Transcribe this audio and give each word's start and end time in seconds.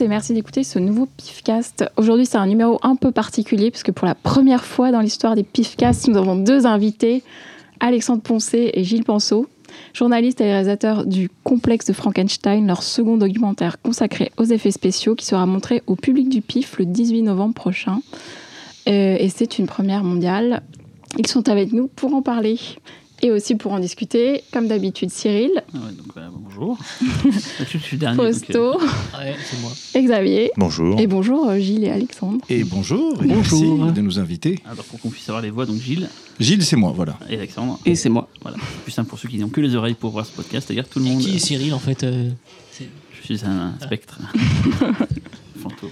et 0.00 0.08
merci 0.08 0.32
d'écouter 0.34 0.64
ce 0.64 0.78
nouveau 0.78 1.06
Pifcast. 1.16 1.84
Aujourd'hui, 1.96 2.26
c'est 2.26 2.38
un 2.38 2.46
numéro 2.46 2.78
un 2.82 2.96
peu 2.96 3.12
particulier 3.12 3.70
puisque 3.70 3.92
pour 3.92 4.06
la 4.06 4.14
première 4.14 4.64
fois 4.64 4.90
dans 4.90 5.00
l'histoire 5.00 5.34
des 5.34 5.42
Pifcasts, 5.42 6.08
nous 6.08 6.16
avons 6.16 6.36
deux 6.36 6.66
invités, 6.66 7.22
Alexandre 7.80 8.22
Poncé 8.22 8.70
et 8.74 8.82
Gilles 8.82 9.04
Penceau, 9.04 9.46
journalistes 9.92 10.40
et 10.40 10.44
réalisateurs 10.44 11.06
du 11.06 11.30
Complexe 11.44 11.86
de 11.86 11.92
Frankenstein, 11.92 12.66
leur 12.66 12.82
second 12.82 13.16
documentaire 13.16 13.80
consacré 13.80 14.32
aux 14.36 14.44
effets 14.44 14.70
spéciaux 14.70 15.14
qui 15.14 15.26
sera 15.26 15.46
montré 15.46 15.82
au 15.86 15.96
public 15.96 16.28
du 16.28 16.40
PIF 16.40 16.78
le 16.78 16.86
18 16.86 17.22
novembre 17.22 17.54
prochain. 17.54 18.00
Euh, 18.88 19.16
et 19.18 19.28
c'est 19.28 19.58
une 19.58 19.66
première 19.66 20.02
mondiale. 20.02 20.62
Ils 21.18 21.26
sont 21.26 21.48
avec 21.48 21.72
nous 21.72 21.88
pour 21.88 22.14
en 22.14 22.22
parler. 22.22 22.58
Et 23.26 23.30
aussi 23.30 23.54
pour 23.54 23.72
en 23.72 23.78
discuter, 23.78 24.44
comme 24.52 24.68
d'habitude, 24.68 25.08
Cyril. 25.10 25.50
Ah 25.72 25.78
ouais, 25.78 25.92
donc, 25.96 26.14
bah, 26.14 26.28
bonjour. 26.30 26.76
je 27.72 27.78
suis 27.78 27.96
dernier. 27.96 28.16
Fausto. 28.18 28.72
donc, 28.72 28.82
Ouais, 29.18 29.34
c'est 29.42 29.60
moi. 29.62 29.70
Et 29.94 30.02
Xavier. 30.02 30.50
Bonjour. 30.58 31.00
Et 31.00 31.06
bonjour 31.06 31.48
euh, 31.48 31.58
Gilles 31.58 31.84
et 31.84 31.90
Alexandre. 31.90 32.44
Et 32.50 32.64
bonjour. 32.64 33.14
et 33.22 33.26
Bonjour. 33.26 33.78
Merci 33.78 33.94
de 33.94 34.00
nous 34.02 34.18
inviter. 34.18 34.58
euh, 34.66 34.72
alors, 34.72 34.84
pour 34.84 35.00
qu'on 35.00 35.08
puisse 35.08 35.26
avoir 35.30 35.40
les 35.42 35.48
voix, 35.48 35.64
donc 35.64 35.76
Gilles 35.80 36.06
Gilles, 36.38 36.62
c'est 36.62 36.76
moi, 36.76 36.92
voilà. 36.94 37.18
et 37.30 37.38
Alexandre. 37.38 37.80
Et 37.86 37.94
c'est 37.94 38.10
moi. 38.10 38.28
Voilà. 38.42 38.58
C'est 38.60 38.82
plus 38.82 38.92
simple 38.92 39.08
pour 39.08 39.18
ceux 39.18 39.30
qui 39.30 39.38
n'ont 39.38 39.48
que 39.48 39.62
les 39.62 39.74
oreilles 39.74 39.94
pour 39.94 40.10
voir 40.10 40.26
ce 40.26 40.32
podcast, 40.32 40.66
c'est-à-dire 40.66 40.86
tout 40.86 40.98
le 40.98 41.06
Et 41.06 41.08
monde. 41.08 41.20
qui 41.22 41.34
est 41.34 41.38
Cyril 41.38 41.72
en 41.72 41.78
fait 41.78 42.04
euh, 42.04 42.28
Je 42.78 43.24
suis 43.24 43.42
un 43.46 43.72
spectre. 43.80 44.18
Fantôme. 45.62 45.90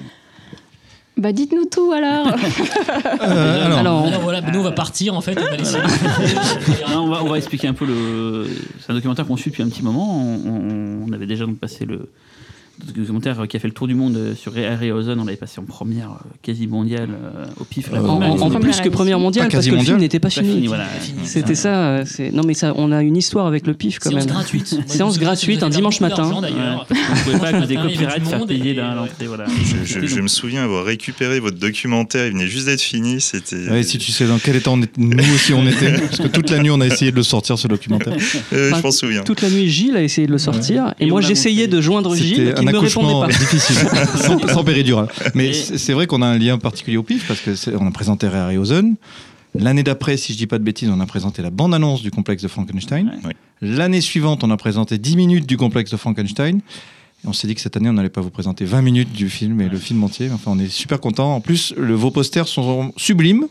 Bah 1.23 1.31
dites-nous 1.33 1.67
tout 1.67 1.93
alors. 1.93 2.27
Euh, 3.23 3.65
alors, 3.67 3.79
Alors, 3.79 4.07
alors, 4.07 4.21
voilà, 4.23 4.41
nous 4.41 4.59
on 4.59 4.63
va 4.65 4.73
partir 4.73 5.15
en 5.15 5.21
fait. 5.21 5.39
On 5.39 5.43
va 5.45 5.57
laisser- 5.57 5.79
on, 6.97 7.09
va, 7.09 7.23
on 7.23 7.29
va 7.29 7.37
expliquer 7.39 7.69
un 7.69 7.75
peu 7.75 7.87
le. 7.87 8.47
C'est 8.81 8.91
un 8.91 8.95
documentaire 8.95 9.25
qu'on 9.27 9.37
suit 9.37 9.51
depuis 9.51 9.63
un 9.63 9.69
petit 9.69 9.83
moment. 9.85 10.21
On, 10.21 10.51
on- 10.51 11.09
on 11.09 11.13
avait 11.13 11.27
déjà 11.27 11.47
donc 11.47 11.59
passé 11.59 11.85
le 11.85 12.09
documentaire 12.95 13.47
qui 13.49 13.57
a 13.57 13.61
fait 13.61 13.69
le 13.69 13.75
tour 13.75 13.87
du 13.87 13.95
monde 13.95 14.35
sur 14.37 14.53
Ray 14.53 14.65
Harryhausen. 14.65 15.19
On 15.21 15.25
l'avait 15.25 15.37
passé 15.37 15.61
en 15.61 15.65
première 15.65 16.11
euh, 16.11 16.29
quasi 16.43 16.67
mondiale 16.67 17.11
euh, 17.13 17.45
au 17.61 17.65
pif. 17.65 17.91
Euh, 17.93 17.99
en, 17.99 18.51
plus 18.61 18.81
que 18.81 18.89
première 18.89 19.19
mondiale 19.19 19.45
parce 19.47 19.57
quasi 19.67 19.71
que 19.71 19.75
le 19.77 19.83
film 19.83 19.99
n'était 19.99 20.19
pas 20.19 20.29
Pas 20.29 20.41
fini. 20.43 20.55
fini, 20.55 20.67
voilà. 20.67 20.87
C'était 21.25 21.55
ça. 21.55 21.75
euh, 21.99 22.05
Non 22.33 22.43
mais 22.45 22.55
ça, 22.55 22.73
on 22.77 22.91
a 22.93 23.03
une 23.03 23.17
histoire 23.17 23.47
avec 23.47 23.67
le 23.67 23.75
pif 23.75 23.99
quand 23.99 24.11
Séance 24.11 24.25
même. 24.27 24.35
gratuite. 24.35 24.79
Séance 24.87 25.19
gratuite 25.19 25.63
un 25.63 25.69
dimanche 25.71 26.01
matin. 26.01 26.31
Ouais, 26.41 26.49
qu'on 26.89 27.31
pouvait 27.39 27.51
pas, 27.53 27.67
des 27.67 27.77
copyrights, 27.77 28.27
faire 28.27 28.47
payer 28.47 28.75
l'entrée. 28.75 29.27
Voilà. 29.27 29.45
Je, 29.85 30.01
je- 30.01 30.07
je 30.07 30.21
me 30.21 30.29
souviens 30.29 30.65
avoir 30.65 30.85
récupéré 30.85 31.41
votre 31.41 31.59
documentaire, 31.59 32.27
il 32.27 32.33
venait 32.33 32.47
juste 32.47 32.67
d'être 32.67 32.81
fini, 32.83 33.21
c'était... 33.21 33.69
ouais, 33.71 33.83
si 33.83 33.99
tu 33.99 34.11
sais 34.13 34.27
dans 34.27 34.39
quel 34.39 34.57
état 34.57 34.71
on 34.71 34.83
est- 34.83 34.97
nous 34.99 35.35
aussi 35.35 35.53
on 35.55 35.67
était, 35.67 35.93
parce 36.01 36.19
que 36.19 36.29
toute 36.29 36.51
la 36.51 36.59
nuit 36.63 36.71
on 36.71 36.81
a 36.81 36.87
essayé 36.87 37.11
de 37.11 37.17
le 37.17 37.23
sortir 37.23 37.59
ce 37.59 37.69
documentaire. 37.69 38.15
Euh, 38.53 38.73
je 38.77 38.83
m'en 38.83 38.91
souviens. 38.91 39.23
Toute 39.23 39.43
la 39.43 39.51
nuit, 39.51 39.69
Gilles 39.69 39.97
a 39.97 40.03
essayé 40.03 40.27
de 40.27 40.33
le 40.33 40.39
sortir 40.39 40.95
et, 40.99 41.07
Et 41.07 41.11
moi 41.11 41.21
j'essayais 41.21 41.67
de 41.69 41.81
joindre 41.81 42.15
Gilles 42.17 42.55
un 42.65 42.69
accouchement 42.69 43.27
difficile, 43.27 43.77
sans, 44.17 44.39
sans 44.49 44.65
péridurale. 44.65 45.09
Mais 45.35 45.49
Et- 45.51 45.53
c'est 45.55 45.93
vrai 45.93 46.07
qu'on 46.07 46.23
a 46.23 46.27
un 46.27 46.39
lien 46.39 46.59
particulier 46.59 46.97
au 46.97 47.03
pif, 47.03 47.27
parce 47.29 47.41
qu'on 47.41 47.87
a 47.87 47.91
présenté 47.91 48.29
Ray 48.29 48.41
Harryhausen. 48.41 48.97
L'année 49.55 49.83
d'après, 49.83 50.17
si 50.17 50.33
je 50.33 50.39
dis 50.39 50.47
pas 50.47 50.59
de 50.59 50.65
bêtises, 50.65 50.89
on 50.91 51.01
a 51.01 51.07
présenté 51.07 51.43
la 51.43 51.51
bande-annonce 51.51 52.01
du 52.03 52.11
complexe 52.11 52.43
de 52.43 52.49
Frankenstein. 52.49 53.13
Ouais. 53.25 53.35
L'année 53.61 54.01
suivante, 54.01 54.43
on 54.45 54.51
a 54.51 54.57
présenté 54.57 54.97
10 54.97 55.17
minutes 55.17 55.47
du 55.47 55.57
complexe 55.59 55.91
de 55.91 55.97
Frankenstein. 55.99 56.61
On 57.25 57.33
s'est 57.33 57.47
dit 57.47 57.55
que 57.55 57.61
cette 57.61 57.77
année, 57.77 57.89
on 57.89 57.93
n'allait 57.93 58.09
pas 58.09 58.21
vous 58.21 58.31
présenter 58.31 58.65
20 58.65 58.83
minutes 58.83 59.13
du 59.13 59.29
film 59.29 59.61
et 59.61 59.69
le 59.69 59.79
film 59.79 60.03
entier. 60.03 60.29
Enfin, 60.33 60.51
on 60.53 60.59
est 60.59 60.69
super 60.69 60.99
content. 61.01 61.37
En 61.37 61.41
plus, 61.41 61.73
le, 61.77 61.95
vos 61.95 62.11
posters 62.11 62.49
sont 62.49 62.93
sublimes 62.97 63.47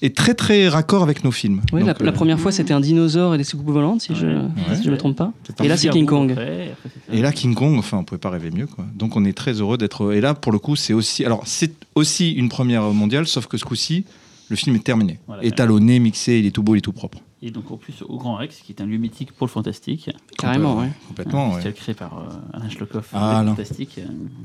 et 0.00 0.12
très 0.12 0.34
très 0.34 0.68
raccord 0.68 1.02
avec 1.02 1.24
nos 1.24 1.32
films. 1.32 1.60
Oui, 1.72 1.80
Donc, 1.82 1.98
la, 1.98 2.04
la 2.06 2.12
euh, 2.12 2.14
première 2.14 2.38
fois 2.38 2.52
c'était 2.52 2.72
un 2.72 2.78
dinosaure 2.80 3.34
et 3.34 3.38
des 3.38 3.42
soucoupes 3.44 3.70
volantes 3.70 4.00
si 4.02 4.14
je 4.14 4.26
Ouais. 4.26 4.76
si 4.76 4.84
je 4.84 4.90
me 4.90 4.96
trompe 4.96 5.16
pas. 5.16 5.32
Et 5.62 5.66
là 5.68 5.76
c'est 5.76 5.82
Super 5.82 5.94
King 5.94 6.06
Kong. 6.06 6.30
après, 6.30 6.72
après. 6.84 7.16
Et 7.18 7.20
là, 7.20 7.32
King 7.32 7.54
Kong, 7.54 7.76
enfin, 7.78 7.98
on 7.98 8.04
pouvait 8.04 8.18
pas 8.18 8.30
rêver 8.30 8.50
mieux, 8.52 8.66
quoi. 8.66 8.84
Donc, 8.94 9.16
on 9.16 9.24
est 9.24 9.36
très 9.36 9.54
heureux 9.54 9.76
d'être. 9.76 10.12
Et 10.12 10.20
là, 10.20 10.34
pour 10.34 10.52
le 10.52 10.58
coup, 10.58 10.76
c'est 10.76 10.92
aussi. 10.92 11.24
Alors, 11.24 11.42
c'est 11.46 11.72
aussi 11.96 12.32
une 12.32 12.48
première 12.48 12.82
mondiale, 12.92 13.26
sauf 13.26 13.46
que 13.48 13.56
ce 13.56 13.64
coup-ci, 13.64 14.04
le 14.48 14.56
film 14.56 14.76
est 14.76 14.84
terminé. 14.84 15.18
Voilà. 15.26 15.44
Étalonné, 15.44 15.98
mixé, 15.98 16.38
il 16.38 16.46
est 16.46 16.50
tout 16.52 16.62
beau, 16.62 16.74
il 16.76 16.78
est 16.78 16.82
tout 16.82 16.92
propre. 16.92 17.18
Et 17.42 17.50
donc, 17.50 17.70
en 17.70 17.76
plus, 17.76 18.00
au 18.02 18.16
Grand 18.16 18.36
Rex, 18.36 18.60
qui 18.60 18.72
est 18.72 18.80
un 18.80 18.86
lieu 18.86 18.96
mythique 18.96 19.30
pour 19.32 19.46
le 19.46 19.50
fantastique. 19.52 20.10
Carrément, 20.38 20.78
Euh, 20.78 20.84
ouais. 20.84 20.90
Complètement, 21.08 21.48
ouais. 21.48 21.54
Festival 21.60 21.74
créé 21.74 21.94
par 21.94 22.18
euh, 22.18 22.22
Alain 22.54 22.70
Schlockhoff. 22.70 23.10
Ah, 23.12 23.44
fantastique. 23.46 24.00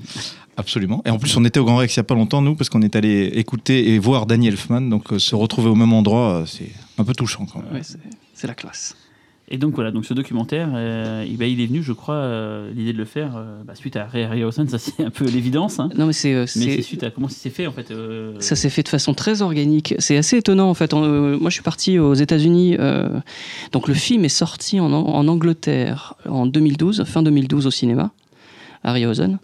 Absolument. 0.58 1.02
Et 1.06 1.10
en 1.10 1.18
plus, 1.18 1.36
on 1.38 1.46
était 1.46 1.60
au 1.60 1.64
Grand 1.66 1.78
Rex 1.78 1.94
il 1.96 1.98
y 1.98 2.02
a 2.02 2.04
pas 2.04 2.16
longtemps, 2.16 2.42
nous, 2.42 2.56
parce 2.56 2.70
qu'on 2.70 2.82
est 2.82 2.96
allé 2.98 3.28
écouter 3.36 3.94
et 3.94 4.00
voir 4.00 4.26
Danny 4.26 4.48
Elfman. 4.50 4.82
Donc, 4.82 5.14
euh, 5.14 5.20
se 5.20 5.36
retrouver 5.36 5.70
au 5.70 5.76
même 5.76 5.94
endroit, 5.94 6.42
euh, 6.42 6.46
c'est 6.46 6.70
un 6.98 7.04
peu 7.06 7.14
touchant, 7.14 7.46
quand 7.46 7.64
même. 7.64 7.74
Ouais, 7.74 7.82
c'est 8.34 8.48
la 8.48 8.56
classe. 8.56 8.96
Et 9.54 9.58
donc 9.58 9.76
voilà, 9.76 9.92
donc 9.92 10.06
ce 10.06 10.14
documentaire, 10.14 10.70
euh, 10.74 11.26
eh 11.28 11.36
ben, 11.36 11.46
il 11.46 11.60
est 11.60 11.66
venu, 11.66 11.84
je 11.84 11.92
crois, 11.92 12.16
euh, 12.16 12.72
l'idée 12.74 12.94
de 12.94 12.98
le 12.98 13.04
faire 13.06 13.34
euh, 13.36 13.62
bah, 13.66 13.76
suite 13.76 13.98
à 13.98 14.06
Ray 14.06 14.24
Harryhausen, 14.24 14.68
ça 14.70 14.78
c'est 14.80 15.04
un 15.04 15.10
peu 15.10 15.26
l'évidence. 15.26 15.78
hein. 15.80 15.90
Non 15.98 16.06
mais 16.08 16.14
c'est 16.14 16.46
suite 16.82 17.04
à 17.04 17.12
comment 17.12 17.28
ça 17.28 17.36
s'est 17.36 17.50
fait 17.50 17.68
en 17.68 17.74
fait. 17.74 17.92
Ça 18.40 18.56
s'est 18.56 18.70
fait 18.70 18.84
de 18.84 18.88
façon 18.88 19.14
très 19.14 19.42
organique. 19.42 19.94
C'est 20.00 20.16
assez 20.16 20.38
étonnant 20.38 20.70
en 20.70 20.74
fait. 20.74 20.94
Moi, 20.94 21.50
je 21.50 21.54
suis 21.54 21.64
parti 21.64 22.00
aux 22.00 22.14
États-Unis. 22.14 22.78
donc, 23.74 23.88
le 23.90 23.94
film 23.94 24.24
est 24.24 24.30
sorti 24.30 24.80
en, 24.80 24.94
An- 24.94 25.06
en 25.06 25.28
Angleterre 25.28 26.14
en 26.30 26.46
2012, 26.46 27.04
fin 27.04 27.22
2012 27.22 27.68
au 27.68 27.72
cinéma, 27.72 28.12
Harryhausen. 28.86 29.38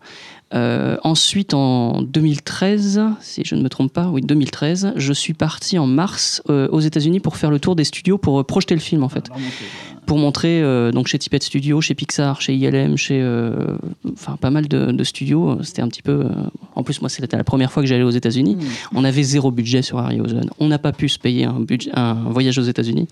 Ensuite, 1.04 1.54
en 1.54 2.02
2013, 2.02 3.02
si 3.20 3.42
je 3.46 3.56
ne 3.56 3.62
me 3.62 3.68
trompe 3.70 3.92
pas, 3.92 4.08
oui, 4.10 4.22
2013, 4.22 4.94
je 4.96 5.14
suis 5.14 5.34
parti 5.34 5.78
en 5.78 5.88
mars 5.88 6.42
aux 6.48 6.80
États-Unis 6.80 7.20
pour 7.20 7.36
faire 7.36 7.52
le 7.52 7.60
tour 7.60 7.76
des 7.76 7.84
studios 7.84 8.18
pour 8.18 8.46
projeter 8.46 8.74
le 8.74 8.80
film 8.82 9.04
en 9.04 9.10
fait 9.10 9.28
alors, 9.28 9.38
voilà. 9.40 9.97
Pour 10.08 10.18
montrer 10.18 10.64
euh, 10.64 10.92
donc 10.92 11.06
chez 11.08 11.20
Tippett 11.20 11.44
Studio, 11.44 11.80
chez 11.82 11.94
Pixar, 11.94 12.42
chez 12.42 12.56
ILM, 12.56 12.98
chez 12.98 13.22
euh, 13.22 13.78
enfin 14.14 14.38
pas 14.38 14.50
mal 14.50 14.68
de, 14.68 14.92
de 14.92 15.04
studios. 15.04 15.62
C'était 15.62 15.84
un 15.84 15.88
petit 15.88 16.02
peu. 16.02 16.22
euh, 16.26 16.30
en 16.76 16.82
plus, 16.84 17.02
moi, 17.02 17.10
c'était 17.10 17.38
la 17.38 17.44
première 17.44 17.72
fois 17.72 17.84
que 17.84 17.88
j'allais 17.90 18.04
aux 18.04 18.10
États-Unis. 18.10 18.58
On 18.96 19.04
avait 19.04 19.22
zéro 19.24 19.52
budget 19.52 19.82
sur 19.84 20.00
Harryhausen. 20.00 20.50
On 20.60 20.68
n'a 20.68 20.80
pas 20.80 20.92
pu 20.94 21.10
se 21.10 21.20
payer 21.20 21.46
un, 21.46 21.60
budget, 21.60 21.92
un 21.94 22.14
voyage 22.30 22.58
aux 22.58 22.64
États-Unis. 22.64 23.08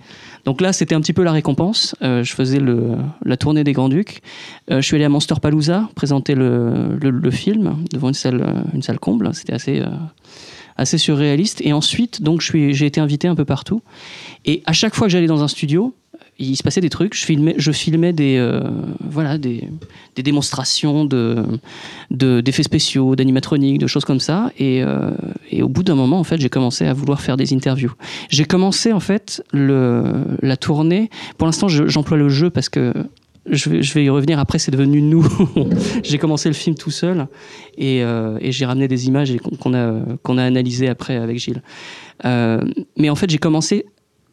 Donc 0.46 0.62
là, 0.62 0.74
c'était 0.74 0.96
un 0.96 1.02
petit 1.02 1.14
peu 1.14 1.24
la 1.24 1.32
récompense. 1.32 1.96
Euh, 2.02 2.24
je 2.24 2.34
faisais 2.34 2.60
le, 2.60 2.96
la 3.24 3.38
tournée 3.38 3.64
des 3.64 3.74
Grands 3.74 3.90
Ducs. 3.90 4.22
Euh, 4.72 4.82
je 4.82 4.86
suis 4.88 4.96
allé 4.96 5.06
à 5.06 5.10
Monster 5.10 5.36
Palooza 5.42 5.90
présenter 5.96 6.34
le, 6.34 6.98
le, 7.02 7.10
le 7.12 7.32
film 7.32 7.76
devant 7.92 8.08
une 8.08 8.14
salle, 8.14 8.42
euh, 8.42 8.62
une 8.74 8.82
salle 8.82 9.00
comble. 9.00 9.30
C'était 9.34 9.54
assez. 9.54 9.82
euh, 9.82 9.86
assez 10.78 10.98
surréaliste 10.98 11.62
et 11.64 11.72
ensuite 11.72 12.22
donc 12.22 12.42
je 12.42 12.48
suis 12.48 12.74
j'ai 12.74 12.86
été 12.86 13.00
invité 13.00 13.30
un 13.30 13.36
peu 13.36 13.46
partout 13.46 13.82
et 14.44 14.62
à 14.66 14.74
chaque 14.74 14.94
fois 14.94 15.08
que 15.08 15.12
j'allais 15.14 15.26
dans 15.26 15.42
un 15.42 15.48
studio 15.48 15.96
il 16.38 16.56
se 16.58 16.64
passait 16.64 16.82
des 16.82 16.90
trucs. 16.90 17.16
Je 17.16 17.26
filmais, 17.26 17.56
je 17.58 17.72
filmais 17.72 18.12
des, 18.12 18.36
euh, 18.38 18.60
voilà, 19.10 19.38
des, 19.38 19.70
des 20.16 20.24
démonstrations 20.24 21.06
de, 21.06 21.44
de- 22.12 22.42
d'effets 22.42 22.64
spéciaux, 22.64 23.16
d'animatronique, 23.16 23.78
de 23.80 23.88
choses 23.88 24.04
comme 24.04 24.20
ça. 24.20 24.52
Et, 24.60 24.84
euh, 24.84 25.12
et 25.50 25.64
au 25.64 25.70
bout 25.70 25.84
d'un 25.84 25.96
moment, 25.96 26.20
en 26.20 26.24
fait, 26.26 26.40
j'ai 26.40 26.50
commencé 26.50 26.86
à 26.86 26.94
vouloir 26.94 27.22
faire 27.22 27.38
des 27.38 27.54
interviews. 27.54 27.94
J'ai 28.30 28.44
commencé, 28.46 28.92
en 28.92 29.00
fait, 29.00 29.44
le, 29.54 30.04
la 30.42 30.58
tournée. 30.58 31.10
Pour 31.38 31.46
l'instant, 31.48 31.68
je- 31.70 31.88
j'emploie 31.88 32.18
le 32.18 32.28
jeu 32.28 32.50
parce 32.50 32.68
que 32.68 32.92
je 33.50 33.70
vais, 33.70 33.82
je 33.84 33.94
vais 33.94 34.04
y 34.04 34.10
revenir. 34.10 34.38
Après, 34.40 34.60
c'est 34.60 34.72
devenu 34.72 35.02
nous. 35.02 35.26
j'ai 36.04 36.18
commencé 36.18 36.50
le 36.50 36.56
film 36.56 36.76
tout 36.76 36.92
seul 36.92 37.28
et, 37.78 38.04
euh, 38.04 38.38
et 38.42 38.52
j'ai 38.52 38.66
ramené 38.66 38.88
des 38.90 39.08
images 39.08 39.32
qu'on, 39.62 39.74
a, 39.74 39.94
qu'on 40.24 40.38
a 40.38 40.44
analysées 40.44 40.90
après 40.90 41.16
avec 41.16 41.38
Gilles. 41.40 41.62
Mais 42.24 43.10
en 43.10 43.16
fait, 43.16 43.30
j'ai 43.30 43.38
commencé 43.38 43.86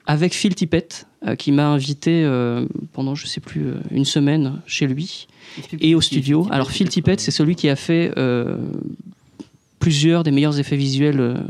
avec 0.06 0.34
Phil 0.34 0.54
Tippett, 0.54 1.06
euh, 1.26 1.36
qui 1.36 1.52
m'a 1.52 1.68
invité 1.68 2.24
euh, 2.24 2.66
pendant, 2.92 3.14
je 3.14 3.26
sais 3.26 3.40
plus, 3.40 3.66
euh, 3.66 3.74
une 3.90 4.04
semaine 4.04 4.60
chez 4.66 4.86
lui 4.86 5.28
et 5.80 5.94
au 5.94 6.00
studio. 6.00 6.48
Alors 6.50 6.70
Phil 6.70 6.88
Tippett, 6.88 7.20
c'est 7.20 7.30
celui 7.30 7.54
qui 7.54 7.68
a 7.68 7.76
fait 7.76 8.12
plusieurs 9.78 10.22
des 10.22 10.30
meilleurs 10.30 10.58
effets 10.58 10.76
visuels 10.76 11.44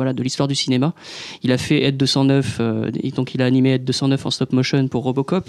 voilà, 0.00 0.12
de 0.14 0.22
l'histoire 0.22 0.48
du 0.48 0.54
cinéma. 0.54 0.94
Il 1.42 1.52
a 1.52 1.58
fait 1.58 1.82
Ed 1.84 1.96
209, 1.98 2.56
euh, 2.60 2.90
et 3.02 3.10
donc 3.10 3.34
il 3.34 3.42
a 3.42 3.44
animé 3.44 3.72
Ed 3.74 3.84
209 3.84 4.24
en 4.26 4.30
stop 4.30 4.52
motion 4.52 4.88
pour 4.88 5.04
Robocop. 5.04 5.48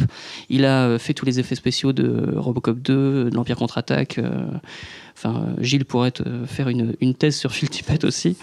Il 0.49 0.65
a 0.65 0.87
euh, 0.87 0.99
fait 0.99 1.13
tous 1.13 1.25
les 1.25 1.39
effets 1.39 1.55
spéciaux 1.55 1.93
de 1.93 2.33
Robocop 2.35 2.79
2, 2.81 3.29
de 3.29 3.35
l'Empire 3.35 3.55
contre-attaque. 3.55 4.17
euh, 4.17 4.45
Enfin, 5.15 5.45
Gilles 5.59 5.85
pourrait 5.85 6.13
faire 6.47 6.67
une, 6.69 6.95
une 6.99 7.13
thèse 7.13 7.35
sur 7.37 7.51
Phil 7.51 7.69
Tippett 7.69 8.03
aussi. 8.05 8.37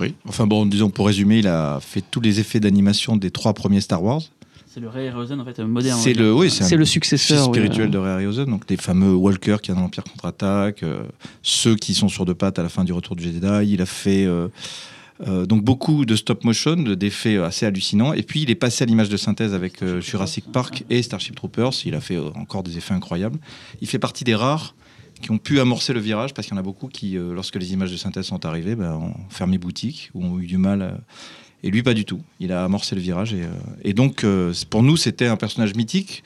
Oui. 0.00 0.14
Enfin 0.26 0.48
bon, 0.48 0.66
disons 0.66 0.90
pour 0.90 1.06
résumer, 1.06 1.38
il 1.38 1.46
a 1.46 1.78
fait 1.80 2.02
tous 2.10 2.20
les 2.20 2.40
effets 2.40 2.58
d'animation 2.58 3.16
des 3.16 3.30
trois 3.30 3.54
premiers 3.54 3.80
Star 3.80 4.02
Wars. 4.02 4.20
C'est 4.66 4.80
le 4.80 4.88
Ray 4.88 5.06
Harryhausen 5.06 5.40
en 5.40 5.44
fait 5.44 5.56
moderne. 5.60 6.00
C'est 6.02 6.12
le, 6.14 6.34
oui, 6.34 6.50
c'est 6.50 6.64
C'est 6.64 6.74
un 6.74 6.78
le 6.78 6.84
successeur. 6.84 7.44
spirituel 7.44 7.88
de 7.88 7.98
Ray 7.98 8.14
Harryhausen, 8.14 8.46
donc 8.46 8.68
les 8.68 8.76
fameux 8.76 9.14
Walker 9.14 9.58
qui 9.62 9.70
a 9.70 9.74
dans 9.74 9.82
l'Empire 9.82 10.02
contre-attaque, 10.02 10.82
euh, 10.82 11.04
ceux 11.44 11.76
qui 11.76 11.94
sont 11.94 12.08
sur 12.08 12.24
deux 12.24 12.34
pattes 12.34 12.58
à 12.58 12.64
la 12.64 12.68
fin 12.68 12.82
du 12.82 12.92
Retour 12.92 13.14
du 13.14 13.22
Jedi. 13.22 13.46
Il 13.72 13.80
a 13.80 13.86
fait 13.86 14.24
euh, 14.26 14.48
euh, 15.26 15.46
donc 15.46 15.62
beaucoup 15.62 16.04
de 16.04 16.16
stop 16.16 16.44
motion, 16.44 16.76
de- 16.76 16.94
d'effets 16.94 17.36
assez 17.38 17.66
hallucinants. 17.66 18.12
Et 18.12 18.22
puis 18.22 18.42
il 18.42 18.50
est 18.50 18.54
passé 18.56 18.82
à 18.84 18.86
l'image 18.86 19.08
de 19.08 19.16
synthèse 19.16 19.54
avec 19.54 19.82
euh, 19.82 20.00
Jurassic 20.00 20.50
Park 20.50 20.84
et 20.90 21.02
Starship 21.02 21.36
Troopers. 21.36 21.72
Il 21.84 21.94
a 21.94 22.00
fait 22.00 22.16
euh, 22.16 22.30
encore 22.34 22.62
des 22.62 22.76
effets 22.78 22.94
incroyables. 22.94 23.38
Il 23.80 23.88
fait 23.88 23.98
partie 24.00 24.24
des 24.24 24.34
rares 24.34 24.74
qui 25.22 25.30
ont 25.30 25.38
pu 25.38 25.60
amorcer 25.60 25.92
le 25.92 26.00
virage 26.00 26.34
parce 26.34 26.46
qu'il 26.48 26.54
y 26.54 26.58
en 26.58 26.60
a 26.60 26.64
beaucoup 26.64 26.88
qui, 26.88 27.16
euh, 27.16 27.32
lorsque 27.32 27.56
les 27.56 27.72
images 27.72 27.92
de 27.92 27.96
synthèse 27.96 28.26
sont 28.26 28.44
arrivées, 28.44 28.74
ben, 28.74 28.92
ont 28.94 29.14
fermé 29.30 29.58
boutique 29.58 30.10
ou 30.14 30.24
ont 30.24 30.38
eu 30.40 30.46
du 30.46 30.58
mal. 30.58 30.82
euh, 30.82 30.90
et 31.62 31.70
lui, 31.70 31.82
pas 31.82 31.94
du 31.94 32.04
tout. 32.04 32.20
Il 32.40 32.52
a 32.52 32.62
amorcé 32.64 32.94
le 32.94 33.00
virage. 33.00 33.32
Et, 33.32 33.42
euh, 33.88 33.92
donc, 33.94 34.22
euh, 34.24 34.52
pour 34.68 34.82
nous, 34.82 34.98
c'était 34.98 35.28
un 35.28 35.36
personnage 35.36 35.74
mythique 35.74 36.22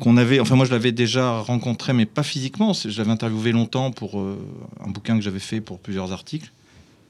qu'on 0.00 0.16
avait. 0.16 0.40
Enfin, 0.40 0.56
moi, 0.56 0.64
je 0.66 0.72
l'avais 0.72 0.90
déjà 0.90 1.38
rencontré, 1.38 1.92
mais 1.92 2.04
pas 2.06 2.24
physiquement. 2.24 2.72
Je 2.72 2.98
l'avais 2.98 3.12
interviewé 3.12 3.52
longtemps 3.52 3.92
pour 3.92 4.18
euh, 4.18 4.36
un 4.84 4.90
bouquin 4.90 5.14
que 5.16 5.22
j'avais 5.22 5.38
fait 5.38 5.60
pour 5.60 5.78
plusieurs 5.78 6.10
articles. 6.12 6.50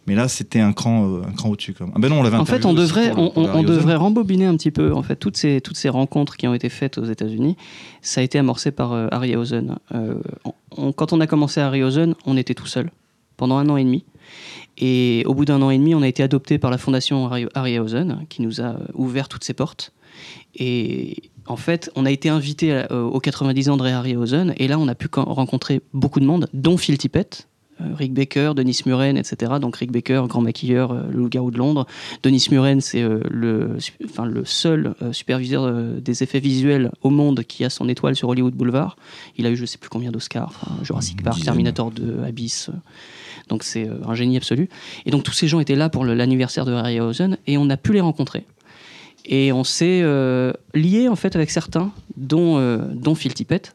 Mais 0.06 0.14
là, 0.16 0.26
c'était 0.28 0.58
un 0.60 0.72
cran, 0.72 1.08
euh, 1.08 1.22
un 1.28 1.32
cran 1.32 1.48
au-dessus. 1.50 1.74
Quand 1.74 1.84
même. 1.84 1.94
Ah 1.96 2.00
ben 2.00 2.08
non, 2.08 2.18
on 2.20 2.22
l'avait 2.22 2.36
En 2.36 2.44
fait, 2.44 2.64
on 2.64 2.74
devrait, 2.74 3.12
on, 3.16 3.46
Harry 3.46 3.64
devrait 3.64 3.94
rembobiner 3.96 4.46
un 4.46 4.56
petit 4.56 4.70
peu. 4.72 4.92
En 4.92 5.02
fait, 5.02 5.14
toutes 5.16 5.36
ces, 5.36 5.60
toutes 5.60 5.76
ces 5.76 5.88
rencontres 5.88 6.36
qui 6.36 6.48
ont 6.48 6.54
été 6.54 6.68
faites 6.68 6.98
aux 6.98 7.04
États-Unis, 7.04 7.56
ça 8.00 8.20
a 8.20 8.24
été 8.24 8.38
amorcé 8.38 8.72
par 8.72 8.92
euh, 8.92 9.06
Harryhausen. 9.12 9.76
Euh, 9.94 10.14
on- 10.44 10.54
on- 10.76 10.92
quand 10.92 11.12
on 11.12 11.20
a 11.20 11.26
commencé 11.26 11.60
Harryhausen, 11.60 12.14
on 12.26 12.36
était 12.36 12.54
tout 12.54 12.66
seul 12.66 12.90
pendant 13.36 13.56
un 13.58 13.68
an 13.68 13.76
et 13.76 13.84
demi. 13.84 14.04
Et 14.78 15.22
au 15.26 15.34
bout 15.34 15.44
d'un 15.44 15.62
an 15.62 15.70
et 15.70 15.78
demi, 15.78 15.94
on 15.94 16.02
a 16.02 16.08
été 16.08 16.22
adopté 16.22 16.58
par 16.58 16.70
la 16.70 16.78
fondation 16.78 17.26
Harry- 17.28 17.48
Harryhausen, 17.54 18.24
qui 18.28 18.42
nous 18.42 18.60
a 18.60 18.64
euh, 18.64 18.76
ouvert 18.94 19.28
toutes 19.28 19.44
ses 19.44 19.54
portes. 19.54 19.92
Et 20.56 21.30
en 21.46 21.56
fait, 21.56 21.90
on 21.96 22.04
a 22.06 22.10
été 22.10 22.28
invité 22.28 22.72
euh, 22.72 23.02
aux 23.04 23.20
90 23.20 23.68
ans 23.70 23.76
de 23.76 23.82
Ray 23.82 23.92
Harryhausen, 23.92 24.54
et 24.56 24.68
là, 24.68 24.78
on 24.78 24.88
a 24.88 24.94
pu 24.94 25.08
rencontrer 25.14 25.80
beaucoup 25.92 26.20
de 26.20 26.26
monde, 26.26 26.48
dont 26.54 26.76
Phil 26.76 26.98
Tippett, 26.98 27.46
euh, 27.46 27.51
Rick 27.96 28.12
Baker, 28.14 28.52
Denis 28.56 28.80
Muren, 28.86 29.16
etc. 29.16 29.54
Donc 29.60 29.76
Rick 29.76 29.92
Baker, 29.92 30.24
grand 30.28 30.40
maquilleur, 30.42 30.92
euh, 30.92 31.02
le 31.10 31.18
loup-garou 31.18 31.50
de 31.50 31.58
Londres. 31.58 31.86
Denis 32.22 32.46
Muren, 32.50 32.80
c'est 32.80 33.02
euh, 33.02 33.20
le, 33.30 33.76
enfin, 34.04 34.24
le 34.26 34.44
seul 34.44 34.94
euh, 35.02 35.12
superviseur 35.12 35.64
euh, 35.64 36.00
des 36.00 36.22
effets 36.22 36.40
visuels 36.40 36.90
au 37.02 37.10
monde 37.10 37.44
qui 37.44 37.64
a 37.64 37.70
son 37.70 37.88
étoile 37.88 38.16
sur 38.16 38.28
Hollywood 38.28 38.54
Boulevard. 38.54 38.96
Il 39.36 39.46
a 39.46 39.50
eu 39.50 39.56
je 39.56 39.64
sais 39.66 39.78
plus 39.78 39.90
combien 39.90 40.10
d'Oscars, 40.10 40.48
enfin, 40.48 40.82
Jurassic 40.82 41.22
Park. 41.22 41.42
Terminator 41.42 41.90
2, 41.90 42.22
Abyss. 42.26 42.68
euh. 42.68 42.72
Donc 43.48 43.64
c'est 43.64 43.88
euh, 43.88 43.96
un 44.06 44.14
génie 44.14 44.36
absolu. 44.36 44.68
Et 45.06 45.10
donc 45.10 45.24
tous 45.24 45.32
ces 45.32 45.48
gens 45.48 45.60
étaient 45.60 45.74
là 45.76 45.88
pour 45.88 46.04
l'anniversaire 46.04 46.64
de 46.64 46.72
Harryhausen 46.72 47.36
et 47.46 47.58
on 47.58 47.68
a 47.70 47.76
pu 47.76 47.92
les 47.92 48.00
rencontrer. 48.00 48.46
Et 49.24 49.52
on 49.52 49.62
s'est 49.62 50.00
euh, 50.02 50.52
lié 50.74 51.08
en 51.08 51.16
fait 51.16 51.36
avec 51.36 51.50
certains, 51.50 51.92
dont, 52.16 52.58
euh, 52.58 52.78
dont 52.92 53.14
Phil 53.14 53.32
Tippett. 53.34 53.74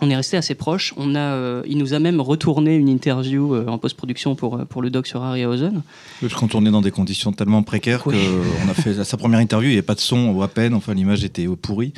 On 0.00 0.10
est 0.10 0.16
resté 0.16 0.36
assez 0.36 0.54
proches. 0.54 0.94
On 0.96 1.14
a, 1.14 1.18
euh, 1.18 1.62
il 1.66 1.78
nous 1.78 1.94
a 1.94 1.98
même 1.98 2.20
retourné 2.20 2.76
une 2.76 2.88
interview 2.88 3.54
euh, 3.54 3.66
en 3.66 3.78
post-production 3.78 4.34
pour, 4.34 4.56
euh, 4.56 4.64
pour 4.64 4.82
le 4.82 4.90
doc 4.90 5.06
sur 5.06 5.22
Harryhausen. 5.22 5.82
Oui, 6.22 6.28
parce 6.28 6.34
qu'on 6.34 6.48
tournait 6.48 6.70
dans 6.70 6.80
des 6.80 6.90
conditions 6.90 7.32
tellement 7.32 7.62
précaires 7.62 8.02
Oui. 8.06 8.16
qu'on 8.16 8.70
a 8.70 8.74
fait 8.74 9.02
sa 9.04 9.16
première 9.16 9.40
interview, 9.40 9.68
il 9.68 9.72
n'y 9.72 9.78
avait 9.78 9.82
pas 9.82 9.94
de 9.94 10.00
son 10.00 10.28
ou 10.28 10.42
à 10.42 10.48
peine, 10.48 10.74
enfin 10.74 10.94
l'image 10.94 11.24
était 11.24 11.46
pourrie. 11.46 11.92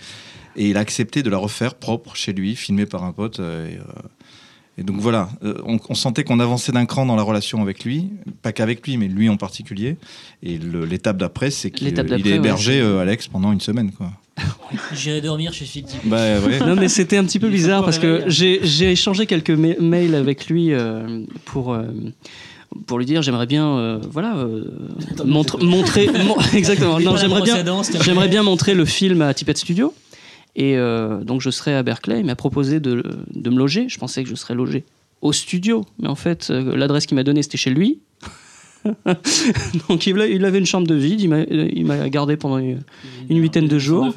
Et 0.56 0.70
il 0.70 0.76
a 0.76 0.80
accepté 0.80 1.22
de 1.22 1.30
la 1.30 1.38
refaire 1.38 1.74
propre 1.74 2.16
chez 2.16 2.32
lui, 2.32 2.56
filmée 2.56 2.86
par 2.86 3.04
un 3.04 3.12
pote. 3.12 3.38
Et, 3.38 3.78
et 4.80 4.82
donc 4.82 4.96
voilà, 4.98 5.28
euh, 5.44 5.54
on, 5.66 5.78
on 5.90 5.94
sentait 5.94 6.24
qu'on 6.24 6.40
avançait 6.40 6.72
d'un 6.72 6.86
cran 6.86 7.04
dans 7.04 7.14
la 7.14 7.22
relation 7.22 7.60
avec 7.60 7.84
lui, 7.84 8.08
pas 8.40 8.50
qu'avec 8.52 8.86
lui, 8.86 8.96
mais 8.96 9.08
lui 9.08 9.28
en 9.28 9.36
particulier. 9.36 9.96
Et 10.42 10.58
l'étape 10.58 11.18
d'après, 11.18 11.50
c'est 11.50 11.70
qu'il 11.70 11.86
ouais, 11.86 12.36
hébergé 12.36 12.80
euh, 12.80 12.98
Alex 13.00 13.28
pendant 13.28 13.52
une 13.52 13.60
semaine. 13.60 13.92
Quoi. 13.92 14.10
J'irai 14.94 15.20
dormir 15.20 15.52
chez 15.52 15.66
Tippett. 15.66 15.96
Bah, 16.04 16.40
ouais. 16.40 16.60
Non, 16.60 16.76
mais 16.76 16.88
c'était 16.88 17.18
un 17.18 17.24
petit 17.24 17.38
peu 17.38 17.48
est 17.48 17.50
bizarre 17.50 17.84
parce 17.84 17.98
que 17.98 18.22
hein. 18.22 18.24
j'ai 18.62 18.90
échangé 18.90 19.26
quelques 19.26 19.50
ma- 19.50 19.78
mails 19.78 20.14
avec 20.14 20.46
lui 20.48 20.72
euh, 20.72 21.24
pour. 21.44 21.74
euh, 21.74 21.82
pour 22.86 22.98
lui 23.00 23.04
dire, 23.04 23.20
j'aimerais 23.20 23.46
bien, 23.46 23.66
euh, 23.66 23.98
voilà, 24.12 24.36
euh, 24.36 24.62
montre- 25.24 25.62
montrer, 25.62 26.08
mon- 26.24 26.36
exactement. 26.54 27.00
J'aimerais 27.16 27.42
bien, 27.42 27.64
j'aimerais 28.00 28.28
bien 28.28 28.44
montrer 28.44 28.74
le 28.74 28.84
film 28.84 29.22
à 29.22 29.34
Tippett 29.34 29.58
Studio. 29.58 29.92
Et 30.56 30.76
euh, 30.76 31.22
donc 31.22 31.40
je 31.40 31.50
serai 31.50 31.74
à 31.74 31.82
Berkeley. 31.82 32.20
Il 32.20 32.26
m'a 32.26 32.36
proposé 32.36 32.80
de, 32.80 33.02
de 33.34 33.50
me 33.50 33.56
loger. 33.58 33.88
Je 33.88 33.98
pensais 33.98 34.22
que 34.24 34.28
je 34.28 34.34
serais 34.34 34.54
logé 34.54 34.84
au 35.22 35.32
studio, 35.32 35.84
mais 35.98 36.08
en 36.08 36.14
fait 36.14 36.48
euh, 36.50 36.76
l'adresse 36.76 37.06
qu'il 37.06 37.14
m'a 37.14 37.22
donnée 37.24 37.42
c'était 37.42 37.58
chez 37.58 37.70
lui. 37.70 38.00
donc 39.90 40.06
il, 40.06 40.44
avait 40.44 40.58
une 40.58 40.64
chambre 40.66 40.86
de 40.86 40.94
vide. 40.94 41.20
Il 41.20 41.28
m'a, 41.28 41.40
il 41.42 41.84
m'a 41.84 42.08
gardé 42.08 42.36
pendant 42.38 42.56
une, 42.58 42.80
une 43.28 43.38
huitaine 43.38 43.68
de 43.68 43.78
jours. 43.78 44.12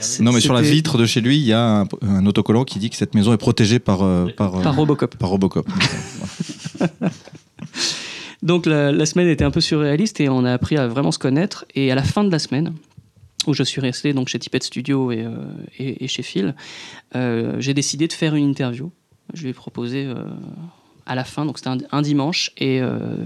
C'est- 0.00 0.22
Non, 0.22 0.32
mais 0.32 0.40
sur 0.40 0.52
la 0.54 0.60
vitre 0.62 0.98
de 0.98 1.06
chez 1.06 1.20
lui, 1.20 1.36
il 1.36 1.44
y 1.44 1.52
a 1.52 1.82
un, 1.82 1.86
un 2.02 2.26
autocollant 2.26 2.64
qui 2.64 2.80
dit 2.80 2.90
que 2.90 2.96
cette 2.96 3.14
maison 3.14 3.32
est 3.32 3.36
protégée 3.38 3.78
par, 3.78 4.02
euh, 4.02 4.26
par, 4.36 4.56
euh, 4.56 4.62
par 4.62 4.74
Robocop. 4.74 5.14
par 5.16 5.28
Robocop. 5.30 5.68
Donc 8.42 8.66
la, 8.66 8.90
la 8.90 9.06
semaine 9.06 9.28
était 9.28 9.44
un 9.44 9.52
peu 9.52 9.60
surréaliste 9.60 10.20
et 10.20 10.28
on 10.28 10.44
a 10.44 10.52
appris 10.52 10.76
à 10.76 10.88
vraiment 10.88 11.12
se 11.12 11.18
connaître. 11.18 11.64
Et 11.76 11.92
à 11.92 11.94
la 11.94 12.02
fin 12.02 12.24
de 12.24 12.30
la 12.30 12.40
semaine, 12.40 12.72
où 13.46 13.54
je 13.54 13.62
suis 13.62 13.80
resté 13.80 14.12
donc 14.12 14.28
chez 14.28 14.38
Tippett 14.38 14.62
Studio 14.62 15.10
et, 15.10 15.24
euh, 15.24 16.06
chez 16.06 16.22
Phil, 16.22 16.54
euh, 17.14 17.56
j'ai 17.58 17.74
décidé 17.74 18.08
de 18.08 18.12
faire 18.12 18.34
une 18.34 18.48
interview. 18.48 18.90
Je 19.34 19.42
lui 19.42 19.50
ai 19.50 19.52
proposé 19.52 20.04
euh, 20.04 20.24
à 21.06 21.14
la 21.14 21.24
fin, 21.24 21.44
donc 21.44 21.58
c'était 21.58 21.70
un, 21.90 22.02
dimanche, 22.02 22.52
et 22.58 22.80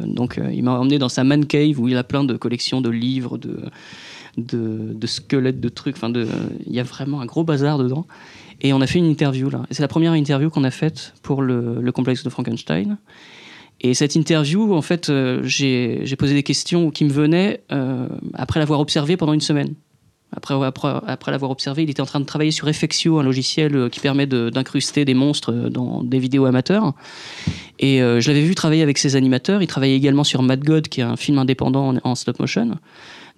donc 0.04 0.40
il 0.50 0.62
m'a 0.62 0.78
emmené 0.78 0.98
dans 0.98 1.10
sa 1.10 1.24
man 1.24 1.44
cave 1.44 1.78
où 1.78 1.88
il 1.88 1.96
a 1.98 2.04
plein 2.04 2.24
de 2.24 2.34
collections 2.36 2.80
de 2.80 2.88
livres, 2.88 3.38
de, 3.38 5.06
squelettes, 5.06 5.60
de 5.60 5.68
trucs. 5.68 5.96
Enfin, 5.96 6.10
il 6.14 6.72
y 6.72 6.80
a 6.80 6.82
vraiment 6.82 7.20
un 7.20 7.26
gros 7.26 7.44
bazar 7.44 7.76
dedans. 7.76 8.06
Et 8.62 8.72
on 8.72 8.80
a 8.80 8.86
fait 8.86 8.98
une 8.98 9.10
interview 9.10 9.50
là. 9.50 9.66
C'est 9.70 9.82
la 9.82 9.88
première 9.88 10.14
interview 10.14 10.48
qu'on 10.48 10.64
a 10.64 10.70
faite 10.70 11.12
pour 11.22 11.42
le, 11.42 11.82
le 11.82 11.92
complexe 11.92 12.24
de 12.24 12.30
Frankenstein. 12.30 12.96
Et 13.82 13.92
cette 13.92 14.14
interview, 14.14 14.72
en 14.72 14.80
fait, 14.80 15.12
j'ai 15.42 16.16
posé 16.18 16.32
des 16.32 16.42
questions 16.42 16.90
qui 16.90 17.04
me 17.04 17.10
venaient 17.10 17.62
après 18.32 18.58
l'avoir 18.58 18.80
observé 18.80 19.18
pendant 19.18 19.34
une 19.34 19.42
semaine. 19.42 19.74
Après, 20.32 21.30
l'avoir 21.30 21.50
observé, 21.50 21.84
il 21.84 21.90
était 21.90 22.00
en 22.00 22.06
train 22.06 22.20
de 22.20 22.24
travailler 22.24 22.50
sur 22.50 22.68
Effectio, 22.68 23.18
un 23.18 23.22
logiciel 23.22 23.76
euh, 23.76 23.88
qui 23.88 24.00
permet 24.00 24.26
d'incruster 24.26 25.04
des 25.04 25.14
monstres 25.14 25.52
euh, 25.52 25.70
dans 25.70 26.02
des 26.02 26.18
vidéos 26.18 26.46
amateurs. 26.46 26.94
Et 27.78 28.02
euh, 28.02 28.20
je 28.20 28.28
l'avais 28.28 28.42
vu 28.42 28.54
travailler 28.54 28.82
avec 28.82 28.98
ses 28.98 29.14
animateurs. 29.14 29.62
Il 29.62 29.66
travaillait 29.66 29.96
également 29.96 30.24
sur 30.24 30.42
Mad 30.42 30.64
God, 30.64 30.88
qui 30.88 31.00
est 31.00 31.04
un 31.04 31.16
film 31.16 31.38
indépendant 31.38 31.94
en, 32.02 32.14
stop 32.16 32.40
motion. 32.40 32.78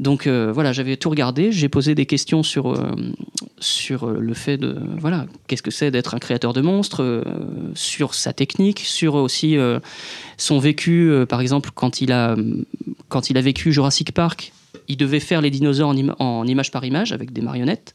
Donc 0.01 0.29
voilà, 0.29 0.73
j'avais 0.73 0.97
tout 0.97 1.11
regardé. 1.11 1.51
J'ai 1.51 1.69
posé 1.69 1.97
des 1.97 2.07
questions 2.07 2.45
sur, 2.45 2.81
sur 3.59 4.07
le 4.07 4.33
fait 4.33 4.57
de. 4.57 4.77
Voilà, 5.01 5.27
qu'est-ce 5.49 5.63
que 5.63 5.73
c'est 5.73 5.91
d'être 5.91 6.15
un 6.15 6.21
créateur 6.21 6.53
de 6.53 6.61
monstres, 6.61 7.25
sur 7.75 8.15
sa 8.15 8.33
technique, 8.33 8.79
sur 8.79 9.17
aussi 9.17 9.57
son 10.37 10.61
vécu. 10.61 11.11
par 11.29 11.41
exemple, 11.41 11.71
quand 11.75 12.01
il, 12.01 12.13
a, 12.13 12.37
quand 13.09 13.29
il 13.29 13.39
a 13.39 13.41
vécu 13.41 13.73
Jurassic 13.73 14.13
Park, 14.13 14.53
il 14.89 14.97
devait 14.97 15.21
faire 15.21 15.41
les 15.41 15.51
dinosaures 15.51 15.89
en, 15.89 15.97
im- 15.97 16.15
en 16.19 16.47
image 16.47 16.71
par 16.71 16.85
image 16.85 17.13
avec 17.13 17.33
des 17.33 17.41
marionnettes. 17.41 17.95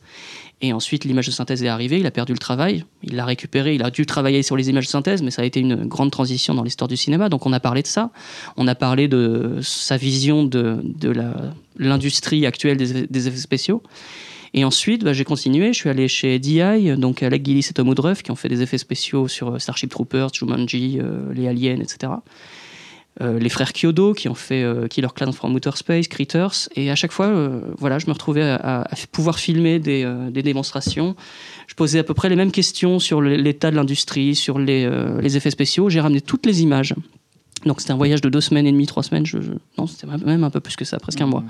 Et 0.62 0.72
ensuite, 0.72 1.04
l'image 1.04 1.26
de 1.26 1.32
synthèse 1.32 1.62
est 1.62 1.68
arrivée, 1.68 2.00
il 2.00 2.06
a 2.06 2.12
perdu 2.12 2.32
le 2.32 2.38
travail, 2.38 2.86
il 3.04 3.16
l'a 3.16 3.26
récupéré, 3.26 3.76
il 3.76 3.84
a 3.84 3.92
dû 3.92 4.06
travailler 4.06 4.44
sur 4.44 4.56
les 4.56 4.70
images 4.70 4.86
de 4.86 4.90
synthèse, 4.90 5.22
mais 5.22 5.32
ça 5.32 5.42
a 5.42 5.46
été 5.46 5.60
une 5.60 5.86
grande 5.88 6.12
transition 6.12 6.54
dans 6.54 6.64
l'histoire 6.64 6.88
du 6.88 6.96
cinéma. 6.96 7.28
Donc 7.28 7.46
on 7.46 7.52
a 7.52 7.60
parlé 7.60 7.82
de 7.82 7.88
ça, 7.88 8.12
on 8.56 8.68
a 8.68 8.76
parlé 8.76 9.10
de 9.10 9.60
sa 9.62 9.98
vision 9.98 10.46
de, 10.46 10.82
l'industrie 11.78 12.46
actuelle 12.46 12.78
des, 12.78 13.08
des 13.08 13.28
effets 13.28 13.38
spéciaux. 13.38 13.84
Et 14.54 14.64
ensuite, 14.64 15.04
bah, 15.04 15.14
j'ai 15.14 15.24
continué, 15.24 15.74
je 15.74 15.80
suis 15.80 15.90
allé 15.90 16.08
chez 16.08 16.38
DI, 16.38 16.96
donc 16.96 17.24
Alec 17.24 17.44
Gillis 17.44 17.68
et 17.70 17.74
Tom 17.74 17.88
Woodruff, 17.88 18.22
qui 18.22 18.32
ont 18.32 18.36
fait 18.36 18.50
des 18.50 18.62
effets 18.62 18.78
spéciaux 18.78 19.28
sur 19.28 19.56
euh, 19.56 19.60
Starship 19.60 19.90
Troopers, 19.90 20.32
Jumanji, 20.34 21.00
euh, 21.02 21.34
les 21.34 21.48
Aliens, 21.48 21.80
etc. 21.82 22.14
Euh, 23.22 23.38
les 23.38 23.50
frères 23.50 23.74
Kyodo 23.74 24.14
qui 24.14 24.28
ont 24.28 24.34
fait 24.34 24.64
euh, 24.64 24.88
Killer 24.88 25.10
Clan 25.14 25.32
from 25.32 25.54
Outer 25.54 25.72
Space, 25.76 26.08
Critters, 26.08 26.68
et 26.76 26.90
à 26.90 26.96
chaque 26.96 27.12
fois, 27.12 27.28
euh, 27.28 27.62
voilà, 27.78 28.00
je 28.00 28.08
me 28.08 28.12
retrouvais 28.12 28.42
à, 28.42 28.88
pouvoir 29.12 29.38
filmer 29.38 29.78
des, 29.80 30.04
euh, 30.04 30.32
des 30.32 30.42
démonstrations. 30.42 31.16
Je 31.68 31.76
posais 31.76 32.00
à 32.00 32.04
peu 32.04 32.16
près 32.16 32.30
les 32.30 32.36
mêmes 32.36 32.52
questions 32.52 32.98
sur 32.98 33.22
l'état 33.22 33.70
de 33.70 33.76
l'industrie, 33.76 34.34
sur 34.34 34.58
les, 34.58 34.88
effets 35.38 35.52
spéciaux. 35.52 35.90
J'ai 35.90 36.00
ramené 36.00 36.22
toutes 36.22 36.46
les 36.46 36.64
images. 36.64 36.96
Donc 37.66 37.80
c'était 37.80 37.94
un 37.94 37.98
voyage 37.98 38.20
de 38.20 38.30
deux 38.30 38.42
semaines 38.42 38.66
et 38.66 38.72
demie, 38.72 38.88
trois 38.88 39.04
semaines. 39.04 39.26
Je, 39.26 39.38
Non, 39.78 39.88
c'était 39.88 40.08
même 40.26 40.44
un 40.44 40.50
peu 40.50 40.60
plus 40.60 40.76
que 40.76 40.84
ça, 40.84 40.98
presque 40.98 41.22
un 41.22 41.28
mois. 41.28 41.44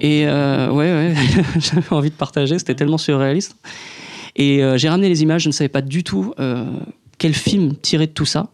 Et 0.00 0.26
ouais, 0.26 0.70
ouais, 0.70 1.14
j'avais 1.60 1.92
envie 1.92 2.10
de 2.10 2.16
partager, 2.16 2.58
c'était 2.58 2.74
tellement 2.74 2.98
surréaliste. 2.98 3.56
Et 4.36 4.60
j'ai 4.76 4.88
ramené 4.88 5.08
les 5.08 5.22
images, 5.22 5.42
je 5.42 5.48
ne 5.48 5.52
savais 5.52 5.68
pas 5.68 5.82
du 5.82 6.04
tout 6.04 6.34
quel 7.18 7.34
film 7.34 7.76
tirer 7.76 8.06
de 8.06 8.12
tout 8.12 8.26
ça. 8.26 8.50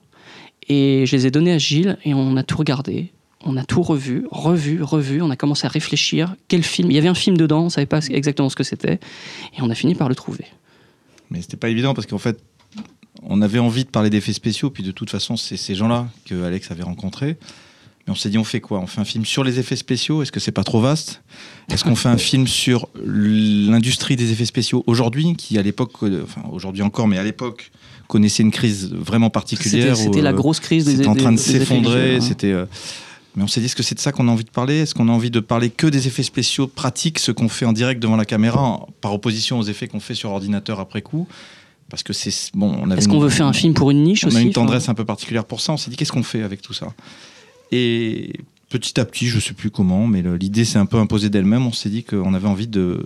Et 0.69 1.07
je 1.07 1.17
les 1.17 1.27
ai 1.27 1.31
donnés 1.31 1.53
à 1.53 1.59
Gilles 1.59 1.99
et 2.05 2.15
on 2.15 2.37
a 2.37 2.43
tout 2.43 2.59
regardé. 2.59 3.13
On 3.45 3.57
a 3.57 3.65
tout 3.65 3.83
revu, 3.83 4.27
revu, 4.31 4.83
revu. 4.83 5.23
On 5.23 5.31
a 5.31 5.37
commencé 5.37 5.67
à 5.67 5.69
réfléchir. 5.71 6.35
Quel 6.49 6.63
film? 6.63 6.91
Il 6.91 6.95
y 6.95 6.99
avait 6.99 7.09
un 7.09 7.15
film 7.15 7.37
dedans, 7.37 7.63
on 7.63 7.65
ne 7.65 7.71
savait 7.71 7.87
pas 7.87 8.05
exactement 8.09 8.49
ce 8.49 8.57
que 8.57 8.65
c'était. 8.65 8.95
Et 9.57 9.63
on 9.63 9.71
a 9.71 9.75
fini 9.75 9.95
par 9.95 10.09
le 10.09 10.15
trouver. 10.15 10.47
Mais 11.31 11.41
c'était 11.41 11.57
pas 11.57 11.69
évident 11.69 11.95
parce 11.95 12.07
qu'en 12.07 12.19
fait, 12.19 12.43
on 13.23 13.43
avait 13.43 13.59
envie 13.59 13.85
de 13.85 13.91
parler 13.91 14.11
d'effets 14.11 14.33
spéciaux, 14.33 14.71
puis 14.71 14.83
de 14.83 14.91
toute 14.91 15.11
façon, 15.11 15.37
c'est 15.37 15.57
ces 15.57 15.75
gens-là 15.75 16.09
que 16.25 16.43
Alex 16.43 16.71
avait 16.71 16.83
rencontrés. 16.83 17.37
Mais 18.09 18.13
on 18.13 18.15
s'est 18.15 18.31
dit, 18.31 18.39
on 18.39 18.45
fait 18.45 18.61
quoi? 18.61 18.81
On 18.81 18.87
fait 18.87 19.03
un 19.03 19.05
film 19.05 19.27
sur 19.27 19.45
les 19.45 19.59
effets 19.59 19.77
spéciaux? 19.77 20.23
Est-ce 20.23 20.33
que 20.33 20.41
c'est 20.41 20.51
pas 20.51 20.65
trop 20.65 20.81
vaste? 20.81 21.21
Est-ce 21.71 21.85
qu'on 21.85 21.95
fait 21.95 22.09
un 22.09 22.17
film 22.17 22.47
sur 22.47 22.89
l'industrie 23.05 24.17
des 24.17 24.33
effets 24.33 24.47
spéciaux 24.47 24.83
aujourd'hui, 24.87 25.37
qui 25.37 25.59
à 25.59 25.63
l'époque, 25.63 25.93
euh, 26.05 26.23
enfin 26.25 26.41
aujourd'hui 26.51 26.81
encore, 26.81 27.07
mais 27.07 27.19
à 27.19 27.23
l'époque 27.23 27.71
connaissait 28.07 28.43
une 28.43 28.51
crise 28.51 28.91
vraiment 28.95 29.29
particulière 29.29 29.95
c'était 29.95 30.23
la 30.23 30.31
euh, 30.31 30.33
grosse 30.33 30.61
crise 30.61 30.87
des 30.87 30.97
C'était 30.97 31.07
en 31.09 31.15
train 31.15 31.33
de 31.33 31.37
s'effondrer. 31.37 32.17
hein. 32.17 32.21
C'était. 32.23 32.51
euh, 32.51 32.65
Mais 33.37 33.43
on 33.43 33.47
s'est 33.47 33.61
dit, 33.61 33.67
est-ce 33.67 33.77
que 33.77 33.83
c'est 33.83 33.95
de 33.95 34.01
ça 34.01 34.11
qu'on 34.11 34.27
a 34.29 34.31
envie 34.31 34.45
de 34.45 34.51
parler? 34.51 34.79
Est-ce 34.79 34.95
qu'on 34.95 35.11
a 35.11 35.13
envie 35.13 35.31
de 35.31 35.41
parler 35.41 35.69
que 35.69 35.87
des 35.87 36.07
effets 36.07 36.23
spéciaux 36.23 36.67
pratiques, 36.67 37.19
ce 37.19 37.31
qu'on 37.31 37.51
fait 37.51 37.67
en 37.67 37.75
direct 37.75 38.01
devant 38.01 38.17
la 38.17 38.25
caméra, 38.25 38.87
par 39.03 39.13
opposition 39.13 39.59
aux 39.59 39.65
effets 39.65 39.87
qu'on 39.87 40.01
fait 40.01 40.15
sur 40.15 40.31
ordinateur 40.31 40.81
après 40.81 41.03
coup? 41.03 41.29
Parce 41.91 42.03
que 42.03 42.15
c'est 42.15 42.33
bon. 42.55 42.75
On 42.83 42.91
Est-ce 42.91 43.07
qu'on 43.07 43.19
veut 43.19 43.29
faire 43.29 43.47
un 43.47 43.53
film 43.53 43.75
pour 43.75 43.91
une 43.91 44.03
niche 44.03 44.25
On 44.25 44.29
aussi 44.29 44.39
a 44.39 44.41
une 44.41 44.49
enfin, 44.49 44.63
tendresse 44.63 44.89
un 44.89 44.95
peu 44.95 45.05
particulière 45.05 45.45
pour 45.45 45.61
ça. 45.61 45.75
On 45.75 45.77
s'est 45.77 45.91
dit, 45.91 45.97
qu'est-ce 45.97 46.13
qu'on 46.13 46.23
fait 46.23 46.43
avec 46.43 46.63
tout 46.63 46.73
ça? 46.73 46.95
Et 47.73 48.33
petit 48.69 48.99
à 49.01 49.05
petit, 49.05 49.27
je 49.27 49.41
sais 49.41 49.55
plus 49.55 49.71
comment, 49.71 50.07
mais 50.07 50.23
l'idée 50.39 50.65
s'est 50.65 50.79
un 50.79 50.87
peu 50.87 50.99
imposée 50.99 51.31
d'elle-même. 51.31 51.67
On 51.67 51.73
s'est 51.73 51.91
dit 51.91 52.05
qu'on 52.05 52.35
avait 52.35 52.49
envie 52.49 52.69
de 52.69 52.99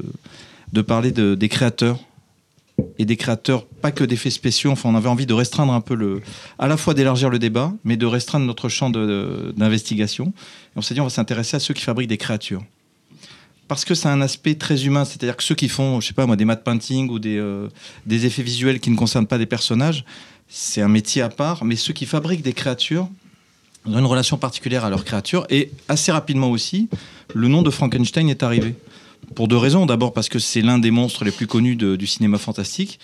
parler 0.86 1.10
de, 1.10 1.34
des 1.34 1.48
créateurs 1.48 1.98
et 2.98 3.04
des 3.04 3.16
créateurs, 3.16 3.66
pas 3.66 3.92
que 3.92 4.04
d'effets 4.04 4.30
spéciaux. 4.30 4.70
Enfin, 4.70 4.88
on 4.88 4.94
avait 4.94 5.08
envie 5.08 5.26
de 5.26 5.34
restreindre 5.34 5.72
un 5.72 5.80
peu 5.80 5.94
le, 5.94 6.20
à 6.58 6.68
la 6.68 6.76
fois 6.76 6.94
d'élargir 6.94 7.30
le 7.30 7.38
débat, 7.38 7.72
mais 7.84 7.96
de 7.96 8.06
restreindre 8.06 8.46
notre 8.46 8.68
champ 8.68 8.90
d'investigation. 8.90 10.32
On 10.76 10.82
s'est 10.82 10.94
dit, 10.94 11.00
on 11.00 11.04
va 11.04 11.10
s'intéresser 11.10 11.56
à 11.56 11.60
ceux 11.60 11.74
qui 11.74 11.82
fabriquent 11.82 12.08
des 12.08 12.18
créatures. 12.18 12.64
Parce 13.68 13.84
que 13.84 13.94
c'est 13.94 14.08
un 14.08 14.20
aspect 14.20 14.54
très 14.54 14.84
humain, 14.84 15.04
c'est-à-dire 15.04 15.36
que 15.36 15.42
ceux 15.42 15.54
qui 15.54 15.68
font, 15.68 16.00
je 16.00 16.08
sais 16.08 16.14
pas 16.14 16.26
moi, 16.26 16.36
des 16.36 16.44
matte 16.44 16.64
painting 16.64 17.08
ou 17.08 17.18
euh, 17.24 17.68
des 18.06 18.26
effets 18.26 18.42
visuels 18.42 18.80
qui 18.80 18.90
ne 18.90 18.96
concernent 18.96 19.26
pas 19.26 19.38
des 19.38 19.46
personnages, 19.46 20.04
c'est 20.48 20.82
un 20.82 20.88
métier 20.88 21.22
à 21.22 21.28
part. 21.28 21.64
Mais 21.64 21.76
ceux 21.76 21.92
qui 21.92 22.04
fabriquent 22.04 22.42
des 22.42 22.52
créatures 22.52 23.08
ont 23.86 23.98
une 23.98 24.06
relation 24.06 24.36
particulière 24.36 24.84
à 24.84 24.90
leurs 24.90 25.04
créatures. 25.04 25.46
Et 25.50 25.70
assez 25.88 26.12
rapidement 26.12 26.50
aussi, 26.50 26.88
le 27.34 27.48
nom 27.48 27.62
de 27.62 27.70
Frankenstein 27.70 28.28
est 28.28 28.42
arrivé. 28.42 28.74
Pour 29.34 29.48
deux 29.48 29.56
raisons. 29.56 29.86
D'abord 29.86 30.12
parce 30.12 30.28
que 30.28 30.38
c'est 30.38 30.60
l'un 30.60 30.78
des 30.78 30.90
monstres 30.90 31.24
les 31.24 31.30
plus 31.30 31.46
connus 31.46 31.76
du 31.76 32.06
cinéma 32.06 32.38
fantastique. 32.38 32.98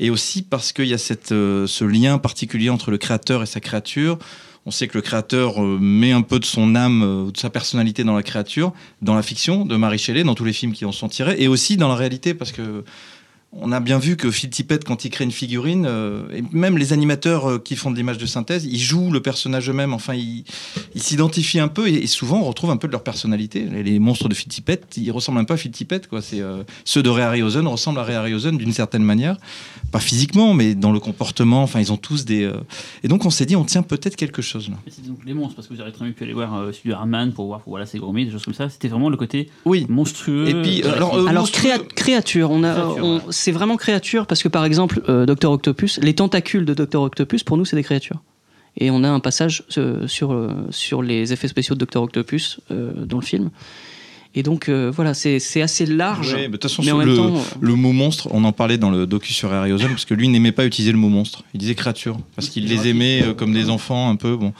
Et 0.00 0.10
aussi 0.10 0.42
parce 0.42 0.72
qu'il 0.72 0.86
y 0.86 0.94
a 0.94 1.16
euh, 1.32 1.66
ce 1.66 1.84
lien 1.84 2.18
particulier 2.18 2.70
entre 2.70 2.90
le 2.90 2.98
créateur 2.98 3.42
et 3.42 3.46
sa 3.46 3.60
créature. 3.60 4.18
On 4.64 4.70
sait 4.70 4.86
que 4.86 4.98
le 4.98 5.02
créateur 5.02 5.62
euh, 5.62 5.78
met 5.80 6.12
un 6.12 6.22
peu 6.22 6.38
de 6.38 6.44
son 6.44 6.74
âme 6.74 7.02
euh, 7.02 7.30
de 7.30 7.36
sa 7.36 7.50
personnalité 7.50 8.04
dans 8.04 8.14
la 8.14 8.22
créature, 8.22 8.72
dans 9.02 9.14
la 9.14 9.22
fiction 9.22 9.64
de 9.64 9.76
Marie 9.76 9.98
Shelley, 9.98 10.24
dans 10.24 10.34
tous 10.34 10.44
les 10.44 10.52
films 10.52 10.72
qui 10.72 10.84
en 10.84 10.92
sont 10.92 11.08
tirés, 11.08 11.36
et 11.38 11.48
aussi 11.48 11.76
dans 11.76 11.88
la 11.88 11.96
réalité, 11.96 12.34
parce 12.34 12.52
que 12.52 12.84
on 13.52 13.72
a 13.72 13.80
bien 13.80 13.98
vu 13.98 14.16
que 14.16 14.30
Phil 14.30 14.50
Tippett, 14.50 14.84
quand 14.84 15.04
il 15.06 15.10
crée 15.10 15.24
une 15.24 15.32
figurine, 15.32 15.86
euh, 15.88 16.22
et 16.34 16.42
même 16.52 16.76
les 16.76 16.92
animateurs 16.92 17.48
euh, 17.50 17.58
qui 17.58 17.76
font 17.76 17.90
de 17.90 17.96
l'image 17.96 18.18
de 18.18 18.26
synthèse, 18.26 18.66
ils 18.66 18.78
jouent 18.78 19.10
le 19.10 19.20
personnage 19.20 19.70
eux-mêmes. 19.70 19.94
Enfin, 19.94 20.14
ils 20.14 20.44
s'identifient 20.94 21.60
un 21.60 21.68
peu 21.68 21.88
et, 21.88 21.94
et 21.94 22.06
souvent 22.06 22.40
on 22.40 22.44
retrouve 22.44 22.70
un 22.70 22.76
peu 22.76 22.86
de 22.88 22.92
leur 22.92 23.02
personnalité. 23.02 23.62
Les, 23.64 23.82
les 23.82 23.98
monstres 23.98 24.28
de 24.28 24.34
Phil 24.34 24.48
Tippett, 24.48 24.84
ils 24.96 25.10
ressemblent 25.10 25.38
un 25.38 25.44
peu 25.44 25.54
à 25.54 25.56
Phil 25.56 25.70
Tippett. 25.70 26.06
Quoi. 26.08 26.20
C'est, 26.22 26.40
euh, 26.40 26.62
ceux 26.84 27.02
de 27.02 27.08
Ray 27.08 27.24
Harryhausen 27.24 27.66
ressemblent 27.66 27.98
à 28.00 28.02
Ray 28.04 28.16
Harryhausen 28.16 28.56
d'une 28.58 28.72
certaine 28.72 29.02
manière. 29.02 29.36
Pas 29.92 30.00
physiquement, 30.00 30.52
mais 30.52 30.74
dans 30.74 30.92
le 30.92 31.00
comportement. 31.00 31.62
Enfin, 31.62 31.80
ils 31.80 31.90
ont 31.92 31.96
tous 31.96 32.24
des. 32.26 32.42
euh, 32.44 32.52
Et 33.02 33.08
donc 33.08 33.24
on 33.24 33.30
s'est 33.30 33.46
dit, 33.46 33.56
on 33.56 33.64
tient 33.64 33.82
peut-être 33.82 34.16
quelque 34.16 34.42
chose 34.42 34.68
là. 34.68 34.76
C'est 34.90 35.06
donc 35.06 35.20
les 35.24 35.32
monstres, 35.32 35.56
parce 35.56 35.68
que 35.68 35.74
vous 35.74 35.80
auriez 35.80 35.92
très 35.94 36.04
bien 36.04 36.12
pu 36.12 36.24
aller 36.24 36.34
voir 36.34 36.54
euh, 36.54 36.72
celui 36.72 36.90
de 36.90 36.94
Harman 36.94 37.32
pour 37.32 37.46
voir, 37.46 37.62
voilà, 37.66 37.86
c'est 37.86 37.98
gourmet, 37.98 38.26
des 38.26 38.30
choses 38.30 38.44
comme 38.44 38.52
ça. 38.54 38.68
C'était 38.68 38.88
vraiment 38.88 39.08
le 39.08 39.16
côté 39.16 39.48
Oui. 39.64 39.86
monstrueux. 39.88 40.48
Et 40.48 40.62
puis, 40.62 40.82
euh, 40.84 40.92
alors, 40.94 41.14
euh, 41.16 41.26
Alors 41.26 41.44
monstrueux- 41.44 41.70
créa- 41.70 41.78
créature, 41.94 42.50
on 42.50 42.62
a, 42.62 42.74
Créature, 42.74 43.04
on- 43.04 43.16
ouais. 43.16 43.22
C'est 43.38 43.52
vraiment 43.52 43.76
créature 43.76 44.26
parce 44.26 44.42
que 44.42 44.48
par 44.48 44.64
exemple 44.64 45.02
euh, 45.08 45.26
Docteur 45.26 45.52
Octopus, 45.52 45.98
les 46.02 46.14
tentacules 46.14 46.64
de 46.64 46.74
Docteur 46.74 47.02
Octopus 47.02 47.42
pour 47.42 47.56
nous 47.56 47.64
c'est 47.64 47.76
des 47.76 47.82
créatures. 47.82 48.22
Et 48.76 48.90
on 48.90 49.02
a 49.02 49.08
un 49.08 49.20
passage 49.20 49.64
euh, 49.76 50.06
sur 50.06 50.32
euh, 50.32 50.52
sur 50.70 51.02
les 51.02 51.32
effets 51.32 51.48
spéciaux 51.48 51.74
de 51.74 51.80
Docteur 51.80 52.02
Octopus 52.02 52.60
euh, 52.70 52.92
dans 53.04 53.18
le 53.18 53.24
film. 53.24 53.50
Et 54.34 54.42
donc 54.42 54.68
euh, 54.68 54.92
voilà, 54.94 55.14
c'est 55.14 55.38
c'est 55.38 55.62
assez 55.62 55.86
large. 55.86 56.34
Ouais, 56.34 56.42
mais 56.42 56.48
de 56.48 56.52
toute 56.52 56.64
façon, 56.64 56.82
mais 56.82 56.92
en 56.92 56.98
sur 57.00 57.06
même 57.06 57.08
le, 57.08 57.16
temps, 57.16 57.44
le 57.60 57.74
mot 57.74 57.92
monstre, 57.92 58.28
on 58.30 58.44
en 58.44 58.52
parlait 58.52 58.78
dans 58.78 58.90
le 58.90 59.06
docu 59.06 59.32
sur 59.32 59.52
Harryhausen, 59.52 59.88
parce 59.88 60.04
que 60.04 60.14
lui 60.14 60.28
n'aimait 60.28 60.52
pas 60.52 60.66
utiliser 60.66 60.92
le 60.92 60.98
mot 60.98 61.08
monstre. 61.08 61.44
Il 61.54 61.60
disait 61.60 61.74
créature, 61.74 62.18
parce 62.36 62.48
qu'il 62.48 62.68
les 62.68 62.88
aimait 62.88 63.22
euh, 63.22 63.34
comme 63.34 63.52
des 63.52 63.70
enfants 63.70 64.10
un 64.10 64.16
peu. 64.16 64.36
Bon. 64.36 64.52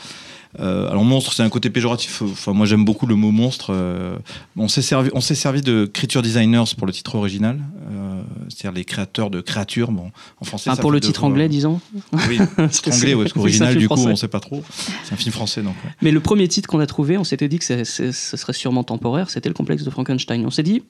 Euh, 0.61 0.89
alors 0.89 1.05
monstre, 1.05 1.33
c'est 1.33 1.43
un 1.43 1.49
côté 1.49 1.71
péjoratif. 1.71 2.23
Enfin, 2.23 2.53
moi, 2.53 2.67
j'aime 2.67 2.85
beaucoup 2.85 3.07
le 3.07 3.15
mot 3.15 3.31
monstre. 3.31 3.73
Euh, 3.73 4.17
on 4.57 4.69
s'est 4.69 4.83
servi, 4.83 5.11
on 5.13 5.21
s'est 5.21 5.35
servi 5.35 5.63
de 5.63 5.85
creature 5.87 6.23
designers 6.23 6.65
pour 6.77 6.87
le 6.87 6.93
titre 6.93 7.15
original, 7.15 7.61
euh, 7.91 8.23
c'est-à-dire 8.49 8.77
les 8.77 8.85
créateurs 8.85 9.31
de 9.31 9.41
créatures. 9.41 9.93
Bon, 9.93 10.11
en 10.41 10.45
français. 10.45 10.71
ah, 10.71 10.77
ça 10.77 10.83
pour 10.83 10.91
le 10.91 11.01
titre 11.01 11.25
anglais, 11.25 11.49
disons. 11.49 11.81
Oui, 12.29 12.39
titre 12.71 12.93
anglais, 12.93 13.15
ouais, 13.15 13.25
parce 13.25 13.33
qu'original, 13.35 13.77
du 13.77 13.89
coup, 13.89 13.95
français. 13.95 14.13
on 14.13 14.17
sait 14.17 14.29
pas 14.29 14.41
trop. 14.41 14.63
C'est 15.05 15.13
un 15.13 15.17
film 15.17 15.33
français, 15.33 15.63
donc. 15.63 15.75
ouais. 15.85 15.91
Mais 16.03 16.11
le 16.11 16.21
premier 16.21 16.49
titre 16.49 16.69
qu'on 16.69 16.81
a 16.81 16.87
trouvé, 16.87 17.19
on 17.19 17.25
s'était 17.25 17.49
dit 17.49 17.59
que 17.59 17.65
ce 17.65 18.13
serait 18.13 18.53
sûrement 18.53 18.85
temporaire, 18.85 19.31
c'était 19.31 19.49
le 19.49 19.55
complexe 19.55 19.85
de 19.85 19.91
Frankenstein. 19.91 20.45
On 20.45 20.51
s'est 20.51 20.63
dit, 20.63 20.83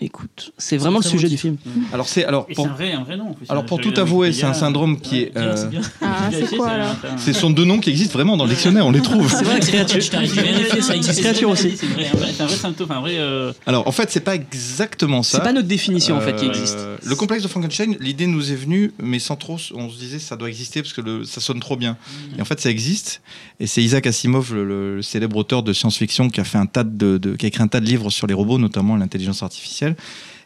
écoute, 0.00 0.52
c'est 0.58 0.76
vraiment 0.76 0.98
le 0.98 1.04
sujet 1.04 1.28
du 1.28 1.38
film. 1.38 1.56
Alors 1.92 2.08
c'est 2.08 2.24
alors 2.24 2.46
pour, 2.46 2.66
un 2.66 2.70
vrai, 2.74 2.92
un 2.92 3.02
vrai 3.02 3.16
nom. 3.16 3.30
en 3.30 3.32
plus. 3.34 3.46
alors 3.48 3.64
pour 3.66 3.80
tout 3.80 3.94
avouer, 3.96 4.32
c'est 4.32 4.44
un 4.44 4.52
syndrome 4.54 5.00
qui 5.00 5.14
ouais, 5.22 5.32
est. 5.34 5.36
Euh, 5.38 5.56
c'est 5.56 5.70
bien. 5.70 5.80
Ah, 6.02 6.28
c'est 6.32 6.56
quoi 6.56 6.70
Ce 7.18 7.32
sont 7.32 7.50
deux 7.50 7.64
noms 7.64 7.78
qui 7.80 7.90
existent 7.90 8.12
vraiment 8.14 8.36
dans 8.36 8.44
le 8.44 8.50
dictionnaire, 8.50 8.86
on 8.86 8.90
les 8.92 9.00
trouve. 9.02 9.30
C'est 9.30 9.44
vrai, 9.44 9.60
créature. 9.60 10.00
Créature 11.16 11.50
aussi. 11.50 11.76
C'est 11.76 11.86
vrai, 11.86 12.06
un 12.12 12.16
vrai- 12.16 12.32
c'est 12.34 12.42
un 12.42 12.46
vrai 12.46 12.56
symptôme, 12.56 12.90
un 12.90 13.00
vrai. 13.00 13.16
euh, 13.18 13.52
Alors 13.66 13.86
en 13.86 13.92
fait, 13.92 14.10
c'est 14.10 14.20
pas 14.20 14.34
exactement 14.34 15.22
ça. 15.22 15.38
C'est 15.38 15.44
pas 15.44 15.52
notre 15.52 15.68
définition 15.68 16.16
en 16.16 16.20
fait 16.20 16.36
qui 16.36 16.46
Euh, 16.46 16.50
existe. 16.50 16.78
Le 17.04 17.14
complexe 17.14 17.42
de 17.42 17.48
Frankenstein, 17.48 17.96
l'idée 18.00 18.26
nous 18.26 18.52
est 18.52 18.56
venue, 18.56 18.92
mais 19.02 19.18
sans 19.18 19.36
trop. 19.36 19.58
On 19.74 19.88
se 19.90 19.98
disait 19.98 20.18
ça 20.18 20.36
doit 20.36 20.48
exister 20.48 20.82
parce 20.82 20.92
que 20.92 21.00
le- 21.00 21.24
ça 21.24 21.40
sonne 21.40 21.60
trop 21.60 21.76
bien. 21.76 21.96
Et 22.38 22.42
en 22.42 22.44
fait, 22.44 22.60
ça 22.60 22.70
existe. 22.70 23.20
Et 23.60 23.66
c'est 23.66 23.82
Isaac 23.82 24.06
Asimov, 24.06 24.54
le, 24.54 24.64
le- 24.64 24.96
le 24.96 25.02
célèbre 25.02 25.36
auteur 25.36 25.62
de 25.62 25.72
science-fiction, 25.72 26.28
qui 26.30 26.40
a 26.40 26.44
fait 26.44 26.58
un 26.58 26.66
tas 26.66 26.84
de, 26.84 27.18
de- 27.18 27.36
qui 27.36 27.46
a 27.46 27.48
écrit 27.48 27.62
un 27.62 27.68
tas 27.68 27.80
de 27.80 27.86
livres 27.86 28.10
sur 28.10 28.26
les 28.26 28.34
robots, 28.34 28.58
notamment 28.58 28.96
l'intelligence 28.96 29.42
artificielle. 29.42 29.85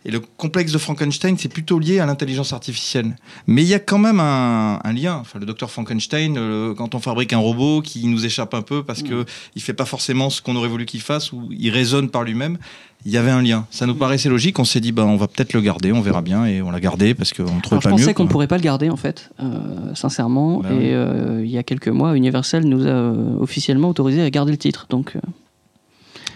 Et 0.06 0.11
le 0.11 0.18
complexe 0.20 0.73
de 0.73 0.78
Frankenstein, 0.78 1.37
c'est 1.37 1.50
plutôt 1.52 1.78
lié 1.78 1.99
à 2.00 2.06
l'intelligence 2.06 2.54
artificielle. 2.54 3.16
Mais 3.47 3.61
il 3.62 3.68
y 3.68 3.75
a 3.75 3.78
quand 3.78 3.99
même 3.99 4.18
un, 4.18 4.80
un 4.82 4.92
lien. 4.94 5.16
Enfin, 5.20 5.38
le 5.38 5.44
docteur 5.44 5.70
Frankenstein, 5.70 6.38
euh, 6.38 6.73
quand 6.75 6.94
on 6.94 7.00
fabrique 7.00 7.35
un 7.35 7.38
robot 7.38 7.82
qui 7.82 8.06
nous 8.06 8.25
échappe 8.25 8.54
un 8.54 8.62
peu 8.62 8.82
parce 8.82 9.02
que 9.02 9.26
il 9.56 9.61
fait 9.61 9.75
pas 9.75 9.85
forcément 9.85 10.30
ce 10.30 10.40
qu'on 10.40 10.56
aurait 10.56 10.68
voulu 10.70 10.87
qu'il 10.87 11.02
fasse 11.02 11.32
ou 11.35 11.49
il 11.50 11.68
raisonne 11.68 12.09
par 12.09 12.25
lui-même, 12.25 12.56
il 13.04 13.12
y 13.12 13.18
avait 13.18 13.30
un 13.30 13.42
lien. 13.42 13.66
Ça 13.70 13.85
nous 13.85 13.94
paraissait 13.94 14.30
logique. 14.30 14.59
On 14.59 14.64
s'est 14.64 14.80
dit, 14.80 14.92
bah, 14.92 15.04
on 15.04 15.16
va 15.16 15.28
peut-être 15.28 15.52
le 15.52 15.61
garder, 15.61 15.92
on 15.92 16.00
verra 16.00 16.23
bien. 16.23 16.47
Et 16.47 16.62
on 16.62 16.70
l'a 16.70 16.80
gardé 16.80 17.12
parce 17.12 17.35
qu'on 17.35 17.54
ne 17.56 17.61
trouvait 17.61 17.80
je 17.82 17.85
pas 17.85 17.90
mieux. 17.90 17.97
pensais 17.99 18.14
qu'on 18.14 18.25
quoi. 18.25 18.30
pourrait 18.32 18.47
pas 18.47 18.56
le 18.56 18.62
garder 18.62 18.88
en 18.88 18.97
fait, 18.97 19.30
euh, 19.40 19.94
sincèrement. 19.94 20.61
Bah 20.61 20.70
et 20.73 20.76
oui. 20.78 20.85
euh, 20.92 21.42
il 21.44 21.50
y 21.50 21.59
a 21.59 21.62
quelques 21.62 21.88
mois, 21.88 22.16
Universal 22.16 22.64
nous 22.64 22.87
a 22.87 23.12
officiellement 23.38 23.90
autorisé 23.90 24.23
à 24.23 24.30
garder 24.30 24.52
le 24.52 24.59
titre. 24.59 24.87
Donc, 24.88 25.12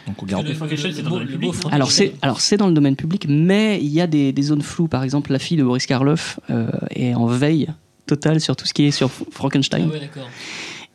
Donc 0.06 0.23
on 0.23 0.26
garde. 0.26 0.46
Le 0.46 1.02
dans 1.02 1.18
le 1.18 1.26
public, 1.26 1.52
alors 1.70 1.90
c'est 1.90 2.14
alors 2.20 2.40
c'est 2.40 2.56
dans 2.56 2.66
le 2.68 2.75
domaine 2.75 2.96
public, 2.96 3.26
mais 3.28 3.78
il 3.80 3.88
y 3.88 4.00
a 4.00 4.06
des, 4.06 4.32
des 4.32 4.42
zones 4.42 4.62
floues. 4.62 4.88
Par 4.88 5.02
exemple, 5.02 5.32
la 5.32 5.38
fille 5.38 5.56
de 5.56 5.64
Boris 5.64 5.87
Karloff 5.87 6.38
euh, 6.50 6.68
est 6.90 7.14
en 7.14 7.26
veille 7.26 7.68
totale 8.06 8.40
sur 8.40 8.54
tout 8.54 8.66
ce 8.66 8.75
qui 8.75 8.84
est 8.84 8.90
sur 8.90 9.11
Ah 9.11 9.25
Frankenstein. 9.30 9.88
ouais, 9.88 10.00
d'accord. 10.00 10.28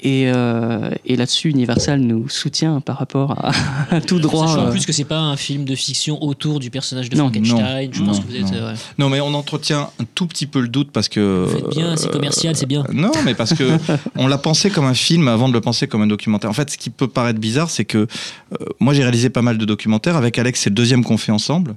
Et, 0.01 0.31
euh, 0.33 0.91
et 1.05 1.17
là-dessus, 1.17 1.49
Universal 1.49 1.99
nous 1.99 2.29
soutient 2.29 2.79
par 2.79 2.97
rapport 2.99 3.31
à, 3.31 3.51
à 3.91 3.99
tout 4.07 4.19
droit. 4.19 4.47
Sachant 4.47 4.63
en 4.63 4.67
euh, 4.67 4.71
plus 4.71 4.85
que 4.85 4.93
c'est 4.93 5.03
pas 5.03 5.19
un 5.19 5.35
film 5.35 5.65
de 5.65 5.75
fiction 5.75 6.23
autour 6.23 6.59
du 6.59 6.69
personnage 6.69 7.09
de 7.09 7.17
Non, 7.17 7.23
Frankenstein. 7.25 7.89
je 7.91 7.99
non, 7.99 8.05
pense 8.07 8.19
que 8.21 8.25
vous 8.27 8.35
êtes. 8.37 8.43
non. 8.43 8.53
euh, 8.53 8.71
ouais. 8.73 8.79
Non, 8.97 9.09
mais 9.09 9.19
on 9.19 9.33
entretient 9.33 9.89
un 9.99 10.05
tout 10.15 10.25
petit 10.25 10.45
peu 10.47 10.61
le 10.61 10.69
doute 10.69 10.91
parce 10.91 11.09
que. 11.09 11.45
Vous 11.49 11.55
faites 11.57 11.69
bien, 11.69 11.97
c'est 11.97 12.07
euh, 12.07 12.11
commercial, 12.11 12.55
c'est 12.55 12.65
bien. 12.65 12.85
Non, 12.93 13.11
mais 13.25 13.35
parce 13.35 13.53
que 13.53 13.77
on 14.15 14.27
l'a 14.27 14.37
pensé 14.37 14.69
comme 14.69 14.85
un 14.85 14.93
film 14.93 15.27
avant 15.27 15.49
de 15.49 15.53
le 15.53 15.61
penser 15.61 15.87
comme 15.87 16.01
un 16.01 16.07
documentaire. 16.07 16.49
En 16.49 16.53
fait, 16.53 16.69
ce 16.69 16.77
qui 16.77 16.89
peut 16.91 17.07
paraître 17.09 17.39
bizarre, 17.39 17.69
c'est 17.69 17.85
que 17.85 17.97
euh, 17.97 18.07
moi 18.79 18.93
j'ai 18.93 19.01
réalisé 19.03 19.29
pas 19.29 19.41
mal 19.41 19.57
de 19.57 19.65
documentaires 19.65 20.15
avec 20.15 20.37
Alex. 20.39 20.61
C'est 20.61 20.69
le 20.69 20.75
deuxième 20.75 21.03
qu'on 21.03 21.17
fait 21.17 21.33
ensemble, 21.33 21.75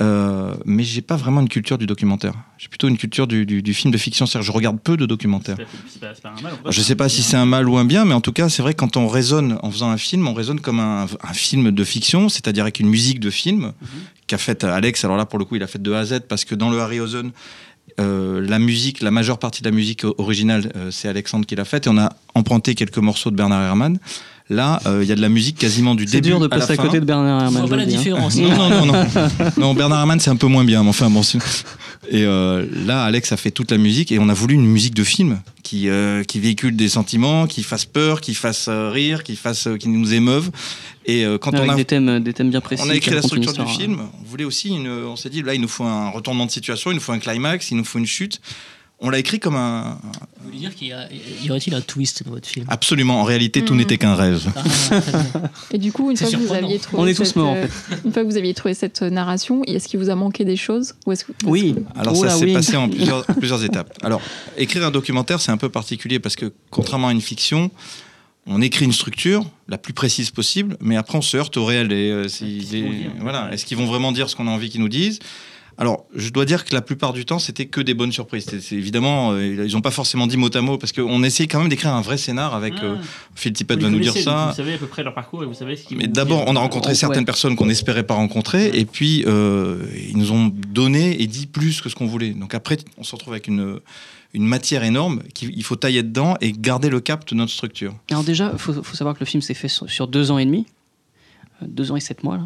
euh, 0.00 0.54
mais 0.64 0.82
j'ai 0.82 1.02
pas 1.02 1.16
vraiment 1.16 1.40
une 1.42 1.48
culture 1.48 1.76
du 1.78 1.86
documentaire. 1.86 2.32
J'ai 2.58 2.68
plutôt 2.68 2.88
une 2.88 2.96
culture 2.96 3.26
du, 3.26 3.44
du- 3.44 3.62
du 3.62 3.74
film 3.74 3.92
de 3.92 3.98
fiction. 3.98 4.24
C'est-à-dire, 4.26 4.46
je 4.46 4.52
regarde 4.52 4.80
peu 4.80 4.96
de 4.96 5.04
documentaires. 5.06 5.56
Pas- 5.56 5.62
pas- 5.64 6.12
c'est 6.14 6.22
pas 6.22 6.28
un 6.36 6.40
mal, 6.40 6.52
en 6.54 6.56
fait. 6.66 6.72
Je 6.72 6.80
sais 6.80 6.94
pas 6.94 7.08
si 7.08 7.22
c'est 7.22 7.36
un 7.36 7.44
mal 7.46 7.68
ou 7.68 7.76
un 7.76 7.84
bien, 7.84 8.04
mais 8.04 8.14
en 8.14 8.20
tout 8.20 8.32
cas, 8.32 8.48
c'est 8.48 8.62
vrai 8.62 8.72
que 8.74 8.78
quand 8.78 8.96
on 8.96 9.08
raisonne 9.08 9.58
en 9.62 9.70
faisant 9.70 9.90
un 9.90 9.98
film, 9.98 10.26
on 10.26 10.32
raisonne 10.34 10.60
comme 10.60 10.80
un, 10.80 11.04
un 11.22 11.32
film 11.34 11.70
de 11.70 11.84
fiction, 11.84 12.28
c'est-à-dire 12.28 12.64
avec 12.64 12.80
une 12.80 12.88
musique 12.88 13.20
de 13.20 13.30
film 13.30 13.72
qu'a 14.26 14.38
faite 14.38 14.64
Alex. 14.64 15.04
Alors 15.04 15.16
là, 15.16 15.26
pour 15.26 15.38
le 15.38 15.44
coup, 15.44 15.56
il 15.56 15.62
a 15.62 15.66
fait 15.66 15.82
de 15.82 15.92
A 15.92 15.98
à 16.00 16.04
Z 16.06 16.20
parce 16.28 16.44
que 16.44 16.54
dans 16.54 16.70
le 16.70 16.80
Harryhausen, 16.80 17.32
euh, 17.98 18.40
la 18.46 18.58
musique, 18.58 19.02
la 19.02 19.10
majeure 19.10 19.38
partie 19.38 19.62
de 19.62 19.68
la 19.68 19.74
musique 19.74 20.04
originale, 20.18 20.72
euh, 20.76 20.90
c'est 20.90 21.08
Alexandre 21.08 21.44
qui 21.44 21.56
l'a 21.56 21.64
faite 21.64 21.86
et 21.86 21.90
on 21.90 21.98
a 21.98 22.10
emprunté 22.34 22.74
quelques 22.74 22.98
morceaux 22.98 23.30
de 23.30 23.36
Bernard 23.36 23.62
Herrmann. 23.62 23.98
Là, 24.50 24.80
euh, 24.86 24.98
il 25.02 25.08
y 25.08 25.12
a 25.12 25.14
de 25.14 25.20
la 25.20 25.28
musique 25.28 25.56
quasiment 25.56 25.94
du 25.94 26.04
c'est 26.06 26.20
début 26.20 26.30
dur 26.30 26.40
de 26.40 26.46
à 26.46 26.48
la 26.48 26.58
passer 26.58 26.72
à 26.72 26.76
fin. 26.76 26.82
côté 26.82 26.98
de 26.98 27.04
Bernard 27.04 27.38
Je 27.38 27.44
Herrmann. 27.54 27.68
pas 27.70 27.76
le 27.76 27.82
la 27.82 27.86
dis, 27.86 27.94
hein. 27.94 27.98
différence. 27.98 28.36
Non, 28.36 28.48
non, 28.56 28.68
non, 28.68 28.86
non. 28.86 29.06
Non, 29.56 29.74
Bernard 29.74 30.00
Herrmann, 30.00 30.18
c'est 30.18 30.30
un 30.30 30.36
peu 30.36 30.48
moins 30.48 30.64
bien, 30.64 30.82
mais 30.82 30.88
enfin 30.88 31.08
bon. 31.08 31.22
c'est- 31.22 31.38
Et 32.10 32.24
euh, 32.24 32.66
là, 32.84 33.04
Alex 33.04 33.30
a 33.30 33.36
fait 33.36 33.52
toute 33.52 33.70
la 33.70 33.78
musique 33.78 34.10
et 34.10 34.18
on 34.18 34.28
a 34.28 34.34
voulu 34.34 34.54
une 34.54 34.66
musique 34.66 34.94
de 34.94 35.04
film 35.04 35.38
qui, 35.62 35.88
euh, 35.88 36.24
qui 36.24 36.40
véhicule 36.40 36.74
des 36.74 36.88
sentiments, 36.88 37.46
qui 37.46 37.62
fasse 37.62 37.84
peur, 37.84 38.20
qui 38.20 38.34
fasse 38.34 38.66
euh, 38.68 38.90
rire, 38.90 39.22
qui, 39.22 39.36
fasse, 39.36 39.68
euh, 39.68 39.76
qui 39.76 39.88
nous 39.88 40.12
émeuve. 40.14 40.50
Et 41.06 41.24
euh, 41.24 41.38
quand 41.38 41.54
Avec 41.54 41.70
on 41.70 41.72
a 41.72 41.76
des 41.76 41.84
thèmes, 41.84 42.18
des 42.20 42.32
thèmes 42.32 42.50
bien 42.50 42.60
précis. 42.60 42.82
on 42.84 42.90
a 42.90 42.94
écrit 42.96 43.14
la 43.14 43.22
structure 43.22 43.52
du 43.52 43.64
film. 43.66 43.98
On 44.20 44.28
voulait 44.28 44.42
aussi, 44.44 44.70
une, 44.70 44.88
on 44.88 45.14
s'est 45.14 45.30
dit, 45.30 45.42
là, 45.42 45.54
il 45.54 45.60
nous 45.60 45.68
faut 45.68 45.84
un 45.84 46.10
retournement 46.10 46.46
de 46.46 46.50
situation, 46.50 46.90
il 46.90 46.94
nous 46.94 47.00
faut 47.00 47.12
un 47.12 47.20
climax, 47.20 47.70
il 47.70 47.76
nous 47.76 47.84
faut 47.84 48.00
une 48.00 48.06
chute. 48.06 48.40
On 49.02 49.08
l'a 49.08 49.18
écrit 49.18 49.40
comme 49.40 49.56
un. 49.56 49.98
Vous 50.40 50.46
voulez 50.48 50.58
dire 50.58 50.74
qu'il 50.74 50.88
y, 50.88 50.92
a- 50.92 51.08
y 51.42 51.48
aurait-il 51.50 51.74
un 51.74 51.80
twist 51.80 52.22
dans 52.24 52.32
votre 52.32 52.46
film 52.46 52.66
Absolument. 52.68 53.20
En 53.20 53.24
réalité, 53.24 53.64
tout 53.64 53.72
Mhm. 53.72 53.78
n'était 53.80 53.96
qu'un 53.96 54.14
rêve. 54.14 54.46
Ah. 54.54 54.62
Et 55.72 55.78
du 55.78 55.90
coup, 55.90 56.10
une 56.10 56.16
fois 56.18 56.30
que 56.30 56.36
vous 56.36 56.52
aviez 56.52 56.78
trouvé 56.78 57.02
On 57.02 57.06
est 57.06 57.14
tous 57.14 57.24
cette, 57.24 57.36
morts, 57.36 57.50
en 57.52 57.56
euh, 57.56 57.66
une 58.04 58.12
fois 58.12 58.22
que 58.22 58.28
vous 58.28 58.36
aviez 58.36 58.52
trouvé 58.52 58.74
cette 58.74 59.00
narration, 59.02 59.62
est-ce 59.64 59.88
qu'il 59.88 59.98
vous 60.00 60.10
a 60.10 60.14
manqué 60.14 60.44
des 60.44 60.56
choses 60.56 60.94
ou 61.06 61.12
est-ce 61.12 61.24
que 61.24 61.32
Oui. 61.46 61.76
Alors 61.96 62.14
Oh 62.16 62.22
ça 62.24 62.30
s'est 62.30 62.44
oui. 62.44 62.52
passé 62.52 62.76
en 62.76 62.88
plusieurs, 62.90 63.24
plusieurs 63.24 63.64
étapes. 63.64 63.92
Alors, 64.02 64.20
écrire 64.58 64.84
un 64.84 64.90
documentaire, 64.90 65.40
c'est 65.40 65.52
un 65.52 65.56
peu 65.56 65.70
particulier 65.70 66.18
parce 66.18 66.36
que 66.36 66.52
contrairement 66.70 67.08
à 67.08 67.12
une 67.12 67.22
fiction, 67.22 67.70
on 68.46 68.60
écrit 68.60 68.84
une 68.84 68.92
structure 68.92 69.44
la 69.68 69.78
plus 69.78 69.92
précise 69.94 70.30
possible, 70.30 70.76
mais 70.80 70.96
après 70.96 71.16
on 71.16 71.22
se 71.22 71.36
heurte 71.36 71.56
au 71.56 71.64
réel. 71.64 71.90
Et, 71.92 72.10
euh, 72.10 72.28
si- 72.28 72.66
voilà, 73.20 73.48
est-ce 73.52 73.64
qu'ils 73.64 73.76
vont 73.78 73.86
vraiment 73.86 74.12
dire 74.12 74.28
ce 74.28 74.36
qu'on 74.36 74.46
a 74.46 74.50
envie 74.50 74.68
qu'ils 74.68 74.80
nous 74.80 74.88
disent 74.88 75.20
Alors, 75.80 76.04
je 76.14 76.28
dois 76.28 76.44
dire 76.44 76.66
que 76.66 76.74
la 76.74 76.82
plupart 76.82 77.14
du 77.14 77.24
temps, 77.24 77.38
c'était 77.38 77.64
que 77.64 77.80
des 77.80 77.94
bonnes 77.94 78.12
surprises. 78.12 78.44
C'est- 78.60 78.74
évidemment, 78.76 79.32
euh, 79.32 79.64
ils 79.66 79.72
n'ont 79.72 79.80
pas 79.80 79.90
forcément 79.90 80.26
dit 80.26 80.36
mot 80.36 80.54
à 80.54 80.60
mot 80.60 80.76
parce 80.76 80.92
qu'on 80.92 81.22
essayait 81.22 81.48
quand 81.48 81.58
même 81.58 81.70
d'écrire 81.70 81.94
un 81.94 82.02
vrai 82.02 82.18
scénar 82.18 82.54
avec. 82.54 82.74
Ah. 82.82 82.84
euh, 82.84 82.96
Phil 83.34 83.52
Tippett 83.54 83.78
Vous 83.78 83.86
va 83.86 83.90
nous 83.90 83.98
dire 83.98 84.14
ça. 84.14 84.48
Vous 84.50 84.56
savez 84.56 84.74
à 84.74 84.78
peu 84.78 84.86
près 84.86 85.02
leur 85.02 85.14
parcours 85.14 85.42
et 85.42 85.46
vous 85.46 85.54
savez 85.54 85.76
ce 85.76 85.84
qu'ils 85.86 85.96
Mais 85.96 86.06
d'abord, 86.06 86.44
on 86.48 86.54
a 86.54 86.60
rencontré 86.60 86.90
Ouais. 86.90 86.94
certaines 86.94 87.24
personnes 87.24 87.56
qu'on 87.56 87.64
n'espérait 87.66 88.02
pas 88.06 88.12
rencontrer, 88.14 88.70
et 88.78 88.84
puis 88.84 89.24
euh, 89.26 89.82
ils 90.08 90.18
nous 90.18 90.32
ont 90.32 90.52
donné 90.54 91.20
et 91.22 91.26
dit 91.26 91.46
plus 91.46 91.80
que 91.80 91.88
ce 91.88 91.94
qu'on 91.94 92.06
voulait. 92.06 92.30
Donc 92.34 92.54
après, 92.54 92.76
on 92.98 93.02
se 93.02 93.12
retrouve 93.16 93.32
avec 93.32 93.48
une, 93.48 93.80
une 94.34 94.44
matière 94.44 94.84
énorme 94.84 95.22
qu'il 95.32 95.64
faut 95.64 95.76
tailler 95.76 96.02
dedans 96.02 96.36
et 96.42 96.52
garder 96.52 96.90
le 96.90 97.00
cap 97.00 97.26
de 97.26 97.34
notre 97.34 97.52
structure. 97.52 97.94
Alors 98.10 98.22
déjà, 98.22 98.50
il 98.52 98.58
faut, 98.58 98.74
faut 98.82 98.96
savoir 98.96 99.14
que 99.14 99.20
le 99.20 99.26
film 99.26 99.40
s'est 99.40 99.54
fait 99.54 99.68
sur, 99.68 99.88
sur 99.90 100.08
deux 100.08 100.30
ans 100.30 100.36
et 100.38 100.44
demi, 100.44 100.66
Euh, 101.62 101.66
deux 101.68 101.90
ans 101.90 101.96
et 101.96 102.00
sept 102.00 102.22
mois. 102.22 102.36
Là. 102.36 102.42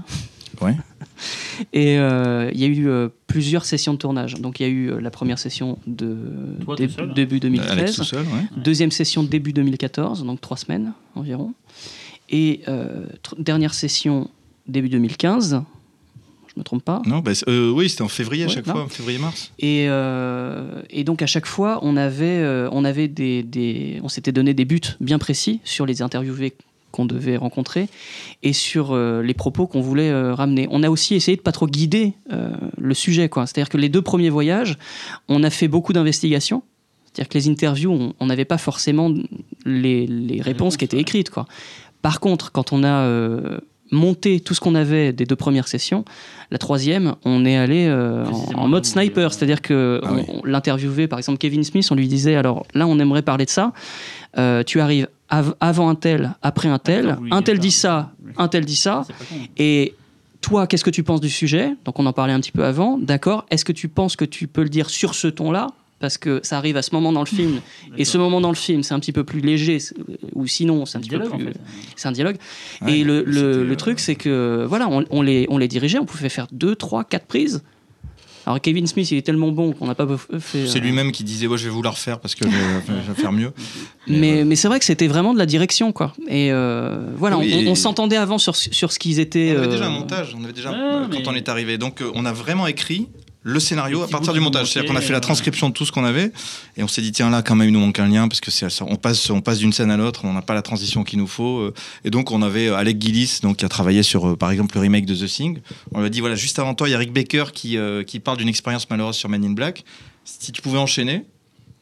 Ouais. 0.60 0.74
Et 1.72 1.98
euh, 1.98 2.50
il 2.52 2.60
y 2.60 2.64
a 2.64 2.66
eu 2.66 2.88
euh, 2.88 3.08
plusieurs 3.26 3.64
sessions 3.64 3.92
de 3.94 3.98
tournage. 3.98 4.34
Donc 4.34 4.60
il 4.60 4.62
y 4.64 4.66
a 4.66 4.68
eu 4.68 4.90
euh, 4.90 5.00
la 5.00 5.10
première 5.10 5.38
session 5.38 5.78
de 5.86 6.16
Toi, 6.64 6.76
dé- 6.76 6.88
tout 6.88 6.94
seul 6.94 7.14
début 7.14 7.36
Alex 7.36 7.42
2013, 7.66 7.96
tout 7.96 8.04
seul, 8.04 8.22
ouais. 8.26 8.44
deuxième 8.62 8.90
session 8.90 9.22
début 9.22 9.52
2014, 9.52 10.24
donc 10.24 10.40
trois 10.40 10.56
semaines 10.56 10.92
environ, 11.14 11.54
et 12.30 12.60
euh, 12.68 13.06
dernière 13.38 13.74
session 13.74 14.28
début 14.66 14.88
2015. 14.88 15.62
Je 16.48 16.60
me 16.60 16.64
trompe 16.64 16.84
pas. 16.84 17.02
Non, 17.04 17.18
bah, 17.18 17.32
euh, 17.48 17.70
oui, 17.72 17.88
c'était 17.88 18.02
en 18.02 18.08
février 18.08 18.44
à 18.44 18.46
Ouais, 18.46 18.52
chaque 18.52 18.66
non. 18.68 18.74
fois, 18.74 18.86
février-mars. 18.88 19.50
Et, 19.58 19.86
euh, 19.88 20.82
et 20.88 21.02
donc 21.02 21.20
à 21.20 21.26
chaque 21.26 21.46
fois, 21.46 21.80
on 21.82 21.96
avait, 21.96 22.26
euh, 22.38 22.68
on 22.70 22.84
avait 22.84 23.08
des, 23.08 23.42
des- 23.42 23.98
on 24.04 24.08
s'était 24.08 24.30
donné 24.30 24.54
des 24.54 24.64
buts 24.64 24.80
bien 25.00 25.18
précis 25.18 25.60
sur 25.64 25.84
les 25.84 26.00
interviewés 26.00 26.54
qu'on 26.94 27.04
devait 27.06 27.36
rencontrer 27.36 27.88
et 28.44 28.52
sur 28.52 28.92
euh, 28.92 29.20
les 29.22 29.34
propos 29.34 29.66
qu'on 29.66 29.80
voulait 29.80 30.10
euh, 30.10 30.32
ramener. 30.34 30.68
On 30.70 30.82
a 30.84 30.90
aussi 30.90 31.14
essayé 31.16 31.36
de 31.36 31.42
pas 31.42 31.52
trop 31.52 31.66
guider 31.66 32.14
euh, 32.32 32.50
le 32.78 32.94
sujet, 32.94 33.28
quoi. 33.28 33.46
C'est-à-dire 33.46 33.68
que 33.68 33.78
les 33.78 33.88
deux 33.88 34.02
premiers 34.02 34.30
voyages, 34.30 34.78
on 35.28 35.42
a 35.42 35.50
fait 35.50 35.68
beaucoup 35.68 35.92
d'investigations. 35.92 36.62
C'est-à-dire 37.06 37.28
que 37.28 37.38
les 37.38 37.48
interviews, 37.48 38.12
on- 38.20 38.26
n'avait 38.26 38.44
pas 38.44 38.58
forcément 38.58 39.12
les, 39.64 40.06
les 40.06 40.40
réponses 40.40 40.76
qui 40.76 40.84
étaient 40.84 40.98
écrites, 40.98 41.30
quoi. 41.30 41.46
Par 42.02 42.20
contre, 42.20 42.52
quand 42.52 42.72
on 42.72 42.84
a 42.84 43.08
monté 43.90 44.40
tout 44.40 44.54
ce 44.54 44.60
qu'on 44.60 44.74
avait 44.74 45.12
des 45.12 45.24
deux 45.24 45.36
premières 45.36 45.68
sessions, 45.68 46.04
la 46.50 46.58
troisième, 46.58 47.14
on 47.24 47.44
est 47.44 47.56
allé 47.56 47.86
euh, 47.86 48.24
en, 48.54 48.68
mode 48.68 48.84
sniper, 48.84 49.32
c'est-à-dire 49.32 49.62
que 49.62 50.00
Ah 50.02 50.12
oui. 50.12 50.22
l'interviewait, 50.44 51.06
par 51.08 51.18
exemple 51.18 51.38
Kevin 51.38 51.64
Smith, 51.64 51.86
on 51.90 51.94
lui 51.94 52.08
disait 52.08 52.34
alors 52.34 52.66
là 52.74 52.86
on 52.86 52.98
aimerait 52.98 53.22
parler 53.22 53.44
de 53.44 53.50
ça, 53.50 53.72
Euh, 54.36 54.64
tu 54.64 54.80
arrives 54.80 55.06
av- 55.28 55.54
avant 55.60 55.88
un 55.88 55.94
tel, 55.94 56.34
après 56.42 56.68
un 56.68 56.78
tel, 56.78 57.16
un 57.30 57.42
tel 57.42 57.58
dit 57.58 57.70
ça, 57.70 58.12
un 58.36 58.48
tel 58.48 58.64
dit 58.64 58.76
ça, 58.76 59.06
et 59.56 59.94
toi 60.40 60.66
qu'est-ce 60.66 60.84
que 60.84 60.90
tu 60.90 61.02
penses 61.02 61.20
du 61.20 61.30
sujet? 61.30 61.74
Donc 61.84 61.98
on 61.98 62.06
en 62.06 62.12
parlait 62.12 62.32
un 62.32 62.40
petit 62.40 62.52
peu 62.52 62.64
avant, 62.64 62.98
d'accord. 62.98 63.46
Est-ce 63.50 63.64
que 63.64 63.72
tu 63.72 63.88
penses 63.88 64.16
que 64.16 64.24
tu 64.24 64.46
peux 64.46 64.62
le 64.62 64.68
dire 64.68 64.90
sur 64.90 65.14
ce 65.14 65.28
ton-là? 65.28 65.68
Parce 66.00 66.18
que 66.18 66.40
ça 66.42 66.58
arrive 66.58 66.76
à 66.76 66.82
ce 66.82 66.94
moment 66.94 67.12
dans 67.12 67.20
le 67.20 67.26
film, 67.26 67.60
et 67.96 68.04
ce 68.04 68.18
moment 68.18 68.40
dans 68.40 68.50
le 68.50 68.54
film, 68.56 68.82
c'est 68.82 68.92
un 68.92 69.00
petit 69.00 69.12
peu 69.12 69.24
plus 69.24 69.40
léger, 69.40 69.78
c'est- 69.78 69.94
ou 70.34 70.46
sinon, 70.46 70.84
c'est 70.84 70.98
un 70.98 71.00
dialogue, 71.00 71.32
en 71.32 71.38
plus, 71.38 71.46
fait. 71.46 71.60
c'est 71.96 72.08
un 72.08 72.12
dialogue. 72.12 72.36
Ouais, 72.82 72.98
et 72.98 73.04
le, 73.04 73.22
le- 73.24 73.32
c'était, 73.32 73.64
le 73.64 73.72
euh, 73.72 73.76
truc, 73.76 74.00
c'est 74.00 74.16
que 74.16 74.66
voilà, 74.68 74.88
on, 74.90 75.04
on 75.10 75.22
les, 75.22 75.46
on 75.48 75.56
les 75.56 75.68
dirigeait, 75.68 75.98
on 75.98 76.04
pouvait 76.04 76.28
faire 76.28 76.46
deux, 76.52 76.74
trois, 76.76 77.04
quatre 77.04 77.26
prises. 77.26 77.62
Alors 78.46 78.60
Kevin 78.60 78.86
Smith, 78.86 79.10
il 79.10 79.16
est 79.18 79.22
tellement 79.22 79.50
bon 79.50 79.72
qu'on 79.72 79.86
n'a 79.86 79.94
pas 79.94 80.06
fait. 80.38 80.66
C'est 80.66 80.78
euh, 80.78 80.80
lui-même 80.80 81.12
qui 81.12 81.24
disait 81.24 81.46
ouais, 81.46 81.56
je 81.58 81.64
vais 81.64 81.70
vous 81.70 81.82
la 81.82 81.90
refaire 81.90 82.20
parce 82.20 82.34
que 82.34 82.44
je 82.44 82.50
vais, 83.12 83.14
faire 83.14 83.32
mieux. 83.32 83.52
Mais, 84.06 84.44
mais 84.44 84.54
c'est 84.54 84.68
vrai 84.68 84.78
que 84.78 84.84
c'était 84.84 85.06
vraiment 85.06 85.32
de 85.32 85.38
la 85.38 85.46
direction, 85.46 85.90
quoi. 85.92 86.12
Et 86.28 86.52
euh, 86.52 86.98
voilà, 87.16 87.38
Oui, 87.38 87.50
on, 87.54 87.60
et- 87.60 87.68
on 87.68 87.74
s'entendait 87.74 88.18
avant 88.18 88.36
sur, 88.36 88.54
sur 88.54 88.92
ce 88.92 88.98
qu'ils 88.98 89.18
étaient. 89.18 89.54
On 89.54 89.58
avait 89.60 89.68
euh, 89.68 89.70
déjà 89.70 89.86
un 89.86 89.90
montage, 89.90 90.36
on 90.38 90.44
avait 90.44 90.52
déjà 90.52 90.72
Ah, 90.74 90.76
euh, 90.76 91.06
mais- 91.10 91.22
quand 91.22 91.30
on 91.32 91.34
est 91.34 91.48
arrivé. 91.48 91.78
Donc 91.78 92.02
euh, 92.02 92.10
on 92.14 92.26
a 92.26 92.32
vraiment 92.34 92.66
écrit 92.66 93.08
le 93.46 93.60
scénario 93.60 94.02
à 94.02 94.08
partir 94.08 94.32
du 94.32 94.40
montage. 94.40 94.72
C'est-à-dire 94.72 94.90
qu'on 94.90 94.96
a 94.96 95.02
fait 95.02 95.12
la 95.12 95.18
euh, 95.18 95.20
transcription 95.20 95.68
de 95.68 95.74
tout 95.74 95.84
ce 95.84 95.92
qu'on 95.92 96.04
avait 96.04 96.32
et 96.78 96.82
on 96.82 96.88
s'est 96.88 97.02
dit 97.02 97.12
tiens 97.12 97.28
là 97.28 97.42
quand 97.42 97.54
même 97.54 97.68
il 97.68 97.72
nous 97.72 97.78
manque 97.80 97.98
un 97.98 98.08
lien 98.08 98.26
parce 98.26 98.40
que 98.40 98.50
c'est 98.50 98.66
on 98.82 98.96
passe 98.96 99.28
on 99.30 99.42
passe 99.42 99.58
d'une 99.58 99.72
scène 99.72 99.90
à 99.90 99.98
l'autre, 99.98 100.22
on 100.24 100.32
n'a 100.32 100.40
pas 100.42 100.54
la 100.54 100.62
transition 100.62 101.04
qu'il 101.04 101.18
nous 101.18 101.26
faut 101.26 101.58
euh, 101.58 101.74
et 102.04 102.10
donc 102.10 102.30
on 102.30 102.40
avait 102.40 102.68
euh, 102.68 102.76
Alec 102.76 103.00
Gillis 103.00 103.40
donc 103.42 103.58
qui 103.58 103.64
a 103.66 103.68
travaillé 103.68 104.02
sur 104.02 104.36
par 104.38 104.50
exemple 104.50 104.74
le 104.76 104.80
remake 104.80 105.04
de 105.04 105.14
The 105.14 105.26
Thing. 105.28 105.58
On 105.92 106.00
lui 106.00 106.06
a 106.06 106.08
dit 106.08 106.20
voilà 106.20 106.36
juste 106.36 106.58
avant 106.58 106.74
toi 106.74 106.88
il 106.88 106.92
y 106.92 106.94
a 106.94 106.98
Rick 106.98 107.12
Baker 107.12 107.44
qui 107.52 107.76
euh, 107.76 108.02
qui 108.02 108.18
parle 108.18 108.38
d'une 108.38 108.48
expérience 108.48 108.88
malheureuse 108.88 109.16
sur 109.16 109.28
Men 109.28 109.44
in 109.44 109.50
Black. 109.52 109.84
Si 110.24 110.50
tu 110.50 110.62
pouvais 110.62 110.78
enchaîner. 110.78 111.24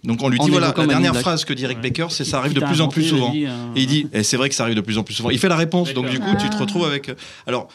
Donc 0.05 0.21
on 0.21 0.29
lui 0.29 0.41
En 0.41 0.45
dit 0.47 0.51
voilà 0.51 0.75
la 0.77 0.87
dernière 0.89 1.17
phrase 1.17 1.45
que 1.45 1.53
dit 1.53 1.65
Rick. 1.65 1.81
Baker 1.81 2.07
c'est 2.11 2.25
ça 2.25 2.39
arrive 2.39 2.55
de 2.55 2.61
plus 2.61 2.81
en 2.81 2.89
plus 2.89 3.05
souvent. 3.05 3.29
un- 3.31 3.73
Et 3.77 3.83
il 3.83 3.87
dit, 3.87 4.09
et 4.13 4.25
c'est 4.25 4.37
vrai 4.37 4.49
que 4.49 4.55
ça 4.57 4.65
arrive 4.65 4.75
de 4.75 4.81
plus 4.81 4.99
en 4.99 5.05
plus 5.05 5.15
souvent. 5.15 5.31
Il 5.31 5.39
fait 5.39 5.49
la 5.49 5.55
réponse, 5.55 5.95
donc 5.95 6.11
du 6.11 6.19
coup, 6.19 6.35
tu 6.41 6.49
te 6.51 6.57
Ah. 6.57 6.59
retrouves 6.59 6.85
avec. 6.85 7.09
Alors, 7.47 7.69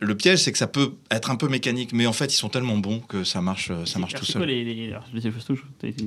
le 0.00 0.16
piège, 0.16 0.40
c'est 0.42 0.52
que 0.52 0.58
ça 0.58 0.66
peut 0.66 0.92
être 1.10 1.30
un 1.30 1.36
peu 1.36 1.48
mécanique, 1.48 1.92
mais 1.92 2.06
en 2.06 2.12
fait, 2.12 2.26
ils 2.32 2.36
sont 2.36 2.48
tellement 2.48 2.76
bons 2.76 3.00
que 3.00 3.24
ça 3.24 3.40
marche, 3.40 3.70
euh, 3.70 3.84
ça 3.86 3.98
marche 3.98 4.14
tout 4.14 4.24
c'est 4.24 4.32
quoi 4.34 4.42
seul. 4.42 4.48
les, 4.50 4.64
les, 4.64 4.88
alors, 4.90 5.04
je 5.12 5.20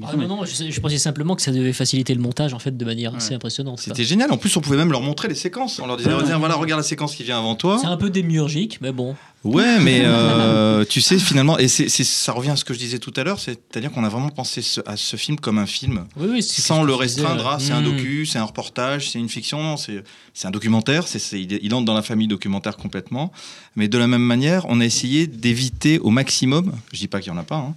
Ah 0.06 0.16
non, 0.16 0.28
non, 0.28 0.46
je, 0.46 0.52
sais- 0.52 0.72
je 0.72 0.80
pensais 0.82 0.98
simplement 0.98 1.36
que 1.36 1.42
ça 1.42 1.52
devait 1.52 1.74
faciliter 1.74 2.14
le 2.14 2.22
montage 2.22 2.54
en 2.54 2.60
fait 2.60 2.76
de 2.76 2.86
manière 2.86 3.16
assez 3.16 3.34
impressionnante. 3.34 3.80
C'était 3.80 4.04
génial. 4.04 4.32
En 4.32 4.38
plus, 4.38 4.56
on 4.58 4.62
pouvait 4.62 4.78
même 4.78 4.92
leur 4.92 5.02
montrer 5.02 5.28
les 5.30 5.36
séquences. 5.36 5.80
On 5.80 5.88
leur 5.88 5.98
disait, 5.98 6.10
voilà, 6.10 6.56
regarde 6.56 6.80
la 6.82 6.88
séquence 6.88 7.16
qui 7.16 7.24
vient 7.24 7.40
avant 7.40 7.56
toi. 7.56 7.78
C'est 7.82 7.88
un 7.88 7.98
peu 7.98 8.10
démiurgique, 8.10 8.80
mais 8.82 8.92
bon. 8.92 9.16
Ouais, 9.44 9.80
mais 9.82 10.02
euh, 10.04 10.84
tu 10.84 11.00
sais, 11.00 11.18
finalement, 11.20 11.58
et 11.58 11.68
c'est, 11.68 11.88
c'est- 11.90 12.04
ça 12.04 12.32
revient 12.34 12.50
à 12.50 12.56
ce 12.56 12.66
que 12.66 12.74
je 12.74 12.80
disais 12.80 13.00
tout 13.00 13.14
à 13.16 13.24
l'heure, 13.24 13.40
c'est-à-dire 13.40 13.92
qu'on 13.92 14.04
a 14.04 14.10
vraiment 14.10 14.30
pensé 14.30 14.62
ce- 14.62 14.82
à 14.86 14.98
ce 14.98 15.16
film 15.16 15.40
comme 15.40 15.58
un 15.58 15.66
film. 15.66 16.06
Oui, 16.18 16.28
oui, 16.32 16.44
c'est 16.44 16.62
sans 16.62 16.84
le 16.84 16.94
restreindre 16.94 17.48
à 17.48 17.60
c'est 17.60 17.72
un 17.72 17.82
Mm. 17.82 17.86
docu, 17.86 18.26
c'est 18.26 18.40
un 18.40 18.44
reportage, 18.44 19.10
c'est 19.12 19.20
une 19.20 19.30
fiction, 19.30 19.62
non, 19.62 19.78
c'est 19.78 20.04
c'est 20.34 20.48
un 20.48 20.52
documentaire, 20.52 21.08
c'est 21.08 21.20
c'est- 21.20 21.42
il, 21.42 21.74
entre 21.74 21.86
dans 21.86 21.94
la 21.94 22.02
famille 22.02 22.28
documentaire 22.28 22.76
complètement. 22.78 23.32
Mais 23.76 23.88
de 23.88 23.98
la 23.98 24.08
même 24.08 24.22
manière, 24.24 24.66
on 24.70 24.82
a 24.82 24.86
essayé 24.86 25.28
d'éviter 25.28 26.00
au 26.00 26.10
maximum, 26.10 26.74
je 26.92 26.98
dis 27.00 27.08
pas 27.08 27.20
qu'il 27.22 27.32
y 27.32 27.36
en 27.36 27.40
a 27.40 27.44
pas, 27.44 27.58
hein, 27.58 27.76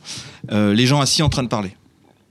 euh, 0.52 0.74
les 0.74 0.86
gens 0.86 1.00
assis 1.00 1.22
en 1.22 1.28
train 1.28 1.42
de 1.42 1.48
parler. 1.48 1.76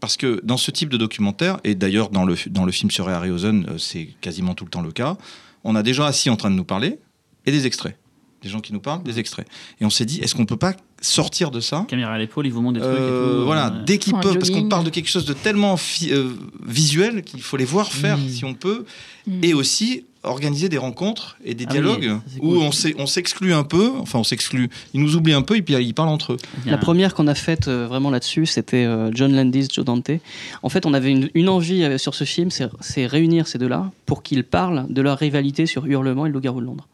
Parce 0.01 0.17
que 0.17 0.39
dans 0.43 0.57
ce 0.57 0.71
type 0.71 0.89
de 0.89 0.97
documentaire, 0.97 1.59
et 1.63 1.75
d'ailleurs 1.75 2.09
dans 2.09 2.23
le, 2.25 2.35
dans 2.47 2.65
le 2.65 2.71
film 2.71 2.89
sur 2.89 3.07
Harryhausen, 3.09 3.65
euh, 3.69 3.77
c'est 3.77 4.09
quasiment 4.21 4.53
tout 4.53 4.63
le 4.65 4.71
temps 4.71 4.81
le 4.81 4.91
cas, 4.91 5.17
on 5.63 5.75
a 5.75 5.83
des 5.83 5.93
gens 5.93 6.05
assis 6.05 6.29
en 6.29 6.35
train 6.35 6.49
de 6.49 6.55
nous 6.55 6.63
parler 6.63 6.99
et 7.45 7.51
des 7.51 7.65
extraits. 7.67 7.95
Des 8.41 8.49
gens 8.49 8.61
qui 8.61 8.71
nous 8.71 8.79
parlent, 8.79 9.03
des 9.03 9.19
extraits. 9.19 9.47
Et 9.81 9.85
on 9.85 9.89
s'est 9.89 10.05
dit, 10.05 10.19
est-ce 10.21 10.33
qu'on 10.33 10.45
peut 10.45 10.55
pas 10.57 10.73
sortir 11.01 11.51
de 11.51 11.59
ça 11.59 11.85
Caméra 11.87 12.13
à 12.13 12.17
l'épaule, 12.17 12.45
ils 12.47 12.53
vous 12.53 12.61
montrent 12.61 12.79
des 12.79 12.85
trucs 12.85 12.97
euh, 12.99 13.35
et 13.35 13.39
tout. 13.39 13.45
voilà, 13.45 13.67
ouais. 13.69 13.83
dès 13.85 13.97
qu'ils 13.97 14.13
peuvent, 14.15 14.37
parce 14.37 14.49
qu'on 14.49 14.67
parle 14.69 14.83
de 14.85 14.89
quelque 14.89 15.09
chose 15.09 15.25
de 15.25 15.33
tellement 15.33 15.75
euh, 16.03 16.33
visuel 16.65 17.23
qu'il 17.23 17.41
faut 17.41 17.57
les 17.57 17.65
voir 17.65 17.91
faire 17.91 18.17
Mm. 18.17 18.29
si 18.29 18.45
on 18.45 18.53
peut, 18.53 18.85
Mm. 19.27 19.43
et 19.43 19.53
aussi 19.53 20.05
organiser 20.23 20.67
des 20.69 20.77
rencontres 20.77 21.37
et 21.45 21.53
des 21.53 21.65
Ah 21.67 21.71
dialogues 21.71 22.17
où 22.41 22.55
cool. 22.59 22.69
on 22.97 23.05
s'exclut 23.07 23.53
un 23.53 23.63
peu, 23.63 23.91
enfin 23.99 24.19
on 24.19 24.23
s'exclut, 24.25 24.69
ils 24.93 25.01
nous 25.01 25.15
oublient 25.15 25.33
un 25.33 25.41
peu 25.41 25.55
et 25.55 25.61
puis 25.61 25.75
ils 25.75 25.93
parlent 25.93 26.09
entre 26.09 26.33
eux. 26.33 26.37
La 26.65 26.77
première 26.77 27.13
qu'on 27.13 27.27
a 27.27 27.35
faite 27.35 27.69
euh, 27.69 27.87
vraiment 27.87 28.09
là-dessus, 28.09 28.45
c'était 28.45 28.83
euh, 28.85 29.11
John 29.13 29.33
Landis, 29.33 29.67
Joe 29.73 29.85
Dante. 29.85 30.11
En 30.63 30.67
fait, 30.69 30.85
on 30.85 30.93
avait 30.93 31.11
une, 31.11 31.29
une 31.35 31.47
envie 31.47 31.83
euh, 31.83 31.97
sur 31.97 32.15
ce 32.15 32.25
film, 32.25 32.51
c'est 32.51 32.67
c'est 32.81 33.05
réunir 33.05 33.47
ces 33.47 33.57
deux-là 33.59 33.91
pour 34.05 34.21
qu'ils 34.23 34.43
parlent 34.43 34.85
de 34.89 35.01
leur 35.01 35.17
rivalité 35.17 35.65
sur 35.65 35.85
Hurlement 35.85 36.25
et 36.25 36.29
Le 36.29 36.33
Loup-garou 36.33 36.59
de 36.59 36.65
Londres. 36.65 36.87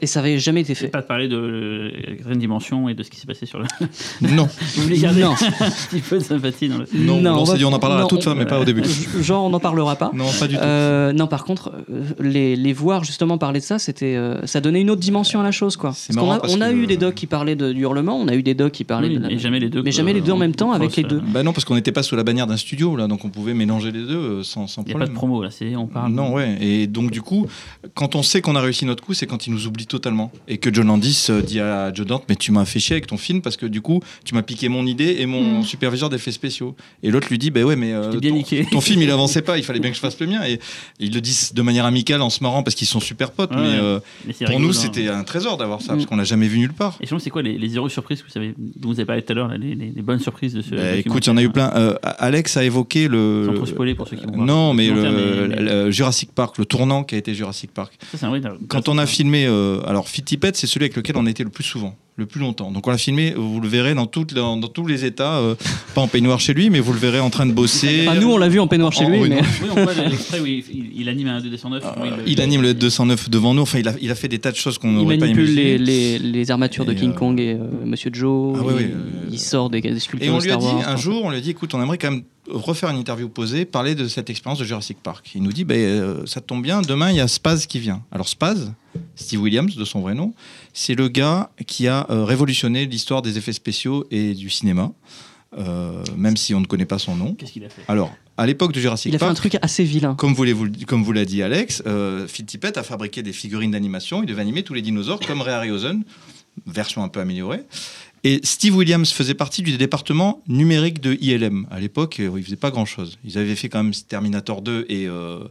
Et, 0.00 0.06
ça 0.06 0.20
avait 0.20 0.38
jamais 0.38 0.62
été 0.62 0.74
fait. 0.74 0.88
pas 0.88 1.02
de 1.02 1.06
parler 1.06 1.28
de 1.28 1.36
euh, 1.36 1.90
la 2.08 2.14
quatrième 2.16 2.38
dimension 2.38 2.88
et 2.88 2.94
de 2.94 3.02
ce 3.02 3.10
qui 3.10 3.18
s'est 3.20 3.26
passé 3.26 3.44
sur 3.46 3.58
le. 3.58 3.66
Non, 4.22 4.48
Vous 4.76 4.82
voulez 4.82 4.98
garder 4.98 5.20
Non. 5.22 5.32
un 5.60 5.70
petit 5.70 6.00
peu 6.00 6.18
de 6.18 6.22
sympathie 6.24 6.68
dans 6.68 6.78
le. 6.78 6.86
non, 6.94 7.20
Non, 7.20 7.32
on, 7.36 7.42
on 7.42 7.46
s'est 7.46 7.58
dit 7.58 7.64
on 7.64 7.72
en 7.72 7.78
parlera 7.78 8.00
à 8.00 8.02
non, 8.02 8.08
toute 8.08 8.24
fin, 8.24 8.34
mais 8.34 8.46
pas 8.46 8.58
au 8.58 8.64
début. 8.64 8.82
Genre, 9.20 9.44
on 9.44 9.50
n'en 9.50 9.60
parlera 9.60 9.96
pas. 9.96 10.10
Non, 10.14 10.26
pas 10.40 10.46
du 10.48 10.54
tout. 10.56 10.60
Euh, 10.62 11.12
non, 11.12 11.26
par 11.26 11.44
contre, 11.44 11.72
euh, 11.90 12.02
les, 12.20 12.56
les 12.56 12.72
voir 12.72 13.04
justement 13.04 13.38
parler 13.38 13.60
de 13.60 13.64
ça, 13.64 13.78
c'était, 13.78 14.16
euh, 14.16 14.44
ça 14.46 14.60
donnait 14.60 14.80
une 14.80 14.90
autre 14.90 15.00
dimension 15.02 15.40
à 15.40 15.44
la 15.44 15.52
chose, 15.52 15.76
quoi. 15.76 15.90
Parce 15.90 16.06
qu'on 16.08 16.14
marrant 16.14 16.32
a, 16.32 16.40
parce 16.40 16.54
on 16.54 16.60
a 16.60 16.70
que- 16.70 16.74
eu 16.76 16.86
des 16.86 16.96
docs 16.96 17.14
qui 17.14 17.26
parlaient 17.26 17.56
de, 17.56 17.72
du 17.72 17.82
hurlement, 17.82 18.16
on 18.18 18.28
a 18.28 18.34
eu 18.34 18.42
des 18.42 18.54
docs 18.54 18.72
qui 18.72 18.84
parlaient 18.84 19.08
Oui, 19.08 19.16
de 19.16 19.20
la- 19.22 19.28
mais 19.28 19.38
jamais 19.38 19.60
les 19.60 19.68
deux, 19.68 19.82
mais 19.82 19.92
jamais 19.92 20.12
les 20.12 20.20
deux 20.20 20.32
en 20.32 20.36
même 20.38 20.54
temps 20.54 20.72
avec 20.72 20.96
les 20.96 21.02
deux. 21.02 21.16
euh, 21.16 21.22
Bah 21.28 21.42
non, 21.42 21.52
parce 21.52 21.64
qu'on 21.64 21.74
n'était 21.74 21.92
pas 21.92 22.02
sous 22.02 22.16
la 22.16 22.22
bannière 22.24 22.46
d'un 22.46 22.56
studio 22.56 22.96
là, 22.96 23.06
donc 23.08 23.24
on 23.24 23.28
pouvait 23.30 23.54
mélanger 23.54 23.92
les 23.92 24.02
deux 24.02 24.16
euh, 24.16 24.42
sans, 24.42 24.66
sans 24.66 24.82
Il 24.82 24.86
n'y 24.86 24.90
a 24.92 24.94
pas 24.94 24.98
problème. 25.00 25.08
de 25.10 25.14
promo 25.14 25.42
là, 25.42 25.50
c'est 25.50 25.76
on 25.76 25.86
parle. 25.86 26.12
Non, 26.12 26.32
ouais. 26.32 26.56
Et 26.60 26.86
donc, 26.86 27.10
du 27.10 27.20
coup, 27.22 27.46
quand 27.94 28.14
on 28.14 28.22
sait 28.22 28.40
qu'on 28.40 28.56
a 28.56 28.60
réussi 28.60 28.84
notre 28.86 29.02
coup, 29.04 29.12
c'est 29.14 29.26
quand 29.26 29.46
il 29.46 29.52
nous 29.52 29.65
oublie 29.66 29.86
totalement. 29.86 30.30
Et 30.48 30.58
que 30.58 30.72
John 30.72 30.86
Landis 30.86 31.26
euh, 31.30 31.42
dit 31.42 31.60
à 31.60 31.92
Joe 31.92 32.06
Dante, 32.06 32.24
mais 32.28 32.36
tu 32.36 32.52
m'as 32.52 32.64
fait 32.64 32.78
chier 32.78 32.94
avec 32.94 33.06
ton 33.06 33.16
film 33.16 33.42
parce 33.42 33.56
que 33.56 33.66
du 33.66 33.80
coup, 33.80 34.00
tu 34.24 34.34
m'as 34.34 34.42
piqué 34.42 34.68
mon 34.68 34.86
idée 34.86 35.16
et 35.18 35.26
mon 35.26 35.60
Mm. 35.60 35.62
superviseur 35.64 36.08
d'effets 36.10 36.32
spéciaux. 36.32 36.74
Et 37.02 37.10
l'autre 37.10 37.28
lui 37.30 37.38
dit, 37.38 37.50
bah 37.50 37.62
ouais, 37.62 37.76
mais 37.76 37.92
euh, 37.92 38.10
bien 38.18 38.30
ton, 38.30 38.36
niqué. 38.36 38.66
ton 38.70 38.80
film, 38.80 39.02
il 39.02 39.10
avançait 39.10 39.42
pas, 39.42 39.58
il 39.58 39.64
fallait 39.64 39.80
bien 39.80 39.90
que 39.90 39.96
je 39.96 40.00
fasse 40.00 40.18
le 40.20 40.26
mien. 40.26 40.40
Et 40.46 40.58
ils 40.98 41.12
le 41.12 41.20
disent 41.20 41.52
de 41.54 41.62
manière 41.62 41.84
amicale 41.84 42.22
en 42.22 42.30
se 42.30 42.42
marrant 42.42 42.62
parce 42.62 42.74
qu'ils 42.74 42.86
sont 42.86 43.00
super 43.00 43.30
potes. 43.32 43.50
Ouais, 43.50 43.56
mais 43.56 43.62
ouais. 43.68 43.78
euh, 43.80 44.00
Mais 44.26 44.32
pour 44.32 44.46
rigolo, 44.48 44.66
nous, 44.66 44.70
hein. 44.70 44.80
c'était 44.80 45.08
un 45.08 45.24
trésor 45.24 45.56
d'avoir 45.56 45.80
ça 45.82 45.92
Mm. 45.92 45.96
parce 45.96 46.06
qu'on 46.06 46.16
l'a 46.16 46.24
jamais 46.24 46.48
vu 46.48 46.58
nulle 46.58 46.72
part. 46.72 46.96
Et 47.00 47.06
je 47.06 47.16
c'est 47.18 47.30
quoi 47.30 47.42
les, 47.42 47.56
les 47.58 47.68
zéro 47.70 47.88
surprises 47.88 48.20
que 48.20 48.26
vous 48.26 48.32
savez, 48.32 48.54
dont 48.58 48.88
vous 48.90 48.94
avez 49.00 49.06
parlé 49.06 49.22
tout 49.22 49.32
à 49.32 49.34
l'heure, 49.34 49.48
les, 49.48 49.74
les- 49.74 49.92
les 49.94 50.02
bonnes 50.02 50.20
surprises 50.20 50.52
de 50.54 50.60
ce. 50.62 50.74
Bah, 50.74 50.96
écoute, 50.96 51.26
il 51.26 51.30
y 51.30 51.32
en 51.32 51.36
a 51.38 51.42
eu 51.42 51.48
plein. 51.50 51.72
Euh, 51.74 51.94
Alex 52.02 52.56
a 52.56 52.64
évoqué 52.64 53.08
le. 53.08 53.44
Sans 53.46 53.54
trop 53.54 53.66
spoiler 53.66 53.94
pour 53.94 54.06
ceux 54.06 54.16
qui 54.16 54.26
vont 54.26 54.36
non, 54.44 54.74
mais 54.74 54.88
le, 54.88 55.02
mais- 55.02 55.48
mais- 55.56 55.62
le 55.84 55.90
Jurassic 55.90 56.30
Park, 56.32 56.58
le 56.58 56.64
tournant 56.66 57.04
qui 57.04 57.14
a 57.14 57.18
été 57.18 57.34
Jurassic 57.34 57.72
Park. 57.72 57.94
Ça, 58.12 58.18
c'est 58.18 58.26
un 58.26 58.28
vrai- 58.30 58.40
Quand 58.68 58.88
on 58.88 58.98
a 58.98 59.06
filmé, 59.06 59.46
euh, 59.56 59.80
alors 59.86 60.08
Fittipet, 60.08 60.52
c'est 60.54 60.66
celui 60.66 60.84
avec 60.84 60.96
lequel 60.96 61.16
on 61.16 61.26
été 61.26 61.42
le 61.44 61.50
plus 61.50 61.64
souvent. 61.64 61.96
le 62.18 62.24
plus 62.24 62.40
longtemps. 62.40 62.70
Donc 62.70 62.86
on 62.86 62.90
l'a 62.90 62.96
filmé, 62.96 63.34
vous 63.36 63.60
le 63.60 63.68
verrez 63.68 63.94
dans, 63.94 64.06
toutes- 64.06 64.32
dans, 64.32 64.56
dans 64.56 64.68
tous 64.68 64.86
les 64.86 65.04
états, 65.04 65.36
euh, 65.36 65.54
pas 65.94 66.00
en 66.00 66.08
peignoir 66.08 66.40
chez 66.40 66.54
lui, 66.54 66.70
mais 66.70 66.80
vous 66.80 66.94
le 66.94 66.98
verrez 66.98 67.20
en 67.20 67.28
train 67.28 67.44
de 67.44 67.52
bosser. 67.52 68.06
Enfin, 68.08 68.18
nous, 68.18 68.30
on 68.32 68.38
l'a 68.38 68.48
vu 68.48 68.58
en 68.58 68.66
peignoir 68.66 68.90
chez 68.92 69.04
lui, 69.04 69.18
oui, 69.20 69.28
mais. 69.28 69.40
Oui, 69.62 69.68
on 69.76 69.82
voit 69.84 69.92
l'extrait 69.92 70.40
où 70.40 70.46
il, 70.46 70.64
il- 70.72 70.90
il 71.00 71.08
anime 71.10 71.28
un 71.28 71.40
209. 71.42 71.84
Euh, 71.84 71.88
oui, 72.02 72.08
il 72.26 72.40
anime 72.40 72.62
le 72.62 72.72
209 72.72 73.28
devant 73.28 73.52
nous. 73.52 73.60
Enfin, 73.62 73.78
il 73.80 73.88
a, 73.88 73.92
il 74.00 74.10
a 74.10 74.14
fait 74.14 74.28
des 74.28 74.38
tas 74.38 74.50
de 74.50 74.56
choses 74.56 74.78
qu'on 74.78 74.88
il 74.88 74.94
n'aurait 74.94 75.18
pas 75.18 75.26
manipule 75.26 75.50
imaginé. 75.50 75.76
les, 75.78 76.18
les, 76.18 76.32
les 76.32 76.50
armatures 76.50 76.86
de 76.86 76.94
King 76.94 77.10
euh, 77.10 77.14
Kong 77.18 77.38
et 77.38 77.52
euh, 77.52 77.58
Monsieur 77.84 78.10
Joe. 78.12 78.56
Ah 78.58 78.64
il, 78.78 78.84
euh, 78.86 78.88
il 79.30 79.38
sort 79.38 79.68
des, 79.68 79.82
des 79.82 79.98
sculptures 80.00 80.32
Et 80.32 80.34
on 80.34 80.38
lui 80.40 80.50
a 80.50 80.56
dit 80.56 80.64
Wars. 80.64 80.88
un 80.88 80.96
jour, 80.96 81.22
on 81.24 81.30
lui 81.30 81.36
a 81.36 81.40
dit, 81.42 81.50
écoute, 81.50 81.74
on 81.74 81.82
aimerait 81.82 81.98
quand 81.98 82.10
même 82.12 82.22
refaire 82.48 82.88
une 82.90 82.96
interview 82.98 83.28
posée, 83.28 83.66
parler 83.66 83.94
de 83.94 84.08
cette 84.08 84.30
expérience 84.30 84.58
de 84.58 84.64
Jurassic 84.64 84.96
Park. 85.02 85.30
Il 85.34 85.42
nous 85.42 85.52
dit, 85.52 85.64
ben, 85.64 85.76
euh, 85.78 86.22
ça 86.26 86.40
tombe 86.40 86.62
bien, 86.62 86.80
demain 86.80 87.10
il 87.10 87.16
y 87.16 87.20
a 87.20 87.28
Spaz 87.28 87.66
qui 87.66 87.78
vient. 87.78 88.02
Alors 88.10 88.28
Spaz, 88.28 88.72
Steve 89.14 89.40
Williams 89.40 89.76
de 89.76 89.84
son 89.84 90.00
vrai 90.00 90.14
nom, 90.14 90.34
c'est 90.72 90.94
le 90.94 91.08
gars 91.08 91.50
qui 91.66 91.88
a 91.88 92.06
euh, 92.10 92.24
révolutionné 92.24 92.86
l'histoire 92.86 93.22
des 93.22 93.38
effets 93.38 93.52
spéciaux 93.52 94.06
et 94.10 94.34
du 94.34 94.50
cinéma, 94.50 94.92
euh, 95.58 96.02
même 96.16 96.36
si 96.36 96.54
on 96.54 96.60
ne 96.60 96.66
connaît 96.66 96.84
pas 96.86 96.98
son 96.98 97.16
nom. 97.16 97.34
Qu'est-ce 97.34 97.52
qu'il 97.52 97.64
a 97.64 97.68
fait? 97.68 97.82
Alors, 97.88 98.12
à 98.36 98.46
l'époque 98.46 98.72
de 98.72 98.80
Jurassic 98.80 99.10
Il 99.12 99.16
a 99.16 99.18
fait 99.18 99.24
un 99.24 99.28
Park, 99.28 99.38
truc 99.38 99.56
assez 99.62 99.84
vilain. 99.84 100.14
comme 100.14 100.34
vous, 100.34 100.44
l'avez- 100.44 100.84
comme 100.86 101.02
vous 101.02 101.12
l'a 101.12 101.24
dit 101.24 101.42
Alex, 101.42 101.82
euh, 101.86 102.26
Phil 102.28 102.44
Tippett 102.44 102.76
a 102.76 102.82
fabriqué 102.82 103.22
des 103.22 103.32
figurines 103.32 103.70
d'animation. 103.70 104.22
Il 104.22 104.26
devait 104.26 104.42
animer 104.42 104.62
tous 104.62 104.74
les 104.74 104.82
dinosaures 104.82 105.20
comme 105.20 105.40
Ray 105.40 105.54
Harryhausen, 105.54 106.02
version 106.66 107.02
un 107.04 107.08
peu 107.08 107.20
améliorée. 107.20 107.62
Et 108.26 108.40
Steve 108.42 108.74
Williams 108.74 109.12
faisait 109.12 109.34
partie 109.34 109.62
du 109.62 109.76
département 109.76 110.42
numérique 110.48 111.00
de 111.00 111.16
ILM. 111.20 111.64
À 111.70 111.78
l'époque, 111.78 112.18
euh, 112.18 112.32
il 112.36 112.42
faisait 112.42 112.56
pas 112.56 112.72
grand-chose. 112.72 113.20
Ils 113.24 113.38
avaient 113.38 113.54
fait 113.54 113.68
quand 113.68 113.84
même 113.84 113.92
Terminator 113.94 114.62
2 114.62 114.86
et, 114.88 115.06
euh, 115.06 115.44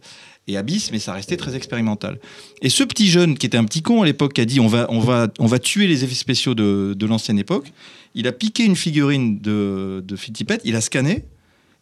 et 0.49 0.57
Abyss, 0.57 0.91
mais 0.91 0.99
ça 0.99 1.13
restait 1.13 1.37
très 1.37 1.55
expérimental. 1.55 2.19
Et 2.61 2.67
ce 2.67 2.83
petit 2.83 3.07
jeune, 3.07 3.37
qui 3.37 3.45
était 3.45 3.57
un 3.57 3.63
petit 3.63 3.81
con 3.81 4.01
à 4.01 4.05
l'époque, 4.05 4.33
qui 4.33 4.41
a 4.41 4.45
dit 4.45 4.59
on 4.59 4.67
va, 4.67 4.87
on 4.89 4.99
va, 4.99 5.29
on 5.39 5.45
va 5.45 5.57
tuer 5.57 5.87
les 5.87 6.03
effets 6.03 6.15
spéciaux 6.15 6.53
de, 6.53 6.93
de 6.99 7.05
l'ancienne 7.05 7.39
époque, 7.39 7.71
il 8.13 8.27
a 8.27 8.33
piqué 8.33 8.65
une 8.65 8.75
figurine 8.75 9.39
de, 9.39 10.03
de 10.05 10.15
Phil 10.17 10.33
Tippett, 10.33 10.59
il 10.65 10.75
a 10.75 10.81
scanné, 10.81 11.23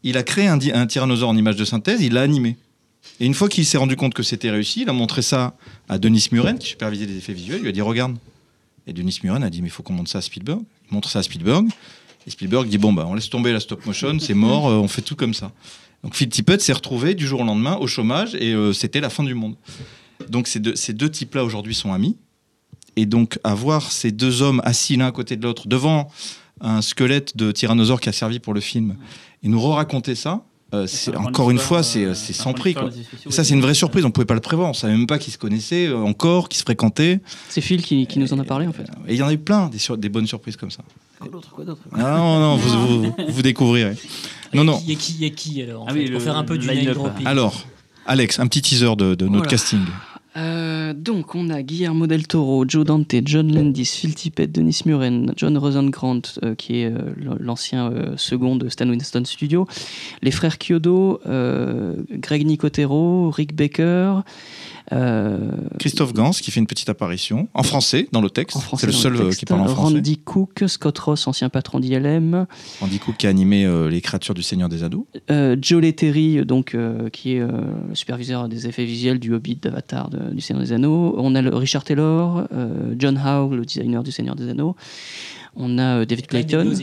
il 0.04 0.16
a 0.16 0.22
créé 0.22 0.46
un, 0.46 0.60
un 0.76 0.86
tyrannosaure 0.86 1.30
en 1.30 1.36
image 1.36 1.56
de 1.56 1.66
synthèse, 1.66 2.04
il 2.04 2.14
l'a 2.14 2.22
animé. 2.22 2.56
Et 3.20 3.26
une 3.26 3.34
fois 3.34 3.50
qu'il 3.50 3.66
s'est 3.66 3.80
rendu 3.80 3.96
compte 3.96 4.14
que 4.14 4.22
c'était 4.22 4.52
réussi, 4.52 4.84
il 4.84 4.90
a 4.92 4.94
montré 4.94 5.24
ça 5.24 5.56
à 5.90 5.98
Denis 5.98 6.28
Muren, 6.32 6.60
qui 6.60 6.68
supervisait 6.68 7.08
les 7.08 7.18
effets 7.18 7.34
visuels. 7.34 7.58
Il 7.58 7.64
lui 7.64 7.70
a 7.70 7.72
dit 7.72 7.82
Regarde. 7.82 8.16
Et 8.86 8.94
Denis 8.94 9.18
Muren 9.24 9.44
a 9.44 9.50
dit 9.50 9.64
Mais 9.64 9.70
il 9.70 9.72
faut 9.72 9.82
qu'on 9.82 9.94
montre 9.94 10.12
ça 10.12 10.20
à 10.20 10.22
Spielberg. 10.22 10.62
Montre 10.94 11.10
ça 11.10 11.20
à 11.20 11.24
Spielberg. 11.24 11.68
Et 12.28 12.30
Spielberg 12.30 12.68
dit 12.68 12.78
Bon, 12.78 12.94
bah, 12.94 13.06
on 13.08 13.16
laisse 13.16 13.30
tomber 13.30 13.52
la 13.52 13.60
stop 13.60 13.86
motion, 13.86 14.20
c'est 14.20 14.36
mort, 14.36 14.68
euh, 14.68 14.76
on 14.76 14.88
fait 14.88 15.02
tout 15.02 15.16
comme 15.16 15.34
ça. 15.34 15.52
Donc 16.04 16.16
Phil 16.16 16.30
Tippett 16.30 16.62
s'est 16.62 16.74
retrouvé 16.74 17.16
du 17.16 17.26
jour 17.26 17.42
au 17.42 17.44
lendemain 17.44 17.78
au 17.78 17.88
chômage 17.88 18.36
et 18.36 18.54
euh, 18.54 18.74
c'était 18.74 19.02
la 19.02 19.10
fin 19.10 19.24
du 19.24 19.34
monde. 19.34 19.56
Donc 20.30 20.48
ces 20.48 20.60
deux, 20.60 20.76
ces 20.76 20.94
deux 20.94 21.10
types-là 21.10 21.44
aujourd'hui 21.44 21.74
sont 21.74 21.92
amis. 21.94 22.16
Et 22.96 23.08
donc 23.08 23.40
avoir 23.44 23.92
ces 23.92 24.12
deux 24.12 24.44
hommes 24.44 24.62
assis 24.64 24.96
l'un 24.98 25.08
à 25.08 25.12
côté 25.12 25.36
de 25.36 25.44
l'autre 25.44 25.68
devant 25.68 26.10
un 26.62 26.84
squelette 26.84 27.36
de 27.36 27.52
tyrannosaure 27.52 28.00
qui 28.00 28.10
a 28.10 28.14
servi 28.14 28.40
pour 28.40 28.54
le 28.54 28.62
film 28.62 28.96
et 29.42 29.48
nous 29.48 29.60
re-raconter 29.60 30.14
ça, 30.14 30.46
euh, 30.74 30.88
c'est 30.88 31.16
encore 31.16 31.52
une 31.52 31.58
fois, 31.60 31.84
c'est 31.84 32.04
euh, 32.06 32.14
c'est 32.14 32.34
sans 32.34 32.54
prix. 32.54 32.74
Quoi. 32.74 32.90
Et 33.28 33.32
ça, 33.32 33.44
c'est 33.44 33.54
une 33.54 33.62
vraie 33.62 33.74
surprise. 33.74 34.04
On 34.06 34.12
pouvait 34.12 34.26
pas 34.26 34.34
le 34.34 34.40
prévoir. 34.40 34.70
On 34.70 34.74
savait 34.74 34.94
même 34.94 35.08
pas 35.08 35.20
qu'ils 35.20 35.32
se 35.34 35.38
connaissaient 35.38 35.88
euh, 35.88 35.98
encore, 35.98 36.50
qu'ils 36.50 36.58
se 36.60 36.64
fréquentaient. 36.64 37.20
C'est 37.50 37.62
Phil 37.62 37.82
qui, 37.82 38.08
qui 38.08 38.20
nous 38.20 38.34
en 38.34 38.40
a 38.40 38.44
parlé 38.44 38.68
en 38.68 38.74
fait. 38.74 38.84
Et 39.08 39.14
il 39.14 39.18
y 39.18 39.22
en 39.24 39.28
a 39.28 39.34
eu 39.34 39.38
plein, 39.38 39.68
des, 39.70 39.78
sur- 39.78 39.98
des 39.98 40.10
bonnes 40.10 40.28
surprises 40.28 40.58
comme 40.58 40.72
ça. 40.72 40.84
Quoi 41.20 41.30
d'autre 41.30 41.50
Quoi 41.52 41.64
d'autre? 41.66 41.82
Ah 41.94 42.18
non, 42.18 42.40
non, 42.40 42.56
vous, 42.58 43.04
vous, 43.04 43.16
vous 43.30 43.42
découvrirez. 43.42 43.96
Non, 44.54 44.64
non. 44.64 44.82
Il 44.86 44.92
y 44.94 44.96
a 44.96 45.00
qui, 45.00 45.14
il 45.20 45.24
y 45.24 45.26
a 45.26 45.30
qui 45.30 45.62
alors 45.62 45.84
en 45.84 45.86
Ah 45.88 45.94
fait, 45.94 46.00
oui, 46.00 46.06
Pour 46.06 46.14
le- 46.16 46.20
faire 46.20 46.38
un 46.38 46.44
peu 46.44 46.58
du 46.58 46.68
line-up, 46.68 46.86
name 46.86 46.94
dropping. 46.96 47.26
Alors, 47.28 47.66
Alex, 48.06 48.40
un 48.40 48.48
petit 48.48 48.62
teaser 48.62 48.96
de, 48.98 49.16
de 49.16 49.26
notre 49.26 49.30
Voilà. 49.38 49.48
casting. 49.50 49.80
Euh, 50.36 50.73
donc, 50.94 51.36
on 51.36 51.50
a 51.50 51.62
Guillermo 51.62 52.08
del 52.08 52.28
Toro, 52.28 52.66
Joe 52.68 52.86
Dante, 52.86 53.22
John 53.26 53.54
Landis, 53.54 53.86
Phil 53.86 54.16
Tippett, 54.16 54.52
Denis 54.52 54.82
Muren, 54.86 55.34
John 55.36 55.58
Rosengrant, 55.58 56.22
euh, 56.44 56.56
qui 56.56 56.82
est 56.82 56.86
euh, 56.86 57.14
l'ancien 57.40 57.92
euh, 57.92 58.18
second 58.18 58.56
de 58.56 58.70
Stan 58.70 58.88
Winston 58.88 59.24
Studio, 59.26 59.68
les 60.22 60.32
frères 60.32 60.58
euh, 60.72 61.96
Greg 62.12 62.46
Nicotero, 62.46 63.30
Rick 63.32 63.56
Baker. 63.56 64.22
Euh, 64.92 65.52
Christophe 65.80 66.14
Gans, 66.14 66.32
qui 66.32 66.52
fait 66.52 66.60
une 66.60 66.68
petite 66.68 66.90
apparition 66.90 67.48
en 67.54 67.64
français 67.64 68.08
dans 68.12 68.22
le 68.22 68.30
texte. 68.30 68.58
C'est 68.78 68.86
le 68.86 68.92
seul 68.92 69.16
euh, 69.16 69.32
qui 69.32 69.46
parle 69.46 69.62
en 69.62 69.68
français. 69.68 69.96
Randy 69.96 70.18
Cook, 70.18 70.64
Scott 70.68 70.98
Ross, 71.00 71.28
ancien 71.28 71.50
patron 71.50 71.80
d'ILM, 71.80 72.46
Randy 72.82 73.00
Cook 73.00 73.16
qui 73.18 73.28
a 73.28 73.30
animé 73.30 73.66
euh, 73.66 73.90
les 73.90 74.02
créatures 74.02 74.34
du 74.34 74.44
Seigneur 74.44 74.70
des 74.70 74.84
Anneaux. 74.84 75.08
euh, 75.32 75.56
Joe 75.62 75.82
Letteri, 75.82 76.46
donc, 76.46 76.76
qui 77.12 77.34
est 77.34 77.40
le 77.40 77.96
superviseur 77.96 78.50
des 78.50 78.68
effets 78.68 78.86
visuels 78.86 79.20
du 79.20 79.34
Hobbit, 79.34 79.56
d'Avatar, 79.56 80.10
du 80.10 80.42
Seigneur 80.42 80.64
des 80.64 80.74
Anneaux. 80.74 81.16
On 81.18 81.36
a 81.36 81.42
le 81.42 81.56
Richard 81.56 81.84
Taylor, 81.84 82.48
John 82.98 83.18
Howe, 83.18 83.56
le 83.56 83.66
designer 83.66 84.04
du 84.04 84.12
Seigneur 84.12 84.36
des 84.36 84.50
Anneaux. 84.50 84.76
On 85.56 85.78
a 85.78 86.00
euh, 86.00 86.06
David 86.06 86.28
Clayton. 86.28 86.74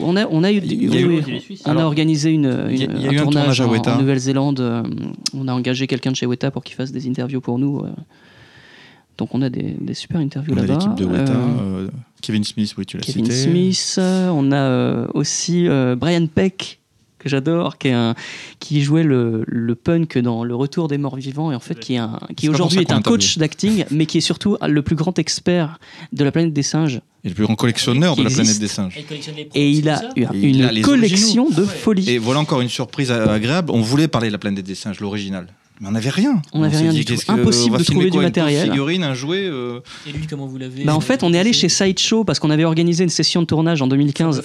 On 0.00 0.16
a, 0.16 0.26
on 0.28 0.44
a 0.44 0.52
eu, 0.52 0.62
on 1.66 1.76
a 1.76 1.84
organisé 1.84 2.30
une, 2.30 2.44
une- 2.46 2.70
il 2.70 2.80
y 2.80 2.84
a- 2.84 2.88
il 2.94 3.02
y 3.02 3.06
a 3.06 3.10
un, 3.10 3.12
eu 3.12 3.18
un 3.18 3.22
tournage 3.22 3.60
en, 3.60 3.68
Weta. 3.70 3.96
en 3.96 3.98
Nouvelle-Zélande. 4.00 4.60
euh, 4.60 4.82
On 5.36 5.48
a 5.48 5.52
engagé 5.52 5.86
quelqu'un 5.88 6.12
de 6.12 6.16
chez 6.16 6.26
Weta 6.26 6.50
pour 6.52 6.62
qu'il 6.62 6.76
fasse 6.76 6.92
des 6.92 7.08
interviews 7.08 7.40
pour 7.40 7.58
nous. 7.58 7.80
euh. 7.80 7.88
Donc 9.18 9.34
on 9.34 9.42
a 9.42 9.48
des, 9.48 9.76
des 9.80 9.94
super 9.94 10.20
interviews 10.20 10.54
On 10.54 10.58
a 10.58 10.60
là-bas. 10.60 10.74
l'équipe 10.74 10.94
de 10.94 11.04
Weta. 11.04 11.32
Euh, 11.32 11.88
Kevin 12.22 12.44
Smith, 12.44 12.74
oui, 12.78 12.86
tu 12.86 12.96
l'as 12.96 13.02
Kevin 13.02 13.24
cité. 13.26 13.36
Smith. 13.50 13.94
euh, 13.98 14.30
On 14.32 14.50
a 14.52 14.56
euh, 14.56 15.06
aussi 15.14 15.66
euh, 15.68 15.94
Brian 15.96 16.26
Peck 16.26 16.80
que 17.24 17.28
j'adore, 17.30 17.78
qui, 17.78 17.88
est 17.88 17.92
un- 17.92 18.14
qui 18.60 18.82
jouait 18.82 19.02
le, 19.02 19.42
le 19.48 19.74
punk 19.74 20.16
dans 20.18 20.44
Le 20.44 20.54
Retour 20.54 20.86
des 20.86 20.98
Morts 20.98 21.16
Vivants 21.16 21.50
et 21.50 21.54
en 21.56 21.60
fait 21.60 21.80
qui, 21.80 21.94
est 21.94 21.98
un, 21.98 22.20
qui 22.36 22.48
aujourd'hui 22.48 22.80
est 22.80 22.92
un 22.92 23.02
coach 23.02 23.38
d'acting, 23.38 23.84
mais 23.90 24.06
qui 24.06 24.18
est 24.18 24.20
surtout 24.20 24.56
le 24.64 24.82
plus 24.82 24.94
grand 24.94 25.18
expert 25.18 25.78
de 26.12 26.22
la 26.22 26.30
planète 26.30 26.52
des 26.52 26.62
singes. 26.62 27.00
Et 27.24 27.28
le 27.30 27.34
plus 27.34 27.44
grand 27.44 27.54
collectionneur 27.56 28.14
de 28.16 28.22
la 28.22 28.30
planète 28.30 28.58
des 28.58 28.68
singes. 28.68 28.98
Et 29.54 29.70
il 29.70 29.88
a 29.88 30.02
une 30.72 30.82
collection 30.82 31.48
de 31.48 31.54
Ah 31.56 31.60
ouais. 31.62 31.66
folie. 31.66 32.10
Et 32.10 32.18
voilà 32.18 32.40
encore 32.40 32.60
une 32.60 32.68
surprise 32.68 33.10
agréable. 33.10 33.70
On 33.72 33.80
voulait 33.80 34.08
parler 34.08 34.28
de 34.28 34.32
la 34.32 34.38
planète 34.38 34.64
des 34.64 34.74
singes, 34.74 35.00
l'original. 35.00 35.46
Mais 35.80 35.88
on 35.88 35.90
n'avait 35.90 36.10
rien. 36.10 36.40
On 36.52 36.60
n'avait 36.60 36.76
rien 36.76 36.92
dit, 36.92 37.04
du 37.04 37.16
tout. 37.16 37.20
Impossible 37.26 37.78
de 37.78 37.82
trouver 37.82 38.02
quoi, 38.08 38.10
du 38.10 38.16
une 38.18 38.22
matériel. 38.22 38.68
figurine, 38.68 39.02
un 39.02 39.14
jouet. 39.14 39.44
euh, 39.44 39.80
Et 40.06 40.12
lui, 40.12 40.26
comment 40.28 40.46
vous 40.46 40.56
l'avez 40.56 40.84
Bah 40.84 40.94
en 40.94 41.00
fait, 41.00 41.24
on 41.24 41.32
est 41.34 41.38
allé 41.38 41.52
chez 41.52 41.68
Sideshow 41.68 42.22
parce 42.22 42.38
qu'on 42.38 42.50
avait 42.50 42.62
organisé 42.64 43.02
une 43.02 43.10
session 43.10 43.40
de 43.42 43.46
tournage 43.46 43.82
en 43.82 43.88
2015 43.88 44.42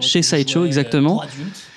chez 0.00 0.22
Sideshow, 0.22 0.64
exactement. 0.66 1.22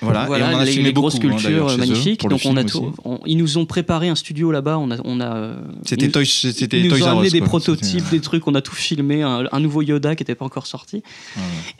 Voilà, 0.00 0.26
Voilà, 0.26 0.52
et 0.52 0.54
on 0.54 0.58
a 0.58 0.64
les, 0.64 0.70
filmé 0.70 0.88
les 0.88 0.92
grosses 0.92 1.18
beaucoup, 1.18 1.34
hein, 1.34 1.50
eux, 1.50 1.76
magnifiques. 1.76 2.20
Donc 2.28 2.42
on 2.44 2.56
a 2.56 2.60
film 2.60 2.70
tout- 2.70 2.78
aussi. 2.86 2.94
on- 3.04 3.18
ils 3.26 3.36
nous 3.36 3.58
ont 3.58 3.66
préparé 3.66 4.08
un 4.10 4.14
studio 4.14 4.52
là-bas. 4.52 4.78
On 4.78 4.90
a, 4.92 4.96
on 5.04 5.20
a. 5.20 5.34
euh, 5.34 5.56
C'était 5.84 6.06
ils- 6.06 6.12
Toys, 6.12 6.24
c'était 6.24 6.78
ils 6.78 6.84
nous 6.88 6.96
Toys 6.96 7.02
ont 7.08 7.18
amené 7.18 7.30
des 7.30 7.40
prototypes, 7.40 8.08
des 8.10 8.20
trucs. 8.20 8.46
On 8.46 8.54
a 8.54 8.62
tout 8.62 8.74
filmé. 8.76 9.22
Un, 9.22 9.44
un 9.50 9.60
nouveau 9.60 9.82
Yoda 9.82 10.14
qui 10.14 10.22
n'était 10.22 10.34
pas 10.36 10.44
encore 10.44 10.66
sorti. 10.68 11.02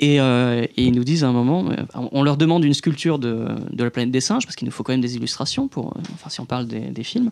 Et, 0.01 0.21
euh, 0.21 0.65
et 0.77 0.85
ils 0.85 0.93
nous 0.93 1.05
disent 1.05 1.23
à 1.23 1.29
un 1.29 1.33
moment, 1.33 1.67
euh, 1.71 1.77
on 2.13 2.25
leur 2.25 2.37
demande 2.37 2.65
une 2.65 2.75
sculpture 2.75 3.19
de, 3.21 3.47
de 3.71 3.85
la 3.85 3.91
planète 3.91 4.11
des 4.11 4.21
singes 4.21 4.45
parce 4.47 4.57
qu'il 4.57 4.67
nous 4.67 4.73
faut 4.73 4.83
quand 4.83 4.93
même 4.93 5.01
des 5.01 5.15
illustrations 5.17 5.69
pour, 5.69 5.89
euh, 5.97 6.01
enfin 6.15 6.29
si 6.31 6.41
on 6.41 6.45
parle 6.47 6.67
des 6.67 7.04
films. 7.05 7.31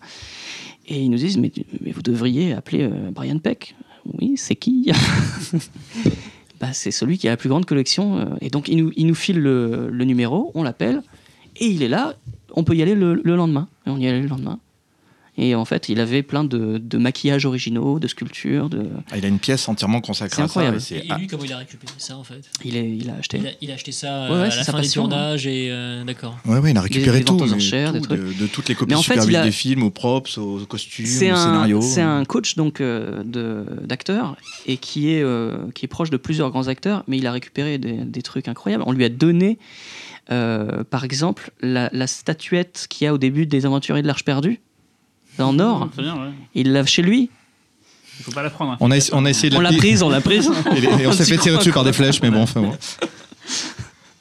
Et 0.87 1.01
ils 1.01 1.11
nous 1.11 1.19
disent, 1.19 1.39
mais, 1.39 1.53
vous 1.93 2.03
devriez 2.03 2.53
appeler 2.53 2.83
euh, 2.83 3.11
Brian 3.11 3.39
Peck. 3.39 3.75
Oui, 4.19 4.35
c'est 4.37 4.57
qui 4.57 4.91
bah, 6.61 6.73
C'est 6.73 6.91
celui 6.91 7.19
qui 7.19 7.29
a 7.29 7.31
la 7.31 7.37
plus 7.37 7.49
grande 7.49 7.67
collection. 7.67 8.19
euh, 8.19 8.25
et 8.41 8.51
donc 8.51 8.69
il 8.69 8.79
nous, 8.79 8.93
il 8.97 9.15
file 9.15 9.39
le, 9.39 9.89
le 9.91 10.05
numéro, 10.05 10.51
on 10.55 10.63
l'appelle, 10.63 11.03
et 11.57 11.67
il 11.67 11.83
est 11.83 11.89
là. 11.89 12.15
On 12.55 12.65
peut 12.65 12.75
y 12.75 12.83
aller 12.83 12.95
le, 12.95 13.15
le 13.15 13.37
lendemain. 13.37 13.69
Et 13.87 13.91
on 13.91 13.99
y 13.99 14.07
allait 14.07 14.21
le 14.21 14.29
lendemain. 14.29 14.59
Et 15.39 15.55
en 15.55 15.65
fait, 15.65 15.89
il 15.89 15.99
avait 15.99 16.23
plein 16.23 16.45
de, 16.45 16.77
de 16.77 16.99
maquillages 16.99 17.47
originaux, 17.47 17.99
de 17.99 18.07
sculptures. 18.07 18.69
De... 18.69 18.87
Ah, 19.11 19.17
il 19.17 19.25
a 19.25 19.29
une 19.29 19.39
pièce 19.39 19.67
entièrement 19.67 20.03
consacrée 20.03 20.43
à 20.43 20.49
ça. 20.49 20.63
et 20.63 20.99
Et 20.99 21.15
lui, 21.19 21.27
comment 21.27 21.45
il 21.45 21.53
a 21.55 21.57
récupéré 21.57 21.91
ça 21.97 22.19
en 22.19 22.23
fait? 22.23 22.43
Il, 22.67 22.77
est, 22.77 22.91
il 22.95 23.09
a 23.09 23.15
acheté. 23.15 23.39
il 23.39 23.47
a, 23.47 23.51
il 23.63 23.71
a 23.71 23.75
acheté 23.75 23.93
ça 23.93 24.25
Ouais, 24.25 24.31
ouais, 24.33 24.37
euh, 24.37 24.45
à 24.49 24.51
c'est 24.51 24.59
la 24.59 24.65
fin 24.65 24.73
des 24.73 24.79
passion, 24.83 25.05
hein. 25.07 25.09
tournages 25.09 25.47
et 25.47 25.69
euh, 25.71 26.05
d'accord. 26.05 26.37
Ouais, 26.45 26.59
ouais, 26.59 26.73
il 26.73 26.77
a 26.77 26.83
récupéré 26.83 27.21
des 27.21 27.25
tout, 27.25 27.33
aux 27.41 27.47
des 27.47 27.51
tout, 27.53 28.01
trucs. 28.01 28.21
de, 28.21 28.43
de 28.43 28.47
toutes 28.47 28.69
les 28.69 28.75
copies 28.75 28.95
en 28.95 29.01
fait, 29.03 29.15
super 29.15 29.31
il 29.31 29.37
a- 29.37 29.45
des 29.45 29.53
films, 29.53 29.83
aux 29.85 29.91
props, 29.91 30.37
aux 30.37 30.59
costumes, 30.67 31.07
C'est 31.07 31.33
au 31.33 31.35
un, 31.35 31.43
scénario. 31.43 31.81
c'est 31.81 32.03
un 32.03 32.27
coach 32.27 32.57
donc 32.57 32.83
euh, 32.83 33.23
de 33.25 33.65
d'acteur 33.87 34.37
et 34.67 34.77
qui 34.77 35.15
est 35.15 35.23
euh, 35.23 35.57
qui 35.75 35.87
est 35.87 35.89
proche 35.89 36.11
de 36.11 36.19
plusieurs 36.19 36.51
grands 36.51 36.69
acteurs, 36.69 37.05
mais 37.09 37.17
il 37.17 37.27
a 37.27 37.33
récupéré 37.33 37.79
des, 37.79 37.93
des 38.05 38.23
trucs 38.23 38.49
incroyables. 38.49 38.85
On 38.87 38.93
lui 38.93 39.05
a 39.07 39.09
donné, 39.09 39.59
euh, 40.31 40.85
par 40.85 41.05
exemple, 41.05 41.53
la, 41.63 41.89
la 41.93 42.07
statuette 42.07 42.87
qu'il 42.91 43.07
y 43.07 43.09
a 43.09 43.15
au 43.15 43.19
début 43.19 43.47
des 43.47 43.65
Aventuriers 43.67 44.03
de 44.03 44.07
l'Arche 44.07 44.25
perdue 44.27 44.61
en 45.39 45.59
or. 45.59 45.89
Bien, 45.97 46.15
ouais. 46.15 46.31
Il 46.55 46.73
l'a 46.73 46.85
chez 46.87 47.03
lui. 47.03 47.31
Il 48.19 48.25
faut 48.25 48.33
pas 48.33 48.43
la 48.43 48.51
prendre. 48.51 48.73
hein. 48.73 48.77
On 48.81 48.91
a, 48.91 48.97
on 49.13 49.25
a 49.25 49.31
essayé 49.31 49.51
de 49.51 49.57
On 49.57 49.61
la 49.61 49.73
prise, 49.73 50.03
on 50.03 50.09
l'a 50.11 50.21
prise. 50.21 50.51
Et, 50.77 51.03
et 51.03 51.07
on 51.07 51.13
s'est 51.13 51.25
fait 51.25 51.39
tirer 51.39 51.57
dessus 51.59 51.73
par 51.73 51.85
des 51.85 51.93
flèches, 51.93 52.21
mais 52.23 52.31
bon, 52.31 52.43
enfin 52.43 52.61
bon. 52.61 52.73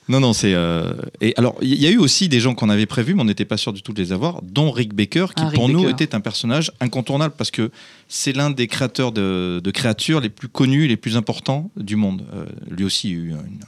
Non, 0.10 0.20
non, 0.20 0.34
c'est. 0.34 0.54
euh, 0.56 0.94
Et 1.22 1.34
alors, 1.38 1.56
il 1.62 1.80
y 1.80 1.86
a 1.88 1.90
eu 1.92 1.98
aussi 1.98 2.28
des 2.28 2.40
gens 2.42 2.54
qu'on 2.54 2.70
avait 2.70 2.86
prévus, 2.88 3.14
mais 3.14 3.22
on 3.22 3.26
n'était 3.26 3.46
pas 3.46 3.56
sûr 3.58 3.72
du 3.72 3.82
tout 3.82 3.94
de 3.94 4.02
les 4.02 4.12
avoir, 4.12 4.42
dont 4.42 4.72
Rick 4.72 4.94
Baker, 4.94 5.28
qui 5.36 5.44
Ah, 5.44 5.50
Rick 5.50 5.56
pour 5.56 5.70
nous 5.70 5.88
était 5.88 6.16
un 6.16 6.20
personnage 6.20 6.72
incontournable 6.82 7.34
parce 7.38 7.52
que 7.52 7.72
c'est 8.10 8.34
l'un 8.34 8.50
des 8.50 8.68
créateurs 8.68 9.12
de, 9.14 9.62
de 9.64 9.72
créatures 9.72 10.20
les 10.20 10.30
plus 10.30 10.48
connus, 10.50 10.88
les 10.88 10.98
plus 10.98 11.16
importants 11.16 11.70
du 11.78 11.96
monde. 11.96 12.26
Euh, 12.34 12.46
lui 12.70 12.84
aussi, 12.84 13.12
il 13.12 13.14
a 13.14 13.18
eu 13.20 13.30
une- 13.30 13.60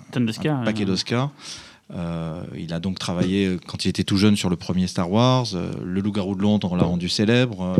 un 0.50 0.64
paquet 0.66 0.84
euh. 0.84 0.86
d'Oscars. 0.86 1.30
Euh, 1.96 2.44
il 2.58 2.74
a 2.74 2.80
donc 2.80 2.98
travaillé 2.98 3.46
euh, 3.46 3.60
quand 3.68 3.86
il 3.86 3.90
était 3.90 4.04
tout 4.04 4.18
jeune 4.18 4.36
sur 4.36 4.50
le 4.50 4.56
premier 4.56 4.88
Star 4.88 5.12
Wars. 5.12 5.48
euh, 5.54 5.72
le 5.84 6.02
Loup-garou 6.02 6.36
de 6.36 6.42
Londres, 6.42 6.70
on 6.72 6.76
l'a 6.76 6.84
rendu 6.84 7.10
célèbre. 7.10 7.76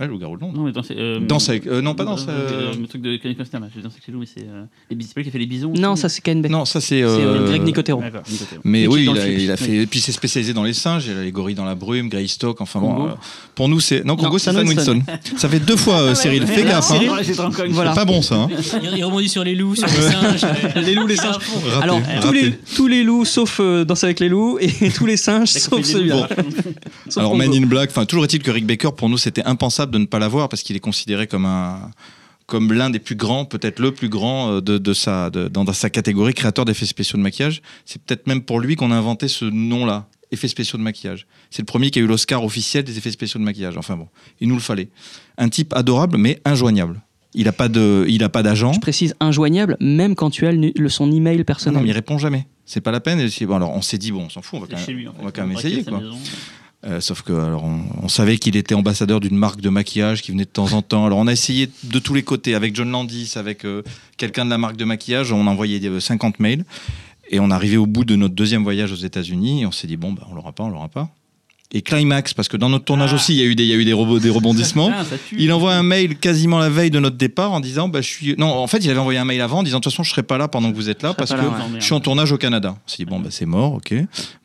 Le 0.00 0.06
loup-garou 0.06 0.36
de 0.36 0.40
Londres. 0.42 0.54
Non, 0.56 0.64
mais 0.64 0.72
danse, 0.72 0.88
euh, 0.90 1.18
Danse 1.20 1.48
avec- 1.48 1.66
euh, 1.66 1.80
non, 1.82 1.94
pas 1.94 2.04
danse, 2.04 2.26
euh, 2.28 2.48
euh, 2.70 2.72
Le 2.80 2.86
truc 2.86 3.02
de 3.02 3.16
Kenny 3.16 3.34
Costner, 3.34 3.58
là. 3.60 3.66
Je 3.74 3.80
danse 3.80 3.92
avec 3.92 4.06
les 4.06 4.12
loups, 4.12 4.20
mais 4.20 4.26
c'est. 4.26 4.42
euh, 4.46 4.64
c'est 4.90 4.96
pas 5.14 5.20
lui 5.20 5.22
qui 5.24 5.28
a 5.28 5.32
fait 5.32 5.38
les 5.38 5.46
bisons. 5.46 5.72
Non, 5.76 5.96
ça 5.96 6.08
c'est 6.08 6.20
Cain 6.20 6.36
Beck. 6.36 6.50
Non, 6.50 6.64
ça 6.64 6.80
c'est. 6.80 7.00
C'est 7.00 7.02
euh, 7.02 7.46
Greg 7.48 7.62
Nicotero. 7.62 8.00
D'accord, 8.00 8.22
Nicotero. 8.30 8.60
Mais 8.64 8.86
oui, 8.86 9.06
dans 9.06 9.14
il 9.14 9.20
a, 9.20 9.28
il 9.28 9.50
a 9.50 9.56
fait. 9.56 9.74
Et 9.76 9.86
puis 9.86 10.00
c'est 10.00 10.12
spécialisé 10.12 10.52
dans 10.52 10.62
les 10.62 10.72
singes. 10.72 11.06
Il 11.06 11.16
a 11.16 11.22
les 11.22 11.32
gorilles 11.32 11.54
dans 11.56 11.64
la 11.64 11.74
brume, 11.74 12.08
Greystock. 12.08 12.60
Enfin 12.60 12.80
bon, 12.80 13.06
euh, 13.06 13.10
pour 13.54 13.68
nous 13.68 13.80
c'est. 13.80 14.04
Non, 14.04 14.16
Congo 14.16 14.38
c'est 14.38 14.52
Stan 14.52 14.64
Winston. 14.66 15.02
Ça 15.36 15.48
fait 15.48 15.60
deux 15.60 15.76
fois, 15.76 16.00
euh, 16.00 16.14
Cyril. 16.14 16.46
Fais 16.46 16.64
gaffe. 16.64 16.90
hein. 16.92 17.00
C'est 17.24 17.94
pas 17.94 18.04
bon 18.04 18.22
ça. 18.22 18.36
hein. 18.36 18.48
Il, 18.82 18.98
il 18.98 19.04
rebondit 19.04 19.28
sur 19.28 19.42
les 19.44 19.54
loups, 19.54 19.74
sur 19.74 19.86
les 19.86 19.92
singes. 19.92 20.40
Les 20.86 20.94
loups, 20.94 21.06
les 21.06 21.16
singes. 21.16 21.36
Alors, 21.82 22.00
tous 22.76 22.86
les, 22.86 23.02
loups 23.02 23.24
sauf 23.24 23.60
Danse 23.60 24.04
avec 24.04 24.20
les 24.20 24.28
loups 24.28 24.58
et 24.60 24.90
tous 24.94 25.06
les 25.06 25.16
singes 25.16 25.48
sauf 25.48 25.82
celui-là. 25.84 26.28
Alors. 27.16 27.36
Man 27.36 27.52
in 27.52 27.66
Black, 27.66 27.90
enfin 27.90 28.04
toujours 28.04 28.24
est-il 28.24 28.42
que 28.42 28.50
Rick 28.50 28.66
Baker 28.66 28.90
pour 28.96 29.08
nous 29.08 29.18
c'était 29.18 29.44
impensable 29.44 29.87
de 29.88 29.98
ne 29.98 30.06
pas 30.06 30.18
l'avoir 30.18 30.48
parce 30.48 30.62
qu'il 30.62 30.76
est 30.76 30.80
considéré 30.80 31.26
comme 31.26 31.44
un 31.46 31.90
comme 32.46 32.72
l'un 32.72 32.88
des 32.88 32.98
plus 32.98 33.14
grands, 33.14 33.44
peut-être 33.44 33.78
le 33.78 33.92
plus 33.92 34.08
grand 34.08 34.52
euh, 34.52 34.60
de, 34.62 34.78
de 34.78 34.92
sa 34.94 35.28
de- 35.28 35.48
dans 35.48 35.70
sa 35.74 35.90
catégorie 35.90 36.32
créateur 36.32 36.64
d'effets 36.64 36.86
spéciaux 36.86 37.18
de 37.18 37.22
maquillage. 37.22 37.60
C'est 37.84 38.00
peut-être 38.00 38.26
même 38.26 38.40
pour 38.42 38.58
lui 38.60 38.74
qu'on 38.74 38.90
a 38.90 38.96
inventé 38.96 39.28
ce 39.28 39.44
nom-là, 39.44 40.06
effets 40.32 40.48
spéciaux 40.48 40.78
de 40.78 40.82
maquillage. 40.82 41.26
C'est 41.50 41.60
le 41.60 41.66
premier 41.66 41.90
qui 41.90 41.98
a 41.98 42.02
eu 42.02 42.06
l'Oscar 42.06 42.42
officiel 42.44 42.84
des 42.84 42.96
effets 42.96 43.10
spéciaux 43.10 43.38
de 43.38 43.44
maquillage. 43.44 43.76
Enfin 43.76 43.96
bon, 43.96 44.08
il 44.40 44.48
nous 44.48 44.54
le 44.54 44.62
fallait. 44.62 44.88
Un 45.36 45.50
type 45.50 45.74
adorable 45.74 46.16
mais 46.16 46.40
injoignable. 46.46 47.02
Il 47.34 47.46
a 47.48 47.52
pas 47.52 47.68
de 47.68 48.06
il 48.08 48.24
a 48.24 48.30
pas 48.30 48.42
d'agent. 48.42 48.72
Je 48.72 48.80
précise 48.80 49.14
injoignable, 49.20 49.76
même 49.80 50.14
quand 50.14 50.30
tu 50.30 50.46
as 50.46 50.52
le, 50.52 50.72
le- 50.74 50.88
son 50.88 51.12
email 51.12 51.34
Ah 51.34 51.38
non, 51.40 51.44
personnel. 51.44 51.82
mais 51.82 51.88
il 51.90 51.92
répond 51.92 52.16
jamais. 52.16 52.46
C'est 52.64 52.80
pas 52.80 52.90
la 52.92 53.00
peine. 53.00 53.20
Bon, 53.42 53.54
alors 53.56 53.72
on 53.74 53.82
s'est 53.82 53.98
dit 53.98 54.10
bon, 54.10 54.22
on 54.24 54.30
s'en 54.30 54.40
fout, 54.40 54.58
on 54.58 54.62
va 54.62 54.68
quand 54.70 54.78
même, 54.86 54.96
lui, 54.96 55.06
en 55.06 55.12
fait. 55.12 55.18
on 55.20 55.24
va 55.26 55.32
quand 55.32 55.46
même 55.46 55.56
essayer 55.58 55.82
sa 55.84 55.90
quoi. 55.90 56.00
maison. 56.00 56.16
Euh, 56.84 57.00
sauf 57.00 57.22
que 57.22 57.32
alors 57.32 57.64
on, 57.64 58.06
savait 58.06 58.38
qu'il 58.38 58.56
était 58.56 58.74
ambassadeur 58.74 59.18
d'une 59.18 59.36
marque 59.36 59.60
de 59.60 59.68
maquillage 59.68 60.22
qui 60.22 60.30
venait 60.30 60.44
de 60.44 60.48
temps 60.48 60.72
en 60.74 60.82
temps. 60.82 61.06
Alors 61.06 61.18
on 61.18 61.26
a 61.26 61.32
essayé 61.32 61.68
de 61.82 61.98
tous 61.98 62.14
les 62.14 62.22
côtés 62.22 62.54
avec 62.54 62.76
John 62.76 62.90
Landis, 62.90 63.32
avec 63.34 63.64
euh, 63.64 63.82
quelqu'un 64.16 64.44
de 64.44 64.50
la 64.50 64.58
marque 64.58 64.76
de 64.76 64.84
maquillage. 64.84 65.32
On 65.32 65.48
a 65.48 65.50
envoyé 65.50 65.84
euh, 65.88 65.98
50 65.98 66.38
mails 66.38 66.64
et 67.30 67.40
on 67.40 67.50
arrivé 67.50 67.76
au 67.76 67.86
bout 67.86 68.04
de 68.04 68.14
notre 68.14 68.34
deuxième 68.34 68.62
voyage 68.62 68.92
aux 68.92 68.96
États-Unis 68.96 69.62
et 69.62 69.66
on 69.66 69.72
s'est 69.72 69.88
dit 69.88 69.96
bon 69.96 70.12
bah 70.12 70.22
on 70.30 70.34
l'aura 70.34 70.52
pas, 70.52 70.62
on 70.62 70.68
l'aura 70.68 70.88
pas. 70.88 71.08
Et 71.70 71.82
climax 71.82 72.32
parce 72.32 72.48
que 72.48 72.56
dans 72.56 72.70
notre 72.70 72.86
tournage 72.86 73.10
Ah. 73.12 73.16
aussi 73.16 73.34
il 73.34 73.38
y 73.38 73.42
a 73.42 73.44
eu 73.44 73.54
des 73.54 73.64
il 73.64 73.68
y 73.68 73.72
a 73.74 73.76
eu 73.76 73.84
des, 73.84 73.92
robots, 73.92 74.18
des 74.18 74.30
rebondissements. 74.30 74.90
Ah, 74.98 75.04
ça. 75.04 75.16
Il 75.36 75.52
envoie 75.52 75.74
un 75.74 75.82
mail 75.82 76.16
quasiment 76.16 76.58
la 76.58 76.70
veille 76.70 76.90
de 76.90 76.98
notre 76.98 77.16
départ 77.18 77.52
en 77.52 77.60
disant 77.60 77.88
bah 77.90 78.00
je 78.00 78.06
suis 78.06 78.34
non 78.38 78.46
en 78.46 78.66
fait 78.66 78.78
il 78.78 78.88
avait 78.90 78.98
envoyé 78.98 79.18
un 79.18 79.26
mail 79.26 79.42
avant 79.42 79.58
en 79.58 79.62
disant 79.62 79.76
de 79.78 79.82
toute 79.82 79.92
façon 79.92 80.02
je 80.02 80.08
serai 80.10 80.22
pas 80.22 80.38
là 80.38 80.48
pendant 80.48 80.70
que 80.70 80.76
vous 80.76 80.88
êtes 80.88 81.02
là 81.02 81.12
parce 81.12 81.30
que 81.30 81.36
là, 81.36 81.42
ouais. 81.42 81.50
Je 81.78 81.84
suis 81.84 81.92
en 81.92 82.00
tournage 82.00 82.32
au 82.32 82.38
Canada. 82.38 82.74
On 82.74 82.88
s'est 82.90 82.96
dit 82.96 83.04
bon 83.04 83.20
bah 83.20 83.28
c'est 83.30 83.44
mort 83.44 83.74
ok. 83.74 83.92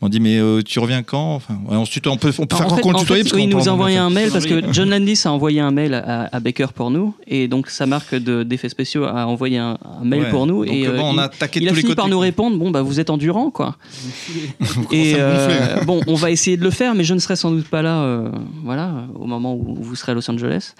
On 0.01 0.09
dit 0.09 0.19
mais 0.19 0.37
euh, 0.37 0.61
tu 0.63 0.79
reviens 0.79 1.01
quand? 1.01 1.35
Enfin 1.35 1.53
ouais, 1.69 1.77
on, 1.77 1.85
se 1.85 1.91
tutoie- 1.91 2.11
on 2.11 2.17
peut 2.17 2.33
on 2.39 2.45
peut 2.45 2.57
faire 2.57 2.65
En 2.65 2.75
croire 2.77 2.99
fait, 3.05 3.23
qu'on 3.23 3.35
oui, 3.37 3.43
il 3.43 3.49
nous 3.49 3.69
a 3.69 3.71
envoyé 3.71 3.97
en 4.01 4.07
un 4.07 4.09
mail 4.09 4.29
parce 4.29 4.45
que 4.45 4.61
John 4.73 4.89
Landis 4.89 5.21
a 5.23 5.31
envoyé 5.31 5.61
un 5.61 5.71
mail 5.71 5.93
à, 5.93 6.27
à 6.29 6.39
Baker 6.41 6.67
pour 6.75 6.91
nous 6.91 7.15
et 7.25 7.47
donc 7.47 7.69
sa 7.69 7.85
marque 7.85 8.15
de- 8.15 8.43
d'effets 8.43 8.67
spéciaux 8.67 9.05
a 9.05 9.25
envoyé 9.27 9.59
un, 9.59 9.77
un 10.01 10.03
mail 10.03 10.23
Ouais. 10.23 10.29
pour 10.29 10.45
nous 10.45 10.65
Donc, 10.65 10.73
et 10.75 10.85
euh, 10.87 10.91
euh, 10.91 10.97
bon, 10.97 11.11
on 11.11 11.13
il- 11.13 11.19
a 11.19 11.23
attaqué 11.23 11.61
de 11.61 11.65
il 11.65 11.67
a 11.69 11.71
tous 11.71 11.75
les 11.77 11.81
fini 11.83 11.91
côtés. 11.91 12.01
par 12.01 12.09
nous 12.09 12.19
répondre 12.19 12.57
bon 12.57 12.69
bah 12.69 12.81
vous 12.81 12.99
êtes 12.99 13.09
endurant 13.09 13.49
quoi 13.49 13.77
et 14.91 15.13
euh, 15.17 15.81
bon 15.85 16.01
on 16.07 16.15
va 16.15 16.29
essayer 16.31 16.57
de 16.57 16.63
le 16.63 16.69
faire 16.71 16.93
mais 16.95 17.03
je 17.13 17.17
ne 17.17 17.21
serai 17.21 17.35
sans 17.35 17.51
doute 17.51 17.67
pas 17.67 17.81
là 17.81 18.01
euh, 18.01 18.29
voilà 18.63 19.05
au 19.15 19.25
moment 19.25 19.55
où 19.55 19.75
vous 19.81 19.95
serez 19.95 20.11
à 20.11 20.15
Los 20.15 20.29
Angeles 20.29 20.73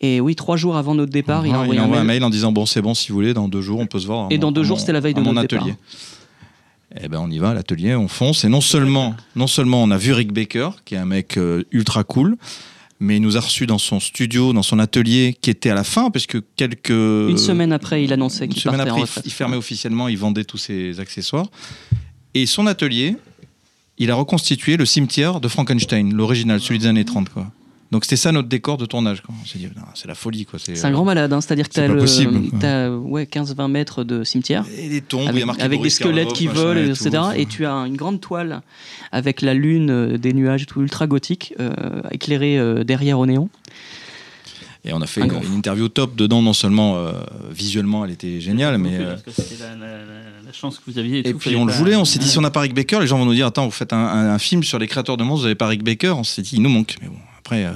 et 0.00 0.20
oui 0.20 0.34
trois 0.36 0.56
jours 0.56 0.76
avant 0.76 0.94
notre 0.94 1.12
départ 1.12 1.46
il 1.46 1.54
a 1.54 1.60
envoyé 1.60 1.80
un 1.80 2.04
mail, 2.04 2.24
en 2.24 2.30
disant 2.30 2.52
bon 2.52 2.64
c'est 2.66 2.80
bon 2.82 2.94
si 2.94 3.08
vous 3.08 3.14
voulez 3.16 3.34
dans 3.34 3.48
deux 3.48 3.60
jours 3.60 3.80
on 3.80 3.86
peut 3.86 3.98
se 3.98 4.06
voir. 4.06 4.28
Et 4.30 4.36
mon- 4.36 4.40
dans 4.42 4.52
deux 4.52 4.62
jours, 4.64 4.78
c'était 4.80 4.92
la 4.92 5.00
veille 5.00 5.14
de 5.14 5.20
mon 5.20 5.32
notre 5.32 5.44
atelier. 5.56 5.72
départ. 5.72 5.76
Eh 7.02 7.08
ben 7.08 7.18
on 7.20 7.30
y 7.30 7.38
va 7.38 7.50
à 7.50 7.54
l'atelier, 7.54 7.94
on 7.94 8.08
fonce 8.08 8.44
et 8.44 8.48
non 8.48 8.60
seulement 8.60 9.14
non 9.36 9.46
seulement 9.46 9.82
on 9.82 9.90
a 9.90 9.96
vu 9.98 10.12
Rick 10.12 10.32
Baker 10.32 10.70
qui 10.84 10.94
est 10.94 10.98
un 10.98 11.06
mec 11.06 11.36
euh, 11.36 11.62
ultra 11.72 12.02
cool. 12.04 12.36
Mais 13.02 13.16
il 13.16 13.22
nous 13.22 13.38
a 13.38 13.40
reçus 13.40 13.64
dans 13.66 13.78
son 13.78 13.98
studio, 13.98 14.52
dans 14.52 14.62
son 14.62 14.78
atelier, 14.78 15.34
qui 15.40 15.48
était 15.48 15.70
à 15.70 15.74
la 15.74 15.84
fin, 15.84 16.10
parce 16.10 16.26
que 16.26 16.36
quelques 16.56 16.90
une 16.90 17.38
semaine 17.38 17.72
après 17.72 18.04
il 18.04 18.12
annonçait 18.12 18.46
qu'il 18.46 18.60
semaine 18.60 18.76
partait 18.76 18.90
après, 18.90 19.00
en 19.00 19.04
il- 19.04 19.08
retraite 19.08 19.24
il 19.24 19.32
fermait 19.32 19.56
officiellement, 19.56 20.08
il 20.08 20.18
vendait 20.18 20.44
tous 20.44 20.58
ses 20.58 21.00
accessoires. 21.00 21.46
Et 22.34 22.44
son 22.44 22.66
atelier, 22.66 23.16
il 24.00 24.10
a 24.10 24.14
reconstitué 24.16 24.76
le 24.76 24.86
cimetière 24.86 25.40
de 25.40 25.46
Frankenstein, 25.46 26.12
l'original, 26.12 26.58
celui 26.60 26.80
des 26.80 26.86
années 26.86 27.04
30. 27.04 27.28
Quoi. 27.28 27.46
Donc 27.90 28.04
c'était 28.04 28.16
ça 28.16 28.30
notre 28.32 28.48
décor 28.48 28.76
de 28.78 28.86
tournage. 28.86 29.20
quoi. 29.20 29.34
On 29.42 29.46
s'est 29.46 29.58
dit, 29.58 29.68
c'est 29.94 30.08
la 30.08 30.14
folie. 30.14 30.46
quoi. 30.46 30.58
c'est 30.58 30.84
un 30.84 30.90
grand 30.90 31.04
malade 31.04 31.32
hein, 31.32 31.40
c'est 31.40 31.52
à 31.52 31.56
dire 31.56 31.68
que 31.68 31.80
le- 31.80 32.58
t'as, 32.58 32.88
ouais 32.88 33.24
15-20 33.24 33.68
mètres 33.68 34.04
de 34.04 34.22
cimetière 34.24 34.64
Et 34.78 34.88
des 34.88 35.00
tombes, 35.00 35.22
où 35.22 35.24
il 35.24 35.26
y 35.26 35.28
avec, 35.30 35.42
a 35.42 35.46
marqué 35.46 35.62
avec 35.62 35.82
des 35.82 35.90
squelettes 35.90 36.28
Karloff, 36.28 36.38
qui 36.38 36.46
volent, 36.46 36.80
et 36.80 36.90
etc. 36.90 37.10
tout. 37.10 37.40
Et 37.40 37.46
tu 37.46 37.66
as 37.66 37.72
une 37.72 37.96
grande 37.96 38.20
toile 38.20 38.62
avec 39.12 39.42
la 39.42 39.54
lune, 39.54 39.90
euh, 39.90 40.18
des 40.18 40.32
nuages, 40.32 40.66
tout 40.66 40.80
ultra 40.80 41.06
gothique, 41.06 41.52
euh, 41.58 41.72
éclairée 42.10 42.58
euh, 42.58 42.84
derrière 42.84 43.18
au 43.18 43.26
néon. 43.26 43.48
Et 44.84 44.92
on 44.94 45.02
a 45.02 45.06
fait 45.06 45.20
Un 45.22 45.26
une, 45.42 45.54
interview 45.56 45.88
top 45.88 46.16
dedans, 46.16 46.40
non 46.40 46.52
seulement 46.54 46.96
euh, 46.96 47.12
visuellement 47.50 48.04
elle 48.04 48.12
était 48.12 48.40
géniale, 48.40 48.78
mais. 48.78 48.94
euh, 48.94 49.10
Parce 49.10 49.22
que 49.22 49.30
c'était 49.30 49.62
la, 49.62 49.76
la- 49.76 49.86
la- 49.98 50.04
la 50.46 50.52
chance 50.52 50.78
que 50.78 50.90
vous 50.90 50.98
aviez. 50.98 51.18
Et 51.28 51.32
tout, 51.32 51.38
puis 51.38 51.54
on 51.54 51.64
le 51.66 51.72
voulait, 51.72 51.96
on 51.96 52.04
s'est 52.06 52.18
dit 52.18 52.26
si 52.26 52.38
on 52.38 52.40
n'a 52.40 52.50
pas 52.50 52.60
Rick 52.60 52.74
Baker, 52.74 52.98
les 53.00 53.06
gens 53.06 53.18
vont 53.18 53.26
nous 53.26 53.34
dire 53.34 53.46
attends, 53.46 53.66
vous 53.66 53.70
faites 53.70 53.92
un, 53.92 53.98
un- 53.98 54.30
un 54.34 54.38
film 54.38 54.62
sur 54.64 54.78
les 54.78 54.86
créateurs 54.86 55.16
de 55.18 55.22
monstres, 55.22 55.40
vous 55.42 55.46
n'avez 55.46 55.54
pas 55.54 55.66
Rick 55.68 55.84
Baker. 55.84 56.10
On 56.16 56.24
s'est 56.24 56.42
dit 56.42 56.52
il 56.56 56.62
nous 56.62 56.70
manque. 56.70 56.96
Mais 57.02 57.08
bon, 57.08 57.14
après, 57.38 57.64
euh, 57.66 57.72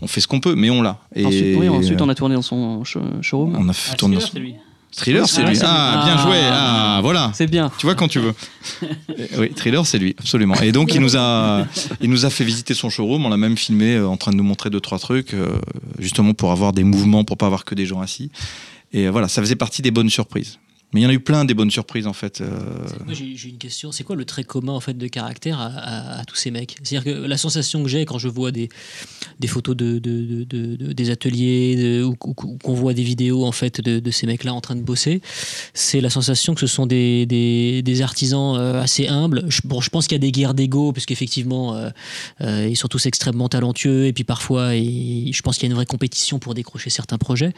on 0.00 0.06
fait 0.08 0.20
ce 0.22 0.26
qu'on 0.26 0.40
peut, 0.40 0.54
mais 0.54 0.70
on 0.70 0.80
l'a. 0.82 0.98
Et 1.14 1.24
ensuite, 1.26 1.56
oui, 1.58 1.68
ensuite, 1.68 2.00
on 2.00 2.08
a 2.08 2.14
tourné 2.14 2.34
dans 2.34 2.42
son 2.42 2.82
show- 2.84 3.02
showroom. 3.20 3.54
on 3.56 3.68
a 3.68 3.72
fait 3.74 3.90
Ah, 3.92 3.96
tourner 3.96 4.16
dans 4.16 4.20
son- 4.22 4.38
lui. 4.38 4.54
Thriller, 4.96 5.28
c'est 5.28 5.42
Ah, 5.42 5.50
lui. 5.50 5.58
Ah, 5.62 6.02
bien 6.04 6.16
Ah. 6.18 6.22
joué. 6.22 6.36
Ah, 6.42 6.98
voilà. 7.02 7.30
C'est 7.34 7.46
bien. 7.46 7.70
Tu 7.78 7.86
vois 7.86 7.94
quand 7.94 8.08
tu 8.08 8.18
veux. 8.20 8.34
oui, 9.38 9.50
Thriller, 9.54 9.86
c'est 9.86 9.98
lui, 9.98 10.16
absolument. 10.18 10.54
Et 10.56 10.72
donc 10.72 10.94
il 10.94 11.00
nous 11.00 11.16
a, 11.16 11.66
il 12.00 12.10
nous 12.10 12.24
a 12.24 12.30
fait 12.30 12.44
visiter 12.44 12.74
son 12.74 12.90
showroom. 12.90 13.24
On 13.24 13.28
l'a 13.28 13.36
même 13.36 13.56
filmé 13.56 13.94
euh, 13.96 14.08
en 14.08 14.16
train 14.16 14.32
de 14.32 14.36
nous 14.36 14.42
montrer 14.44 14.70
deux 14.70 14.80
trois 14.80 14.98
trucs, 14.98 15.34
euh, 15.34 15.58
justement 15.98 16.34
pour 16.34 16.50
avoir 16.52 16.72
des 16.72 16.84
mouvements, 16.84 17.24
pour 17.24 17.36
pas 17.36 17.46
avoir 17.46 17.64
que 17.64 17.74
des 17.74 17.86
gens 17.86 18.00
assis. 18.00 18.30
Et 18.92 19.06
euh, 19.06 19.10
voilà, 19.10 19.28
ça 19.28 19.42
faisait 19.42 19.56
partie 19.56 19.82
des 19.82 19.90
bonnes 19.90 20.10
surprises. 20.10 20.58
Mais 20.92 21.00
il 21.00 21.04
y 21.04 21.06
en 21.06 21.10
a 21.10 21.12
eu 21.12 21.20
plein 21.20 21.44
des 21.44 21.52
bonnes 21.52 21.70
surprises 21.70 22.06
en 22.06 22.14
fait. 22.14 22.40
euh, 22.40 22.48
Moi, 23.04 23.12
j'ai 23.12 23.48
une 23.50 23.58
question. 23.58 23.92
C'est 23.92 24.04
quoi 24.04 24.16
le 24.16 24.24
trait 24.24 24.44
commun 24.44 24.72
en 24.72 24.80
fait 24.80 24.96
de 24.96 25.06
caractère 25.06 25.60
à, 25.60 26.24
tous 26.26 26.36
ces 26.36 26.50
mecs? 26.50 26.76
C'est-à-dire 26.82 27.04
que 27.12 27.26
la 27.26 27.36
sensation 27.36 27.82
que 27.82 27.88
j'ai 27.90 28.06
quand 28.06 28.18
je 28.18 28.28
vois 28.28 28.50
des, 28.52 28.70
photos 29.46 29.76
de, 29.76 29.98
de- 29.98 30.44
de- 30.44 30.76
de- 30.76 30.92
des 30.92 31.10
ateliers 31.10 32.02
ou, 32.02 32.14
qu'on 32.14 32.72
voit 32.72 32.94
des 32.94 33.02
vidéos 33.02 33.44
en 33.44 33.52
fait 33.52 33.82
de, 33.82 34.10
ces 34.10 34.26
mecs-là 34.26 34.54
en 34.54 34.62
train 34.62 34.76
de 34.76 34.80
bosser, 34.80 35.20
c'est 35.74 36.00
la 36.00 36.08
sensation 36.08 36.54
que 36.54 36.60
ce 36.60 36.66
sont 36.66 36.86
des, 36.86 38.00
artisans 38.00 38.56
euh, 38.56 38.80
assez 38.80 39.08
humbles. 39.08 39.44
Je, 39.48 39.60
bon, 39.64 39.82
je 39.82 39.90
pense 39.90 40.06
qu'il 40.06 40.14
y 40.14 40.20
a 40.20 40.24
des 40.26 40.32
guerres 40.32 40.54
d'ego 40.54 40.92
parce 40.92 41.04
qu'effectivement 41.04 41.76
euh, 42.40 42.66
ils 42.66 42.76
sont 42.76 42.88
tous 42.88 43.04
extrêmement 43.04 43.50
talentueux 43.50 44.06
et 44.06 44.14
puis 44.14 44.24
parfois 44.24 44.74
et 44.74 45.30
je 45.34 45.42
pense 45.42 45.56
qu'il 45.58 45.64
y 45.64 45.68
a 45.68 45.70
une 45.72 45.76
vraie 45.76 45.84
compétition 45.86 46.38
pour 46.38 46.54
décrocher 46.54 46.88
certains 46.88 47.18
projets. 47.18 47.52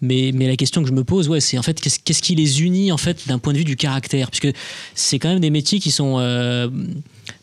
Mais, 0.00 0.30
mais 0.32 0.46
la 0.48 0.56
question 0.56 0.82
que 0.82 0.88
je 0.88 0.94
me 0.94 1.04
pose, 1.04 1.28
ouais, 1.28 1.40
c'est 1.40 1.58
en 1.58 1.62
fait 1.62 1.78
qu'est-ce 1.78 2.22
qui 2.22 2.34
les 2.34 2.62
unit 2.62 2.69
en 2.92 2.96
fait 2.96 3.26
d'un 3.28 3.38
point 3.38 3.52
de 3.52 3.58
vue 3.58 3.64
du 3.64 3.76
caractère, 3.76 4.30
puisque 4.30 4.54
c'est 4.94 5.18
quand 5.18 5.28
même 5.30 5.40
des 5.40 5.50
métiers 5.50 5.78
qui 5.80 5.90
sont, 5.90 6.16
euh, 6.18 6.68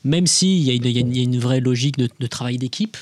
même 0.04 0.28
s'il 0.28 0.60
y, 0.60 0.76
y 0.76 0.98
a 0.98 1.02
une- 1.02 1.40
vraie 1.40 1.60
logique 1.60 1.98
de, 1.98 2.28
travail 2.28 2.58
d'équipe. 2.58 2.98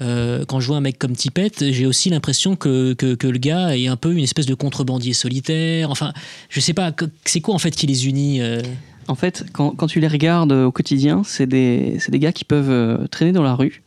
euh, 0.00 0.44
quand 0.46 0.58
je 0.60 0.66
vois 0.66 0.76
un 0.78 0.80
mec 0.80 0.98
comme 0.98 1.14
Tipette, 1.14 1.70
j'ai 1.70 1.86
aussi 1.86 2.10
l'impression 2.10 2.56
que, 2.56 2.92
que, 2.94 3.26
le 3.26 3.38
gars 3.38 3.76
est 3.76 3.86
un 3.86 3.96
peu 3.96 4.12
une 4.12 4.24
espèce 4.24 4.46
de 4.46 4.54
contrebandier 4.54 5.12
solitaire. 5.12 5.90
Enfin, 5.90 6.12
je 6.48 6.58
sais 6.60 6.74
pas, 6.74 6.92
c'est 7.24 7.40
quoi 7.40 7.54
en 7.54 7.58
fait 7.58 7.70
qui 7.70 7.86
les 7.86 8.06
unit 8.08 8.40
euh 8.40 8.62
En 9.08 9.14
fait, 9.14 9.44
quand, 9.52 9.70
quand 9.70 9.86
tu 9.86 10.00
les 10.00 10.08
regardes 10.08 10.52
au 10.52 10.72
quotidien, 10.72 11.22
c'est 11.24 11.46
des, 11.46 11.98
des 12.08 12.18
gars 12.18 12.32
qui 12.32 12.44
peuvent 12.44 13.06
traîner 13.10 13.32
dans 13.32 13.42
la 13.44 13.54
rue, 13.54 13.82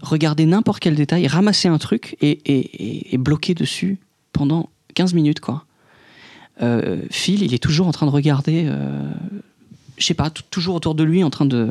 regarder 0.00 0.46
n'importe 0.46 0.80
quel 0.80 0.94
détail, 0.96 1.26
ramasser 1.28 1.68
un 1.68 1.78
truc 1.78 2.16
et- 2.20 2.40
et 3.14 3.18
bloquer 3.18 3.54
dessus 3.54 3.98
pendant 4.32 4.68
15 4.94 5.14
minutes. 5.14 5.40
quoi. 5.40 5.64
Euh, 6.62 7.02
Phil, 7.10 7.42
il 7.42 7.52
est 7.54 7.62
toujours 7.62 7.86
en 7.86 7.92
train 7.92 8.06
de 8.06 8.10
regarder, 8.10 8.64
euh, 8.66 9.10
je 9.98 10.04
sais 10.06 10.14
pas, 10.14 10.30
toujours 10.30 10.74
autour 10.74 10.94
de 10.94 11.04
lui, 11.04 11.22
en 11.22 11.30
train 11.30 11.44
de, 11.46 11.68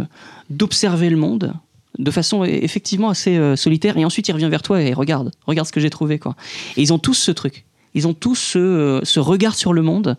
d'observer 0.50 1.10
le 1.10 1.18
monde 1.18 1.54
de 1.98 2.12
façon 2.12 2.44
e- 2.44 2.48
effectivement 2.48 3.10
assez 3.10 3.38
euh, 3.38 3.56
solitaire. 3.56 3.98
Et 3.98 4.06
ensuite, 4.06 4.28
il 4.28 4.32
revient 4.34 4.50
vers 4.50 4.62
toi 4.62 4.82
et 4.82 4.94
regarde, 4.94 5.32
regarde 5.48 5.68
ce 5.68 5.72
que 5.74 5.80
j'ai 5.80 5.90
trouvé. 5.90 6.20
quoi. 6.20 6.36
Et 6.78 6.82
ils 6.82 6.92
ont 6.94 7.00
tous 7.00 7.14
ce 7.16 7.32
truc. 7.32 7.66
Ils 7.94 8.08
ont 8.08 8.14
tous 8.14 8.36
ce, 8.36 8.60
euh, 8.60 9.00
ce 9.04 9.20
regard 9.20 9.56
sur 9.56 9.74
le 9.74 9.82
monde 9.82 10.18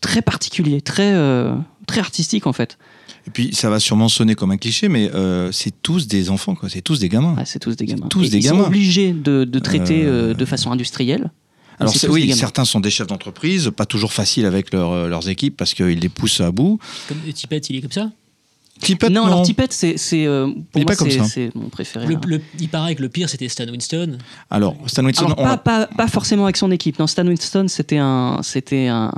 très 0.00 0.22
particulier, 0.22 0.80
très, 0.80 1.14
très 1.86 2.00
artistique 2.00 2.46
en 2.48 2.52
fait. 2.52 2.78
Et 3.26 3.30
puis 3.30 3.54
ça 3.54 3.68
va 3.70 3.78
sûrement 3.78 4.08
sonner 4.08 4.34
comme 4.34 4.50
un 4.50 4.56
cliché, 4.56 4.88
mais 4.88 5.10
euh, 5.14 5.52
c'est 5.52 5.82
tous 5.82 6.08
des 6.08 6.30
enfants, 6.30 6.54
quoi. 6.54 6.68
C'est 6.68 6.80
tous 6.80 6.98
des 6.98 7.08
gamins. 7.08 7.34
Ouais, 7.36 7.44
c'est 7.44 7.58
tous 7.60 7.76
des 7.76 7.84
gamins. 7.84 8.08
tous 8.08 8.24
Et 8.24 8.30
des 8.30 8.38
ils 8.38 8.44
gamins. 8.44 8.62
sont 8.62 8.66
obligés 8.66 9.12
de, 9.12 9.44
de 9.44 9.58
traiter 9.58 10.02
Euh, 10.04 10.30
euh, 10.30 10.34
de 10.34 10.44
façon 10.46 10.72
industrielle. 10.72 11.30
Alors 11.80 11.94
c'est 11.94 12.08
oui, 12.08 12.32
certains 12.34 12.64
sont 12.64 12.78
des 12.80 12.90
chefs 12.90 13.06
d'entreprise, 13.06 13.70
pas 13.74 13.86
toujours 13.86 14.12
faciles 14.12 14.44
avec 14.46 14.72
leur, 14.72 14.92
euh, 14.92 15.08
leurs 15.08 15.28
équipes 15.28 15.56
parce 15.56 15.72
qu'ils 15.74 15.98
les 15.98 16.08
poussent 16.10 16.40
à 16.40 16.50
bout. 16.50 16.78
Comme 17.08 17.18
Tipette, 17.32 17.70
il 17.70 17.76
est 17.76 17.80
comme 17.80 17.90
ça? 17.92 18.10
Tippett, 18.80 19.10
non, 19.10 19.26
alors 19.26 19.42
Tippett, 19.42 19.72
c'est, 19.72 19.98
c'est, 19.98 20.26
euh, 20.26 20.46
Il 20.56 20.64
pour 20.64 20.80
moi, 20.82 20.86
pas 20.86 20.96
comme 20.96 21.10
c'est, 21.10 21.18
ça. 21.18 21.24
c'est 21.24 21.54
mon 21.54 21.68
préféré. 21.68 22.06
Le- 22.06 22.18
le- 22.26 22.40
Il 22.58 22.68
paraît 22.70 22.94
que 22.94 23.02
le 23.02 23.08
pire 23.10 23.28
c'était 23.28 23.48
Stan 23.48 23.66
Winston. 23.68 24.16
Alors 24.50 24.74
Stan 24.86 25.04
Winston, 25.04 25.26
Alors, 25.26 25.38
on 25.38 25.44
pas, 25.44 25.56
pas, 25.58 25.86
pas 25.86 26.08
forcément 26.08 26.44
avec 26.44 26.56
son 26.56 26.70
équipe. 26.70 26.98
Non, 26.98 27.06
Stan 27.06 27.26
Winston, 27.26 27.66
c'était 27.68 27.98
un, 27.98 28.40
c'était 28.42 28.86
un, 28.88 29.10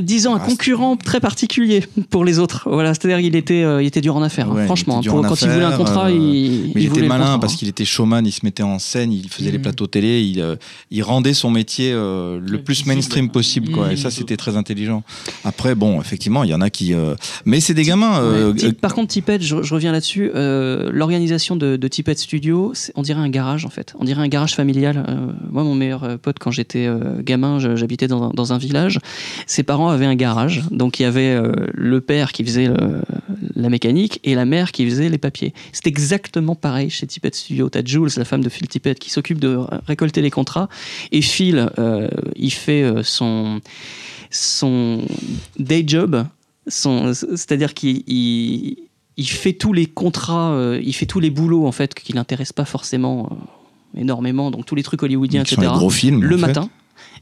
disons 0.00 0.34
un 0.34 0.40
Ah, 0.42 0.46
concurrent 0.48 0.96
très 0.96 1.20
particulier 1.20 1.84
pour 2.10 2.24
les 2.24 2.38
autres. 2.38 2.62
Voilà, 2.70 2.94
c'est-à-dire 2.94 3.18
qu'il 3.18 3.36
était, 3.36 3.62
euh, 3.62 3.82
il 3.82 3.86
était 3.86 4.00
dur 4.00 4.16
en 4.16 4.22
affaires. 4.22 4.50
hein. 4.50 4.54
Ouais, 4.54 4.64
Franchement, 4.64 4.94
était 4.96 5.02
dur 5.02 5.12
pour- 5.12 5.24
en 5.24 5.28
quand 5.28 5.42
il 5.42 5.48
voulait 5.48 5.64
un 5.64 5.68
affaires, 5.68 5.78
contrat, 5.78 6.06
euh, 6.06 6.10
il, 6.12 6.72
Mais 6.74 6.82
il 6.82 6.86
était 6.86 7.02
malin 7.02 7.24
contrat. 7.24 7.40
parce 7.40 7.56
qu'il 7.56 7.68
était 7.68 7.84
showman, 7.84 8.22
il 8.24 8.32
se 8.32 8.40
mettait 8.44 8.62
en 8.62 8.78
scène, 8.78 9.12
il 9.12 9.28
faisait 9.28 9.50
les 9.50 9.58
Mhm. 9.58 9.62
plateaux 9.64 9.86
télé, 9.86 10.22
il, 10.22 10.40
euh, 10.40 10.56
il 10.90 11.02
rendait 11.02 11.34
son 11.34 11.50
métier 11.50 11.92
euh, 11.92 12.40
le 12.40 12.62
plus 12.62 12.74
visible. 12.74 12.94
mainstream 12.94 13.28
possible. 13.30 13.70
Quoi. 13.70 13.92
Et 13.92 13.96
ça, 13.96 14.10
c'était 14.10 14.36
très 14.38 14.56
intelligent. 14.56 15.02
Après, 15.44 15.74
bon, 15.74 16.00
effectivement, 16.00 16.42
il 16.44 16.50
y 16.50 16.54
en 16.54 16.60
a 16.62 16.70
qui. 16.70 16.94
euh, 16.94 17.14
Mais 17.44 17.60
c'est 17.60 17.74
des 17.74 17.84
gamins. 17.84 18.18
euh, 18.20 18.52
Ouais. 18.54 18.72
Par 18.72 18.94
contre, 18.94 19.08
Tippett, 19.08 19.42
je, 19.42 19.62
je 19.62 19.74
reviens 19.74 19.92
là-dessus. 19.92 20.30
euh, 20.34 20.90
L'organisation 20.92 21.54
de, 21.56 21.76
de 21.76 21.88
Tippett 21.88 22.18
Studio, 22.18 22.72
on 22.94 23.02
dirait 23.02 23.20
un 23.20 23.28
garage 23.28 23.66
en 23.66 23.70
fait. 23.70 23.94
On 23.98 24.04
dirait 24.04 24.22
un 24.22 24.28
garage 24.28 24.54
familial. 24.54 25.04
Euh, 25.08 25.26
moi, 25.50 25.64
mon 25.64 25.74
meilleur 25.74 26.18
pote, 26.20 26.36
quand 26.40 26.50
j'étais 26.50 26.86
euh, 26.86 27.20
gamin, 27.22 27.58
j'habitais 27.76 28.08
dans, 28.08 28.22
un- 28.24 28.30
dans 28.30 28.52
un 28.52 28.58
village. 28.58 28.98
Ses 29.46 29.62
parents 29.62 29.81
avaient 29.88 30.06
un 30.06 30.14
garage. 30.14 30.62
Donc, 30.70 31.00
il 31.00 31.04
y 31.04 31.06
avait 31.06 31.30
euh, 31.34 31.52
le 31.74 32.00
père 32.00 32.32
qui 32.32 32.44
faisait 32.44 32.68
le- 32.68 33.02
la 33.54 33.68
mécanique 33.68 34.20
et 34.24 34.34
la 34.34 34.44
mère 34.44 34.72
qui 34.72 34.84
faisait 34.88 35.08
les 35.08 35.18
papiers. 35.18 35.52
C'est 35.72 35.86
exactement 35.86 36.54
pareil 36.54 36.90
chez 36.90 37.06
Tippett 37.06 37.34
Studio. 37.34 37.68
T'as 37.68 37.84
Jules, 37.84 38.08
la 38.16 38.24
femme 38.24 38.42
de 38.42 38.48
Phil 38.48 38.68
Tippett, 38.68 38.98
qui 38.98 39.10
s'occupe 39.10 39.38
de 39.40 39.58
récolter 39.86 40.22
les 40.22 40.30
contrats. 40.30 40.68
Et 41.12 41.22
Phil, 41.22 41.70
euh, 41.78 42.08
il 42.36 42.52
fait 42.52 42.82
euh, 42.82 43.02
son, 43.02 43.60
son 44.30 45.02
day 45.58 45.84
job 45.86 46.24
c'est-à-dire 46.68 47.74
qu'il 47.74 48.02
il, 48.06 49.26
fait 49.26 49.52
tous 49.52 49.72
les 49.72 49.86
contrats, 49.86 50.52
euh, 50.52 50.80
il 50.82 50.92
fait 50.92 51.06
tous 51.06 51.20
les 51.20 51.30
boulots 51.30 51.66
en 51.66 51.72
fait 51.72 51.94
qui 51.94 52.12
l'intéressent 52.12 52.52
pas 52.52 52.64
forcément 52.64 53.28
euh, 53.30 54.00
énormément, 54.00 54.50
donc 54.50 54.64
tous 54.64 54.74
les 54.74 54.82
trucs 54.82 55.02
hollywoodiens, 55.02 55.42
etc. 55.42 55.62
gros 55.74 55.90
films. 55.90 56.22
le 56.22 56.36
fait. 56.36 56.46
matin. 56.46 56.70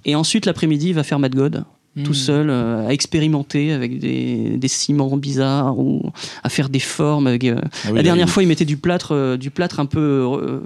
Et 0.04 0.14
ensuite 0.14 0.46
l'après-midi, 0.46 0.88
il 0.88 0.94
va 0.94 1.04
faire 1.04 1.18
Mad 1.18 1.34
God 1.34 1.64
tout 2.04 2.12
Hmm. 2.12 2.14
seul, 2.14 2.50
euh, 2.50 2.86
à 2.86 2.92
expérimenter 2.92 3.72
avec 3.72 3.98
des, 3.98 4.56
des 4.56 4.68
ciments 4.68 5.16
bizarres 5.16 5.78
ou 5.78 6.10
à 6.44 6.48
faire 6.48 6.68
des 6.68 6.78
formes. 6.80 7.26
avec, 7.26 7.44
euh, 7.44 7.56
Ah 7.60 7.88
oui, 7.90 7.96
la 7.96 8.02
dernière 8.02 8.28
fois, 8.30 8.42
il 8.42 8.46
mettait 8.46 8.64
du 8.64 8.76
plâtre, 8.76 9.12
euh, 9.14 9.36
du 9.36 9.50
plâtre 9.50 9.80
un 9.80 9.86
peu 9.86 10.00
euh, 10.00 10.60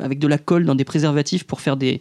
avec 0.00 0.18
de 0.18 0.26
la 0.26 0.36
colle 0.38 0.64
dans 0.64 0.74
des 0.74 0.84
préservatifs 0.84 1.44
pour 1.44 1.60
faire 1.60 1.76
des, 1.76 2.00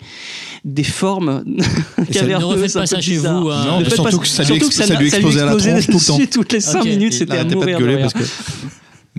des 0.66 0.84
formes. 0.84 1.44
Ne 1.48 2.36
refaites 2.36 2.76
un 2.76 2.80
pas 2.80 2.80
peu 2.82 2.86
ça 2.88 3.02
chez 3.02 3.18
vous. 3.18 3.26
hein. 3.50 3.66
Non, 3.66 3.80
mais 3.80 3.90
surtout 3.90 4.18
pas- 4.18 4.24
que 4.24 4.28
ça 4.28 4.44
lui 4.44 4.48
surtout 4.48 4.66
ex- 4.68 4.76
ça 4.76 4.96
lui 4.96 5.08
explosait 5.08 5.42
à 5.42 5.46
la 5.46 5.56
tronche 5.56 5.86
tout 5.88 5.92
le 5.94 6.06
temps. 6.06 6.20
Toutes 6.32 6.54
les 6.54 6.60
5 6.60 6.82
Ok. 6.82 6.86
minutes, 6.88 7.14
Il 7.14 7.18
c'était 7.18 7.38
à 7.38 7.46
pas 7.46 7.54
mourir 7.56 7.78
de 7.80 7.84
de 7.84 7.88
gueuler 7.88 7.96
rire. 8.04 8.10
parce 8.12 8.26
que. 8.26 8.30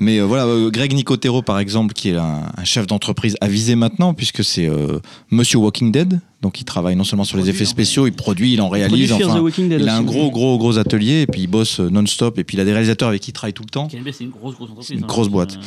Mais 0.01 0.19
euh, 0.19 0.25
voilà, 0.25 0.47
euh, 0.47 0.71
Greg 0.71 0.93
Nicotero, 0.95 1.43
par 1.43 1.59
exemple, 1.59 1.93
qui 1.93 2.11
est 2.11 2.17
un, 2.17 2.43
un 2.57 2.65
chef 2.65 2.87
d'entreprise 2.87 3.37
avisé 3.41 3.75
maintenant, 3.75 4.15
puisque 4.15 4.45
c'est 4.45 4.69
euh, 4.69 5.01
Monsieur 5.31 5.59
Walking 5.59 5.93
Dead. 5.93 6.21
Donc 6.41 6.61
il 6.61 6.65
travaille 6.65 6.95
non 6.95 7.03
seulement 7.03 7.25
sur 7.25 7.37
les 7.37 7.51
effets 7.51 7.65
en 7.67 7.69
spéciaux, 7.69 8.07
il 8.07 8.13
produit, 8.13 8.53
il 8.53 8.61
en 8.61 8.69
Produit 8.69 8.85
réalise. 8.85 9.09
Fear 9.09 9.19
the 9.19 9.23
Enfin, 9.25 9.63
Dead 9.69 9.81
il 9.81 9.89
a 9.89 9.97
un 9.97 10.05
aussi. 10.05 10.07
gros, 10.07 10.31
gros, 10.31 10.57
gros 10.57 10.79
atelier 10.79 11.23
et 11.23 11.27
puis 11.27 11.43
il 11.43 11.47
bosse 11.49 11.81
non-stop. 11.81 12.39
Et 12.39 12.45
puis 12.45 12.57
il 12.57 12.61
a 12.61 12.65
des 12.65 12.73
réalisateurs 12.73 13.09
avec 13.09 13.23
qui 13.23 13.31
il 13.31 13.35
travaille 13.35 13.53
tout 13.55 13.65
le 13.65 13.71
temps. 13.71 13.89
KNB, 13.89 14.11
c'est 14.13 14.23
une 14.25 14.31
grosse, 14.31 14.55
grosse 14.55 14.71
entreprise. 14.71 14.91
une 14.91 15.03
hein. 15.03 15.07
grosse 15.09 15.29
boîte. 15.29 15.59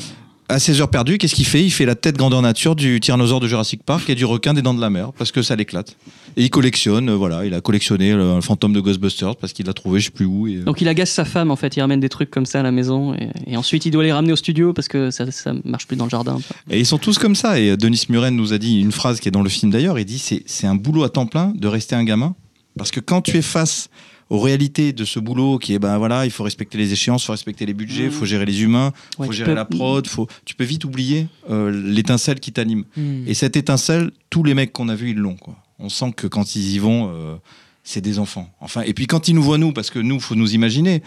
À 0.52 0.60
ses 0.60 0.82
heures 0.82 0.90
perdues, 0.90 1.18
qu'est-ce 1.18 1.34
qu'il 1.34 1.46
fait? 1.46 1.64
Il 1.64 1.70
fait 1.70 1.86
la 1.86 1.96
tête 1.96 2.18
grandeur 2.18 2.42
nature 2.42 2.76
du 2.76 3.00
tyrannosaure 3.00 3.40
de 3.40 3.48
Jurassic 3.48 3.84
Park 3.84 4.10
et 4.10 4.16
du 4.16 4.26
requin 4.26 4.54
des 4.54 4.62
dents 4.62 4.74
de 4.74 4.82
la 4.82 4.90
mer 4.90 5.14
parce 5.18 5.32
que 5.32 5.42
ça 5.42 5.56
l'éclate. 5.56 5.96
Et 6.36 6.44
il 6.44 6.50
collectionne, 6.50 7.08
euh, 7.08 7.16
voilà, 7.16 7.46
il 7.46 7.54
a 7.54 7.62
collectionné 7.62 8.12
le, 8.12 8.36
le 8.36 8.42
fantôme 8.42 8.74
de 8.74 8.82
Ghostbusters 8.82 9.38
parce 9.38 9.54
qu'il 9.54 9.66
l'a 9.66 9.72
trouvé, 9.72 10.02
je 10.02 10.06
sais 10.08 10.12
plus 10.12 10.26
où. 10.26 10.48
Et, 10.48 10.58
euh, 10.58 10.64
Donc 10.64 10.82
il 10.82 10.90
agace 10.90 11.10
sa 11.10 11.24
femme 11.24 11.52
en 11.52 11.56
fait, 11.56 11.78
il 11.78 11.80
ramène 11.80 12.02
des 12.02 12.10
trucs 12.10 12.30
comme 12.30 12.46
ça 12.46 12.60
à 12.60 12.64
la 12.64 12.72
maison 12.72 13.14
et, 13.14 13.30
et 13.48 13.56
ensuite 13.56 13.86
il 13.86 13.92
doit 13.92 14.04
les 14.04 14.12
ramener 14.12 14.34
au 14.34 14.36
studio 14.36 14.74
parce 14.74 14.90
que 14.90 15.10
ça, 15.10 15.32
ça 15.32 15.54
marche 15.64 15.88
plus 15.88 15.96
dans 15.96 16.04
le 16.04 16.10
jardin. 16.10 16.38
Et 16.70 16.80
ils 16.80 16.86
sont 16.86 16.98
tous 16.98 17.18
comme 17.18 17.36
ça. 17.36 17.58
Et 17.58 17.70
euh, 17.70 17.78
Denis 17.78 18.04
Muren 18.10 18.36
nous 18.36 18.52
a 18.52 18.58
dit 18.58 18.82
une 18.82 18.92
phrase 18.92 19.22
qui 19.22 19.30
est 19.30 19.32
dans 19.32 19.44
le 19.44 19.50
film 19.50 19.72
d'ailleurs. 19.72 20.00
Il 20.00 20.06
dit 20.06 20.20
c'est 20.46 20.68
un 20.68 20.76
boulot 20.76 21.04
à 21.04 21.10
temps 21.10 21.28
plein 21.28 21.54
de 21.56 21.68
rester 21.70 21.96
un 21.96 22.04
gamin? 22.04 22.36
Parce 22.78 22.92
que 22.92 23.00
quand 23.00 23.22
tu 23.22 23.38
es 23.38 23.42
face 23.42 23.90
aux 24.32 24.40
réalités 24.40 24.94
de 24.94 25.04
ce 25.04 25.20
boulot 25.20 25.58
qui 25.58 25.74
est 25.74 25.80
ben 25.80 25.98
voilà 25.98 26.26
il 26.26 26.32
faut 26.32 26.44
respecter 26.44 26.78
les 26.78 26.94
échéances, 26.94 27.24
il 27.24 27.26
faut 27.28 27.34
respecter 27.34 27.66
les 27.66 27.74
budgets, 27.74 28.04
il 28.04 28.06
Mhm. 28.06 28.12
faut 28.20 28.26
gérer 28.26 28.46
les 28.46 28.62
humains, 28.64 28.94
il 28.94 29.22
Ouais, 29.22 29.28
faut 29.28 29.34
gérer 29.34 29.52
peux- 29.52 29.56
la 29.56 29.66
prod, 29.66 30.08
faut 30.08 30.28
tu 30.46 30.56
peux 30.56 30.64
vite 30.64 30.86
oublier 30.86 31.28
euh, 31.50 31.70
l'étincelle 31.70 32.40
qui 32.40 32.52
t'anime. 32.54 32.86
Hmm. 32.96 33.28
Et 33.28 33.34
cette 33.34 33.56
étincelle, 33.58 34.12
tous 34.30 34.44
les 34.44 34.54
mecs 34.54 34.72
qu'on 34.72 34.88
a 34.90 34.96
vus, 34.96 35.10
ils 35.12 35.18
l'ont. 35.18 35.36
Quoi. 35.36 35.56
On 35.80 35.90
sent 35.90 36.14
que 36.16 36.28
quand 36.28 36.56
ils 36.56 36.72
y 36.76 36.80
vont, 36.80 37.12
euh, 37.14 37.36
c'est 37.84 38.00
des 38.02 38.20
enfants. 38.20 38.50
Enfin, 38.62 38.84
et 38.86 38.94
puis 38.94 39.06
quand 39.08 39.28
ils 39.28 39.34
nous 39.36 39.44
voient, 39.44 39.58
nous, 39.58 39.74
parce 39.74 39.90
que 39.90 40.00
nous, 40.00 40.20
faut 40.20 40.36
nous 40.36 40.54
imaginer, 40.54 41.02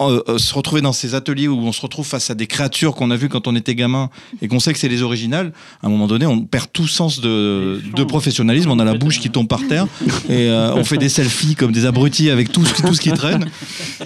euh, 0.00 0.22
euh, 0.28 0.38
se 0.38 0.54
retrouver 0.54 0.80
dans 0.80 0.92
ces 0.92 1.14
ateliers 1.14 1.48
où 1.48 1.58
on 1.58 1.72
se 1.72 1.80
retrouve 1.80 2.06
face 2.06 2.30
à 2.30 2.34
des 2.34 2.46
créatures 2.46 2.94
qu'on 2.94 3.10
a 3.10 3.16
vues 3.16 3.28
quand 3.28 3.46
on 3.46 3.54
était 3.54 3.74
gamin 3.74 4.10
et 4.42 4.48
qu'on 4.48 4.60
sait 4.60 4.72
que 4.72 4.78
c'est 4.78 4.88
les 4.88 5.02
originales, 5.02 5.52
à 5.82 5.86
un 5.86 5.90
moment 5.90 6.06
donné, 6.06 6.26
on 6.26 6.40
perd 6.40 6.66
tout 6.72 6.86
sens 6.86 7.20
de, 7.20 7.80
de 7.94 8.04
professionnalisme. 8.04 8.70
On 8.70 8.78
a 8.78 8.84
la 8.84 8.94
bouche 8.94 9.18
qui 9.20 9.30
tombe 9.30 9.48
par 9.48 9.66
terre 9.68 9.86
et 10.28 10.48
euh, 10.48 10.74
on 10.74 10.84
fait 10.84 10.98
des 10.98 11.08
selfies 11.08 11.54
comme 11.54 11.72
des 11.72 11.86
abrutis 11.86 12.30
avec 12.30 12.50
tout, 12.52 12.64
ce- 12.64 12.82
tout 12.82 12.94
ce 12.94 13.00
qui 13.00 13.12
traîne. 13.12 13.46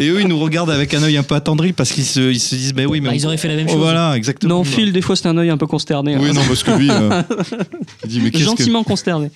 Et 0.01 0.09
eux, 0.09 0.21
ils 0.21 0.29
nous 0.29 0.39
regardent 0.39 0.71
avec 0.71 0.93
un 0.95 1.03
œil 1.03 1.17
un 1.17 1.23
peu 1.23 1.35
attendri 1.35 1.73
parce 1.73 1.93
qu'ils 1.93 2.05
se, 2.05 2.21
ils 2.33 2.41
se 2.41 2.55
disent, 2.55 2.75
ben 2.75 2.87
oui, 2.87 3.01
mais 3.01 3.11
Bah, 3.11 3.15
ils 3.15 3.27
auraient 3.27 3.37
fait 3.37 3.49
la 3.49 3.57
même 3.57 3.67
Oh, 3.69 3.73
chose. 3.73 3.81
voilà, 3.81 4.17
exactement. 4.17 4.55
Non, 4.57 4.65
Phil, 4.65 4.93
des 4.93 5.01
fois 5.03 5.17
c'est 5.17 5.29
un 5.29 5.37
œil 5.39 5.51
un 5.51 5.57
peu 5.57 5.67
consterné. 5.67 6.17
Oui, 6.17 6.31
hein. 6.31 6.33
non, 6.33 6.43
parce 6.49 6.63
que 6.63 6.71
lui, 6.73 6.89
euh, 6.91 7.23
il 8.05 8.11
dit, 8.11 8.21
mais 8.21 8.31
qu'est-ce 8.31 8.43
que. 8.45 8.49
Gentiment 8.51 8.83
consterné. 8.85 9.31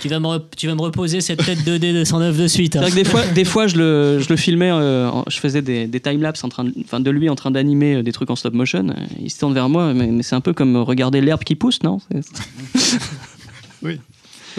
Tu 0.00 0.08
vas, 0.08 0.20
me 0.20 0.26
re- 0.26 0.42
tu 0.56 0.66
vas 0.66 0.74
me 0.74 0.80
reposer 0.80 1.20
cette 1.20 1.44
tête 1.44 1.60
2D 1.60 1.92
de 1.94 2.04
109 2.04 2.36
de 2.36 2.46
suite. 2.48 2.76
hein. 2.76 2.80
C'est 2.84 2.90
vrai 2.90 3.02
que 3.02 3.04
des 3.04 3.10
fois, 3.10 3.26
des 3.26 3.44
fois 3.44 3.66
je, 3.66 3.76
le, 3.76 4.20
je 4.20 4.28
le 4.28 4.36
filmais, 4.36 4.70
euh, 4.70 5.10
je 5.28 5.38
faisais 5.38 5.62
des, 5.62 5.86
des 5.86 6.00
timelapses 6.00 6.44
en 6.44 6.48
train 6.48 6.64
de, 6.64 6.72
enfin, 6.84 7.00
de 7.00 7.10
lui 7.10 7.28
en 7.28 7.34
train 7.36 7.50
d'animer 7.50 7.96
euh, 7.96 8.02
des 8.02 8.12
trucs 8.12 8.30
en 8.30 8.36
stop 8.36 8.54
motion. 8.54 8.86
Il 9.20 9.30
se 9.30 9.38
tourne 9.38 9.54
vers 9.54 9.68
moi, 9.68 9.92
mais, 9.94 10.06
mais 10.08 10.22
c'est 10.22 10.34
un 10.36 10.40
peu 10.40 10.52
comme 10.52 10.76
regarder 10.76 11.20
l'herbe 11.20 11.44
qui 11.44 11.54
pousse, 11.54 11.82
non? 11.82 11.98
C'est- 12.10 12.98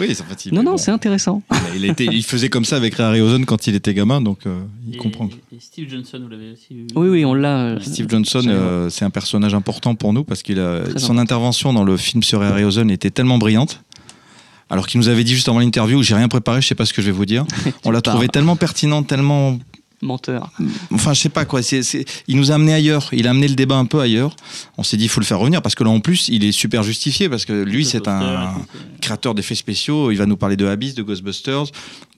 Oui, 0.00 0.14
c'est 0.14 0.22
en 0.22 0.26
fait, 0.26 0.46
il- 0.46 0.54
Non, 0.54 0.62
non, 0.62 0.70
bon. 0.72 0.76
c'est 0.76 0.92
intéressant. 0.92 1.42
Il, 1.74 1.84
était, 1.84 2.04
il 2.04 2.22
faisait 2.22 2.48
comme 2.48 2.64
ça 2.64 2.76
avec 2.76 2.94
Ray 2.94 3.04
Harryhausen 3.06 3.44
quand 3.44 3.66
il 3.66 3.74
était 3.74 3.94
gamin, 3.94 4.20
donc 4.20 4.46
euh, 4.46 4.60
il 4.86 4.94
et- 4.94 4.96
comprend. 4.96 5.26
Et 5.26 5.58
Steve 5.58 5.90
Johnson, 5.90 6.20
vous 6.22 6.28
l'avez 6.28 6.52
aussi 6.52 6.72
vu? 6.72 6.86
Oui, 6.94 7.08
oui, 7.08 7.24
on 7.24 7.34
l'a. 7.34 7.78
Steve 7.80 8.06
Johnson, 8.08 8.42
euh, 8.46 8.88
c'est 8.90 9.04
un 9.04 9.10
personnage 9.10 9.54
important 9.54 9.96
pour 9.96 10.12
nous 10.12 10.22
parce 10.22 10.44
qu'il 10.44 10.60
a, 10.60 10.82
Très 10.84 11.00
son 11.00 11.18
intervention 11.18 11.72
dans 11.72 11.82
le 11.82 11.96
film 11.96 12.22
sur 12.22 12.38
Ray 12.38 12.48
Harryhausen 12.50 12.92
était 12.92 13.10
tellement 13.10 13.38
brillante. 13.38 13.82
Alors 14.70 14.86
qu'il 14.86 15.00
nous 15.00 15.08
avait 15.08 15.24
dit 15.24 15.34
juste 15.34 15.48
avant 15.48 15.58
l'interview, 15.60 16.02
j'ai 16.02 16.14
rien 16.14 16.28
préparé, 16.28 16.60
je 16.60 16.66
sais 16.66 16.74
pas 16.74 16.84
ce 16.84 16.92
que 16.92 17.00
je 17.02 17.06
vais 17.06 17.12
vous 17.12 17.26
dire. 17.26 17.44
On 17.84 17.90
l'a 17.90 18.00
trouvé 18.00 18.28
tellement 18.28 18.56
pertinent, 18.56 19.02
tellement 19.02 19.58
Menteur. 20.00 20.52
Enfin, 20.92 21.12
je 21.12 21.20
sais 21.20 21.28
pas 21.28 21.44
quoi. 21.44 21.60
C'est, 21.60 21.82
c'est- 21.82 22.04
Il 22.28 22.36
nous 22.36 22.52
a 22.52 22.54
amené 22.54 22.72
ailleurs. 22.72 23.08
Il 23.10 23.26
a 23.26 23.30
amené 23.30 23.48
le 23.48 23.56
débat 23.56 23.74
un 23.76 23.84
peu 23.84 23.98
ailleurs. 23.98 24.36
On 24.76 24.84
s'est 24.84 24.96
dit, 24.96 25.06
il 25.06 25.08
faut 25.08 25.18
le 25.20 25.26
faire 25.26 25.40
revenir 25.40 25.60
parce 25.60 25.74
que 25.74 25.82
là, 25.82 25.90
en 25.90 25.98
plus, 25.98 26.28
il 26.28 26.44
est 26.44 26.52
super 26.52 26.84
justifié 26.84 27.28
parce 27.28 27.44
que 27.44 27.64
lui, 27.64 27.84
c'est 27.84 28.06
un 28.06 28.54
créateur 29.00 29.34
d'effets 29.34 29.56
spéciaux. 29.56 30.12
Il 30.12 30.18
va 30.18 30.26
nous 30.26 30.36
parler 30.36 30.56
de 30.56 30.66
Abyss, 30.66 30.94
de 30.94 31.02
Ghostbusters, 31.02 31.64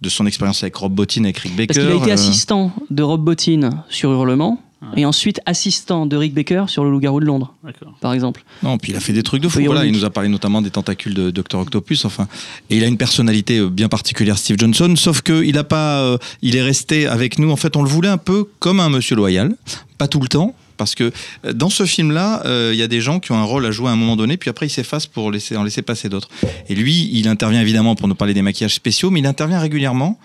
de 0.02 0.08
son 0.10 0.26
expérience 0.26 0.62
avec 0.62 0.76
Rob 0.76 0.92
Bottin, 0.92 1.24
avec 1.24 1.38
Rick 1.38 1.56
Baker. 1.56 1.66
Parce 1.68 1.78
qu'il 1.78 1.88
a 1.88 2.02
été 2.02 2.10
euh, 2.10 2.14
assistant 2.14 2.70
de 2.90 3.02
Rob 3.02 3.24
Bottin 3.24 3.70
sur 3.88 4.12
Hurlement, 4.12 4.60
Ouais. 4.82 5.02
et 5.02 5.04
ensuite 5.04 5.40
assistant 5.44 6.06
de 6.06 6.16
Rick 6.16 6.32
Baker 6.32 6.64
sur 6.68 6.84
Le 6.84 6.90
Loup-garou 6.90 7.20
de 7.20 7.26
Londres, 7.26 7.54
par 8.00 8.14
exemple. 8.14 8.42
Non, 8.62 8.78
puis 8.78 8.92
il 8.92 8.96
a 8.96 9.00
fait 9.00 9.12
des 9.12 9.22
trucs 9.22 9.42
de 9.42 9.48
fou. 9.48 9.60
Voilà, 9.62 9.84
il 9.84 9.92
nous 9.92 10.06
a 10.06 10.10
parlé 10.10 10.30
notamment 10.30 10.62
des 10.62 10.70
tentacules 10.70 11.12
de 11.12 11.30
Dr 11.30 11.56
Octopus. 11.58 12.06
Enfin, 12.06 12.28
et 12.70 12.78
il 12.78 12.84
a 12.84 12.86
une 12.86 12.96
personnalité 12.96 13.58
euh, 13.58 13.68
bien 13.68 13.88
particulière, 13.90 14.38
Steve 14.38 14.56
Johnson. 14.58 14.94
Sauf 14.96 15.20
que 15.20 15.44
il 15.44 15.58
a 15.58 15.64
pas, 15.64 16.00
euh, 16.00 16.16
il 16.40 16.56
est 16.56 16.62
resté 16.62 17.06
avec 17.06 17.38
nous. 17.38 17.50
En 17.50 17.56
fait, 17.56 17.76
on 17.76 17.82
le 17.82 17.90
voulait 17.90 18.08
un 18.08 18.16
peu 18.16 18.48
comme 18.58 18.80
un 18.80 18.88
Monsieur 18.88 19.16
loyal, 19.16 19.54
pas 19.98 20.08
tout 20.08 20.20
le 20.20 20.28
temps. 20.28 20.54
Parce 20.78 20.94
que 20.94 21.12
euh, 21.44 21.52
dans 21.52 21.68
ce 21.68 21.84
film-là, 21.84 22.40
euh, 22.46 22.70
il 22.72 22.78
y 22.78 22.82
a 22.82 22.88
des 22.88 23.02
gens 23.02 23.20
qui 23.20 23.32
ont 23.32 23.36
un 23.36 23.42
rôle 23.44 23.66
à 23.66 23.70
jouer 23.70 23.88
à 23.88 23.92
un 23.92 23.96
moment 23.96 24.16
donné, 24.16 24.38
puis 24.38 24.48
après 24.48 24.64
ils 24.66 24.70
s'effacent 24.70 25.06
pour 25.06 25.30
laisser, 25.30 25.58
en 25.58 25.62
laisser 25.62 25.82
passer 25.82 26.08
d'autres. 26.08 26.30
Et 26.70 26.74
lui, 26.74 27.10
il 27.12 27.28
intervient 27.28 27.60
évidemment 27.60 27.94
pour 27.96 28.08
nous 28.08 28.14
parler 28.14 28.32
des 28.32 28.40
maquillages 28.40 28.76
spéciaux, 28.76 29.10
mais 29.10 29.20
il 29.20 29.26
intervient 29.26 29.58
régulièrement, 29.60 30.18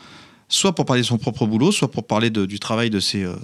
soit 0.48 0.74
pour 0.74 0.86
parler 0.86 1.02
de 1.02 1.08
son 1.08 1.18
propre 1.18 1.46
boulot, 1.46 1.74
soit 1.74 1.92
pour 1.92 2.08
parler 2.08 2.30
de- 2.30 2.46
du 2.46 2.60
travail 2.60 2.90
de 2.90 3.02
ses, 3.02 3.24
euh, 3.26 3.36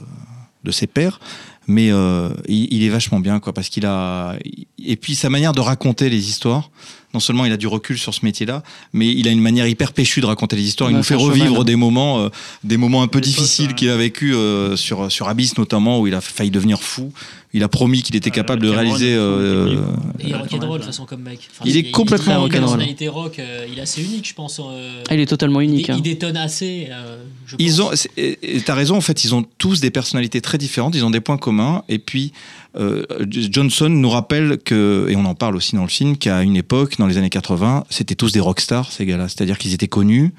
de 0.64 0.72
ses 0.72 0.88
pairs. 0.88 1.20
Mais 1.68 1.92
euh, 1.92 2.30
il, 2.48 2.74
il 2.74 2.84
est 2.84 2.90
vachement 2.90 3.20
bien, 3.20 3.40
quoi, 3.40 3.54
parce 3.54 3.70
qu'il 3.70 3.86
a. 3.86 4.36
Et 4.80 4.96
puis 4.96 5.16
sa 5.16 5.30
manière 5.30 5.54
de 5.54 5.62
raconter 5.62 6.10
les 6.10 6.30
histoires, 6.30 6.72
non 7.14 7.20
seulement 7.20 7.46
il 7.46 7.52
a 7.52 7.58
du 7.58 7.68
recul 7.68 7.98
sur 7.98 8.14
ce 8.14 8.24
métier-là, 8.24 8.64
mais 8.94 9.08
il 9.10 9.28
a 9.28 9.32
une 9.32 9.42
manière 9.42 9.68
hyper 9.68 9.92
péchue 9.94 10.22
de 10.22 10.26
raconter 10.26 10.56
les 10.56 10.64
histoires. 10.64 10.90
Il 10.92 10.98
nous 10.98 11.04
fait 11.04 11.16
revivre 11.16 11.64
des 11.66 11.76
moments, 11.76 12.20
euh, 12.22 12.30
des 12.64 12.78
moments 12.78 13.02
un 13.04 13.08
peu 13.08 13.20
difficiles 13.22 13.68
ouais. 13.70 13.74
qu'il 13.76 13.90
a 13.90 13.98
vécu 13.98 14.34
euh, 14.34 14.76
sur 14.76 15.12
sur 15.12 15.28
Abyss 15.28 15.58
notamment, 15.58 16.00
où 16.00 16.08
il 16.08 16.14
a 16.16 16.22
failli 16.22 16.52
devenir 16.52 16.82
fou. 16.82 17.12
Il 17.54 17.64
a 17.64 17.68
promis 17.68 18.02
qu'il 18.02 18.16
était 18.16 18.30
Ouais, 18.30 18.36
capable 18.36 18.62
de 18.62 18.70
réaliser. 18.70 19.12
il 19.12 19.18
euh, 19.18 19.76
il 20.20 20.28
il 20.28 20.32
est 20.32 20.38
rock'n'roll 20.38 20.70
de 20.70 20.76
toute 20.78 20.86
façon 20.86 21.06
comme 21.06 21.22
mec. 21.22 21.50
Enfin, 21.52 21.66
Il 21.68 21.76
est 21.76 21.92
complètement 21.92 22.32
il 22.32 22.32
a 22.32 22.36
une 22.38 22.42
rock'n'roll. 22.44 22.62
personnalité 22.62 23.08
rock, 23.10 23.42
il 23.70 23.78
est 23.78 23.82
assez 23.82 24.02
unique, 24.02 24.26
je 24.30 24.34
pense. 24.34 24.62
euh, 24.62 25.04
Ah, 25.10 25.16
il 25.16 25.20
est 25.20 25.26
totalement 25.26 25.60
il, 25.60 25.70
unique. 25.70 25.88
dé- 25.88 25.92
hein. 25.92 25.96
il 25.98 26.02
détonne 26.02 26.38
assez. 26.38 26.88
euh, 26.90 27.18
je 27.46 27.58
Ils 27.60 27.76
pense. 27.76 28.08
ont, 28.08 28.62
t'as 28.66 28.74
raison, 28.74 28.96
en 28.96 29.02
fait, 29.02 29.26
ils 29.26 29.36
ont 29.36 29.44
tous 29.58 29.82
des 29.82 29.92
personnalités 29.92 30.40
très 30.40 30.58
différentes, 30.58 30.96
ils 30.96 31.04
ont 31.04 31.10
des 31.10 31.20
points 31.20 31.38
communs. 31.38 31.84
Et 31.90 32.00
puis, 32.00 32.32
euh, 32.78 33.04
Johnson 33.30 33.90
nous 33.90 34.10
rappelle 34.10 34.58
que, 34.64 35.08
et 35.10 35.16
on 35.16 35.26
en 35.26 35.36
parle 35.36 35.56
aussi 35.56 35.76
dans 35.76 35.84
le 35.84 35.90
film, 35.90 36.18
qu'à 36.18 36.42
une 36.42 36.56
époque, 36.56 36.98
dans 36.98 37.08
les 37.08 37.18
années 37.18 37.30
80, 37.30 37.86
c'était 37.90 38.16
tous 38.16 38.32
des 38.32 38.40
rockstars, 38.40 38.92
ces 38.92 39.06
gars-là. 39.06 39.28
C'est-à-dire 39.28 39.58
qu'ils 39.58 39.74
étaient 39.74 39.88
connus, 39.88 40.34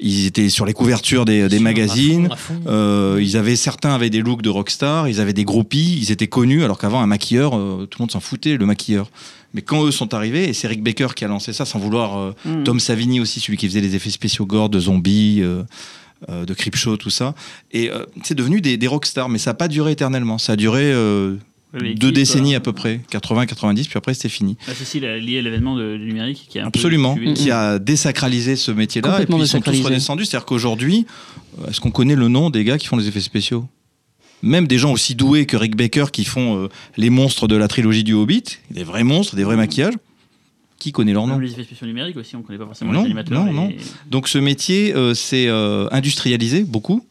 ils 0.00 0.26
étaient 0.26 0.48
sur 0.48 0.66
les 0.66 0.72
couvertures 0.72 1.24
des, 1.24 1.58
magazines. 1.58 2.26
à 2.26 2.36
fond, 2.36 2.54
à 2.54 2.58
fond. 2.58 2.60
Euh, 2.68 3.18
ils 3.20 3.36
avaient 3.36 3.56
certains 3.56 3.94
avaient 3.94 4.10
des 4.10 4.20
looks 4.20 4.42
de 4.42 4.50
rockstar, 4.50 5.08
ils 5.08 5.20
avaient 5.20 5.32
des 5.32 5.44
groupies, 5.44 5.98
ils 6.00 6.10
étaient 6.10 6.26
connus, 6.26 6.64
alors 6.64 6.78
qu'avant 6.78 7.00
un 7.00 7.06
maquilleur, 7.06 7.56
euh, 7.56 7.86
tout 7.90 7.98
le 7.98 8.04
monde 8.04 8.10
s'en 8.10 8.20
foutait, 8.20 8.56
le 8.56 8.66
maquilleur. 8.66 9.10
Mais 9.52 9.62
quand 9.62 9.84
eux 9.84 9.92
sont 9.92 10.14
arrivés, 10.14 10.48
et 10.48 10.52
c'est 10.52 10.66
Rick 10.66 10.82
Baker 10.82 11.08
qui 11.14 11.24
a 11.24 11.28
lancé 11.28 11.52
ça, 11.52 11.64
sans 11.64 11.78
vouloir 11.78 12.18
euh, 12.18 12.32
Mm. 12.44 12.64
Tom 12.64 12.80
Savini 12.80 13.20
aussi, 13.20 13.40
celui 13.40 13.56
qui 13.56 13.68
faisait 13.68 13.80
les 13.80 13.94
effets 13.94 14.10
spéciaux 14.10 14.46
gore 14.46 14.68
de 14.68 14.80
zombies. 14.80 15.40
euh, 15.42 15.62
euh, 16.30 16.46
de 16.46 16.54
Creepshow, 16.54 16.96
tout 16.96 17.10
ça. 17.10 17.34
Et 17.72 17.90
euh, 17.90 18.06
c'est 18.22 18.34
devenu 18.34 18.62
des, 18.62 18.78
des 18.78 18.86
rockstars, 18.86 19.28
mais 19.28 19.38
ça 19.38 19.50
n'a 19.50 19.54
pas 19.54 19.68
duré 19.68 19.92
éternellement. 19.92 20.38
Ça 20.38 20.54
a 20.54 20.56
duré 20.56 20.84
euh, 20.84 21.36
deux 21.96 22.12
décennies 22.12 22.54
à 22.54 22.60
peu 22.60 22.72
près, 22.72 23.00
80-90, 23.10 23.84
puis 23.88 23.96
après 23.98 24.14
c'était 24.14 24.28
fini. 24.28 24.56
Ah, 24.68 24.72
la- 25.00 25.18
lié 25.18 25.38
à 25.38 25.42
l'événement 25.42 25.76
de- 25.76 25.96
du 25.96 26.06
numérique 26.06 26.46
qui 26.48 26.58
a 26.58 26.64
un 26.64 26.68
Absolument, 26.68 27.14
tué- 27.16 27.34
qui 27.34 27.50
a 27.50 27.78
désacralisé 27.78 28.56
ce 28.56 28.70
métier-là. 28.70 29.22
Et 29.22 29.26
puis 29.26 29.34
ils 29.38 29.46
sont 29.48 29.60
tous 29.60 29.80
redescendus. 29.82 30.24
C'est-à-dire 30.26 30.46
qu'aujourd'hui, 30.46 31.06
euh, 31.62 31.68
est-ce 31.68 31.80
qu'on 31.80 31.90
connaît 31.90 32.16
le 32.16 32.28
nom 32.28 32.50
des 32.50 32.64
gars 32.64 32.78
qui 32.78 32.86
font 32.86 32.96
les 32.96 33.08
effets 33.08 33.20
spéciaux? 33.20 33.66
Même 34.42 34.66
des 34.66 34.76
gens 34.78 34.92
aussi 34.92 35.14
doués 35.14 35.46
que 35.46 35.56
Rick 35.56 35.74
Baker 35.76 36.06
qui 36.12 36.24
font 36.24 36.64
euh, 36.64 36.68
les 36.96 37.08
monstres 37.10 37.48
de 37.48 37.56
la 37.56 37.66
trilogie 37.68 38.04
du 38.04 38.12
Hobbit, 38.12 38.44
des 38.70 38.84
vrais 38.84 39.04
monstres, 39.04 39.36
des 39.36 39.44
vrais 39.44 39.56
maquillages, 39.56 39.94
qui 40.78 40.92
connaît 40.92 41.14
leur 41.14 41.26
nom? 41.26 41.34
Même 41.34 41.42
les 41.42 41.52
effets 41.52 41.64
spéciaux 41.64 41.86
numériques 41.86 42.16
aussi, 42.18 42.36
on 42.36 42.42
connaît 42.42 42.58
pas 42.58 42.66
forcément 42.66 42.92
Non, 42.92 43.00
les 43.00 43.06
animateurs. 43.06 43.42
non, 43.44 43.52
non. 43.52 43.72
Donc 44.10 44.28
ce 44.28 44.36
métier 44.36 44.94
euh, 44.94 45.14
s'est 45.14 45.46
euh, 45.48 45.88
industrialisé 45.92 46.62
beaucoup, 46.64 47.06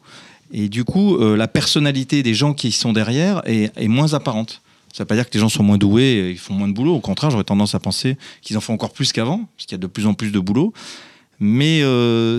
et 0.54 0.70
du 0.70 0.84
coup, 0.84 1.18
euh, 1.18 1.36
la 1.36 1.48
personnalité 1.48 2.22
des 2.22 2.36
gens 2.36 2.54
qui 2.54 2.72
sont 2.72 2.94
derrière 2.94 3.42
est, 3.46 3.88
moins 3.88 4.14
apparente. 4.14 4.62
Ça 4.94 5.02
ne 5.02 5.06
veut 5.06 5.08
pas 5.08 5.16
dire 5.16 5.28
que 5.28 5.34
les 5.34 5.40
gens 5.40 5.50
sont 5.50 5.64
moins 5.64 5.80
doués, 5.80 6.04
et 6.04 6.30
ils 6.30 6.38
font 6.38 6.54
moins 6.54 6.68
de 6.68 6.74
boulot. 6.74 6.94
Au 6.94 7.00
contraire, 7.00 7.32
j'aurais 7.32 7.44
tendance 7.44 7.74
à 7.74 7.80
penser 7.80 8.18
qu'ils 8.44 8.56
en 8.56 8.62
font 8.62 8.74
encore 8.74 8.94
plus 8.94 9.12
qu'avant, 9.12 9.50
parce 9.58 9.66
qu'il 9.66 9.72
y 9.72 9.80
a 9.80 9.80
de 9.80 9.88
plus 9.88 10.06
en 10.06 10.14
plus 10.14 10.32
de 10.32 10.40
boulot. 10.40 10.72
Mais 11.40 11.82
euh, 11.82 12.38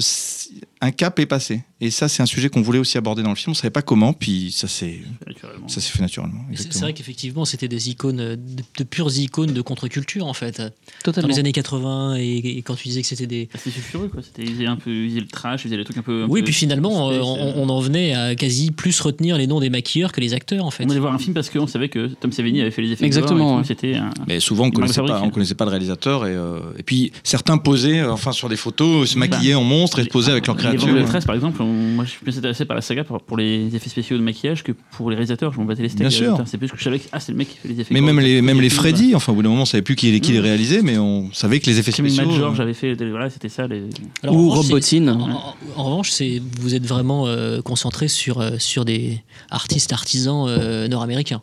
un 0.84 0.90
cap 0.90 1.18
est 1.18 1.26
passé. 1.26 1.62
Et 1.80 1.90
ça, 1.90 2.08
c'est 2.08 2.22
un 2.22 2.26
sujet 2.26 2.48
qu'on 2.48 2.62
voulait 2.62 2.78
aussi 2.78 2.96
aborder 2.96 3.22
dans 3.22 3.28
le 3.30 3.34
film. 3.34 3.50
On 3.50 3.52
ne 3.52 3.56
savait 3.56 3.70
pas 3.70 3.82
comment, 3.82 4.12
puis 4.14 4.52
ça 4.52 4.68
s'est 4.68 5.00
naturellement. 5.26 5.68
ça 5.68 5.80
s'est 5.80 5.90
fait 5.90 6.00
naturellement. 6.02 6.40
C'est 6.54 6.78
vrai 6.80 6.94
qu'effectivement, 6.94 7.44
c'était 7.44 7.68
des 7.68 7.90
icônes, 7.90 8.20
euh, 8.20 8.36
de, 8.36 8.62
de 8.78 8.84
pures 8.84 9.10
icônes 9.18 9.52
de 9.52 9.60
contre-culture, 9.60 10.26
en 10.26 10.32
fait. 10.32 10.58
Dans 10.60 10.70
Totalement. 11.02 11.28
les 11.28 11.38
années 11.40 11.52
80, 11.52 12.16
et, 12.16 12.36
et 12.58 12.62
quand 12.62 12.74
tu 12.74 12.88
disais 12.88 13.02
que 13.02 13.08
c'était 13.08 13.26
des. 13.26 13.48
C'était 13.54 13.70
sulfureux, 13.70 14.08
quoi. 14.08 14.22
C'était, 14.22 14.42
ils 14.44 14.54
faisaient 14.54 14.66
un 14.66 14.76
peu, 14.76 14.90
ils 14.92 15.16
le 15.20 15.26
trash, 15.26 15.62
ils 15.62 15.64
faisaient 15.64 15.76
les 15.76 15.84
trucs 15.84 15.98
un 15.98 16.02
peu. 16.02 16.22
un 16.22 16.26
Oui, 16.28 16.40
peu 16.40 16.46
puis 16.46 16.54
finalement, 16.54 17.10
euh, 17.10 17.20
on, 17.22 17.54
on 17.56 17.68
en 17.68 17.80
venait 17.80 18.14
à 18.14 18.34
quasi 18.34 18.70
plus 18.70 18.98
retenir 19.00 19.36
les 19.36 19.46
noms 19.46 19.60
des 19.60 19.68
maquilleurs 19.70 20.12
que 20.12 20.20
les 20.22 20.32
acteurs, 20.32 20.64
en 20.64 20.70
fait. 20.70 20.84
On 20.86 20.90
allait 20.90 21.00
voir 21.00 21.12
un 21.12 21.18
film 21.18 21.34
parce 21.34 21.50
qu'on 21.50 21.66
savait 21.66 21.88
que 21.90 22.06
Tom 22.20 22.32
Savini 22.32 22.60
avait 22.62 22.70
fait 22.70 22.82
les 22.82 22.92
effets. 22.92 23.04
Exactement, 23.04 23.36
gore 23.36 23.48
et 23.48 23.52
tout, 23.52 23.58
ouais. 23.58 23.64
C'était 23.66 23.94
un. 23.96 24.10
Mais 24.26 24.40
souvent, 24.40 24.64
on 24.64 24.66
Marque 24.68 24.76
connaissait 24.76 24.94
fabrique. 24.94 25.14
pas, 25.16 25.22
on 25.22 25.30
connaissait 25.30 25.54
pas 25.54 25.64
le 25.66 25.70
réalisateur. 25.70 26.26
Et, 26.26 26.30
euh, 26.30 26.60
et 26.78 26.82
puis, 26.82 27.12
certains 27.24 27.58
posaient, 27.58 28.02
enfin, 28.04 28.32
sur 28.32 28.48
des 28.48 28.56
photos, 28.56 29.10
se 29.10 29.18
Bah, 29.18 29.26
maquillaient 29.26 29.54
en 29.54 29.64
monstre 29.64 29.98
et 29.98 30.04
se 30.04 30.08
posaient 30.08 30.32
avec 30.32 30.46
leur 30.46 30.56
Les 30.56 30.73
de 30.76 31.02
13, 31.06 31.24
par 31.24 31.34
exemple, 31.34 31.62
on- 31.62 31.66
moi 31.66 32.04
je 32.04 32.10
suis 32.10 32.20
plus 32.20 32.36
intéressé 32.38 32.64
par 32.64 32.74
la 32.76 32.80
saga 32.82 33.04
pour, 33.04 33.20
pour 33.20 33.36
les 33.36 33.74
effets 33.74 33.88
spéciaux 33.90 34.16
de 34.16 34.22
maquillage 34.22 34.62
que 34.62 34.72
pour 34.92 35.10
les 35.10 35.16
réalisateurs. 35.16 35.52
Je 35.52 35.58
m'en 35.58 35.64
battais 35.64 35.82
les 35.82 35.88
steaks. 35.88 36.00
Bien 36.00 36.10
sûr. 36.10 36.32
Putain, 36.32 36.46
C'est 36.46 36.58
plus 36.58 36.70
que 36.70 36.76
je 36.78 36.84
savais 36.84 36.98
que 36.98 37.08
ah, 37.12 37.20
c'est 37.20 37.32
le 37.32 37.38
mec 37.38 37.48
qui 37.48 37.56
fait 37.58 37.68
les 37.68 37.80
effets. 37.80 37.94
Mais 37.94 38.00
même 38.00 38.20
les, 38.20 38.42
même 38.42 38.60
les 38.60 38.70
Freddy, 38.70 39.14
enfin, 39.14 39.32
au 39.32 39.36
bout 39.36 39.42
d'un 39.42 39.48
moment, 39.50 39.62
on 39.62 39.66
savait 39.66 39.82
plus 39.82 39.96
qui, 39.96 40.10
les- 40.10 40.20
qui 40.20 40.32
les 40.32 40.40
Mm. 40.40 40.42
réalisait, 40.42 40.82
mais 40.82 40.98
on 40.98 41.32
savait 41.32 41.60
que 41.60 41.66
les 41.66 41.78
effets 41.78 41.92
spéciaux. 41.92 42.26
Matt 42.26 42.36
George 42.36 42.60
avait 42.60 42.74
fait. 42.74 42.94
Voilà, 42.94 43.30
c'était 43.30 43.48
ça. 43.48 43.66
Les... 43.66 43.82
Alors, 44.22 44.34
en 44.34 44.38
Ou 44.38 44.50
revanche, 44.50 44.56
Rob 44.70 44.80
c'est- 44.80 45.00
Bottin. 45.00 45.20
En, 45.20 45.54
en- 45.80 45.84
revanche, 45.84 46.10
c'est 46.10 46.42
vous 46.60 46.74
êtes 46.74 46.86
vraiment 46.86 47.26
euh, 47.26 47.60
concentré 47.62 48.08
sur, 48.08 48.40
euh, 48.40 48.52
sur 48.58 48.84
des 48.84 49.22
artistes 49.50 49.92
artisans 49.92 50.46
euh, 50.48 50.88
nord-américains. 50.88 51.42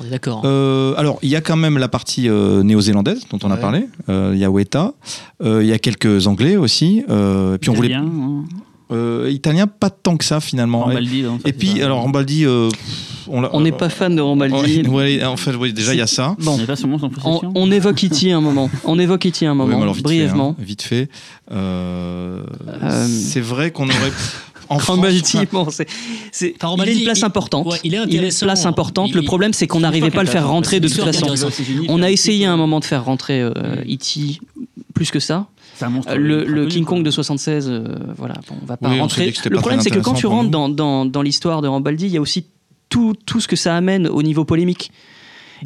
On 0.00 0.04
est 0.06 0.10
d'accord. 0.10 0.38
hein. 0.44 0.48
euh, 0.48 0.94
alors, 0.96 1.18
il 1.22 1.28
y 1.28 1.34
a 1.34 1.40
quand 1.40 1.56
même 1.56 1.76
la 1.76 1.88
partie 1.88 2.28
euh, 2.28 2.62
néo-zélandaise 2.62 3.22
dont 3.32 3.38
on 3.42 3.50
a 3.50 3.56
parlé. 3.56 3.86
Euh, 4.08 4.30
Il 4.32 4.38
y 4.38 4.44
a 4.44 4.50
Weta. 4.50 4.94
Euh, 5.42 5.60
Il 5.64 5.68
y 5.68 5.72
a 5.72 5.78
quelques 5.80 6.28
Anglais 6.28 6.56
aussi. 6.56 7.02
Euh, 7.10 7.56
et 7.56 7.58
puis 7.58 7.68
on 7.70 7.74
voulait. 7.74 7.94
Hein. 7.94 8.44
Euh, 8.90 9.28
italien, 9.30 9.66
pas 9.66 9.90
tant 9.90 10.16
que 10.16 10.24
ça 10.24 10.40
finalement. 10.40 10.80
Rambaldi, 10.84 11.22
non, 11.22 11.38
ça, 11.42 11.48
et 11.48 11.52
puis, 11.52 11.74
pas- 11.78 11.84
alors, 11.84 12.00
Rambaldi. 12.00 12.46
euh, 12.46 12.70
on 13.28 13.42
l'a- 13.42 13.50
On 13.52 13.60
n'est 13.60 13.70
pas 13.72 13.90
fan 13.90 14.16
de 14.16 14.22
Rambaldi. 14.22 14.82
Ouais, 14.88 14.88
ouais, 15.18 15.24
en 15.24 15.36
fait, 15.36 15.54
oui, 15.54 15.72
déjà, 15.74 15.92
il 15.94 15.98
y 15.98 16.02
a 16.02 16.06
ça. 16.06 16.34
On 16.40 16.44
Bon, 16.44 16.56
n'est 16.56 16.64
pas 16.64 16.74
sur 16.76 16.88
Monstre 16.88 17.04
en 17.06 17.08
on, 17.08 17.10
possession. 17.34 17.52
on 17.54 17.70
évoque 17.70 18.02
E.T. 18.04 18.32
un 18.32 18.40
moment. 18.40 18.70
On 18.84 18.98
évoque 18.98 19.26
E.T. 19.26 19.44
un 19.46 19.54
moment, 19.54 19.82
alors, 19.82 19.92
vite 19.94 20.04
brièvement. 20.04 20.54
Fait, 20.54 20.62
hein, 20.62 20.64
vite 20.66 20.82
fait. 20.82 21.08
Euh, 21.52 22.42
Euh, 22.82 23.06
c'est 23.06 23.40
vrai 23.40 23.70
qu'on 23.72 23.84
aurait. 23.88 23.94
En 24.70 24.78
France, 24.78 24.96
Rambaldi, 24.96 25.38
bon, 25.50 25.68
c'est, 25.70 25.88
c'est- 26.30 26.48
Enfin, 26.56 26.56
il 26.58 26.64
a 26.64 26.68
Rambaldi, 26.68 26.98
une 26.98 27.04
place 27.04 27.20
il- 27.20 27.24
importante. 27.24 27.66
ouais, 27.68 27.78
il 27.84 27.94
est 27.94 27.98
il 28.10 28.18
a 28.18 28.24
une 28.24 28.30
place 28.34 28.66
importante. 28.66 29.08
Il- 29.08 29.14
le 29.16 29.22
problème, 29.22 29.54
c'est 29.54 29.66
qu'on 29.66 29.80
n'arrivait 29.80 30.10
pas 30.10 30.20
à 30.20 30.24
le 30.24 30.28
faire 30.28 30.46
rentrer 30.46 30.78
de 30.78 30.88
toute 30.88 31.02
façon. 31.04 31.26
On 31.88 32.02
a 32.02 32.10
essayé 32.10 32.44
à 32.44 32.52
un 32.52 32.58
moment 32.58 32.78
de 32.78 32.84
faire 32.84 33.02
rentrer 33.06 33.40
euh, 33.40 33.52
E.T. 33.90 34.40
plus 34.98 35.10
que 35.12 35.20
ça. 35.20 35.46
C'est 35.76 35.84
un 35.84 35.90
monstre. 35.90 36.10
Euh, 36.12 36.16
le, 36.44 36.66
King. 36.66 36.84
Kong 36.84 37.04
de 37.04 37.10
76, 37.10 37.68
euh, 37.70 37.84
voilà, 38.16 38.34
bon, 38.48 38.56
on 38.62 38.66
va 38.66 38.76
pas 38.76 38.90
Oui, 38.90 38.98
rentrer. 38.98 39.32
Le 39.44 39.50
pas 39.54 39.60
problème, 39.60 39.80
c'est 39.80 39.90
que 39.90 40.00
quand 40.00 40.14
tu 40.14 40.22
pour 40.24 40.32
rentres 40.32 40.50
dans, 40.50 40.68
dans, 40.68 41.04
dans 41.06 41.22
l'histoire 41.22 41.62
de 41.62 41.68
Rambaldi, 41.68 42.06
il 42.06 42.12
y 42.12 42.16
a 42.16 42.20
aussi 42.20 42.46
tout, 42.88 43.14
tout 43.26 43.40
ce 43.40 43.46
que 43.46 43.54
ça 43.54 43.76
amène 43.76 44.08
au 44.08 44.22
niveau 44.24 44.44
polémique, 44.44 44.90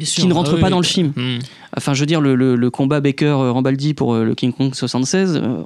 sûr. 0.01 0.21
qui 0.21 0.27
ne 0.27 0.33
rentre 0.33 0.51
Ah 0.51 0.55
oui, 0.55 0.61
pas 0.61 0.67
oui. 0.67 0.71
dans 0.71 0.77
le 0.79 0.83
film. 0.85 1.13
Hmm. 1.15 1.39
Enfin, 1.75 1.95
je 1.95 1.99
veux 2.01 2.05
dire, 2.05 2.21
le, 2.21 2.35
le- 2.35 2.55
le 2.55 2.69
combat 2.69 3.01
Baker-Rambaldi 3.01 3.95
pour 3.95 4.13
euh, 4.13 4.23
le 4.23 4.35
King 4.35 4.53
Kong 4.53 4.75
76, 4.75 5.41
euh, 5.41 5.63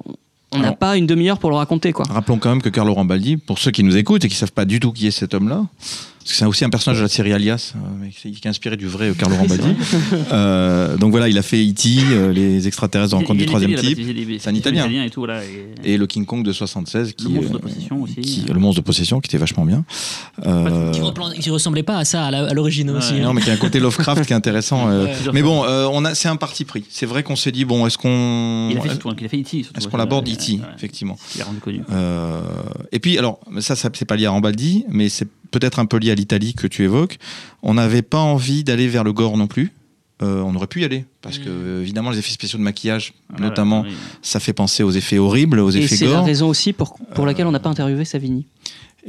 on 0.52 0.60
n'a 0.60 0.72
pas 0.72 0.96
une 0.96 1.06
demi-heure 1.06 1.38
pour 1.38 1.50
le 1.50 1.56
raconter, 1.56 1.92
quoi. 1.92 2.06
Rappelons 2.08 2.38
quand 2.38 2.48
même 2.48 2.62
que 2.62 2.70
Carlo 2.70 2.94
Rambaldi, 2.94 3.36
pour 3.36 3.58
ceux 3.58 3.70
qui 3.70 3.84
nous 3.84 3.98
écoutent 3.98 4.24
et 4.24 4.28
qui 4.30 4.34
savent 4.36 4.52
pas 4.52 4.64
du 4.64 4.80
tout 4.80 4.92
qui 4.92 5.06
est 5.06 5.10
cet 5.10 5.34
homme-là, 5.34 5.66
c'est 6.34 6.44
aussi 6.44 6.64
un 6.64 6.70
personnage 6.70 6.98
de 6.98 7.02
la 7.02 7.08
série 7.08 7.32
Alias, 7.32 7.72
euh, 7.76 8.08
qui 8.10 8.28
est 8.44 8.48
inspiré 8.48 8.76
du 8.76 8.86
vrai 8.86 9.10
euh, 9.10 9.14
Carlo 9.14 9.36
Rambaldi. 9.40 9.68
Euh, 10.32 10.96
donc 10.96 11.10
voilà, 11.10 11.28
il 11.28 11.38
a 11.38 11.42
fait 11.42 11.62
E.T., 11.64 11.88
euh, 12.10 12.32
les 12.32 12.66
extraterrestres 12.66 13.12
Il- 13.14 13.16
rencontre 13.16 13.38
du 13.38 13.46
troisième 13.46 13.74
type, 13.74 13.98
C'est 14.40 14.48
un 14.50 14.54
Italien. 14.54 15.04
et 15.04 15.10
tout, 15.10 15.20
voilà. 15.20 15.42
Et, 15.44 15.94
et 15.94 15.96
le 15.96 16.06
King 16.06 16.24
Kong 16.26 16.44
de 16.44 16.52
76, 16.52 17.12
qui, 17.14 17.24
le 17.24 17.30
monstre 17.30 17.52
de 17.52 17.58
possession 17.58 18.02
aussi. 18.02 18.14
qui- 18.16 18.44
le 18.46 18.58
monstre 18.58 18.80
de 18.82 18.84
possession, 18.86 19.20
qui 19.20 19.28
était 19.28 19.38
vachement 19.38 19.64
bien. 19.64 19.84
Euh, 20.46 20.92
Qui, 21.40 21.50
ressemblait 21.50 21.82
pas 21.82 21.98
à 21.98 22.04
ça 22.04 22.26
à 22.26 22.54
l'origine 22.54 22.90
Ouais. 22.90 22.98
aussi. 22.98 23.14
hein. 23.14 23.20
non, 23.22 23.32
mais 23.34 23.40
qui 23.40 23.50
a 23.50 23.54
un 23.54 23.56
côté 23.56 23.80
Lovecraft 23.80 24.26
qui 24.26 24.32
est 24.32 24.36
intéressant. 24.36 24.88
euh, 24.90 25.04
Ouais. 25.06 25.12
Mais 25.32 25.42
bon, 25.42 25.64
euh, 25.64 25.88
on 25.92 26.04
a, 26.04 26.14
c'est 26.14 26.28
un 26.28 26.36
parti 26.36 26.64
pris. 26.64 26.84
C'est 26.90 27.06
vrai 27.06 27.22
qu'on 27.22 27.36
s'est 27.36 27.52
dit 27.52 27.64
bon, 27.64 27.86
est-ce 27.86 27.96
qu'on, 27.98 28.68
Il 28.70 28.78
a 28.78 28.80
fait 28.82 28.88
surtout, 28.90 29.10
il 29.18 29.24
a 29.26 29.28
fait 29.28 29.38
E.T. 29.40 29.58
est-ce 29.60 29.84
ouais, 29.84 29.90
qu'on 29.90 29.96
l'aborde 29.96 30.26
ouais, 30.28 30.34
E.T. 30.34 30.60
effectivement. 30.76 31.16
Il 31.36 31.42
a 31.42 31.44
rendu 31.44 31.58
connu. 31.60 31.80
Et 32.92 32.98
puis, 32.98 33.18
alors, 33.18 33.40
ça, 33.60 33.76
ça 33.76 33.88
c'est 33.94 34.04
pas 34.04 34.16
lié 34.16 34.26
à 34.26 34.30
Rambaldi, 34.30 34.84
mais 34.90 35.08
c'est 35.08 35.28
peut-être 35.50 35.78
un 35.78 35.86
peu 35.86 35.96
lié 35.98 36.10
à 36.10 36.14
l'Italie 36.14 36.54
que 36.54 36.66
tu 36.66 36.82
évoques. 36.84 37.18
On 37.62 37.74
n'avait 37.74 38.02
pas 38.02 38.18
envie 38.20 38.64
d'aller 38.64 38.88
vers 38.88 39.04
le 39.04 39.12
gore 39.12 39.36
non 39.36 39.46
plus. 39.46 39.72
Euh, 40.20 40.40
on 40.42 40.52
aurait 40.56 40.66
pu 40.66 40.80
y 40.80 40.84
aller, 40.84 41.04
parce 41.22 41.38
que, 41.38 41.48
Mm. 41.48 41.80
évidemment, 41.82 42.10
les 42.10 42.18
effets 42.18 42.32
spéciaux 42.32 42.58
de 42.58 42.64
maquillage, 42.64 43.12
Voilà, 43.30 43.46
notamment, 43.46 43.82
oui. 43.82 43.92
ça 44.20 44.40
fait 44.40 44.52
penser 44.52 44.82
aux 44.82 44.90
effets 44.90 45.18
horribles, 45.18 45.60
aux 45.60 45.70
Et 45.70 45.78
effets 45.78 45.94
c'est 45.94 46.06
la 46.06 46.16
gore. 46.16 46.24
raison 46.24 46.48
aussi 46.48 46.72
pour, 46.72 46.98
pour 47.14 47.24
laquelle 47.24 47.46
on 47.46 47.52
n'a 47.52 47.60
pas 47.60 47.68
interviewé 47.70 48.04
Savini. 48.04 48.44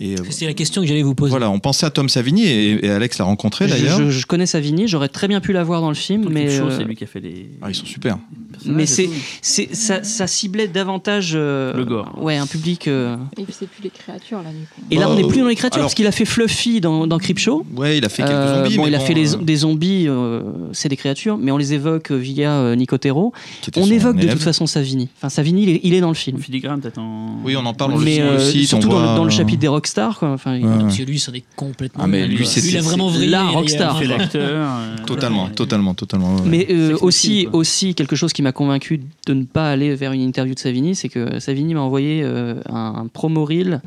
Et 0.02 0.14
euh, 0.18 0.24
C'est 0.30 0.46
la 0.46 0.54
question 0.54 0.82
que 0.82 0.88
j'allais 0.88 1.02
vous 1.04 1.14
poser. 1.14 1.30
voilà, 1.32 1.50
on 1.50 1.60
pensait 1.60 1.86
à 1.86 1.90
Tom 1.90 2.08
Savini, 2.08 2.46
et, 2.46 2.86
et 2.86 2.90
Alex 2.90 3.18
l'a 3.18 3.26
rencontré 3.26 3.68
Je, 3.68 3.74
d'ailleurs. 3.74 4.00
je- 4.00 4.10
je 4.10 4.26
connais 4.26 4.46
Savini, 4.46 4.88
j'aurais 4.88 5.10
très 5.10 5.28
bien 5.28 5.42
pu 5.42 5.52
l'avoir 5.52 5.82
dans 5.82 5.90
le 5.90 5.96
film, 5.96 6.24
Tout 6.24 6.30
mais, 6.30 6.50
euh, 6.60 6.70
c'est 6.78 6.86
lui 6.86 6.96
qui 6.96 7.04
a 7.04 7.08
fait 7.08 7.20
les. 7.20 7.50
Ah, 7.62 7.66
ils 7.70 7.76
sont 7.76 7.86
super. 7.86 8.18
mais 8.66 8.86
c'est, 8.86 9.10
ça, 9.42 10.04
ça 10.04 10.26
ciblait 10.28 10.68
davantage 10.70 11.32
euh, 11.36 11.74
Le 11.74 11.84
gore. 11.86 12.14
Ouais, 12.18 12.38
un 12.38 12.48
public. 12.48 12.88
euh, 12.88 13.18
Et 13.38 13.44
puis 13.44 13.54
c'est 13.58 13.68
plus 13.68 13.84
les 13.84 13.90
créatures 13.90 14.38
là 14.42 14.50
du 14.52 14.66
coup. 14.66 14.82
Et 14.92 14.96
là, 14.96 15.06
Bah, 15.06 15.12
on 15.12 15.16
n'est 15.16 15.28
plus 15.28 15.40
dans 15.42 15.48
les 15.48 15.56
créatures 15.56 15.78
alors- 15.80 15.88
parce 15.88 15.96
qu'il 15.96 16.08
a 16.08 16.12
fait 16.14 16.26
Fluffy 16.26 16.80
dans, 16.82 17.06
dans 17.06 17.18
Creepshow. 17.18 17.66
Ouais, 17.76 17.98
il 17.98 18.06
a 18.06 18.10
fait 18.10 18.24
quelques 18.24 18.34
Euh, 18.36 18.64
zombies. 18.64 18.78
bon, 18.78 18.84
mais 18.84 18.90
il 18.92 18.96
a 18.96 19.00
fait 19.00 19.14
les, 19.14 19.36
des 19.36 19.56
zombies, 19.58 20.06
euh, 20.08 20.42
c'est 20.72 20.88
des 20.90 20.98
créatures, 20.98 21.38
mais 21.38 21.52
on 21.52 21.58
les 21.58 21.74
évoque 21.74 22.12
via 22.12 22.52
euh, 22.54 22.76
Nicotero. 22.76 23.34
On 23.76 23.86
évoque 23.92 24.16
de 24.18 24.28
toute 24.30 24.42
façon 24.42 24.66
Savini. 24.66 25.10
Enfin, 25.18 25.28
Savini, 25.30 25.64
il 25.64 25.70
est, 25.70 25.80
il 25.84 25.94
est 25.94 26.02
dans 26.02 26.08
le 26.10 26.14
film. 26.14 26.40
Filigrane, 26.40 26.80
peut-être 26.80 27.00
en. 27.00 27.38
Oui, 27.44 27.56
on 27.58 27.66
en 27.66 27.74
parle, 27.74 28.02
mais 28.02 28.22
aussi, 28.36 28.66
surtout 28.66 28.88
dans, 28.90 29.24
le, 29.26 29.30
chapitre 29.30 29.60
des 29.60 29.68
rockstars. 29.90 30.20
Quoi. 30.20 30.30
Enfin, 30.32 30.56
il- 30.56 30.66
Ouais, 30.66 30.72
ouais. 30.74 30.80
Parce 30.84 30.98
que 30.98 31.04
lui, 31.04 31.20
c'en 31.20 31.34
est 31.34 31.44
complètement. 31.56 32.04
Ah, 32.04 32.08
mais 32.08 32.28
lui, 32.28 32.38
Lui, 32.38 32.46
c'est- 32.46 32.62
il 32.68 32.78
a 32.78 32.82
vraiment 32.82 33.10
vrillé. 33.10 33.28
la 33.28 33.42
il 33.44 33.48
a- 33.48 33.50
rockstar. 33.52 34.04
L'acteur. 34.04 34.42
euh, 34.44 34.96
Totalement, 35.06 35.50
totalement, 35.50 35.94
totalement. 35.94 36.36
ouais. 36.36 36.42
Mais 36.46 36.68
euh, 36.70 36.98
aussi, 37.02 37.48
aussi, 37.54 37.96
quelque 37.96 38.16
chose 38.16 38.34
qui 38.34 38.42
m'a 38.42 38.52
convaincu 38.52 39.02
de 39.26 39.34
ne 39.34 39.44
pas 39.44 39.72
aller 39.72 39.96
vers 39.96 40.12
une 40.14 40.22
interview 40.22 40.54
de 40.54 40.60
Savini, 40.60 40.96
c'est 40.96 41.10
que 41.10 41.40
Savini 41.40 41.74
m'a 41.74 41.82
envoyé 41.82 42.22
euh, 42.24 42.56
un, 42.70 42.94
un 42.98 43.08
promo 43.08 43.46
reel 43.46 43.82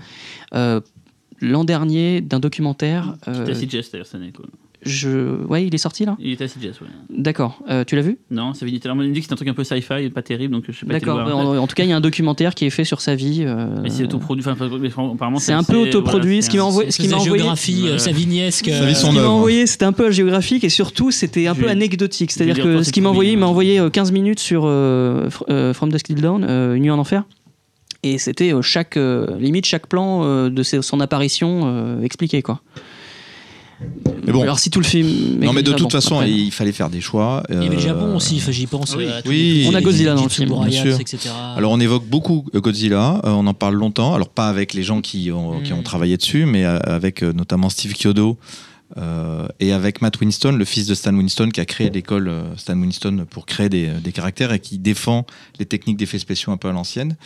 euh, 0.54 0.80
l'an 1.40 1.64
dernier 1.64 2.20
d'un 2.20 2.38
documentaire. 2.40 3.16
Euh, 3.28 3.44
cette 3.54 4.14
année. 4.14 4.32
Quoi. 4.34 4.46
Je... 4.84 5.44
Ouais, 5.46 5.64
il 5.66 5.74
est 5.74 5.78
sorti 5.78 6.04
là? 6.04 6.16
Il 6.18 6.32
était 6.32 6.44
à 6.44 6.48
CGS, 6.48 6.80
ouais. 6.80 6.88
D'accord. 7.10 7.60
Euh, 7.70 7.84
tu 7.84 7.94
l'as 7.96 8.02
vu? 8.02 8.18
Non, 8.30 8.52
ça 8.54 8.64
veut 8.64 8.70
dire 8.72 8.94
m'a 8.94 9.04
dit 9.04 9.12
que 9.12 9.20
c'était 9.20 9.32
un 9.32 9.36
truc 9.36 9.48
un 9.48 9.54
peu 9.54 9.64
sci-fi, 9.64 10.10
pas 10.10 10.22
terrible, 10.22 10.54
donc 10.54 10.64
je 10.68 10.72
sais 10.72 10.84
pas. 10.86 10.92
D'accord. 10.94 11.22
voir, 11.22 11.36
en 11.36 11.52
fait. 11.52 11.58
En, 11.58 11.62
en 11.62 11.66
tout 11.66 11.74
cas, 11.74 11.84
il 11.84 11.90
y 11.90 11.92
a 11.92 11.96
un 11.96 12.00
documentaire 12.00 12.54
qui 12.54 12.64
est 12.66 12.70
fait 12.70 12.84
sur 12.84 13.00
sa 13.00 13.14
vie. 13.14 13.44
euh, 13.46 13.66
Mais 13.82 13.90
c'est 13.90 14.04
autoproduit. 14.04 14.44
Enfin, 14.46 14.66
apparemment, 15.14 15.38
C'est 15.38 15.52
un 15.52 15.62
peu 15.62 15.76
autoproduit, 15.76 16.40
voilà, 16.40 16.42
ce 16.42 16.50
qui 16.50 16.56
m'a 16.56 16.62
c'est 16.62 16.64
un- 16.64 16.68
envoyé- 16.68 16.90
ce 16.90 16.96
qui 16.96 17.02
C'est 17.04 17.10
m'a 17.10 17.16
envoyé- 17.20 17.38
géographie 17.42 17.82
euh, 17.86 17.94
euh, 17.94 17.98
son 18.94 19.08
Ce 19.08 19.12
qu'il 19.12 19.20
m'a 19.22 19.28
envoyé, 19.28 19.66
c'était 19.66 19.84
un 19.84 19.92
peu 19.92 20.10
géographique 20.10 20.64
et 20.64 20.68
surtout, 20.68 21.10
c'était 21.10 21.46
un 21.46 21.54
peu 21.54 21.68
anecdotique. 21.68 22.32
C'est-à-dire 22.32 22.62
que 22.62 22.82
ce 22.82 22.90
qu'il 22.92 23.02
m'a 23.02 23.08
envoyé, 23.10 23.30
c'est 23.30 23.34
il 23.34 23.38
m'a 23.38 23.46
tout 23.46 23.50
envoyé 23.50 23.78
euh, 23.78 23.90
15 23.90 24.12
minutes 24.12 24.40
sur 24.40 24.62
euh, 24.64 25.28
Fr- 25.28 25.44
euh, 25.50 25.72
From 25.74 25.90
Dusk 25.92 26.06
Till 26.06 26.20
Dawn, 26.20 26.42
Une 26.44 26.82
nuit 26.82 26.90
en 26.90 26.98
enfer. 26.98 27.24
Et 28.04 28.18
c'était 28.18 28.52
chaque, 28.62 28.96
euh, 28.96 29.26
limite 29.38 29.64
chaque 29.64 29.86
plan 29.86 30.24
euh, 30.24 30.50
de 30.50 30.62
ses- 30.64 30.82
son 30.82 30.98
apparition 30.98 31.62
euh, 31.66 32.02
expliqué, 32.02 32.42
quoi. 32.42 32.60
Mais 34.24 34.32
bon. 34.32 34.42
Alors 34.42 34.58
si 34.60 34.70
tout 34.70 34.78
le 34.78 34.84
film. 34.86 35.08
Non, 35.40 35.52
mais 35.52 35.62
de 35.64 35.70
bon, 35.72 35.76
toute 35.76 35.92
façon, 35.92 36.16
après. 36.16 36.30
il 36.30 36.50
fallait 36.52 36.70
faire 36.72 36.90
des 36.90 37.00
choix. 37.00 37.42
Il 37.48 37.54
y 37.56 37.58
avait 37.58 37.68
le 37.70 37.74
euh, 37.74 37.78
Japon 37.78 38.16
aussi, 38.16 38.36
enfin, 38.36 38.52
j'y 38.52 38.66
pense. 38.66 38.94
oui. 38.96 39.06
euh, 39.08 39.20
tous 39.22 39.28
Oui. 39.30 39.62
les- 39.64 39.68
On 39.68 39.74
a 39.74 39.80
Godzilla 39.80 40.14
dans 40.14 40.22
le 40.22 40.28
film, 40.28 40.48
bien 40.48 40.56
Boraiats, 40.58 40.82
sûr. 40.82 41.00
etc. 41.00 41.30
Alors 41.56 41.72
on 41.72 41.80
évoque 41.80 42.06
beaucoup 42.06 42.46
euh, 42.54 42.60
Godzilla, 42.60 43.20
euh, 43.24 43.30
on 43.30 43.46
en 43.48 43.54
parle 43.54 43.74
longtemps, 43.74 44.14
alors 44.14 44.28
pas 44.28 44.48
avec 44.48 44.74
les 44.74 44.84
gens 44.84 45.00
qui 45.00 45.30
ont, 45.32 45.60
qui 45.60 45.72
ont 45.72 45.80
Mm. 45.80 45.84
travaillé 45.84 46.16
dessus, 46.16 46.46
mais 46.46 46.64
euh, 46.64 46.78
avec 46.84 47.22
euh, 47.24 47.32
notamment 47.32 47.68
Steve 47.68 47.94
Chiodo 47.96 48.38
euh, 48.98 49.48
et 49.58 49.72
avec 49.72 50.02
Matt 50.02 50.20
Winston, 50.20 50.52
le 50.52 50.64
fils 50.66 50.86
de 50.86 50.94
Stan 50.94 51.14
Winston, 51.14 51.48
qui 51.52 51.60
a 51.60 51.64
créé 51.64 51.90
l'école 51.90 52.28
euh, 52.28 52.56
Stan 52.56 52.78
Winston 52.78 53.24
pour 53.28 53.46
créer 53.46 53.68
des, 53.70 53.88
des 54.04 54.12
caractères 54.12 54.52
et 54.52 54.60
qui 54.60 54.78
défend 54.78 55.24
les 55.58 55.64
techniques 55.64 55.96
d'effets 55.96 56.18
spéciaux 56.18 56.52
un 56.52 56.58
peu 56.58 56.68
à 56.68 56.72
l'ancienne. 56.72 57.16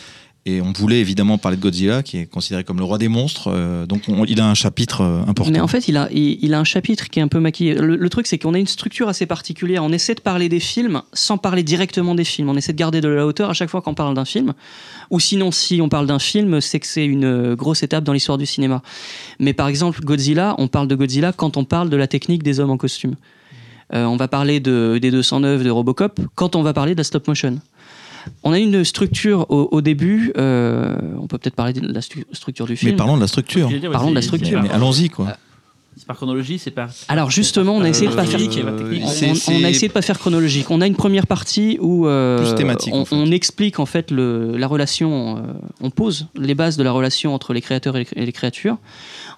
Et 0.49 0.61
on 0.61 0.71
voulait 0.71 1.01
évidemment 1.01 1.37
parler 1.37 1.57
de 1.57 1.61
Godzilla, 1.61 2.03
qui 2.03 2.19
est 2.19 2.25
considéré 2.25 2.63
comme 2.63 2.77
le 2.77 2.85
roi 2.85 2.97
des 2.97 3.09
monstres. 3.09 3.49
euh, 3.53 3.85
donc 3.85 4.03
on- 4.07 4.23
il 4.23 4.39
a 4.39 4.47
un 4.49 4.53
chapitre 4.53 5.01
euh, 5.01 5.21
important. 5.27 5.51
Mais 5.51 5.59
en 5.59 5.67
fait, 5.67 5.89
il 5.89 5.97
a, 5.97 6.03
a 6.07 6.59
un 6.59 6.63
chapitre 6.63 7.09
qui 7.09 7.19
est 7.19 7.21
un 7.21 7.27
peu 7.27 7.41
maquillé. 7.41 7.73
Le, 7.75 8.09
truc, 8.09 8.27
c'est 8.27 8.37
qu'on 8.37 8.53
a 8.53 8.57
une 8.57 8.65
structure 8.65 9.09
assez 9.09 9.25
particulière. 9.25 9.83
On 9.83 9.91
essaie 9.91 10.15
de 10.15 10.21
parler 10.21 10.47
des 10.47 10.61
films 10.61 11.01
sans 11.11 11.37
parler 11.37 11.63
directement 11.63 12.15
des 12.15 12.23
films. 12.23 12.47
On 12.47 12.55
essaie 12.55 12.71
de 12.71 12.77
garder 12.77 13.01
de 13.01 13.09
la 13.09 13.25
hauteur 13.27 13.49
à 13.49 13.53
chaque 13.53 13.69
fois 13.69 13.81
qu'on 13.81 13.93
parle 13.93 14.15
d'un 14.15 14.23
film. 14.23 14.53
Ou 15.11 15.19
sinon, 15.19 15.51
si 15.51 15.81
on 15.81 15.89
parle 15.89 16.07
d'un 16.07 16.19
film, 16.19 16.61
c'est 16.61 16.79
que 16.79 16.87
c'est 16.87 17.05
une 17.05 17.25
euh, 17.25 17.55
grosse 17.57 17.83
étape 17.83 18.05
dans 18.05 18.13
l'histoire 18.13 18.37
du 18.37 18.45
cinéma. 18.45 18.81
Mais 19.39 19.51
par 19.51 19.67
exemple, 19.67 19.99
Godzilla, 20.01 20.55
on 20.59 20.69
parle 20.69 20.87
de 20.87 20.95
Godzilla 20.95 21.33
quand 21.33 21.57
on 21.57 21.65
parle 21.65 21.89
de 21.89 21.97
la 21.97 22.07
technique 22.07 22.41
des 22.41 22.61
hommes 22.61 22.71
en 22.71 22.77
costume. 22.77 23.15
On 23.93 24.17
va 24.17 24.27
parler 24.27 24.59
de, 24.59 24.97
des 25.01 25.11
209 25.11 25.63
de 25.63 25.69
Robocop 25.69 26.19
quand 26.35 26.57
on 26.57 26.61
va 26.61 26.73
parler 26.73 26.91
de 26.93 26.97
la 26.97 27.05
stop 27.05 27.25
motion. 27.25 27.57
On 28.43 28.51
a 28.51 28.59
une 28.59 28.83
structure 28.83 29.45
au, 29.49 29.67
au 29.71 29.81
début. 29.81 30.31
euh, 30.37 30.95
on 31.21 31.27
peut 31.27 31.37
peut-être 31.37 31.55
parler 31.55 31.73
de 31.73 31.85
la 31.91 32.01
stu- 32.01 32.25
structure 32.31 32.65
du 32.65 32.73
Mais 32.73 32.77
film. 32.77 32.95
parlons 32.95 33.15
de 33.15 33.21
la 33.21 33.27
structure. 33.27 33.67
Dire, 33.67 33.91
Parlons 33.91 34.09
de 34.11 34.15
la 34.15 34.21
structure. 34.21 34.61
Mais 34.63 34.69
allons-y, 34.69 35.09
quoi. 35.09 35.37
C'est 35.99 36.05
par 36.05 36.15
chronologie, 36.15 36.59
c'est 36.59 36.69
par. 36.69 36.89
Alors 37.07 37.31
justement, 37.31 37.73
on 37.75 37.81
a 37.81 37.89
essayé 37.89 38.07
de 38.07 38.13
pas 38.13 38.23
faire. 38.25 38.39
Euh. 38.39 38.99
On, 39.01 39.51
on 39.51 39.63
a 39.63 39.69
essayé 39.69 39.87
de 39.87 39.93
pas 39.93 40.03
faire 40.03 40.19
chronologique. 40.19 40.69
On 40.69 40.79
a 40.81 40.85
une 40.85 40.95
première 40.95 41.25
partie 41.25 41.79
où 41.81 42.05
euh, 42.05 42.37
Plus 42.37 42.53
thématique, 42.55 42.93
on, 42.93 43.01
en 43.01 43.05
fait. 43.05 43.15
on 43.15 43.31
explique 43.31 43.79
en 43.79 43.87
fait 43.87 44.11
le, 44.11 44.55
la 44.57 44.67
relation, 44.67 45.37
euh, 45.37 45.41
on 45.81 45.89
pose 45.89 46.27
les 46.35 46.53
bases 46.53 46.77
de 46.77 46.83
la 46.83 46.91
relation 46.91 47.33
entre 47.33 47.51
les 47.51 47.61
créateurs 47.61 47.97
et 47.97 48.01
les, 48.15 48.21
et 48.21 48.25
les 48.27 48.31
créatures. 48.31 48.77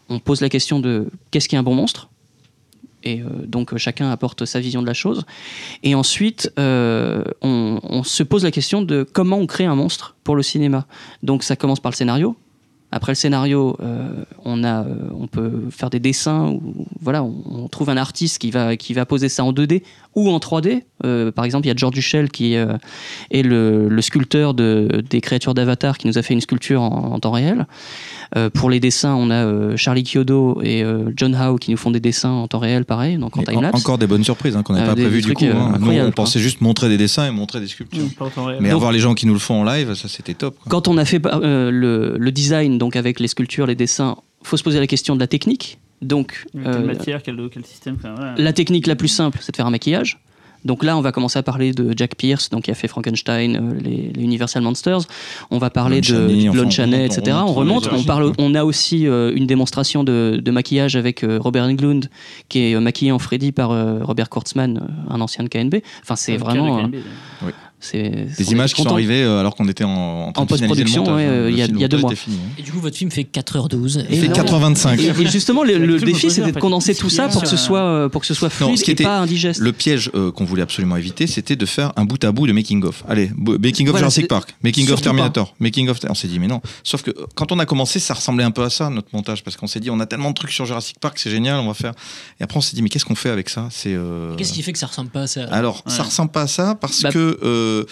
On 0.09 0.19
pose 0.19 0.41
la 0.41 0.49
question 0.49 0.81
de 0.81 1.07
qu'est-ce 1.31 1.47
qui 1.47 1.55
est 1.55 1.59
un 1.59 1.63
bon 1.63 1.75
monstre? 1.75 2.09
Et 3.03 3.21
euh, 3.21 3.25
donc 3.45 3.73
euh, 3.73 3.77
chacun 3.77 4.09
apporte 4.11 4.45
sa 4.45 4.59
vision 4.59 4.81
de 4.81 4.87
la 4.87 4.93
chose. 4.93 5.25
Et 5.83 5.95
ensuite, 5.95 6.51
euh, 6.59 7.23
on, 7.41 8.03
se 8.03 8.23
pose 8.23 8.43
la 8.43 8.51
question 8.51 8.81
de 8.81 9.03
comment 9.03 9.37
on 9.37 9.47
crée 9.47 9.65
un 9.65 9.75
monstre 9.75 10.15
pour 10.23 10.35
le 10.35 10.43
cinéma. 10.43 10.85
Donc 11.23 11.43
ça 11.43 11.55
commence 11.55 11.79
par 11.79 11.91
le 11.91 11.95
scénario. 11.95 12.35
Après 12.91 13.11
le 13.11 13.15
scénario, 13.15 13.77
on, 14.45 14.63
a, 14.63 14.83
on 15.11 15.27
peut 15.27 15.65
faire 15.69 15.91
des 15.91 15.99
dessins, 15.99 16.47
ou, 16.47 16.87
voilà, 16.99 17.23
on, 17.23 17.43
on 17.45 17.67
trouve 17.67 17.89
un 17.91 17.97
artiste 17.97 18.39
qui 18.39 18.49
va, 18.49 18.77
qui 18.77 18.95
va 18.95 19.05
poser 19.05 19.29
ça 19.29 19.43
en 19.43 19.53
2D 19.53 19.83
ou 20.15 20.31
en 20.31 20.39
3D. 20.39 20.81
Euh, 21.05 21.31
par 21.31 21.45
exemple, 21.45 21.65
il 21.65 21.69
y 21.69 21.71
a 21.71 21.75
George 21.75 21.93
Duchel 21.95 22.29
qui 22.29 22.55
euh, 22.55 22.77
est 23.31 23.41
le, 23.41 23.87
le 23.87 24.01
sculpteur 24.01 24.53
de, 24.53 25.03
des 25.09 25.21
créatures 25.21 25.53
d'Avatar 25.53 25.97
qui 25.97 26.07
nous 26.07 26.17
a 26.17 26.21
fait 26.21 26.33
une 26.33 26.41
sculpture 26.41 26.81
en, 26.81 27.13
en 27.13 27.19
temps 27.19 27.31
réel. 27.31 27.65
Euh, 28.35 28.49
pour 28.49 28.69
les 28.69 28.79
dessins, 28.79 29.15
on 29.15 29.31
a 29.31 29.45
euh, 29.45 29.75
Charlie 29.77 30.03
Kyodo 30.03 30.61
et 30.61 30.83
euh, 30.83 31.11
John 31.15 31.33
Howe 31.35 31.57
qui 31.57 31.71
nous 31.71 31.77
font 31.77 31.89
des 31.91 31.99
dessins 31.99 32.29
en 32.29 32.47
temps 32.47 32.59
réel, 32.59 32.85
pareil, 32.85 33.17
donc 33.17 33.37
en 33.37 33.43
time-lapse. 33.43 33.79
encore 33.79 33.97
des 33.97 34.07
bonnes 34.07 34.23
surprises 34.23 34.55
hein, 34.55 34.61
qu'on 34.63 34.73
n'avait 34.73 34.85
Euh, 34.85 34.89
pas 34.95 35.01
prévues 35.01 35.21
du 35.21 35.33
coup. 35.33 35.45
euh, 35.45 35.53
hein. 35.53 35.77
Nous, 35.79 35.91
on 35.91 36.11
pensait 36.11 36.39
juste 36.39 36.61
montrer 36.61 36.89
des 36.89 36.97
dessins 36.97 37.27
et 37.27 37.31
montrer 37.31 37.59
des 37.59 37.67
sculptures. 37.67 38.03
Réel. 38.37 38.57
Mais 38.61 38.69
Donc- 38.69 38.75
avoir 38.77 38.91
les 38.91 38.99
gens 38.99 39.13
qui 39.15 39.25
nous 39.25 39.33
le 39.33 39.39
font 39.39 39.61
en 39.61 39.63
live, 39.63 39.93
ça 39.95 40.07
c'était 40.07 40.33
top. 40.35 40.55
quoi. 40.59 40.69
Quand 40.69 40.87
on 40.87 40.97
a 40.97 41.05
fait 41.05 41.25
euh, 41.25 41.71
le, 41.71 42.15
le 42.19 42.31
design, 42.31 42.77
donc 42.77 42.95
avec 42.95 43.19
les 43.19 43.27
sculptures, 43.27 43.65
les 43.65 43.75
dessins, 43.75 44.17
faut 44.43 44.57
se 44.57 44.63
poser 44.63 44.79
la 44.79 44.87
question 44.87 45.15
de 45.15 45.19
la 45.19 45.27
technique. 45.27 45.79
Donc, 46.01 46.45
Quelle 46.53 46.65
euh, 46.67 46.85
matière, 46.85 47.21
quel, 47.23 47.35
quel 47.51 47.65
système 47.65 47.97
enfin, 47.99 48.15
ouais. 48.15 48.41
la 48.41 48.53
technique 48.53 48.87
la 48.87 48.95
plus 48.95 49.09
simple, 49.09 49.39
c'est 49.41 49.51
de 49.51 49.57
faire 49.57 49.65
un 49.65 49.71
maquillage. 49.71 50.19
Donc 50.65 50.83
là, 50.83 50.97
on 50.97 51.01
va 51.01 51.11
commencer 51.11 51.39
à 51.39 51.43
parler 51.43 51.71
de 51.71 51.93
Jack 51.95 52.15
Pierce, 52.15 52.49
donc 52.49 52.63
qui 52.63 52.71
a 52.71 52.73
fait 52.73 52.87
Frankenstein, 52.87 53.55
euh, 53.55 53.79
les, 53.81 54.11
les 54.13 54.23
Universal 54.23 54.61
Monsters. 54.61 55.01
On 55.51 55.57
va 55.57 55.69
parler 55.69 55.97
Lon 55.97 56.01
de 56.01 56.05
Chaney, 56.05 56.49
enfin, 56.49 56.61
Lon 56.63 56.69
Chaney, 56.69 57.05
etc. 57.05 57.37
On 57.45 57.53
remonte, 57.53 57.89
on 57.93 58.03
parle, 58.03 58.33
on 58.37 58.53
a 58.55 58.63
aussi 58.65 59.07
euh, 59.07 59.31
une 59.35 59.47
démonstration 59.47 60.03
de, 60.03 60.39
de 60.43 60.51
maquillage 60.51 60.95
avec 60.95 61.23
euh, 61.23 61.39
Robert 61.41 61.63
Englund, 61.63 62.09
qui 62.49 62.59
est 62.59 62.75
euh, 62.75 62.79
maquillé 62.81 63.11
en 63.11 63.19
Freddy 63.19 63.51
par 63.51 63.71
euh, 63.71 63.99
Robert 64.03 64.29
Kurtzman, 64.29 64.81
un 65.09 65.21
ancien 65.21 65.43
de 65.43 65.49
KNB. 65.49 65.75
Enfin, 66.03 66.15
c'est 66.15 66.33
Avec 66.33 66.43
vraiment. 66.43 66.79
euh, 66.79 66.83
KNB. 66.83 66.95
C'est- 67.79 68.27
Des 68.37 68.51
images 68.51 68.73
qui 68.73 68.81
sont 68.81 68.89
arrivées 68.89 69.23
euh, 69.23 69.39
alors 69.39 69.55
qu'on 69.55 69.67
était 69.67 69.83
en, 69.83 70.31
train 70.33 70.45
post-production, 70.45 71.03
ouais, 71.15 71.23
hein. 71.23 71.29
euh, 71.29 71.49
il 71.51 71.57
y 71.57 71.61
a- 71.61 71.65
y 71.65 71.87
deux 71.89 71.97
mois. 71.97 72.13
fini, 72.15 72.37
hein. 72.37 72.49
Et 72.57 72.61
du 72.61 72.71
coup, 72.71 72.79
votre 72.79 72.97
film 72.97 73.11
fait 73.11 73.23
4h12. 73.23 74.05
Il 74.09 74.19
fait 74.19 74.27
non. 74.27 74.33
85. 74.33 74.99
Et, 74.99 75.05
et 75.07 75.27
justement, 75.27 75.63
le, 75.63 75.99
défi, 75.99 76.29
c'était 76.31 76.51
de 76.51 76.59
condenser 76.59 76.93
tout 76.95 77.09
ça 77.09 77.27
pour 77.29 77.41
que 77.43 77.47
ce 77.47 77.57
soit, 77.57 77.81
euh, 77.83 78.09
pour 78.09 78.21
que 78.21 78.27
ce 78.27 78.33
soit 78.33 78.49
Non, 78.59 78.67
fluide 78.67 78.77
ce 78.79 78.83
qui 78.83 78.91
et 78.91 78.93
était- 78.93 79.03
pas 79.03 79.19
indigeste. 79.19 79.59
Le 79.61 79.71
piège 79.71 80.11
euh, 80.15 80.31
qu'on 80.31 80.45
voulait 80.45 80.61
absolument 80.63 80.97
éviter, 80.97 81.27
c'était 81.27 81.55
de 81.55 81.65
faire 81.65 81.93
un 81.95 82.05
bout 82.05 82.23
à 82.23 82.31
bout 82.31 82.47
de 82.47 82.51
making 82.51 82.83
of. 82.83 83.03
Allez, 83.07 83.31
making 83.37 83.87
of 83.87 83.91
Voilà, 83.91 83.99
Jurassic 84.07 84.27
Park, 84.27 84.55
making 84.63 84.89
of 84.91 85.01
Terminator, 85.01 85.53
making 85.59 85.89
of. 85.89 85.99
On 86.09 86.13
s'est 86.13 86.27
dit 86.27 86.39
mais 86.39 86.47
non. 86.47 86.61
Sauf 86.83 87.01
que 87.03 87.11
euh, 87.11 87.25
quand 87.35 87.51
on 87.51 87.59
a 87.59 87.65
commencé, 87.65 87.99
ça 87.99 88.13
ressemblait 88.13 88.43
un 88.43 88.51
peu 88.51 88.63
à 88.63 88.69
ça 88.69 88.89
notre 88.89 89.09
montage 89.13 89.43
parce 89.43 89.55
qu'on 89.57 89.67
s'est 89.67 89.79
dit 89.79 89.89
on 89.89 89.99
a 89.99 90.05
tellement 90.05 90.29
de 90.29 90.35
trucs 90.35 90.51
sur 90.51 90.65
Jurassic 90.65 90.99
Park, 90.99 91.17
c'est 91.19 91.29
génial, 91.31 91.59
on 91.59 91.67
va 91.67 91.73
faire. 91.73 91.93
Et 92.39 92.43
après 92.43 92.57
on 92.57 92.61
s'est 92.61 92.75
dit 92.75 92.81
mais 92.81 92.89
qu'est-ce 92.89 93.05
qu'on 93.05 93.15
fait 93.15 93.29
avec 93.29 93.49
ça? 93.49 93.67
C'est 93.71 93.93
euh, 93.93 94.35
Qu'est-ce 94.35 94.53
qui 94.53 94.63
fait 94.63 94.73
que 94.73 94.79
ça 94.79 94.87
ressemble 94.87 95.09
pas 95.09 95.21
à 95.21 95.27
ça? 95.27 95.45
Alors, 95.51 95.83
ça 95.87 96.03
ressemble 96.03 96.31
pas 96.31 96.41
à 96.43 96.47
ça 96.47 96.75
parce 96.75 97.01
Bah- 97.03 97.11
que 97.11 97.37
euh, 97.69 97.85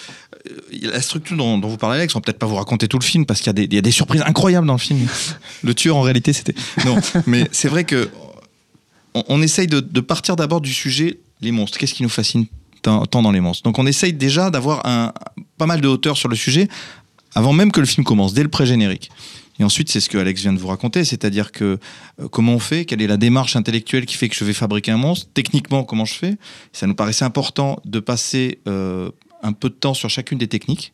la 0.82 1.00
structure 1.00 1.36
dont, 1.36 1.58
dont 1.58 1.68
vous 1.68 1.76
parlez, 1.76 1.98
Alex, 1.98 2.14
on 2.14 2.18
va 2.18 2.22
peut-être 2.22 2.38
pas 2.38 2.46
vous 2.46 2.56
raconter 2.56 2.88
tout 2.88 2.98
le 2.98 3.04
film 3.04 3.26
parce 3.26 3.40
qu'il 3.40 3.48
y, 3.48 3.50
a 3.50 3.52
des- 3.54 3.64
il 3.64 3.74
y 3.74 3.78
a 3.78 3.82
des 3.82 3.90
surprises 3.90 4.22
incroyables 4.26 4.66
dans 4.66 4.74
le 4.74 4.78
film. 4.78 5.06
le 5.62 5.74
tueur, 5.74 5.96
en 5.96 6.02
réalité, 6.02 6.32
c'était. 6.32 6.54
Non, 6.84 6.98
mais 7.26 7.48
c'est 7.52 7.68
vrai 7.68 7.84
que 7.84 8.08
on, 9.14 9.24
on 9.28 9.42
essaye 9.42 9.66
de, 9.66 9.80
de 9.80 10.00
partir 10.00 10.36
d'abord 10.36 10.60
du 10.60 10.72
sujet 10.72 11.18
les 11.40 11.52
monstres. 11.52 11.78
Qu'est-ce 11.78 11.94
qui 11.94 12.02
nous 12.02 12.08
fascine 12.08 12.46
tant, 12.82 13.06
tant 13.06 13.22
dans 13.22 13.32
les 13.32 13.40
monstres? 13.40 13.62
Donc, 13.64 13.78
on 13.78 13.86
essaye 13.86 14.12
déjà 14.12 14.50
d'avoir 14.50 14.86
un, 14.86 15.12
pas 15.56 15.66
mal 15.66 15.80
de 15.80 15.88
hauteur 15.88 16.16
sur 16.16 16.28
le 16.28 16.36
sujet 16.36 16.68
avant 17.34 17.52
même 17.52 17.70
que 17.72 17.80
le 17.80 17.86
film 17.86 18.04
commence, 18.04 18.32
dès 18.34 18.42
le 18.42 18.48
pré-générique. 18.48 19.10
Et 19.60 19.64
ensuite, 19.64 19.90
c'est 19.90 20.00
ce 20.00 20.08
que 20.08 20.16
Alex 20.18 20.40
vient 20.42 20.52
de 20.52 20.58
vous 20.58 20.68
raconter, 20.68 21.04
c'est-à-dire 21.04 21.50
que 21.52 21.78
euh, 22.20 22.28
comment 22.28 22.54
on 22.54 22.58
fait, 22.60 22.84
quelle 22.84 23.02
est 23.02 23.08
la 23.08 23.16
démarche 23.16 23.56
intellectuelle 23.56 24.06
qui 24.06 24.16
fait 24.16 24.28
que 24.28 24.36
je 24.36 24.44
vais 24.44 24.52
fabriquer 24.52 24.92
un 24.92 24.96
monstre, 24.98 25.26
techniquement 25.34 25.82
comment 25.82 26.04
je 26.04 26.14
fais? 26.14 26.36
Ça 26.72 26.86
nous 26.86 26.94
paraissait 26.94 27.24
important 27.24 27.80
de 27.84 27.98
passer 28.00 28.60
euh, 28.68 29.10
un 29.42 29.52
peu 29.52 29.68
de 29.68 29.74
temps 29.74 29.94
sur 29.94 30.08
chacune 30.10 30.38
des 30.38 30.48
techniques 30.48 30.92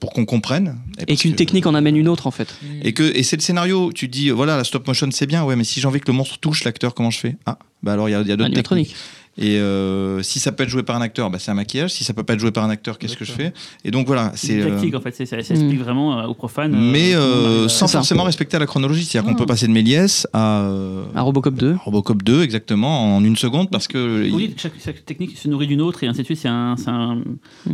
pour 0.00 0.10
qu'on 0.12 0.24
comprenne. 0.24 0.78
Et 1.08 1.16
qu'une 1.16 1.32
que- 1.32 1.36
technique 1.36 1.66
en 1.66 1.74
amène 1.74 1.96
une 1.96 2.08
autre, 2.08 2.26
en 2.26 2.30
fait. 2.30 2.54
Et 2.82 2.92
que 2.92 3.02
et 3.02 3.22
c'est 3.22 3.36
le 3.36 3.42
scénario. 3.42 3.92
Tu 3.92 4.08
dis 4.08 4.30
voilà 4.30 4.56
la 4.56 4.64
stop 4.64 4.86
motion 4.86 5.08
c'est 5.12 5.26
bien, 5.26 5.44
ouais, 5.44 5.56
mais 5.56 5.64
si 5.64 5.80
j'ai 5.80 5.86
envie 5.88 6.00
que 6.00 6.08
le 6.10 6.16
monstre 6.16 6.38
touche 6.38 6.64
l'acteur, 6.64 6.94
comment 6.94 7.10
je 7.10 7.18
fais? 7.18 7.36
Ah, 7.46 7.58
bah 7.82 7.92
alors 7.94 8.08
il 8.08 8.12
y 8.12 8.14
a, 8.14 8.20
il 8.20 8.28
y 8.28 8.32
a 8.32 8.36
d'autres 8.36 8.52
techniques. 8.54 8.94
Et 9.36 9.56
euh, 9.58 10.22
si 10.22 10.38
ça 10.38 10.52
peut 10.52 10.62
être 10.62 10.68
joué 10.68 10.84
par 10.84 10.94
un 10.94 11.00
acteur, 11.00 11.28
bah, 11.28 11.38
c'est 11.40 11.50
un 11.50 11.54
maquillage. 11.54 11.90
Si 11.90 12.04
ça 12.04 12.14
peut 12.14 12.22
pas 12.22 12.34
être 12.34 12.40
joué 12.40 12.52
par 12.52 12.62
un 12.64 12.70
acteur, 12.70 12.98
qu'est-ce 12.98 13.16
que 13.16 13.24
je 13.24 13.32
fais? 13.32 13.52
Et 13.84 13.90
donc 13.90 14.06
voilà, 14.06 14.30
C'est 14.36 14.46
c'est. 14.46 14.52
une 14.54 14.60
euh, 14.62 14.70
tactique 14.76 14.94
en 14.94 15.00
fait, 15.00 15.12
c'est- 15.14 15.26
ça, 15.26 15.42
ça 15.42 15.54
explique 15.54 15.80
vraiment 15.80 16.20
euh, 16.20 16.26
aux 16.26 16.34
profanes. 16.34 16.72
euh, 16.72 16.78
mais 16.92 17.14
euh, 17.14 17.64
à- 17.64 17.68
sans 17.68 17.88
ça. 17.88 17.98
forcément 17.98 18.22
respecter 18.22 18.58
la 18.60 18.66
chronologie. 18.66 19.04
C'est-à-dire 19.04 19.28
qu'on 19.28 19.34
Ah. 19.34 19.38
peut 19.40 19.46
passer 19.46 19.66
de 19.66 19.72
Méliès 19.72 20.28
à 20.32 20.60
euh, 20.60 21.04
À 21.16 21.22
Robocop 21.22 21.54
2. 21.54 21.74
Robocop 21.84 22.22
2 22.22 22.42
exactement 22.44 23.16
en 23.16 23.24
une 23.24 23.36
seconde 23.36 23.70
parce 23.70 23.88
que. 23.88 24.30
Oui, 24.32 24.54
chaque, 24.56 24.72
chaque 24.84 25.04
technique 25.04 25.36
se 25.36 25.48
nourrit 25.48 25.66
d'une 25.66 25.80
autre 25.82 26.04
et 26.04 26.06
ainsi 26.06 26.20
de 26.20 26.24
suite. 26.26 26.38
C'est 26.38 26.48
un, 26.48 26.76
c'est 26.76 26.90
un- 26.90 27.18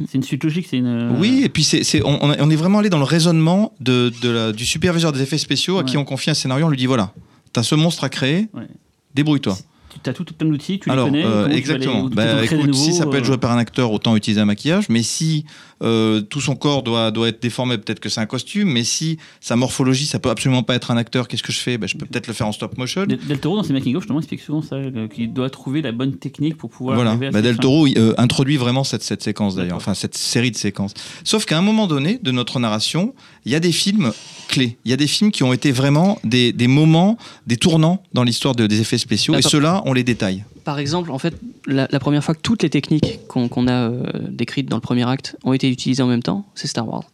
c'est 0.08 0.14
une 0.14 0.22
suite 0.22 0.42
logique. 0.42 0.66
C'est 0.70 0.78
une. 0.78 0.86
euh, 0.86 1.12
Oui, 1.20 1.42
et 1.44 1.50
puis 1.50 1.62
c'est, 1.64 2.02
on, 2.06 2.24
on 2.24 2.32
est- 2.32 2.40
on 2.40 2.48
est 2.48 2.56
vraiment 2.56 2.78
allé 2.78 2.88
dans 2.88 2.96
le 2.98 3.04
raisonnement 3.04 3.74
de, 3.80 4.10
de 4.22 4.30
la- 4.30 4.52
du 4.52 4.64
superviseur 4.64 5.12
des 5.12 5.20
effets 5.20 5.36
spéciaux 5.36 5.78
à 5.78 5.84
qui 5.84 5.98
on 5.98 6.04
confie 6.06 6.30
un 6.30 6.34
scénario. 6.34 6.64
On 6.64 6.70
lui 6.70 6.78
dit 6.78 6.86
voilà, 6.86 7.12
t'as 7.52 7.62
ce 7.62 7.74
monstre 7.74 8.04
à 8.04 8.08
créer, 8.08 8.48
Ouais. 8.54 8.66
débrouille-toi. 9.14 9.58
Tu 10.02 10.10
as 10.10 10.12
tout 10.12 10.24
plein 10.24 10.48
d'outils, 10.48 10.78
tu 10.80 10.90
Alors, 10.90 11.06
les 11.06 11.22
connais. 11.22 11.24
euh, 11.24 11.30
comment 11.30 11.44
tu 11.44 11.50
vas 11.50 11.56
exactement. 11.58 12.08
les- 12.08 12.14
Bah, 12.14 12.72
si 12.72 12.92
ça 12.94 13.06
peut 13.06 13.16
être 13.16 13.22
euh, 13.22 13.26
joué 13.26 13.38
par 13.38 13.52
un 13.52 13.58
acteur, 13.58 13.92
autant 13.92 14.16
utiliser 14.16 14.40
un 14.40 14.44
maquillage. 14.46 14.88
Mais 14.88 15.02
si 15.02 15.44
euh, 15.82 16.20
tout 16.20 16.40
son 16.40 16.56
corps 16.56 16.82
doit, 16.82 17.10
doit 17.10 17.28
être 17.28 17.40
déformé, 17.42 17.78
peut-être 17.78 18.00
que 18.00 18.08
c'est 18.08 18.20
un 18.20 18.26
costume. 18.26 18.70
Mais 18.70 18.84
si 18.84 19.18
sa 19.40 19.56
morphologie, 19.56 20.06
ça 20.06 20.18
peut 20.18 20.28
absolument 20.30 20.62
pas 20.62 20.74
être 20.74 20.90
un 20.90 20.96
acteur, 20.96 21.26
qu'est-ce 21.28 21.42
que 21.42 21.52
je 21.52 21.58
fais? 21.58 21.78
Bah, 21.78 21.86
Je 21.86 21.96
peux 21.96 22.06
peut-être 22.06 22.26
le 22.26 22.32
faire 22.34 22.46
en 22.46 22.52
stop 22.52 22.76
motion. 22.78 23.06
Del 23.06 23.18
Del 23.18 23.38
Toro, 23.40 23.56
dans 23.56 23.62
ses 23.62 23.72
making-of, 23.72 24.02
justement, 24.02 24.18
explique 24.20 24.40
souvent 24.40 24.62
ça, 24.62 24.76
euh, 24.76 25.08
qu'il 25.08 25.32
doit 25.32 25.48
trouver 25.50 25.80
la 25.82 25.92
bonne 25.92 26.16
technique 26.16 26.56
pour 26.56 26.70
pouvoir 26.70 26.96
Voilà. 26.96 27.16
Bah, 27.16 27.40
Del. 27.42 27.56
Toro 27.56 27.86
il, 27.86 27.98
euh, 27.98 28.12
introduit 28.18 28.56
vraiment 28.58 28.84
cette, 28.84 29.02
cette 29.02 29.22
séquence 29.22 29.54
d'ailleurs, 29.56 29.76
enfin 29.76 29.94
cette 29.94 30.16
série 30.16 30.50
de 30.50 30.56
séquences. 30.56 30.92
Sauf 31.24 31.44
qu'à 31.46 31.58
un 31.58 31.62
moment 31.62 31.86
donné 31.86 32.18
de 32.22 32.30
notre 32.30 32.60
narration, 32.60 33.14
il 33.46 33.52
y 33.52 33.54
a 33.54 33.60
des 33.60 33.72
films 33.72 34.12
clés. 34.48 34.76
Il 34.84 34.90
y 34.90 34.94
a 34.94 34.96
des 34.96 35.06
films 35.06 35.30
qui 35.30 35.42
ont 35.44 35.52
été 35.52 35.72
vraiment 35.72 36.18
des, 36.24 36.52
des 36.52 36.66
moments, 36.68 37.16
des 37.46 37.56
tournants 37.56 38.02
dans 38.12 38.22
l'histoire 38.24 38.54
de- 38.54 38.66
des 38.66 38.80
effets 38.80 38.98
spéciaux. 38.98 39.34
Et 39.34 39.40
par- 39.40 39.50
on 39.86 39.92
les 39.92 40.04
détaille. 40.04 40.44
Par 40.64 40.78
exemple, 40.78 41.10
en 41.10 41.18
fait, 41.18 41.34
la, 41.66 41.86
première 41.98 42.22
fois 42.22 42.34
que 42.34 42.40
toutes 42.40 42.62
les 42.62 42.70
techniques 42.70 43.20
qu'on 43.28 43.48
qu'on 43.48 43.66
a 43.66 43.90
euh, 43.90 44.02
décrites 44.28 44.68
dans 44.68 44.76
le 44.76 44.82
premier 44.82 45.08
acte 45.08 45.36
ont 45.44 45.52
été 45.52 45.70
utilisées 45.70 46.02
en 46.02 46.06
même 46.06 46.22
temps, 46.22 46.46
c'est 46.54 46.66
Star 46.66 46.88
Wars. 46.88 47.04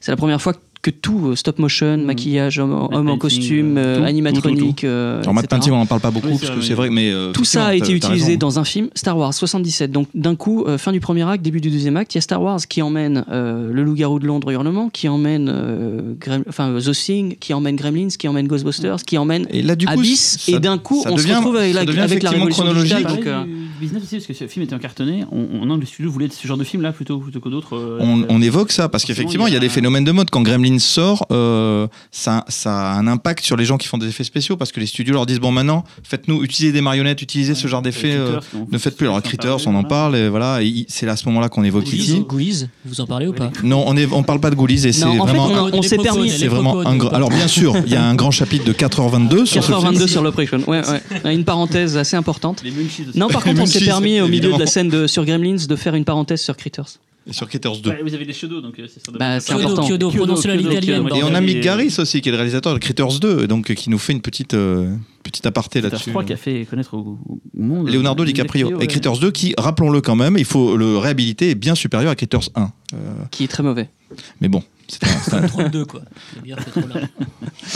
C'est 0.00 0.10
la 0.10 0.16
première 0.16 0.40
fois 0.40 0.52
que 0.52 0.58
tout, 0.90 1.28
euh, 1.28 1.36
stop 1.36 1.58
motion, 1.58 1.96
Mhm. 1.98 2.04
maquillage, 2.04 2.58
homme, 2.58 2.88
homme 2.92 3.08
en 3.08 3.18
costume, 3.18 3.78
euh, 3.78 3.96
euh, 3.96 3.98
tout, 3.98 4.04
animatronique, 4.04 4.84
euh, 4.84 5.20
Alors, 5.22 5.34
Matt 5.34 5.44
etc. 5.44 5.56
Painting, 5.60 5.72
on 5.72 5.80
en 5.82 5.86
parle 5.86 6.00
pas 6.00 6.10
beaucoup 6.10 6.28
Oui, 6.28 6.38
parce 6.40 6.52
que 6.52 6.60
c'est 6.60 6.74
vrai, 6.74 6.90
mais 6.90 7.10
euh, 7.12 7.32
Tout 7.32 7.44
ça 7.44 7.66
a 7.66 7.74
été 7.74 7.92
utilisé 7.92 8.26
raison. 8.26 8.38
dans 8.38 8.58
un 8.58 8.64
film 8.64 8.88
Star 8.94 9.16
Wars 9.16 9.32
77. 9.32 9.90
Donc 9.92 10.08
d'un 10.14 10.34
coup, 10.34 10.64
euh, 10.64 10.78
fin 10.78 10.92
du 10.92 11.00
premier 11.00 11.22
acte, 11.28 11.42
début 11.44 11.60
du 11.60 11.70
deuxième 11.70 11.96
acte, 11.96 12.14
il 12.14 12.16
y 12.16 12.18
a 12.18 12.22
Star 12.22 12.42
Wars 12.42 12.60
qui 12.68 12.82
emmène 12.82 13.24
euh, 13.30 13.70
le 13.72 13.82
loup-garou 13.84 14.18
de 14.18 14.26
Londres 14.26 14.50
hurlement, 14.50 14.88
qui 14.90 15.08
emmène 15.08 15.48
euh, 15.48 16.14
Grem- 16.20 16.44
enfin 16.48 16.74
The 16.80 16.92
Thing, 16.92 17.36
qui 17.38 17.54
emmène 17.54 17.76
Gremlins, 17.76 18.08
qui 18.18 18.26
emmène 18.28 18.46
Ghostbusters, 18.48 19.04
qui 19.04 19.18
emmène 19.18 19.46
Et 19.50 19.62
là, 19.62 19.76
du 19.76 19.86
coup, 19.86 19.92
Abyss. 19.92 20.38
ça- 20.40 20.52
et 20.52 20.58
d'un 20.58 20.78
coup, 20.78 21.02
on 21.06 21.14
devient- 21.16 21.28
se 21.28 21.34
retrouve 21.36 21.56
avec 21.56 21.74
la, 21.74 21.80
avec 22.02 22.22
la 22.22 22.30
révolution 22.30 22.64
chronologique. 22.64 22.96
digitale. 22.96 23.02
Pareil 23.04 23.24
Donc, 23.24 23.26
euh, 23.26 23.44
du- 23.44 23.66
business 23.80 24.02
aussi, 24.02 24.16
parce 24.16 24.26
que 24.26 24.34
ce 24.34 24.46
film 24.46 24.64
était 24.64 24.74
incartonné. 24.74 25.24
On, 25.30 25.46
on, 25.62 25.76
le 25.76 25.84
studio 25.86 26.10
voulait 26.10 26.28
ce 26.30 26.46
genre 26.46 26.56
de 26.56 26.64
film 26.64 26.82
là 26.82 26.92
plutôt, 26.92 27.18
plutôt 27.18 27.40
que 27.40 27.48
d'autres. 27.48 27.76
euh, 27.76 27.98
On, 28.00 28.40
euh, 28.40 28.44
évoque 28.44 28.72
ça 28.72 28.88
parce 28.88 29.04
qu'effectivement, 29.04 29.46
il 29.46 29.50
y 29.52 29.54
a 29.54 29.56
il 29.56 29.62
y 29.62 29.64
a- 29.64 29.68
des 29.68 29.68
phénomènes 29.68 30.04
de 30.04 30.12
mode. 30.12 30.30
Quand 30.30 30.42
Gremlins 30.42 30.75
sort, 30.78 31.26
euh, 31.30 31.86
ça, 32.10 32.44
ça 32.48 32.92
a 32.92 32.94
un 32.94 33.06
impact 33.06 33.44
sur 33.44 33.56
les 33.56 33.64
gens 33.64 33.76
qui 33.76 33.88
font 33.88 33.98
des 33.98 34.08
effets 34.08 34.24
spéciaux 34.24 34.56
parce 34.56 34.72
que 34.72 34.80
les 34.80 34.86
studios 34.86 35.14
leur 35.14 35.26
disent 35.26 35.40
bon, 35.40 35.52
maintenant, 35.52 35.84
faites-nous 36.02 36.42
utiliser 36.44 36.72
des 36.72 36.80
marionnettes, 36.80 37.22
utilisez 37.22 37.54
ce 37.54 37.68
genre 37.68 37.82
d'effets. 37.82 38.14
euh, 38.14 38.40
ne 38.70 38.78
faites 38.78 38.96
plus. 38.96 39.06
Alors, 39.06 39.22
Critters, 39.22 39.66
on 39.66 39.74
en 39.74 39.84
parle, 39.84 40.16
et 40.16 40.28
voilà. 40.28 40.60
c'est 40.88 41.08
à 41.08 41.16
ce 41.16 41.26
moment-là 41.26 41.48
qu'on 41.48 41.64
évoque. 41.64 41.84
Ghoulies, 42.26 42.66
vous 42.84 43.00
en 43.00 43.06
parlez 43.06 43.26
ou 43.26 43.32
pas 43.32 43.50
Non, 43.62 43.84
on 43.86 43.96
est, 43.96 44.10
on 44.12 44.22
parle 44.22 44.40
pas 44.40 44.50
de 44.50 44.54
Ghoulies 44.54 44.86
et 44.86 44.92
c'est 44.92 45.06
fait, 45.06 45.16
vraiment. 45.16 45.68
on, 45.72 45.82
s'est 45.82 45.98
permis. 45.98 46.30
c'est 46.30 46.48
vraiment 46.48 46.80
un 46.80 46.96
grand. 46.96 47.10
Alors 47.10 47.30
bien 47.30 47.48
sûr, 47.48 47.74
il 47.86 47.92
y 47.92 47.96
a 47.96 48.04
un 48.04 48.14
grand 48.14 48.30
chapitre 48.30 48.64
de 48.64 48.72
4h22 48.72 49.46
sur 49.46 49.62
ce 49.62 49.72
film. 49.72 49.92
4h22 49.92 50.08
sur 50.08 50.22
l'Operation. 50.22 50.60
Ouais, 50.66 50.82
ouais. 51.24 51.34
Une 51.34 51.44
parenthèse 51.44 51.96
assez 51.96 52.16
importante. 52.16 52.62
Non, 53.14 53.28
par 53.28 53.44
contre, 53.44 53.62
on 53.62 53.66
s'est 53.66 53.84
permis 53.84 54.20
au 54.20 54.28
milieu 54.28 54.52
de 54.52 54.58
la 54.58 54.66
scène 54.66 54.88
de, 54.88 55.06
sur 55.06 55.24
Gremlins 55.24 55.66
de 55.68 55.76
faire 55.76 55.94
une 55.94 56.04
parenthèse 56.04 56.42
sur 56.42 56.56
Critters. 56.56 56.98
Et 57.28 57.32
sur 57.32 57.48
Critters 57.48 57.78
2. 57.82 57.90
Ouais, 57.90 58.02
vous 58.04 58.14
avez 58.14 58.24
des 58.24 58.32
shadows, 58.32 58.60
donc 58.60 58.78
euh, 58.78 58.86
c'est 58.92 59.04
ça. 59.04 59.10
Bah, 59.12 59.40
c'est 59.40 59.52
important. 59.52 59.84
Kyodo, 59.86 60.10
prononcez-le 60.12 60.54
à 60.54 60.56
l'italienne. 60.56 61.08
Et 61.16 61.24
on 61.24 61.34
a 61.34 61.40
Mick 61.40 61.60
Garris 61.60 61.94
aussi, 61.98 62.20
qui 62.20 62.28
est 62.28 62.32
le 62.32 62.36
réalisateur 62.38 62.72
de 62.72 62.78
Critters 62.78 63.18
2, 63.20 63.48
donc 63.48 63.70
euh, 63.70 63.74
qui 63.74 63.90
nous 63.90 63.98
fait 63.98 64.12
une 64.12 64.20
petite, 64.20 64.54
euh, 64.54 64.94
petite 65.24 65.44
aparté 65.44 65.80
là-dessus. 65.80 66.10
3 66.10 66.22
qui 66.24 66.32
a 66.32 66.36
fait 66.36 66.64
connaître 66.70 66.94
au, 66.94 67.18
au 67.28 67.40
monde. 67.60 67.88
Leonardo 67.90 68.22
euh, 68.22 68.26
DiCaprio. 68.26 68.70
ouais. 68.76 68.84
Et 68.84 68.86
Critters 68.86 69.18
2, 69.18 69.30
qui, 69.32 69.54
rappelons-le 69.58 70.00
quand 70.00 70.14
même, 70.14 70.36
il 70.38 70.44
faut 70.44 70.76
le 70.76 70.98
réhabiliter, 70.98 71.50
est 71.50 71.54
bien 71.56 71.74
supérieur 71.74 72.12
à 72.12 72.14
Critters 72.14 72.48
1. 72.54 72.62
Euh, 72.94 72.96
Qui 73.32 73.42
est 73.44 73.48
très 73.48 73.64
mauvais. 73.64 73.90
mais 74.40 74.46
bon, 74.48 74.62
c'est 74.86 75.02
un- 75.02 75.08
c'est 75.20 75.34
un- 75.34 75.48
Trop 75.48 75.64
de 75.64 75.68
deux, 75.68 75.84
quoi. 75.84 76.02
Trop. 76.70 76.80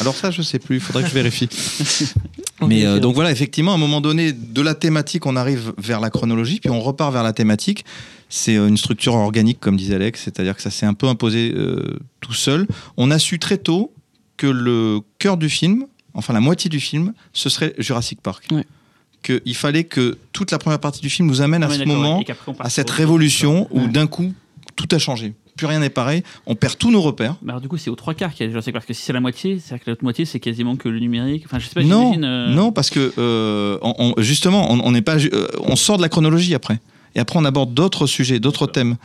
Alors 0.00 0.14
ça, 0.14 0.30
je 0.30 0.42
sais 0.42 0.60
plus, 0.60 0.76
il 0.76 0.80
faudrait 0.80 1.02
que 1.02 1.08
je 1.08 1.14
vérifie. 1.14 1.48
Mais 2.66 2.84
euh, 2.86 3.00
donc 3.00 3.14
voilà, 3.14 3.30
effectivement, 3.32 3.72
à 3.72 3.74
un 3.74 3.78
moment 3.78 4.00
donné, 4.00 4.32
de 4.32 4.60
la 4.62 4.74
thématique, 4.74 5.26
on 5.26 5.34
arrive 5.34 5.72
vers 5.78 5.98
la 5.98 6.10
chronologie, 6.10 6.60
puis 6.60 6.70
on 6.70 6.80
repart 6.80 7.12
vers 7.12 7.22
la 7.24 7.32
thématique. 7.32 7.84
C'est 8.32 8.56
euh, 8.56 8.68
une 8.68 8.76
structure 8.76 9.14
organique, 9.14 9.60
comme 9.60 9.76
disait 9.76 9.96
Alex, 9.96 10.22
c'est-à-dire 10.24 10.56
que 10.56 10.62
ça 10.62 10.70
s'est 10.70 10.86
un 10.86 10.94
peu 10.94 11.08
imposé 11.08 11.52
euh, 11.54 11.98
tout 12.20 12.32
seul. 12.32 12.66
On 12.96 13.10
a 13.10 13.18
su 13.18 13.38
très 13.38 13.58
tôt 13.58 13.92
que 14.36 14.46
le 14.46 15.00
cœur 15.18 15.36
du 15.36 15.50
film, 15.50 15.84
enfin 16.14 16.32
la 16.32 16.40
moitié 16.40 16.70
du 16.70 16.80
film, 16.80 17.12
ce 17.32 17.48
serait 17.50 17.74
Jurassic 17.78 18.20
Park. 18.22 18.44
Ouais. 18.52 18.64
Qu'il 19.22 19.54
fallait 19.54 19.84
que 19.84 20.16
toute 20.32 20.50
la 20.50 20.58
première 20.58 20.78
partie 20.80 21.02
du 21.02 21.10
film 21.10 21.28
nous 21.28 21.42
amène 21.42 21.62
Ah 21.62 21.66
à 21.66 21.70
ce 21.74 21.84
moment, 21.84 22.22
à 22.60 22.70
cette 22.70 22.88
révolution 22.90 23.68
où 23.70 23.80
Ouais. 23.82 23.88
d'un 23.88 24.06
coup, 24.06 24.32
tout 24.76 24.88
a 24.92 24.98
changé. 24.98 25.34
Plus 25.58 25.66
rien 25.66 25.80
n'est 25.80 25.90
pareil, 25.90 26.22
on 26.46 26.54
perd 26.54 26.78
tous 26.78 26.90
nos 26.90 27.02
repères. 27.02 27.34
Alors, 27.46 27.60
du 27.60 27.68
coup, 27.68 27.76
c'est 27.76 27.90
aux 27.90 27.96
trois 27.96 28.14
quarts 28.14 28.32
qu'il 28.32 28.46
y 28.46 28.48
a 28.48 28.50
Jurassic 28.50 28.72
Park. 28.72 28.86
Parce 28.86 28.96
que 28.96 28.98
si 28.98 29.04
c'est 29.04 29.12
la 29.12 29.20
moitié, 29.20 29.58
c'est-à-dire 29.58 29.84
que 29.84 29.90
l'autre 29.90 30.04
moitié, 30.04 30.24
c'est 30.24 30.40
quasiment 30.40 30.76
que 30.76 30.88
le 30.88 31.00
numérique. 31.00 31.42
Enfin, 31.44 31.58
je 31.58 31.66
sais 31.66 31.74
pas, 31.74 31.82
Non, 31.82 32.14
euh, 32.22 32.48
non, 32.54 32.72
parce 32.72 32.88
que 32.88 33.12
euh, 33.18 33.76
on- 33.82 34.14
on- 34.16 34.22
justement, 34.22 34.70
on 34.72 34.80
on 34.82 35.02
pas, 35.02 35.16
euh, 35.18 35.48
on 35.64 35.76
sort 35.76 35.98
de 35.98 36.02
la 36.02 36.08
chronologie 36.08 36.54
après. 36.54 36.80
Et 37.14 37.20
après, 37.20 37.38
on 37.38 37.44
aborde 37.44 37.74
d'autres 37.74 38.06
sujets, 38.06 38.38
d'autres 38.38 38.66
thèmes. 38.66 38.96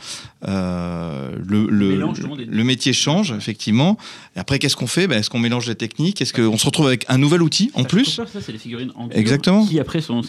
Euh, 0.46 1.30
le, 1.44 2.64
métier 2.64 2.92
change, 2.92 3.32
effectivement. 3.32 3.96
Et 4.36 4.38
après, 4.38 4.58
qu'est-ce 4.58 4.76
qu'on 4.76 4.86
fait? 4.86 5.06
Ben, 5.06 5.18
Est-ce 5.18 5.30
qu'on 5.30 5.38
mélange 5.38 5.66
les 5.66 5.74
techniques? 5.74 6.20
Est-ce 6.22 6.32
qu'on 6.32 6.56
se 6.56 6.66
retrouve 6.66 6.86
avec 6.86 7.04
un 7.08 7.18
nouvel 7.18 7.42
outil 7.42 7.70
en 7.74 7.84
plus? 7.84 8.14
trop 8.14 8.22
peur, 8.24 8.28
ça, 8.32 8.40
c'est 8.40 8.52
les 8.52 8.58
figurines 8.58 8.92
en 8.94 9.08
dur 9.08 9.16
Exactement. 9.16 9.66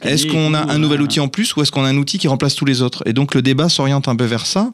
Est-ce 0.04 0.28
qu'on 0.28 0.54
a 0.54 0.72
un 0.72 0.80
nouvel 0.80 1.02
outil 1.02 1.20
en 1.20 1.28
plus 1.28 1.56
ou 1.56 1.62
est-ce 1.62 1.72
qu'on 1.72 1.84
a 1.84 1.90
un 1.90 1.98
outil 1.98 2.18
qui 2.18 2.28
remplace 2.28 2.56
tous 2.56 2.66
les 2.66 2.82
autres? 2.82 3.04
Et 3.06 3.14
donc, 3.14 3.36
le 3.36 3.42
débat 3.42 3.70
s'oriente 3.70 4.08
un 4.08 4.16
peu 4.16 4.26
vers 4.26 4.46
ça. 4.46 4.72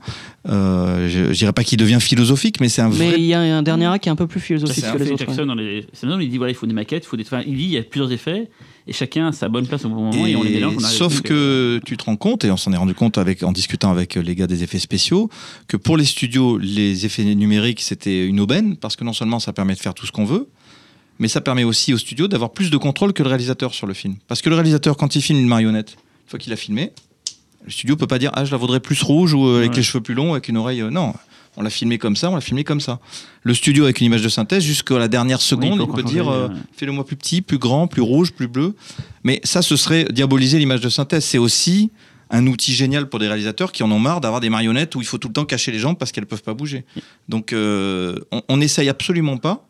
Euh, 0.48 1.10
je, 1.10 1.34
je 1.34 1.38
dirais 1.38 1.54
pas 1.54 1.64
qu'il 1.64 1.78
devient 1.78 2.00
philosophique, 2.00 2.60
mais 2.60 2.70
c'est 2.70 2.82
un 2.82 2.90
Mais 2.90 3.10
vrai. 3.10 3.16
il 3.18 3.26
y 3.26 3.34
a 3.34 3.40
un 3.40 3.64
dernier 3.64 3.88
acte 3.88 4.04
qui 4.04 4.10
est 4.10 4.12
un 4.12 4.16
peu 4.16 4.28
plus 4.28 4.40
Ça, 4.40 4.46
philosophique 4.46 4.84
que 4.84 4.98
les 4.98 5.12
autres. 5.12 5.12
ouais. 5.12 5.18
Jackson 5.28 5.46
dans 5.46 5.56
les 5.56 5.86
scénarios, 5.94 6.22
il 6.22 6.30
dit 6.30 6.38
voilà, 6.38 6.52
il 6.52 6.56
faut 6.56 6.68
des 6.68 6.74
maquettes, 6.74 7.04
il 7.06 7.08
faut 7.08 7.18
des. 7.18 7.24
Enfin, 7.24 7.42
il 7.46 7.56
dit 7.58 7.64
il 7.64 7.72
y 7.72 7.78
a 7.78 7.84
plusieurs 7.84 8.12
effets 8.12 8.50
et 8.88 8.94
chacun 8.94 9.28
a 9.28 9.32
sa 9.32 9.50
bonne 9.50 9.66
place 9.68 9.86
au 9.86 9.90
bon 9.90 10.12
moment 10.12 10.26
et, 10.26 10.36
on 10.36 10.44
les 10.44 10.52
mélange. 10.52 10.76
on 10.78 10.80
sauf 10.82 11.18
donc, 11.18 11.32
euh, 11.32 11.80
que 11.80 11.86
tu 11.86 11.96
te 11.98 12.04
rends 12.04 12.16
compte, 12.18 12.44
et 12.44 12.52
on 12.52 12.58
s'en 12.58 12.74
est 12.74 12.78
rendu 12.78 12.94
compte 12.94 13.18
avec, 13.18 13.44
en 13.44 13.52
discutant 13.52 13.92
avec 13.92 14.16
les 14.16 14.36
gars 14.36 14.48
des 14.48 14.64
effets 14.64 14.80
spéciaux, 14.80 15.30
que 15.68 15.78
pour 15.78 15.96
les 15.98 16.06
studios, 16.06 16.58
les 16.58 17.06
effets 17.06 17.24
numériques, 17.24 17.82
c'était 17.82 18.26
une 18.26 18.40
aubaine, 18.40 18.76
parce 18.78 18.96
que 18.96 19.04
non 19.04 19.14
seulement 19.14 19.40
ça 19.40 19.54
permet 19.54 19.74
de 19.76 19.80
faire 19.80 19.94
tout 19.94 20.06
ce 20.06 20.12
qu'on 20.12 20.26
veut, 20.26 20.50
mais 21.20 21.28
ça 21.28 21.42
permet 21.42 21.64
aussi 21.64 21.94
aux 21.94 21.98
studios 21.98 22.28
d'avoir 22.28 22.52
plus 22.52 22.70
de 22.72 22.78
contrôle 22.78 23.14
que 23.14 23.24
le 23.24 23.30
réalisateur 23.30 23.74
sur 23.74 23.88
le 23.88 23.94
film. 23.94 24.16
Parce 24.28 24.42
que 24.42 24.50
le 24.50 24.56
réalisateur, 24.56 24.98
quand 24.98 25.16
il 25.16 25.22
filme 25.22 25.40
une 25.40 25.48
marionnette, 25.48 25.92
une 25.92 26.30
fois 26.30 26.40
qu'il 26.40 26.52
a 26.52 26.56
filmé, 26.56 26.92
le 27.66 27.72
studio 27.72 27.96
peut 27.96 28.08
pas 28.08 28.20
dire 28.20 28.32
ah 28.34 28.44
je 28.44 28.52
la 28.52 28.58
voudrais 28.58 28.80
plus 28.82 29.02
rouge 29.04 29.34
ou 29.34 29.46
euh, 29.48 29.60
avec 29.60 29.70
Ouais. 29.72 29.78
les 29.78 29.84
cheveux 29.84 30.02
plus 30.02 30.16
longs 30.16 30.34
avec 30.34 30.50
une 30.50 30.58
oreille. 30.58 30.82
euh, 30.82 30.90
non, 30.90 31.14
on 31.58 31.62
l'a 31.62 31.70
filmé 31.70 31.98
comme 31.98 32.16
ça, 32.16 32.30
on 32.30 32.36
l'a 32.36 32.42
filmé 32.42 32.64
comme 32.64 32.82
ça. 32.82 33.00
Le 33.44 33.54
studio 33.54 33.84
avec 33.84 34.00
une 34.00 34.08
image 34.08 34.22
de 34.22 34.30
synthèse 34.30 34.64
jusqu'à 34.64 34.98
la 34.98 35.08
dernière 35.08 35.42
seconde, 35.42 35.80
peut 35.80 35.86
il 35.88 35.94
peut 35.94 36.04
dire 36.04 36.30
euh, 36.30 36.50
fais-le 36.76 36.92
moi 36.92 37.06
plus 37.06 37.16
petit, 37.16 37.42
plus 37.42 37.58
grand, 37.58 37.88
plus 37.88 38.02
rouge, 38.02 38.32
plus 38.32 38.48
bleu. 38.48 38.76
Mais 39.24 39.40
ça, 39.44 39.62
ce 39.62 39.76
serait 39.76 40.06
diaboliser 40.06 40.60
l'image 40.60 40.82
de 40.82 40.90
synthèse. 40.90 41.26
C'est 41.26 41.38
aussi 41.38 41.92
un 42.34 42.48
outil 42.48 42.74
génial 42.74 43.08
pour 43.08 43.20
des 43.20 43.28
réalisateurs 43.28 43.72
qui 43.72 43.84
en 43.84 43.92
ont 43.92 44.00
marre 44.00 44.20
d'avoir 44.20 44.42
des 44.42 44.50
marionnettes 44.50 44.96
où 44.96 45.02
il 45.02 45.08
faut 45.08 45.20
tout 45.20 45.28
le 45.28 45.34
temps 45.34 45.46
cacher 45.46 45.72
les 45.72 45.80
jambes 45.80 45.98
parce 45.98 46.12
qu'elles 46.12 46.26
peuvent 46.26 46.44
pas 46.44 46.56
bouger. 46.56 46.84
Donc, 47.30 47.54
euh, 47.54 48.18
on, 48.32 48.42
on 48.50 48.60
essaye 48.60 48.90
absolument 48.90 49.38
pas 49.38 49.68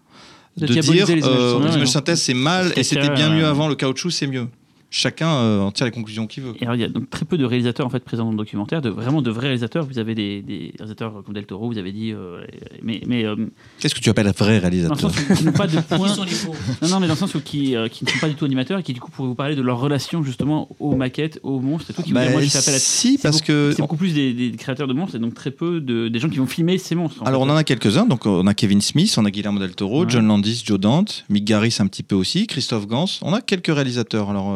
De 0.58 0.68
dire 0.68 1.06
euh, 1.10 1.60
images 1.60 1.78
de 1.78 1.86
synthèse 1.86 2.22
c'est 2.22 2.34
mal 2.34 2.72
et 2.78 2.84
c'était 2.84 3.10
bien 3.10 3.32
euh, 3.32 3.38
mieux 3.38 3.46
avant 3.46 3.68
le 3.68 3.76
caoutchouc 3.76 4.12
c'est 4.12 4.28
mieux. 4.28 4.48
Chacun 4.96 5.28
euh, 5.28 5.60
en 5.62 5.72
tire 5.72 5.88
les 5.88 5.92
conclusions 5.92 6.28
qu'il 6.28 6.44
veut. 6.44 6.54
Et 6.60 6.64
alors, 6.64 6.76
il 6.76 6.82
y 6.82 6.84
a 6.84 6.88
donc 6.88 7.10
très 7.10 7.26
peu 7.26 7.36
de 7.36 7.46
réalisateurs 7.46 7.88
en 7.88 7.90
fait 7.90 8.04
présents 8.04 8.26
dans 8.26 8.32
le 8.32 8.38
documentaire, 8.38 8.80
de 8.80 8.90
vraiment 8.90 9.24
de 9.24 9.32
vrais 9.32 9.48
réalisateurs. 9.48 9.88
Vous 9.88 9.98
avez 9.98 10.14
des, 10.14 10.44
des 10.44 10.72
réalisateurs 10.78 11.24
comme 11.26 11.34
Del 11.34 11.48
Toro, 11.48 11.68
vous 11.68 11.80
avez 11.80 11.92
dit, 11.92 12.12
euh, 12.14 12.44
mais 12.84 13.02
mais 13.08 13.26
euh, 13.26 13.36
Qu'est-ce 13.80 13.96
que 13.96 14.00
tu 14.02 14.12
appelles 14.12 14.28
un 14.28 14.32
vrai 14.32 14.46
dans 14.48 14.54
le 14.54 14.60
réalisateur 14.60 15.00
sens 15.00 15.16
où 15.32 15.34
qui 15.34 15.44
n'ont 15.46 15.52
pas 15.52 15.66
de 15.66 15.78
Qui 15.78 15.82
point. 15.82 16.08
sont 16.10 16.24
les 16.24 16.30
pauvres 16.36 16.58
Non, 16.84 16.88
non, 16.90 17.00
mais 17.00 17.08
dans 17.08 17.14
le 17.16 17.18
sens 17.20 17.34
où 17.34 17.42
qui, 17.42 17.76
euh, 17.76 17.88
qui 17.88 18.06
ne 18.06 18.10
sont 18.12 18.20
pas 18.20 18.30
du 18.30 18.36
tout 18.36 18.46
animateurs 18.46 18.78
et 18.78 18.84
qui 18.84 18.94
du 18.94 19.00
coup 19.00 19.10
pourraient 19.10 19.30
vous 19.30 19.34
parler 19.36 19.56
de 19.56 19.64
leur 19.64 19.80
relation 19.80 20.22
justement 20.22 20.70
aux 20.80 20.96
maquettes, 20.96 21.40
aux 21.42 21.60
monstres 21.60 21.90
et 21.90 21.94
tout. 21.96 22.04
Qui 22.04 22.14
Bah, 22.14 22.22
dire, 22.24 22.32
moi, 22.34 22.42
je 22.42 22.56
à 22.56 22.62
Si, 22.62 23.14
c'est 23.18 23.22
parce 23.24 23.38
beaucoup- 23.38 23.48
que 23.48 23.72
c'est 23.76 23.82
beaucoup 23.82 23.98
plus 23.98 24.14
des, 24.14 24.34
des 24.34 24.52
créateurs 24.52 24.88
de 24.88 24.94
monstres 24.94 25.16
et 25.16 25.20
donc 25.20 25.34
très 25.34 25.50
peu 25.50 25.82
de, 25.82 26.08
des 26.08 26.20
gens 26.20 26.30
qui 26.30 26.38
vont 26.38 26.46
filmer 26.46 26.78
ces 26.78 26.94
monstres. 26.94 27.24
Alors 27.26 27.44
fait. 27.44 27.50
on 27.50 27.54
en 27.54 27.58
a 27.58 27.64
quelques-uns, 27.64 28.06
donc 28.06 28.28
on 28.28 28.46
a 28.46 28.54
Kevin 28.54 28.80
Smith, 28.80 29.16
on 29.18 29.26
a 29.26 29.32
Guillermo 29.32 29.60
del 29.60 29.74
Toro, 29.74 30.02
Ouais. 30.02 30.06
John 30.08 30.28
Landis, 30.28 30.62
Joe 30.64 30.80
Dante, 30.80 31.26
Mick 31.30 31.46
Garris 31.46 31.78
un 31.80 31.88
petit 31.88 32.04
peu 32.04 32.14
aussi, 32.16 32.46
Christophe 32.46 32.86
Gans, 32.86 33.06
on 33.24 33.34
a 33.34 33.42
quelques 33.42 33.74
réalisateurs 33.74 34.30
alors. 34.30 34.54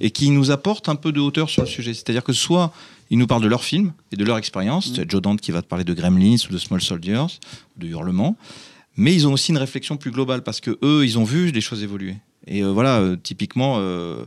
Et 0.00 0.10
qui 0.10 0.30
nous 0.30 0.50
apportent 0.50 0.88
un 0.88 0.96
peu 0.96 1.12
de 1.12 1.20
hauteur 1.20 1.50
sur 1.50 1.62
le 1.62 1.68
sujet. 1.68 1.94
C'est-à-dire 1.94 2.24
que 2.24 2.32
soit 2.32 2.72
ils 3.10 3.18
nous 3.18 3.26
parlent 3.26 3.42
de 3.42 3.48
leur 3.48 3.64
film 3.64 3.92
et 4.12 4.16
de 4.16 4.24
leur 4.24 4.38
expérience, 4.38 4.90
Mm. 4.90 4.94
c'est 4.94 5.10
Joe 5.10 5.22
Dante 5.22 5.40
qui 5.40 5.50
va 5.50 5.62
te 5.62 5.66
parler 5.66 5.84
de 5.84 5.94
Gremlins 5.94 6.36
ou 6.48 6.52
de 6.52 6.58
Small 6.58 6.80
Soldiers, 6.80 7.26
de 7.76 7.86
Hurlement, 7.88 8.36
mais 8.96 9.14
ils 9.14 9.26
ont 9.26 9.32
aussi 9.32 9.50
une 9.50 9.58
réflexion 9.58 9.96
plus 9.96 10.10
globale 10.10 10.42
parce 10.42 10.60
que 10.60 10.78
eux, 10.82 11.04
ils 11.04 11.18
ont 11.18 11.24
vu 11.24 11.52
des 11.52 11.60
choses 11.60 11.82
évoluer. 11.82 12.16
Et 12.46 12.62
euh, 12.62 12.70
voilà, 12.70 12.98
euh, 12.98 13.16
typiquement, 13.16 13.76
euh, 13.78 14.24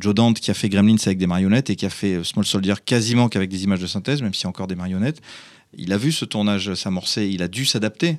Joe 0.00 0.14
Dante 0.14 0.40
qui 0.40 0.50
a 0.50 0.54
fait 0.54 0.68
Gremlins 0.68 0.96
avec 1.04 1.18
des 1.18 1.26
marionnettes 1.26 1.70
et 1.70 1.76
qui 1.76 1.86
a 1.86 1.90
fait 1.90 2.24
Small 2.24 2.46
Soldier 2.46 2.74
quasiment 2.84 3.28
qu'avec 3.28 3.50
des 3.50 3.64
images 3.64 3.80
de 3.80 3.86
synthèse, 3.86 4.22
même 4.22 4.34
s'il 4.34 4.44
y 4.44 4.46
a 4.46 4.48
encore 4.48 4.66
des 4.66 4.74
marionnettes, 4.74 5.20
il 5.76 5.92
a 5.92 5.98
vu 5.98 6.12
ce 6.12 6.24
tournage 6.24 6.72
s'amorcer, 6.74 7.28
il 7.28 7.42
a 7.42 7.48
dû 7.48 7.66
s'adapter. 7.66 8.18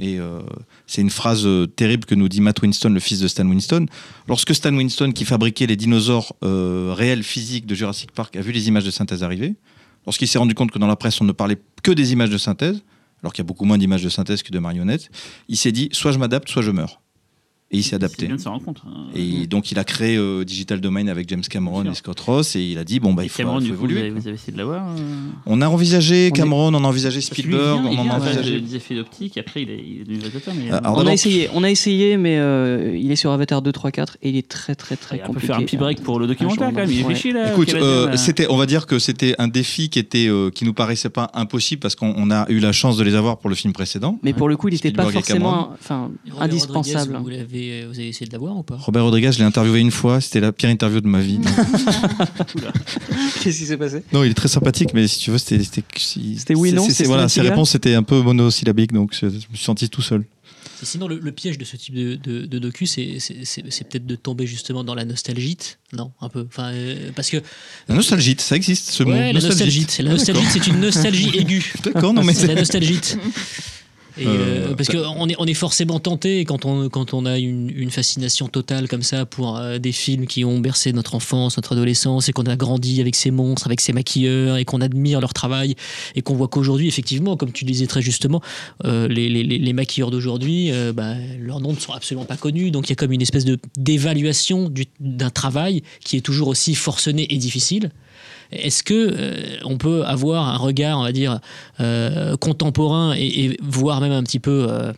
Et 0.00 0.18
euh, 0.18 0.40
c'est 0.86 1.02
une 1.02 1.10
phrase 1.10 1.46
euh, 1.46 1.66
terrible 1.66 2.06
que 2.06 2.14
nous 2.14 2.28
dit 2.28 2.40
Matt 2.40 2.62
Winston, 2.62 2.88
le 2.88 3.00
fils 3.00 3.20
de 3.20 3.28
Stan 3.28 3.46
Winston. 3.46 3.86
Lorsque 4.28 4.54
Stan 4.54 4.74
Winston, 4.74 5.12
qui 5.12 5.24
fabriquait 5.24 5.66
les 5.66 5.76
dinosaures 5.76 6.34
euh, 6.42 6.94
réels, 6.96 7.22
physiques 7.22 7.66
de 7.66 7.74
Jurassic 7.74 8.10
Park, 8.12 8.34
a 8.36 8.40
vu 8.40 8.52
les 8.52 8.68
images 8.68 8.84
de 8.84 8.90
synthèse 8.90 9.22
arriver, 9.22 9.54
lorsqu'il 10.06 10.26
s'est 10.26 10.38
rendu 10.38 10.54
compte 10.54 10.70
que 10.70 10.78
dans 10.78 10.86
la 10.86 10.96
presse, 10.96 11.20
on 11.20 11.24
ne 11.24 11.32
parlait 11.32 11.58
que 11.82 11.90
des 11.90 12.12
images 12.12 12.30
de 12.30 12.38
synthèse, 12.38 12.82
alors 13.22 13.32
qu'il 13.32 13.42
y 13.42 13.46
a 13.46 13.48
beaucoup 13.48 13.66
moins 13.66 13.76
d'images 13.76 14.02
de 14.02 14.08
synthèse 14.08 14.42
que 14.42 14.50
de 14.50 14.58
marionnettes, 14.58 15.10
il 15.48 15.58
s'est 15.58 15.72
dit 15.72 15.90
soit 15.92 16.12
je 16.12 16.18
m'adapte, 16.18 16.48
soit 16.48 16.62
je 16.62 16.70
meurs. 16.70 17.00
Et 17.72 17.78
il 17.78 17.82
s'est 17.84 17.94
adapté. 17.94 18.26
bien 18.26 18.34
de 18.34 18.40
s'en 18.40 18.50
rendre 18.50 18.64
compte. 18.64 18.82
hein. 18.84 19.06
Et 19.14 19.46
donc 19.46 19.70
il 19.70 19.78
a 19.78 19.84
créé 19.84 20.16
euh, 20.16 20.44
Digital 20.44 20.80
Domain 20.80 21.06
avec 21.06 21.28
James 21.28 21.40
Cameron 21.48 21.84
et. 21.84 21.94
Scott 21.94 22.18
Ross 22.18 22.56
et 22.56 22.62
il 22.64 22.78
a 22.78 22.84
dit 22.84 22.98
bon 22.98 23.14
bah 23.14 23.22
Et 23.22 23.26
il 23.26 23.28
faut, 23.28 23.36
Cameron, 23.38 23.60
faut 23.60 23.66
vous 23.66 23.72
évoluer. 23.72 24.00
avez, 24.00 24.10
quoi. 24.10 24.20
vous 24.20 24.26
avez 24.26 24.34
essayé 24.34 24.52
de 24.52 24.58
l'avoir 24.58 24.88
euh 24.88 24.96
On 25.46 25.62
a 25.62 25.68
envisagé 25.68 26.24
On 26.32 26.34
est- 26.34 26.36
Cameron, 26.36 26.74
on 26.74 26.82
a 26.84 26.88
envisagé 26.88 27.20
Spielberg, 27.20 27.80
vient- 27.82 27.90
on 27.92 27.98
en 27.98 28.10
a 28.10 28.14
envisagé. 28.16 28.60
des 28.60 28.74
effets 28.74 28.96
d'optique, 28.96 29.38
après 29.38 29.62
il 29.62 29.70
est, 29.70 29.84
il 29.86 30.00
est 30.00 30.04
devenu 30.04 30.18
réalisateur. 30.18 30.52
Mais, 30.56 30.72
Euh, 30.72 30.78
alors, 30.78 30.98
On 30.98 31.06
a 31.06 31.12
essayé, 31.12 31.48
on 31.54 31.62
a 31.62 31.70
essayé, 31.70 32.16
mais 32.16 32.38
euh, 32.38 32.96
il 33.00 33.12
est 33.12 33.16
sur 33.16 33.30
Avatar 33.30 33.62
2, 33.62 33.70
3, 33.70 33.92
4 33.92 34.16
et 34.20 34.30
il 34.30 34.36
est 34.36 34.48
très 34.48 34.74
très 34.74 34.96
très 34.96 35.18
on 35.18 35.18
peut 35.20 35.26
compliqué. 35.28 35.46
faire 35.46 35.56
un 35.58 35.62
petit 35.62 35.76
break 35.76 36.02
pour 36.02 36.18
le 36.18 36.26
documentaire 36.26 36.66
Un 36.68 36.72
quand 36.72 36.78
même. 36.86 36.90
Il 36.90 37.32
là. 37.34 37.52
Écoute, 37.52 37.72
euh, 37.74 38.16
c'était, 38.16 38.48
on 38.50 38.56
va 38.56 38.66
dire 38.66 38.86
que 38.86 38.98
c'était 38.98 39.36
un 39.38 39.46
défi 39.46 39.90
qui 39.90 40.00
était, 40.00 40.26
euh, 40.26 40.50
qui 40.50 40.64
nous 40.64 40.74
paraissait 40.74 41.08
pas 41.08 41.30
impossible 41.34 41.78
parce 41.78 41.94
qu'on 41.94 42.12
on 42.16 42.32
a 42.32 42.50
eu 42.50 42.58
la 42.58 42.72
chance 42.72 42.96
de 42.96 43.04
les 43.04 43.14
avoir 43.14 43.38
pour 43.38 43.48
le 43.48 43.54
film 43.54 43.72
précédent. 43.72 44.18
Mais 44.24 44.32
pour 44.32 44.48
le 44.48 44.56
coup, 44.56 44.66
il 44.66 44.74
n'était 44.74 44.90
pas 44.90 45.08
forcément, 45.08 45.70
indispensable. 46.40 47.16
Vous, 47.22 47.28
l'avez- 47.28 47.59
vous 47.88 47.98
avez 47.98 48.08
essayé 48.08 48.26
de 48.26 48.32
l'avoir 48.32 48.56
ou 48.56 48.62
pas? 48.62 48.76
Robert 48.76 49.04
Rodriguez, 49.04 49.32
je 49.32 49.38
l'ai 49.38 49.44
interviewé 49.44 49.80
une 49.80 49.90
fois, 49.90 50.20
c'était 50.20 50.40
la 50.40 50.52
pire 50.52 50.70
interview 50.70 51.00
de 51.00 51.08
ma 51.08 51.20
vie. 51.20 51.38
Qu'est-ce 53.42 53.58
qui 53.58 53.66
s'est 53.66 53.76
passé? 53.76 54.02
Non, 54.12 54.24
il 54.24 54.30
est 54.30 54.34
très 54.34 54.48
sympathique, 54.48 54.90
mais 54.94 55.06
si 55.08 55.18
tu 55.18 55.30
veux, 55.30 55.38
c'était, 55.38 55.62
c'était, 55.62 56.54
oui, 56.54 56.70
c'est- 56.70 56.76
non, 56.76 56.86
voilà, 57.06 57.28
ses 57.28 57.40
réponses 57.40 57.74
étaient 57.74 57.94
un 57.94 58.02
peu 58.02 58.20
monosyllabiques, 58.22 58.92
donc 58.92 59.12
je, 59.14 59.28
je 59.28 59.34
me 59.34 59.40
suis 59.54 59.64
senti 59.64 59.88
tout 59.88 60.02
seul. 60.02 60.24
Et 60.82 60.86
Sinon, 60.86 61.08
le, 61.08 61.18
le 61.18 61.32
piège 61.32 61.58
de 61.58 61.64
ce 61.66 61.76
type 61.76 61.94
de, 61.94 62.14
de, 62.16 62.46
de 62.46 62.58
docu, 62.58 62.86
c'est 62.86 63.18
c'est- 63.18 63.44
c'est- 63.44 63.64
c'est 63.68 63.86
peut-être 63.86 64.06
de 64.06 64.16
tomber 64.16 64.46
justement 64.46 64.82
dans 64.82 64.94
la 64.94 65.04
nostalgie. 65.04 65.58
Non, 65.92 66.10
un 66.22 66.30
peu. 66.30 66.46
Enfin, 66.48 66.70
euh, 66.72 67.10
parce 67.14 67.28
que 67.28 67.36
La 67.88 67.94
nostalgie, 67.94 68.34
ça 68.38 68.56
existe, 68.56 68.90
ce 68.90 69.02
mot. 69.02 69.10
ouais, 69.12 69.34
la 69.34 69.40
nostalgie, 69.40 69.80
nostalgite. 69.80 69.90
c'est 69.90 70.02
la 70.02 70.12
nostalgie, 70.12 70.46
c'est 70.50 70.66
une 70.68 70.80
nostalgie 70.80 71.30
aiguë. 71.36 71.72
D'accord, 71.84 72.14
non 72.14 72.22
mais 72.24 72.32
c'est 72.32 72.42
c'est, 72.42 72.46
la 72.46 72.54
nostalgie. 72.54 72.98
Et, 74.18 74.26
Euh, 74.26 74.70
euh, 74.70 74.74
parce 74.74 74.88
bah- 74.88 75.02
qu'on 75.14 75.28
est, 75.28 75.36
on 75.38 75.46
est 75.46 75.54
forcément 75.54 76.00
tenté 76.00 76.44
quand 76.44 76.64
on, 76.64 76.88
quand 76.88 77.14
on 77.14 77.24
a 77.26 77.38
une, 77.38 77.70
une 77.70 77.90
fascination 77.90 78.48
totale 78.48 78.88
comme 78.88 79.02
ça 79.02 79.24
pour 79.26 79.56
euh, 79.56 79.78
des 79.78 79.92
films 79.92 80.26
qui 80.26 80.44
ont 80.44 80.58
bercé 80.58 80.92
notre 80.92 81.14
enfance, 81.14 81.56
notre 81.56 81.72
adolescence, 81.72 82.28
et 82.28 82.32
qu'on 82.32 82.44
a 82.46 82.56
grandi 82.56 83.00
avec 83.00 83.14
ces 83.16 83.30
monstres, 83.30 83.66
avec 83.66 83.80
ces 83.80 83.92
maquilleurs, 83.92 84.56
et 84.56 84.64
qu'on 84.64 84.80
admire 84.80 85.20
leur 85.20 85.32
travail, 85.32 85.74
et 86.14 86.22
qu'on 86.22 86.34
voit 86.34 86.48
qu'aujourd'hui, 86.48 86.88
effectivement, 86.88 87.36
comme 87.36 87.52
tu 87.52 87.64
le 87.64 87.70
disais 87.70 87.86
très 87.86 88.02
justement, 88.02 88.40
euh, 88.84 89.06
les, 89.08 89.28
les- 89.28 89.44
les- 89.44 89.58
les 89.58 89.72
maquilleurs 89.72 90.10
d'aujourd'hui, 90.10 90.70
euh, 90.72 90.92
bah, 90.92 91.14
leurs 91.38 91.60
noms 91.60 91.72
ne 91.72 91.78
sont 91.78 91.92
absolument 91.92 92.24
pas 92.26 92.36
connus, 92.36 92.70
donc 92.70 92.88
il 92.88 92.90
y 92.90 92.92
a 92.92 92.96
comme 92.96 93.12
une 93.12 93.22
espèce 93.22 93.44
de 93.44 93.58
d'évaluation 93.76 94.68
du- 94.68 94.86
d'un 95.00 95.30
travail 95.30 95.82
qui 96.04 96.16
est 96.16 96.20
toujours 96.20 96.48
aussi 96.48 96.74
forcené 96.74 97.26
et 97.32 97.36
difficile. 97.36 97.90
Est-ce 98.52 98.82
que 98.82 98.94
euh, 98.94 99.56
on 99.64 99.78
peut 99.78 100.04
avoir 100.04 100.48
un 100.48 100.56
regard, 100.56 100.98
on 100.98 101.02
va 101.02 101.12
dire, 101.12 101.40
euh, 101.80 102.36
contemporain 102.36 103.14
et, 103.16 103.44
et 103.44 103.56
même 104.00 104.12
un 104.12 104.22
petit 104.22 104.40
peu 104.40 104.66
euh, 104.68 104.92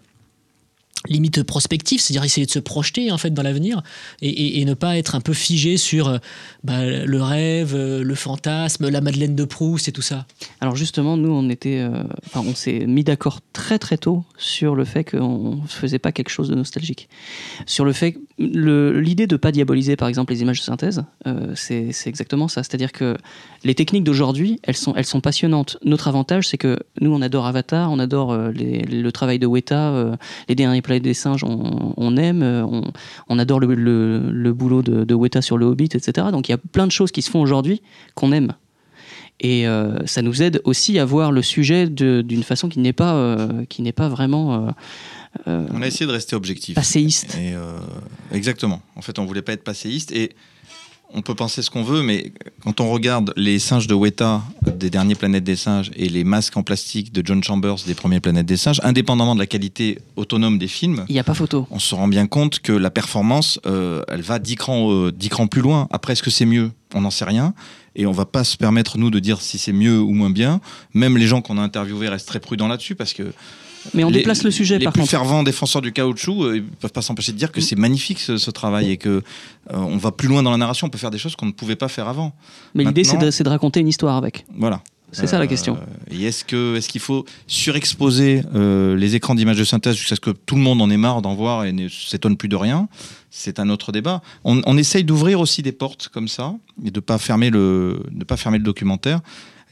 limite 1.08 1.42
prospectif, 1.42 2.00
c'est-à-dire 2.00 2.24
essayer 2.24 2.46
de 2.46 2.50
se 2.50 2.58
projeter 2.58 3.10
en 3.10 3.18
fait 3.18 3.30
dans 3.30 3.42
l'avenir 3.42 3.82
et, 4.20 4.64
ne 4.64 4.74
pas 4.74 4.96
être 4.96 5.16
un 5.16 5.20
peu 5.20 5.32
figé 5.32 5.76
sur 5.76 6.08
euh, 6.08 6.18
bah, 6.62 6.84
le 6.84 7.22
rêve, 7.22 7.74
euh, 7.74 8.04
le 8.04 8.14
fantasme, 8.14 8.88
la 8.88 9.00
Madeleine 9.00 9.34
de 9.34 9.44
Proust 9.44 9.88
et 9.88 9.92
tout 9.92 10.02
ça. 10.02 10.26
Alors 10.60 10.76
justement, 10.76 11.16
nous, 11.16 11.32
on 11.32 11.50
était, 11.50 11.80
euh, 11.80 12.04
on 12.36 12.54
s'est 12.54 12.86
mis 12.86 13.02
d'accord 13.02 13.40
très 13.52 13.78
très 13.80 13.98
tôt 13.98 14.24
sur 14.36 14.76
le 14.76 14.84
fait 14.84 15.02
qu'on 15.02 15.56
ne 15.56 15.66
faisait 15.66 15.98
pas 15.98 16.12
quelque 16.12 16.28
chose 16.28 16.48
de 16.48 16.54
nostalgique. 16.54 17.08
Sur 17.66 17.84
le 17.84 17.92
fait, 17.92 18.16
l'idée 18.38 19.26
de 19.26 19.36
pas 19.36 19.50
diaboliser, 19.50 19.96
par 19.96 20.08
exemple, 20.08 20.32
les 20.32 20.42
images 20.42 20.60
de 20.60 20.64
synthèse, 20.64 21.04
c'est 21.54 21.92
exactement 22.06 22.48
ça. 22.48 22.62
C'est-à-dire 22.62 22.92
que 22.92 23.16
les 23.64 23.74
techniques 23.74 24.04
d'aujourd'hui, 24.04 24.60
elles 24.62 24.76
sont, 24.76 24.94
elles 24.94 25.06
sont 25.06 25.20
passionnantes. 25.20 25.78
Notre 25.84 26.08
avantage, 26.08 26.48
c'est 26.48 26.58
que 26.58 26.78
nous, 27.00 27.12
on 27.12 27.20
adore 27.20 27.46
Avatar, 27.46 27.90
on 27.90 27.98
adore 27.98 28.36
le 28.36 29.10
travail 29.10 29.38
de 29.38 29.46
Weta, 29.46 30.16
les 30.48 30.54
derniers 30.54 30.82
des 31.00 31.14
singes, 31.14 31.44
on, 31.44 31.94
on 31.96 32.16
aime, 32.16 32.42
euh, 32.42 32.64
on, 32.64 32.82
on 33.28 33.38
adore 33.38 33.60
le, 33.60 33.74
le- 33.74 34.30
le 34.30 34.52
boulot 34.52 34.82
de, 34.82 35.04
de 35.04 35.14
Weta 35.14 35.42
sur 35.42 35.58
le 35.58 35.66
Hobbit, 35.66 35.90
etc. 35.94 36.28
Donc 36.30 36.48
il 36.48 36.52
y 36.52 36.54
a 36.54 36.58
plein 36.58 36.86
de 36.86 36.92
choses 36.92 37.10
qui 37.12 37.22
se 37.22 37.30
font 37.30 37.40
aujourd'hui 37.40 37.82
qu'on 38.14 38.32
aime. 38.32 38.52
Et 39.40 39.66
euh, 39.66 39.98
ça 40.06 40.22
nous 40.22 40.40
aide 40.42 40.60
aussi 40.64 40.98
à 41.00 41.04
voir 41.04 41.32
le 41.32 41.42
sujet 41.42 41.88
d'une 41.88 42.42
façon 42.44 42.68
qui 42.68 42.78
n'est 42.78 42.92
pas, 42.92 43.14
euh, 43.14 43.64
qui 43.68 43.82
n'est 43.82 43.90
pas 43.92 44.08
vraiment 44.08 44.68
euh, 45.48 45.66
On 45.72 45.82
a 45.82 45.86
essayé 45.86 46.06
de 46.06 46.12
rester 46.12 46.36
objectif. 46.36 46.74
passéiste. 46.76 47.36
Et 47.36 47.54
exactement. 48.32 48.82
En 48.94 49.02
fait, 49.02 49.18
on 49.18 49.24
voulait 49.24 49.42
pas 49.42 49.52
être 49.54 49.64
passéiste 49.64 50.12
et 50.12 50.30
on 51.14 51.22
peut 51.22 51.34
penser 51.34 51.62
ce 51.62 51.70
qu'on 51.70 51.82
veut, 51.82 52.02
mais 52.02 52.32
quand 52.62 52.80
on 52.80 52.90
regarde 52.90 53.32
les 53.36 53.58
singes 53.58 53.86
de 53.86 53.94
Weta 53.94 54.42
des 54.76 54.90
derniers 54.90 55.14
Planètes 55.14 55.44
des 55.44 55.56
singes 55.56 55.90
et 55.94 56.08
les 56.08 56.24
masques 56.24 56.56
en 56.56 56.62
plastique 56.62 57.12
de 57.12 57.22
John 57.24 57.42
Chambers 57.42 57.76
des 57.86 57.94
premiers 57.94 58.20
Planètes 58.20 58.46
des 58.46 58.56
singes, 58.56 58.80
indépendamment 58.82 59.34
de 59.34 59.40
la 59.40 59.46
qualité 59.46 59.98
autonome 60.16 60.58
des 60.58 60.68
films, 60.68 61.04
Il 61.08 61.12
n'y 61.12 61.18
a 61.18 61.24
pas 61.24 61.34
photo. 61.34 61.66
on 61.70 61.78
se 61.78 61.94
rend 61.94 62.08
bien 62.08 62.26
compte 62.26 62.60
que 62.60 62.72
la 62.72 62.90
performance, 62.90 63.60
euh, 63.66 64.02
elle 64.08 64.22
va 64.22 64.38
10 64.38 64.56
crans, 64.56 64.90
euh, 64.92 65.12
10 65.12 65.28
crans 65.28 65.46
plus 65.46 65.60
loin. 65.62 65.88
Après, 65.90 66.14
est-ce 66.14 66.22
que 66.22 66.30
c'est 66.30 66.46
mieux? 66.46 66.70
On 66.94 67.02
n'en 67.02 67.10
sait 67.10 67.24
rien. 67.24 67.54
Et 67.94 68.06
on 68.06 68.12
va 68.12 68.24
pas 68.24 68.42
se 68.44 68.56
permettre, 68.56 68.96
nous, 68.96 69.10
de 69.10 69.18
dire 69.18 69.40
si 69.42 69.58
c'est 69.58 69.72
mieux 69.72 69.98
ou 70.00 70.12
moins 70.12 70.30
bien. 70.30 70.60
Même 70.94 71.18
les 71.18 71.26
gens 71.26 71.42
qu'on 71.42 71.58
a 71.58 71.62
interviewés 71.62 72.08
restent 72.08 72.28
très 72.28 72.40
prudents 72.40 72.68
là-dessus 72.68 72.94
parce 72.94 73.12
que 73.12 73.32
Mais 73.94 74.04
on 74.04 74.08
les- 74.08 74.18
déplace 74.18 74.42
le 74.44 74.50
sujet 74.50 74.78
les 74.78 74.84
par 74.84 74.92
plus 74.92 75.00
contre. 75.00 75.10
fervents 75.10 75.42
défenseurs 75.42 75.82
du 75.82 75.92
caoutchouc, 75.92 76.44
euh, 76.44 76.56
ils 76.56 76.62
peuvent 76.64 76.92
pas 76.92 77.02
s'empêcher 77.02 77.32
de 77.32 77.38
dire 77.38 77.50
que 77.52 77.60
c'est 77.60 77.76
magnifique 77.76 78.20
ce, 78.20 78.36
ce 78.36 78.50
travail 78.50 78.90
et 78.90 78.96
que 78.96 79.08
euh, 79.08 79.20
on 79.72 79.96
va 79.96 80.12
plus 80.12 80.28
loin 80.28 80.42
dans 80.42 80.50
la 80.50 80.56
narration. 80.56 80.86
On 80.86 80.90
peut 80.90 80.98
faire 80.98 81.10
des 81.10 81.18
choses 81.18 81.36
qu'on 81.36 81.46
ne 81.46 81.52
pouvait 81.52 81.76
pas 81.76 81.88
faire 81.88 82.08
avant. 82.08 82.32
Mais 82.74 82.84
l'idée, 82.84 83.04
c'est 83.04 83.16
de, 83.18 83.48
raconter 83.48 83.80
une 83.80 83.88
histoire 83.88 84.16
avec. 84.16 84.44
Voilà. 84.56 84.82
C'est 85.14 85.26
ça 85.26 85.38
la 85.38 85.44
Euh, 85.44 85.46
question. 85.48 85.76
Et 86.10 86.22
est-ce 86.24 86.42
que 86.42 86.76
est-ce 86.76 86.88
qu'il 86.88 87.00
faut 87.02 87.26
surexposer 87.46 88.42
euh, 88.54 88.96
les 88.96 89.14
écrans 89.14 89.34
d'images 89.34 89.58
de 89.58 89.64
synthèse 89.64 89.94
jusqu'à 89.96 90.14
ce 90.16 90.20
que 90.20 90.30
tout 90.30 90.54
le 90.56 90.62
monde 90.62 90.80
en 90.80 90.88
ait 90.90 90.96
marre 90.96 91.20
d'en 91.22 91.34
voir 91.34 91.64
et 91.64 91.72
ne 91.72 91.88
s'étonne 91.88 92.36
plus 92.36 92.48
de 92.48 92.56
rien? 92.56 92.88
C'est 93.30 93.58
un 93.60 93.68
autre 93.70 93.92
débat. 93.92 94.22
On, 94.44 94.60
on 94.66 94.76
essaye 94.76 95.04
d'ouvrir 95.04 95.40
aussi 95.40 95.62
des 95.62 95.72
portes 95.72 96.08
comme 96.08 96.28
ça 96.28 96.54
et 96.84 96.90
de 96.90 97.00
pas 97.00 97.18
fermer 97.18 97.50
le 97.50 98.02
de 98.10 98.24
pas 98.24 98.36
fermer 98.36 98.58
le 98.58 98.64
documentaire. 98.64 99.20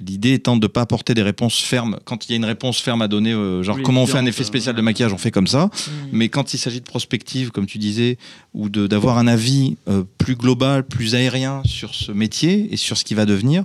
L'idée 0.04 0.32
étant 0.32 0.56
de 0.56 0.62
ne 0.62 0.66
pas 0.66 0.82
apporter 0.82 1.14
des 1.14 1.22
réponses 1.22 1.58
fermes. 1.60 1.98
Quand 2.04 2.26
il 2.26 2.30
y 2.30 2.34
a 2.34 2.36
une 2.36 2.44
réponse 2.44 2.80
ferme 2.80 3.02
à 3.02 3.08
donner, 3.08 3.32
euh, 3.32 3.62
genre 3.62 3.76
Oui, 3.76 3.82
comment 3.82 4.02
on 4.02 4.06
fait 4.06 4.12
un 4.12 4.16
évidemment, 4.18 4.30
effet 4.30 4.44
spécial 4.44 4.74
de 4.74 4.80
maquillage, 4.82 5.12
on 5.12 5.18
fait 5.18 5.30
comme 5.30 5.46
ça. 5.46 5.70
Mais 6.12 6.28
quand 6.28 6.54
il 6.54 6.58
s'agit 6.58 6.80
de 6.80 6.86
prospective, 6.86 7.50
comme 7.50 7.66
tu 7.66 7.78
disais, 7.78 8.18
ou 8.54 8.68
d'avoir 8.68 9.18
un 9.18 9.26
avis 9.26 9.76
euh, 9.88 10.04
plus 10.18 10.36
global, 10.36 10.84
plus 10.84 11.14
aérien 11.14 11.62
sur 11.64 11.94
ce 11.94 12.12
métier 12.12 12.72
et 12.72 12.76
sur 12.76 12.96
ce 12.96 13.04
qui 13.04 13.14
va 13.14 13.26
devenir, 13.26 13.64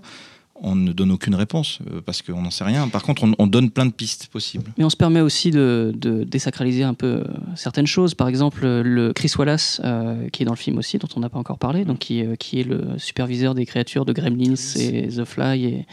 on 0.55 0.75
ne 0.75 0.93
donne 0.93 1.11
aucune 1.11 1.35
réponse 1.35 1.79
euh, 1.91 2.01
parce 2.05 2.21
qu'on 2.21 2.41
n'en 2.41 2.51
sait 2.51 2.63
rien. 2.63 2.87
Par 2.87 3.03
contre, 3.03 3.23
on, 3.23 3.33
on 3.39 3.47
donne 3.47 3.69
plein 3.69 3.85
de 3.85 3.91
pistes 3.91 4.27
possibles. 4.27 4.71
Mais 4.77 4.85
on 4.85 4.89
se 4.89 4.95
permet 4.95 5.21
aussi 5.21 5.51
de, 5.51 5.93
de 5.95 6.23
désacraliser 6.23 6.83
un 6.83 6.93
peu 6.93 7.07
euh, 7.07 7.23
certaines 7.55 7.87
choses. 7.87 8.13
Par 8.13 8.29
exemple, 8.29 8.61
euh, 8.63 8.81
le 8.81 9.11
Chris 9.11 9.31
Wallace, 9.37 9.81
euh, 9.83 10.29
qui 10.29 10.43
est 10.43 10.45
dans 10.45 10.53
le 10.53 10.57
film 10.57 10.77
aussi, 10.77 10.97
dont 10.97 11.09
on 11.15 11.19
n'a 11.19 11.29
pas 11.29 11.39
encore 11.39 11.57
parlé, 11.57 11.83
donc 11.83 11.99
qui, 11.99 12.23
euh, 12.25 12.35
qui 12.35 12.61
est 12.61 12.63
le 12.63 12.85
superviseur 12.97 13.53
des 13.53 13.65
créatures 13.65 14.05
de 14.05 14.13
Gremlins 14.13 14.55
et 14.77 15.09
The 15.09 15.25
Fly 15.25 15.65
et, 15.65 15.85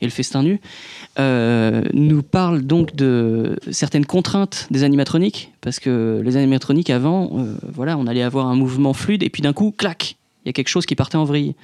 et 0.00 0.04
le 0.04 0.10
Festin 0.10 0.42
Nu, 0.42 0.60
euh, 1.18 1.82
nous 1.94 2.22
parle 2.22 2.62
donc 2.62 2.94
de 2.94 3.58
certaines 3.70 4.06
contraintes 4.06 4.68
des 4.70 4.84
animatroniques, 4.84 5.52
parce 5.62 5.80
que 5.80 6.20
les 6.24 6.36
animatroniques 6.36 6.90
avant, 6.90 7.30
euh, 7.38 7.54
voilà, 7.72 7.96
on 7.96 8.06
allait 8.06 8.22
avoir 8.22 8.48
un 8.48 8.54
mouvement 8.54 8.92
fluide 8.92 9.22
et 9.22 9.30
puis 9.30 9.42
d'un 9.42 9.54
coup, 9.54 9.74
clac, 9.76 10.16
il 10.44 10.48
y 10.48 10.50
a 10.50 10.52
quelque 10.54 10.68
chose 10.68 10.86
qui 10.86 10.94
partait 10.94 11.16
en 11.16 11.24
vrille. 11.24 11.54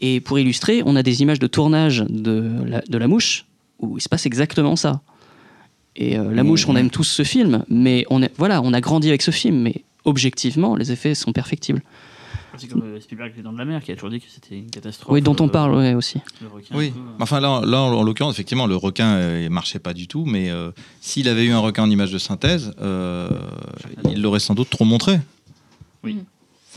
Et 0.00 0.20
pour 0.20 0.38
illustrer, 0.38 0.82
on 0.86 0.96
a 0.96 1.02
des 1.02 1.22
images 1.22 1.38
de 1.38 1.46
tournage 1.46 2.04
de 2.08 2.52
la, 2.66 2.80
de 2.80 2.98
la 2.98 3.08
mouche 3.08 3.46
où 3.80 3.98
il 3.98 4.00
se 4.00 4.08
passe 4.08 4.26
exactement 4.26 4.76
ça. 4.76 5.02
Et 5.96 6.18
euh, 6.18 6.34
La 6.34 6.42
Mouche, 6.42 6.66
on 6.68 6.74
aime 6.74 6.90
tous 6.90 7.04
ce 7.04 7.22
film, 7.22 7.64
mais 7.68 8.04
on, 8.10 8.20
est, 8.22 8.32
voilà, 8.36 8.60
on 8.62 8.72
a 8.72 8.80
grandi 8.80 9.08
avec 9.08 9.22
ce 9.22 9.30
film, 9.30 9.60
mais 9.60 9.84
objectivement, 10.04 10.74
les 10.74 10.90
effets 10.90 11.14
sont 11.14 11.32
perfectibles. 11.32 11.82
C'est 12.56 12.68
comme 12.68 12.82
euh, 12.82 13.00
Spielberg, 13.00 13.32
Les 13.36 13.42
Dents 13.42 13.52
de 13.52 13.58
la 13.58 13.64
Mer, 13.64 13.82
qui 13.82 13.90
a 13.92 13.94
toujours 13.94 14.10
dit 14.10 14.20
que 14.20 14.26
c'était 14.28 14.56
une 14.56 14.70
catastrophe. 14.70 15.12
Oui, 15.12 15.22
dont 15.22 15.36
on 15.40 15.46
euh, 15.46 15.50
parle 15.50 15.74
ouais, 15.74 15.94
aussi. 15.94 16.20
le 16.40 16.48
requin, 16.48 16.76
Oui. 16.76 16.92
euh. 16.96 17.00
Enfin 17.20 17.40
là, 17.40 17.62
là 17.64 17.80
en 17.80 18.02
l'occurrence, 18.02 18.34
effectivement, 18.34 18.66
le 18.66 18.76
requin 18.76 19.14
euh, 19.14 19.42
il 19.44 19.50
marchait 19.50 19.80
pas 19.80 19.92
du 19.92 20.06
tout, 20.06 20.24
mais 20.24 20.50
euh, 20.50 20.70
s'il 21.00 21.28
avait 21.28 21.44
eu 21.44 21.50
un 21.50 21.58
requin 21.58 21.82
en 21.82 21.90
image 21.90 22.12
de 22.12 22.18
synthèse, 22.18 22.72
euh, 22.80 23.28
il 24.10 24.22
l'aurait 24.22 24.40
sans 24.40 24.54
doute 24.54 24.70
trop 24.70 24.84
montré. 24.84 25.18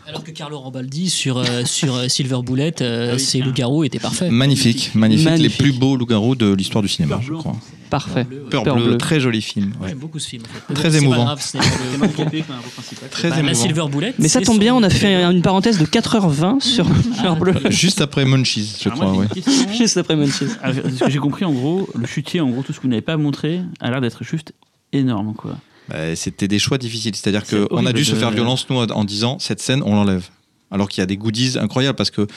Alors 0.08 0.24
que 0.24 0.32
Carlo 0.32 0.60
Rambaldi 0.60 1.10
sur, 1.10 1.38
euh, 1.38 1.64
sur 1.66 1.96
euh, 1.96 2.08
Silver 2.08 2.40
Bullet, 2.46 2.76
euh, 2.82 3.10
Ah 3.12 3.14
oui, 3.16 3.20
ses 3.20 3.40
loups-garous 3.40 3.84
étaient 3.84 4.00
parfaits. 4.00 4.32
Magnifique, 4.32 4.92
magnifique, 4.96 5.26
les 5.26 5.32
Magnifique. 5.32 5.58
plus 5.58 5.72
beaux 5.74 5.96
loups-garous 5.98 6.36
de 6.36 6.54
l'histoire 6.54 6.82
du 6.82 6.88
cinéma, 6.88 7.16
Peur 7.16 7.24
je 7.24 7.34
crois. 7.34 7.56
Parfait. 7.90 8.26
Bleu. 8.26 8.46
Peur, 8.50 8.64
Peur 8.64 8.76
bleue, 8.76 8.86
bleue. 8.86 8.98
très 8.98 9.20
joli 9.20 9.42
film. 9.42 9.72
ouais. 9.82 9.90
J'aime 9.90 9.98
beaucoup 10.00 10.20
ce 10.20 10.28
film. 10.28 10.44
En 10.44 10.68
fait. 10.68 10.74
Très 10.74 10.98
émouvant. 10.98 11.26
pas 11.26 11.36
le-. 11.54 13.10
Très 13.10 13.30
Bah, 13.30 13.36
la 13.36 13.40
émouvant. 13.42 13.54
Silver 13.54 13.86
Bullet. 13.90 14.14
Mais 14.20 14.28
ça 14.28 14.42
tombe 14.42 14.60
bien, 14.60 14.76
on 14.76 14.84
a 14.84 14.90
fait 14.90 15.24
une 15.24 15.42
parenthèse 15.42 15.78
de 15.78 15.86
4h20 15.86 16.60
sur 16.62 16.86
Fleur 17.20 17.36
Bleue. 17.38 17.54
Juste 17.70 18.02
après 18.02 18.26
Munchies, 18.26 18.78
je 18.82 18.90
moi, 18.90 18.98
crois. 18.98 19.12
ouais. 19.14 19.28
question. 19.28 19.72
Juste 19.78 19.98
après 19.98 20.16
Munchies. 20.16 20.48
Ah, 20.62 20.72
ce 20.74 21.04
que 21.06 21.10
j'ai 21.10 21.20
compris, 21.20 21.46
en 21.46 21.54
gros, 21.54 21.88
le 21.96 22.06
chutier, 22.08 22.42
en 22.42 22.50
gros, 22.50 22.62
tout 22.62 22.74
ce 22.74 22.78
que 22.78 22.84
vous 22.84 22.90
n'avez 22.90 23.02
pas 23.02 23.16
montré, 23.18 23.62
a 23.80 23.90
l'air 23.90 24.02
d'être 24.02 24.24
juste 24.24 24.54
énorme, 24.94 25.34
quoi. 25.34 25.58
Bah, 25.90 26.16
C'était 26.16 26.48
des 26.48 26.60
choix 26.60 26.78
difficiles. 26.78 27.16
C'est-à-dire 27.16 27.44
C'est 27.46 27.68
qu'on 27.68 27.86
a 27.86 27.94
dû 27.94 28.06
se 28.06 28.16
faire 28.16 28.32
violence, 28.32 28.70
nous, 28.70 28.78
en 28.78 29.04
disant 29.04 29.38
cette 29.40 29.62
scène, 29.62 29.82
on 29.86 29.96
l'enlève. 29.96 30.28
Alors 30.70 30.90
qu'il 30.90 31.02
y 31.02 31.04
a 31.04 31.06
des 31.06 31.16
goodies 31.16 31.58
incroyables 31.58 31.96
parce 31.96 32.12
que, 32.12 32.22
euh, 32.22 32.28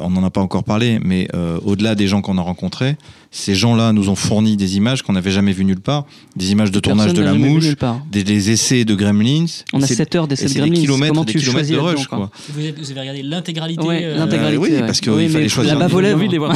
on 0.00 0.10
n'en 0.10 0.22
a 0.24 0.30
pas 0.30 0.40
encore 0.40 0.64
parlé, 0.64 0.98
mais 1.02 1.28
euh, 1.34 1.58
au-delà 1.64 1.94
des 1.94 2.08
gens 2.08 2.20
qu'on 2.20 2.36
a 2.38 2.42
rencontrés, 2.42 2.96
ces 3.30 3.54
gens-là 3.54 3.92
nous 3.92 4.08
ont 4.08 4.14
fourni 4.14 4.56
des 4.56 4.76
images 4.76 5.02
qu'on 5.02 5.12
n'avait 5.12 5.30
jamais 5.30 5.52
vues 5.52 5.64
nulle 5.64 5.80
part. 5.80 6.06
Des 6.36 6.52
images 6.52 6.70
de 6.70 6.80
tournage 6.80 7.08
Personne 7.12 7.24
de 7.24 7.26
n'a 7.26 7.32
la 7.32 7.38
mouche, 7.38 7.74
des, 8.10 8.24
des 8.24 8.50
essais 8.50 8.84
de 8.84 8.94
Gremlins. 8.94 9.46
On 9.72 9.82
a 9.82 9.86
C'est- 9.86 9.94
7 9.96 10.14
heures 10.16 10.24
et 10.24 10.28
d'essai 10.28 10.44
de 10.44 10.48
c'est 10.48 10.54
des 10.54 10.60
Gremlins. 10.60 10.80
kilomètres, 10.80 11.12
Comment 11.12 11.24
des 11.24 11.32
tu 11.32 11.38
kilomètres 11.38 11.70
de 11.70 11.76
rush, 11.76 12.06
quoi 12.06 12.18
quoi. 12.18 12.30
Vous 12.50 12.60
avez, 12.60 12.72
vous 12.72 12.90
avez 12.90 13.00
regardé 13.00 13.22
l'intégralité. 13.22 13.82
Ouais, 13.84 14.00
euh, 14.04 14.16
l'intégralité. 14.18 14.56
oui, 14.58 14.70
ouais. 14.72 14.80
parce 14.80 15.00
qu'il 15.00 15.12
Oui, 15.12 15.28
fallait 15.28 15.48
choisir. 15.48 15.78
La 15.78 15.86
lèvres. 15.88 16.14
envie 16.16 16.26
de 16.26 16.32
les 16.32 16.38
voir. 16.38 16.54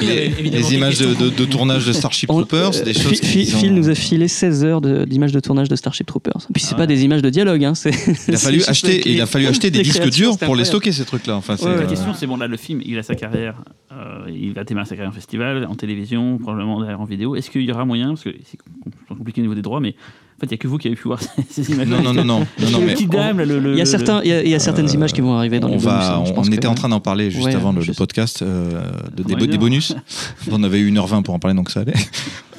Les, 0.00 0.74
images 0.74 0.98
de, 0.98 1.14
de- 1.14 1.30
de 1.30 1.44
tournage 1.44 1.86
de 1.86 1.92
Starship 1.92 2.28
Troopers, 2.28 2.72
euh, 2.76 2.84
des 2.84 2.94
Phil- 2.94 3.02
choses 3.02 3.20
Phil, 3.20 3.74
nous 3.74 3.88
a 3.88 3.94
filé 3.94 4.28
16 4.28 4.64
heures 4.64 4.80
de- 4.80 5.04
d'images 5.04 5.32
de, 5.32 5.40
tournage 5.40 5.68
de 5.68 5.76
Starship 5.76 6.06
Troopers. 6.06 6.46
Puis 6.52 6.62
c'est 6.62 6.74
Ah 6.74 6.78
pas 6.78 6.86
des 6.86 7.04
images 7.04 7.22
de 7.22 7.30
dialogue. 7.30 7.64
Hein, 7.64 7.72
Il 8.28 8.34
a 8.34 8.38
fallu 8.38 8.62
acheter, 8.66 9.02
les- 9.04 9.12
il 9.12 9.20
a 9.20 9.26
fallu 9.26 9.46
acheter 9.46 9.70
des 9.70 9.82
disques 9.82 10.08
durs 10.10 10.38
pour 10.38 10.56
les 10.56 10.64
stocker 10.64 10.92
ces 10.92 11.04
trucs-là. 11.04 11.36
Enfin, 11.36 11.56
Ouais, 11.66 11.76
La 11.80 11.86
question, 11.86 12.14
c'est 12.14 12.26
bon, 12.26 12.36
là, 12.36 12.46
le 12.46 12.56
film, 12.56 12.80
il 12.84 12.98
a 12.98 13.02
sa 13.02 13.14
carrière, 13.14 13.62
euh, 13.92 14.24
il 14.28 14.52
va 14.54 14.64
démarrer 14.64 14.86
sa 14.86 14.94
carrière 14.96 15.10
en 15.10 15.14
festival, 15.14 15.64
en 15.66 15.74
télévision, 15.74 16.38
probablement 16.38 16.80
derrière 16.80 17.00
en 17.00 17.04
vidéo. 17.04 17.36
Est-ce 17.36 17.50
qu'il 17.50 17.62
y 17.62 17.72
aura 17.72 17.84
moyen, 17.84 18.08
parce 18.08 18.24
que 18.24 18.30
c'est 18.44 18.56
com- 18.56 19.16
compliqué 19.18 19.40
au 19.40 19.44
niveau 19.44 19.54
des 19.54 19.62
droits, 19.62 19.80
mais 19.80 19.94
fait, 20.40 20.46
il 20.46 20.48
n'y 20.50 20.54
a 20.54 20.56
que 20.58 20.66
vous 20.68 20.78
qui 20.78 20.88
avez 20.88 20.96
pu 20.96 21.04
voir 21.08 21.20
ces 21.50 21.70
images. 21.70 21.86
Non, 21.88 22.02
non, 22.02 22.12
non, 22.14 22.24
non, 22.24 22.38
non, 22.40 22.70
non, 22.72 22.80
le 22.80 22.86
mais 22.86 22.94
petit 22.94 23.06
dame, 23.06 23.38
là, 23.38 23.44
le, 23.44 23.58
le- 23.60 23.72
Il 23.72 23.78
y 23.78 23.82
a, 23.82 23.86
certains, 23.86 24.20
il 24.22 24.28
y 24.28 24.32
a, 24.32 24.42
il 24.42 24.48
y 24.48 24.54
a 24.54 24.58
certaines 24.58 24.88
Euh, 24.88 24.92
images 24.94 25.12
qui 25.12 25.20
vont 25.20 25.34
arriver 25.36 25.60
dans 25.60 25.68
on 25.68 25.72
les 25.72 25.78
va, 25.78 26.16
bonus, 26.16 26.30
hein, 26.30 26.34
on, 26.36 26.44
était 26.52 26.66
en 26.66 26.74
train 26.74 26.88
d'en 26.88 27.00
parler 27.00 27.30
juste 27.30 27.44
Ouais, 27.46 27.54
avant 27.54 27.72
le, 27.72 27.82
podcast 27.94 28.42
euh, 28.42 28.82
de, 29.16 29.22
des, 29.46 29.58
bonus. 29.58 29.94
on 30.50 30.62
avait 30.62 30.80
eu 30.80 30.90
1h20 30.90 31.22
pour 31.22 31.34
en 31.34 31.38
parler, 31.38 31.56
donc 31.56 31.70
ça 31.70 31.80
allait. 31.80 31.94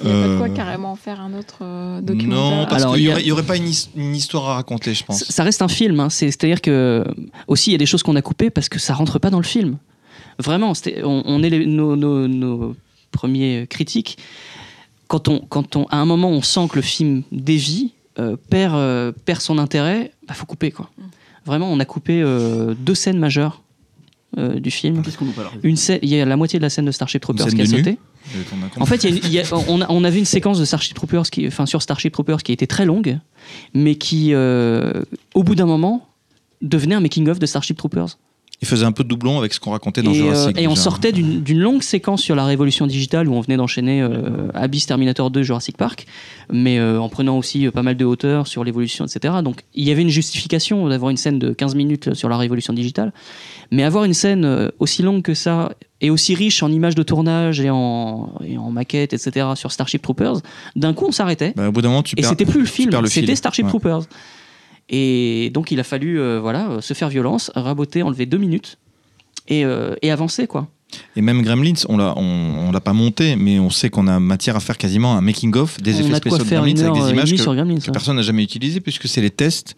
Il 0.04 0.10
n'y 0.10 0.14
a 0.14 0.22
pas 0.24 0.28
de 0.30 0.38
quoi 0.38 0.48
Euh, 0.48 0.54
carrément 0.56 0.96
faire 0.96 1.20
un 1.22 1.34
autre 1.38 1.58
euh, 1.62 1.96
Non, 1.96 2.02
documentaire. 2.02 2.68
parce 2.70 2.84
Alors, 2.84 2.96
qu'il 2.96 3.04
n'y 3.06 3.30
a- 3.30 3.34
aurait, 3.34 3.44
pas 3.44 3.58
une, 3.58 3.68
his- 3.68 3.90
une 3.96 4.16
histoire 4.16 4.50
à 4.50 4.56
raconter, 4.56 4.94
je 4.94 5.04
pense. 5.04 5.20
Ça 5.20 5.26
ça 5.32 5.44
reste 5.44 5.62
un 5.62 5.68
film, 5.68 6.00
hein. 6.00 6.10
C'est- 6.10 6.28
c'est-à-dire 6.28 6.62
que 6.62 7.04
aussi 7.48 7.70
il 7.70 7.74
y 7.74 7.76
a 7.76 7.80
des 7.80 7.86
choses 7.86 8.04
qu'on 8.04 8.16
a 8.16 8.22
coupées 8.22 8.50
parce 8.50 8.70
que 8.70 8.80
ça 8.80 8.94
rentre 8.94 9.20
pas 9.20 9.30
dans 9.30 9.38
le 9.40 9.44
film. 9.46 9.78
Vraiment, 10.40 10.74
on, 11.04 11.24
on 11.26 11.44
est 11.44 11.50
les- 11.50 11.66
nos, 11.66 11.96
nos- 11.96 12.28
nos 12.28 12.76
premiers 13.12 13.68
critiques. 13.70 14.18
Quand 15.12 15.28
on, 15.28 15.40
quand 15.40 15.76
on, 15.76 15.84
à 15.88 15.98
un 15.98 16.06
moment, 16.06 16.30
on 16.30 16.42
sent 16.42 16.68
que 16.70 16.78
le 16.78 16.82
film 16.82 17.24
dévie, 17.34 17.92
euh, 18.18 18.38
perd, 18.50 18.76
euh, 18.76 19.12
perd 19.26 19.42
son 19.42 19.58
intérêt, 19.58 20.12
bah, 20.28 20.34
faut 20.34 20.46
couper 20.46 20.72
quoi. 20.72 20.90
Vraiment, 21.46 21.70
on 21.72 21.80
a 21.82 21.86
coupé 21.86 22.22
euh, 22.22 22.74
deux 22.80 22.96
scènes 22.96 23.18
majeures 23.20 23.62
euh, 24.38 24.58
du 24.60 24.72
film. 24.72 25.02
Qu'est-ce 25.02 25.18
qu'on 25.18 25.26
nous 25.26 25.32
parle 25.34 25.48
Une 25.64 25.76
scène, 25.76 26.00
il 26.02 26.08
y 26.10 26.20
a 26.22 26.24
la 26.24 26.38
moitié 26.38 26.60
de 26.60 26.64
la 26.64 26.70
scène 26.70 26.86
de 26.86 26.92
Starship 26.92 27.22
Troopers 27.22 27.46
scène 27.50 27.58
qui 27.58 27.62
a 27.62 27.78
sauté. 27.80 27.98
En 28.82 28.86
fait, 28.86 29.04
il 29.04 29.10
y 29.10 29.14
a 29.14 29.16
une- 29.18 29.24
il 29.26 29.32
y 29.34 29.40
a- 29.40 29.44
on, 29.68 29.82
a, 29.82 29.88
on 29.90 30.04
a 30.06 30.10
vu 30.10 30.20
une 30.20 30.26
séquence 30.26 30.60
de 30.60 30.66
Starship 30.66 30.96
Troopers, 30.96 31.30
qui, 31.30 31.46
enfin 31.48 31.66
sur 31.66 31.82
Starship 31.82 32.14
Troopers, 32.14 32.42
qui 32.44 32.54
était 32.54 32.68
très 32.68 32.86
longue, 32.86 33.20
mais 33.74 33.96
qui, 33.96 34.34
euh, 34.34 35.02
au 35.34 35.44
bout 35.44 35.56
d'un 35.56 35.66
moment, 35.66 36.08
devenait 36.62 36.96
un 36.96 37.02
making 37.02 37.28
of 37.28 37.40
de 37.40 37.46
Starship 37.46 37.76
Troopers. 37.78 38.18
Il 38.62 38.68
faisait 38.68 38.86
un 38.86 38.92
peu 38.92 39.04
de 39.04 39.10
doublon 39.10 39.40
avec 39.40 39.54
ce 39.54 39.60
qu'on 39.60 39.72
racontait 39.72 40.04
dans 40.04 40.12
Et, 40.14 40.20
euh, 40.20 40.34
Jurassic. 40.34 40.60
et 40.60 40.68
on 40.68 40.76
sortait 40.76 41.12
d'une 41.12 41.60
longue 41.60 41.82
séquence 41.82 42.22
sur 42.22 42.36
la 42.36 42.46
révolution 42.46 42.86
digitale 42.86 43.28
où 43.28 43.34
on 43.34 43.42
venait 43.42 43.58
d'enchaîner 43.58 44.02
euh, 44.02 44.48
Abyss, 44.54 44.86
Terminator 44.86 45.32
2, 45.32 45.42
Jurassic 45.42 45.78
Park, 45.78 46.06
mais 46.52 46.78
euh, 46.78 47.00
en 47.00 47.10
prenant 47.10 47.38
aussi 47.40 47.66
euh, 47.66 47.72
pas 47.72 47.82
mal 47.82 47.98
de 47.98 48.06
hauteur 48.06 48.46
sur 48.46 48.64
l'évolution, 48.64 49.06
etc. 49.06 49.36
Donc 49.44 49.62
il 49.74 49.84
y 49.88 49.92
avait 49.92 50.04
une 50.04 50.10
justification 50.10 50.88
d'avoir 50.90 51.10
une 51.10 51.18
scène 51.18 51.40
de 51.40 51.54
15 51.54 51.74
minutes 51.74 52.14
sur 52.14 52.30
la 52.30 52.38
révolution 52.38 52.74
digitale, 52.74 53.14
mais 53.72 53.84
avoir 53.84 54.04
une 54.04 54.14
scène 54.14 54.46
euh, 54.46 54.70
aussi 54.78 55.02
longue 55.02 55.24
que 55.24 55.34
ça 55.34 55.72
et 56.00 56.12
aussi 56.12 56.36
riche 56.36 56.62
en 56.62 56.72
images 56.72 56.96
de 56.96 57.04
tournage 57.04 57.62
et 57.62 57.70
en, 57.72 58.32
et 58.44 58.58
en 58.58 58.70
maquettes, 58.70 59.14
etc. 59.14 59.48
sur 59.56 59.72
Starship 59.72 60.02
Troopers, 60.04 60.38
d'un 60.76 60.94
coup 60.94 61.06
on 61.08 61.12
s'arrêtait. 61.12 61.54
Bah, 61.56 61.70
au 61.70 61.72
bout 61.72 61.82
d'un 61.82 61.90
moment, 61.90 62.04
tu 62.04 62.16
Et 62.18 62.24
c'était 62.24 62.46
plus 62.46 62.62
le 62.62 62.66
film, 62.68 62.92
c'était 63.08 63.36
Starship 63.36 63.66
Ouais. 63.66 63.70
Troopers. 63.70 64.04
Et 64.90 65.50
donc 65.54 65.72
il 65.72 65.80
a 65.80 65.84
fallu 65.84 66.20
euh, 66.20 66.40
voilà, 66.42 66.70
euh, 66.70 66.82
se 66.82 66.94
faire 66.94 67.10
violence, 67.10 67.52
raboter, 67.56 68.04
enlever 68.04 68.26
deux 68.26 68.38
minutes 68.38 68.78
et, 69.48 69.64
euh, 69.66 69.96
et 70.02 70.12
avancer 70.12 70.48
quoi. 70.48 70.68
Et 71.16 71.22
même 71.22 71.42
Gremlins, 71.42 71.74
on 71.88 71.96
l'a, 71.96 72.14
on, 72.18 72.68
on 72.68 72.72
l'a 72.72 72.82
pas 72.82 72.92
monté, 72.92 73.38
mais 73.38 73.60
on 73.60 73.70
sait 73.70 73.90
qu'on 73.90 74.08
a 74.08 74.20
matière 74.20 74.58
à 74.58 74.60
faire 74.60 74.78
quasiment 74.78 75.16
un 75.16 75.22
making 75.22 75.56
of 75.56 75.82
des 75.82 75.96
on 75.96 76.00
effets 76.08 76.16
spéciaux 76.18 76.38
de 76.40 76.44
Gremlins 76.44 76.82
avec 76.82 77.02
des 77.02 77.10
images 77.12 77.32
que, 77.32 77.38
sur 77.38 77.56
Gremlins. 77.56 77.78
que 77.78 77.86
ouais. 77.86 77.92
personne 77.94 78.18
n'a 78.18 78.22
jamais 78.22 78.44
utilisées 78.44 78.82
puisque 78.82 79.08
c'est 79.08 79.22
les 79.22 79.30
tests 79.30 79.76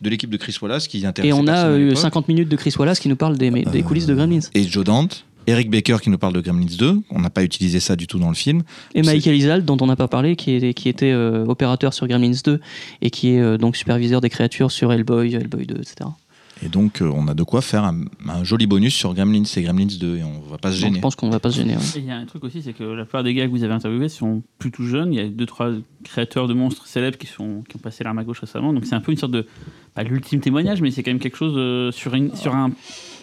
de 0.00 0.08
l'équipe 0.08 0.30
de 0.30 0.36
Chris 0.38 0.56
Wallace 0.60 0.88
qui 0.88 1.04
intéressent 1.04 1.38
Et 1.38 1.42
on 1.42 1.46
a 1.46 1.76
eu 1.76 1.88
l'époque. 1.88 1.98
50 1.98 2.28
minutes 2.28 2.48
de 2.48 2.56
Chris 2.56 2.74
Wallace 2.78 2.98
qui 2.98 3.08
nous 3.08 3.16
parle 3.16 3.36
des, 3.36 3.50
des 3.50 3.82
coulisses 3.82 4.06
de 4.06 4.14
Gremlins. 4.14 4.40
et 4.54 4.64
Joe 4.64 4.84
Dante, 4.84 5.26
Eric 5.46 5.70
Baker 5.70 5.98
qui 6.02 6.10
nous 6.10 6.18
parle 6.18 6.32
de 6.34 6.40
Gremlins 6.40 6.66
2. 6.78 7.00
On 7.10 7.20
n'a 7.20 7.30
pas 7.30 7.42
utilisé 7.44 7.80
ça 7.80 7.96
du 7.96 8.06
tout 8.06 8.18
dans 8.18 8.28
le 8.28 8.34
film. 8.34 8.62
Et 8.94 9.02
Michael 9.02 9.36
Isal, 9.36 9.64
dont 9.64 9.76
on 9.80 9.86
n'a 9.86 9.96
pas 9.96 10.08
parlé, 10.08 10.36
qui, 10.36 10.52
est- 10.52 10.74
qui 10.74 10.88
était 10.88 11.12
euh, 11.12 11.44
opérateur 11.46 11.92
sur 11.94 12.06
Gremlins 12.06 12.32
2 12.44 12.60
et 13.02 13.10
qui 13.10 13.30
est 13.30 13.40
euh, 13.40 13.58
donc 13.58 13.76
superviseur 13.76 14.20
des 14.20 14.30
créatures 14.30 14.70
sur 14.70 14.92
Hellboy, 14.92 15.34
Hellboy 15.34 15.66
2, 15.66 15.76
etc. 15.76 15.96
Et 16.64 16.68
donc, 16.68 17.02
euh, 17.02 17.10
on 17.12 17.26
a 17.26 17.34
de 17.34 17.42
quoi 17.42 17.60
faire 17.62 17.82
un, 17.84 18.02
un 18.28 18.44
joli 18.44 18.66
bonus 18.68 18.94
sur 18.94 19.12
Gremlins 19.12 19.42
et 19.56 19.62
Gremlins 19.62 19.88
2 20.00 20.18
et 20.18 20.22
on 20.22 20.40
va 20.48 20.56
pas 20.56 20.70
se 20.70 20.76
Donc, 20.76 20.84
gêner. 20.86 20.96
je 20.96 21.00
pense 21.02 21.16
qu'on 21.16 21.28
va 21.28 21.40
pas 21.40 21.50
se 21.50 21.56
gêner. 21.56 21.74
ouais. 21.74 21.82
Il 21.96 22.04
y 22.04 22.10
a 22.12 22.16
un 22.16 22.24
truc 22.26 22.44
aussi, 22.44 22.62
c'est 22.62 22.72
que 22.72 22.84
la 22.84 23.04
plupart 23.04 23.24
des 23.24 23.34
gars 23.34 23.44
que 23.46 23.50
vous 23.50 23.64
avez 23.64 23.74
interviewés 23.74 24.08
sont 24.08 24.40
plutôt 24.60 24.84
jeunes. 24.84 25.12
Il 25.12 25.16
y 25.16 25.20
a 25.22 25.28
deux, 25.28 25.46
trois 25.46 25.72
créateurs 26.04 26.46
de 26.46 26.54
monstres 26.54 26.86
célèbres 26.86 27.18
qui, 27.18 27.26
sont, 27.26 27.64
qui 27.68 27.76
ont 27.76 27.80
passé 27.80 28.04
l'arme 28.04 28.18
à 28.18 28.24
gauche 28.24 28.38
récemment. 28.38 28.72
Donc 28.72 28.86
c'est 28.86 28.94
un 28.94 29.00
peu 29.00 29.10
une 29.12 29.18
sorte 29.18 29.32
de. 29.32 29.46
Pas 29.94 30.04
l'ultime 30.04 30.40
témoignage, 30.40 30.80
mais 30.80 30.90
c'est 30.90 31.02
quand 31.02 31.10
même 31.10 31.20
quelque 31.20 31.36
chose 31.36 31.54
euh, 31.56 31.90
sur, 31.92 32.14
une- 32.14 32.34
sur 32.36 32.54
un, 32.54 32.70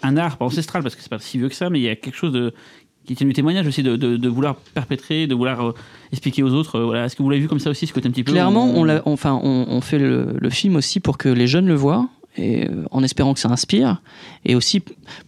un 0.04 0.18
art, 0.18 0.38
pas 0.38 0.45
ancestral, 0.45 0.84
parce 0.84 0.95
que 0.95 1.02
c'est 1.02 1.10
pas 1.10 1.20
si 1.20 1.38
vieux 1.38 1.49
que 1.49 1.56
ça, 1.56 1.70
mais 1.70 1.80
il 1.80 1.84
y 1.84 1.89
a 1.89 1.95
quelque 1.95 2.16
chose 2.18 2.32
de, 2.34 2.54
qui 3.06 3.16
tient 3.16 3.28
du 3.28 3.34
témoignage 3.34 3.68
aussi, 3.68 3.84
de, 3.84 3.95
de, 3.95 4.18
de 4.18 4.30
vouloir 4.30 4.56
perpétrer, 4.56 5.28
de 5.28 5.36
vouloir 5.36 5.70
euh, 5.70 5.74
expliquer 6.12 6.43
aux 6.43 6.52
autres. 6.54 6.76
euh, 6.80 6.86
voilà. 6.86 7.06
Est-ce 7.06 7.16
que 7.16 7.24
vous 7.24 7.30
l'avez 7.30 7.41
vu 7.41 7.47
comme 7.47 7.60
ça 7.60 7.70
aussi, 7.70 7.88
ce 7.88 7.93
côté 7.93 8.08
un 8.08 8.12
petit 8.12 8.24
peu. 8.24 8.32
Clairement, 8.32 8.66
on, 8.76 8.84
l'a- 8.84 9.02
enfin, 9.06 9.39
on, 9.43 9.66
on 9.70 9.82
fait 9.82 9.99
le, 9.99 10.36
le 10.39 10.49
film 10.49 10.76
aussi 10.76 10.99
pour 10.99 11.18
que 11.18 11.30
les 11.30 11.47
jeunes 11.47 11.68
le 11.68 11.76
voient. 11.76 12.08
Et 12.38 12.66
euh, 12.70 12.86
en 12.91 13.04
espérant 13.04 13.34
que 13.34 13.41
ça 13.41 13.49
inspire, 13.49 14.02
et 14.45 14.56
aussi 14.56 14.82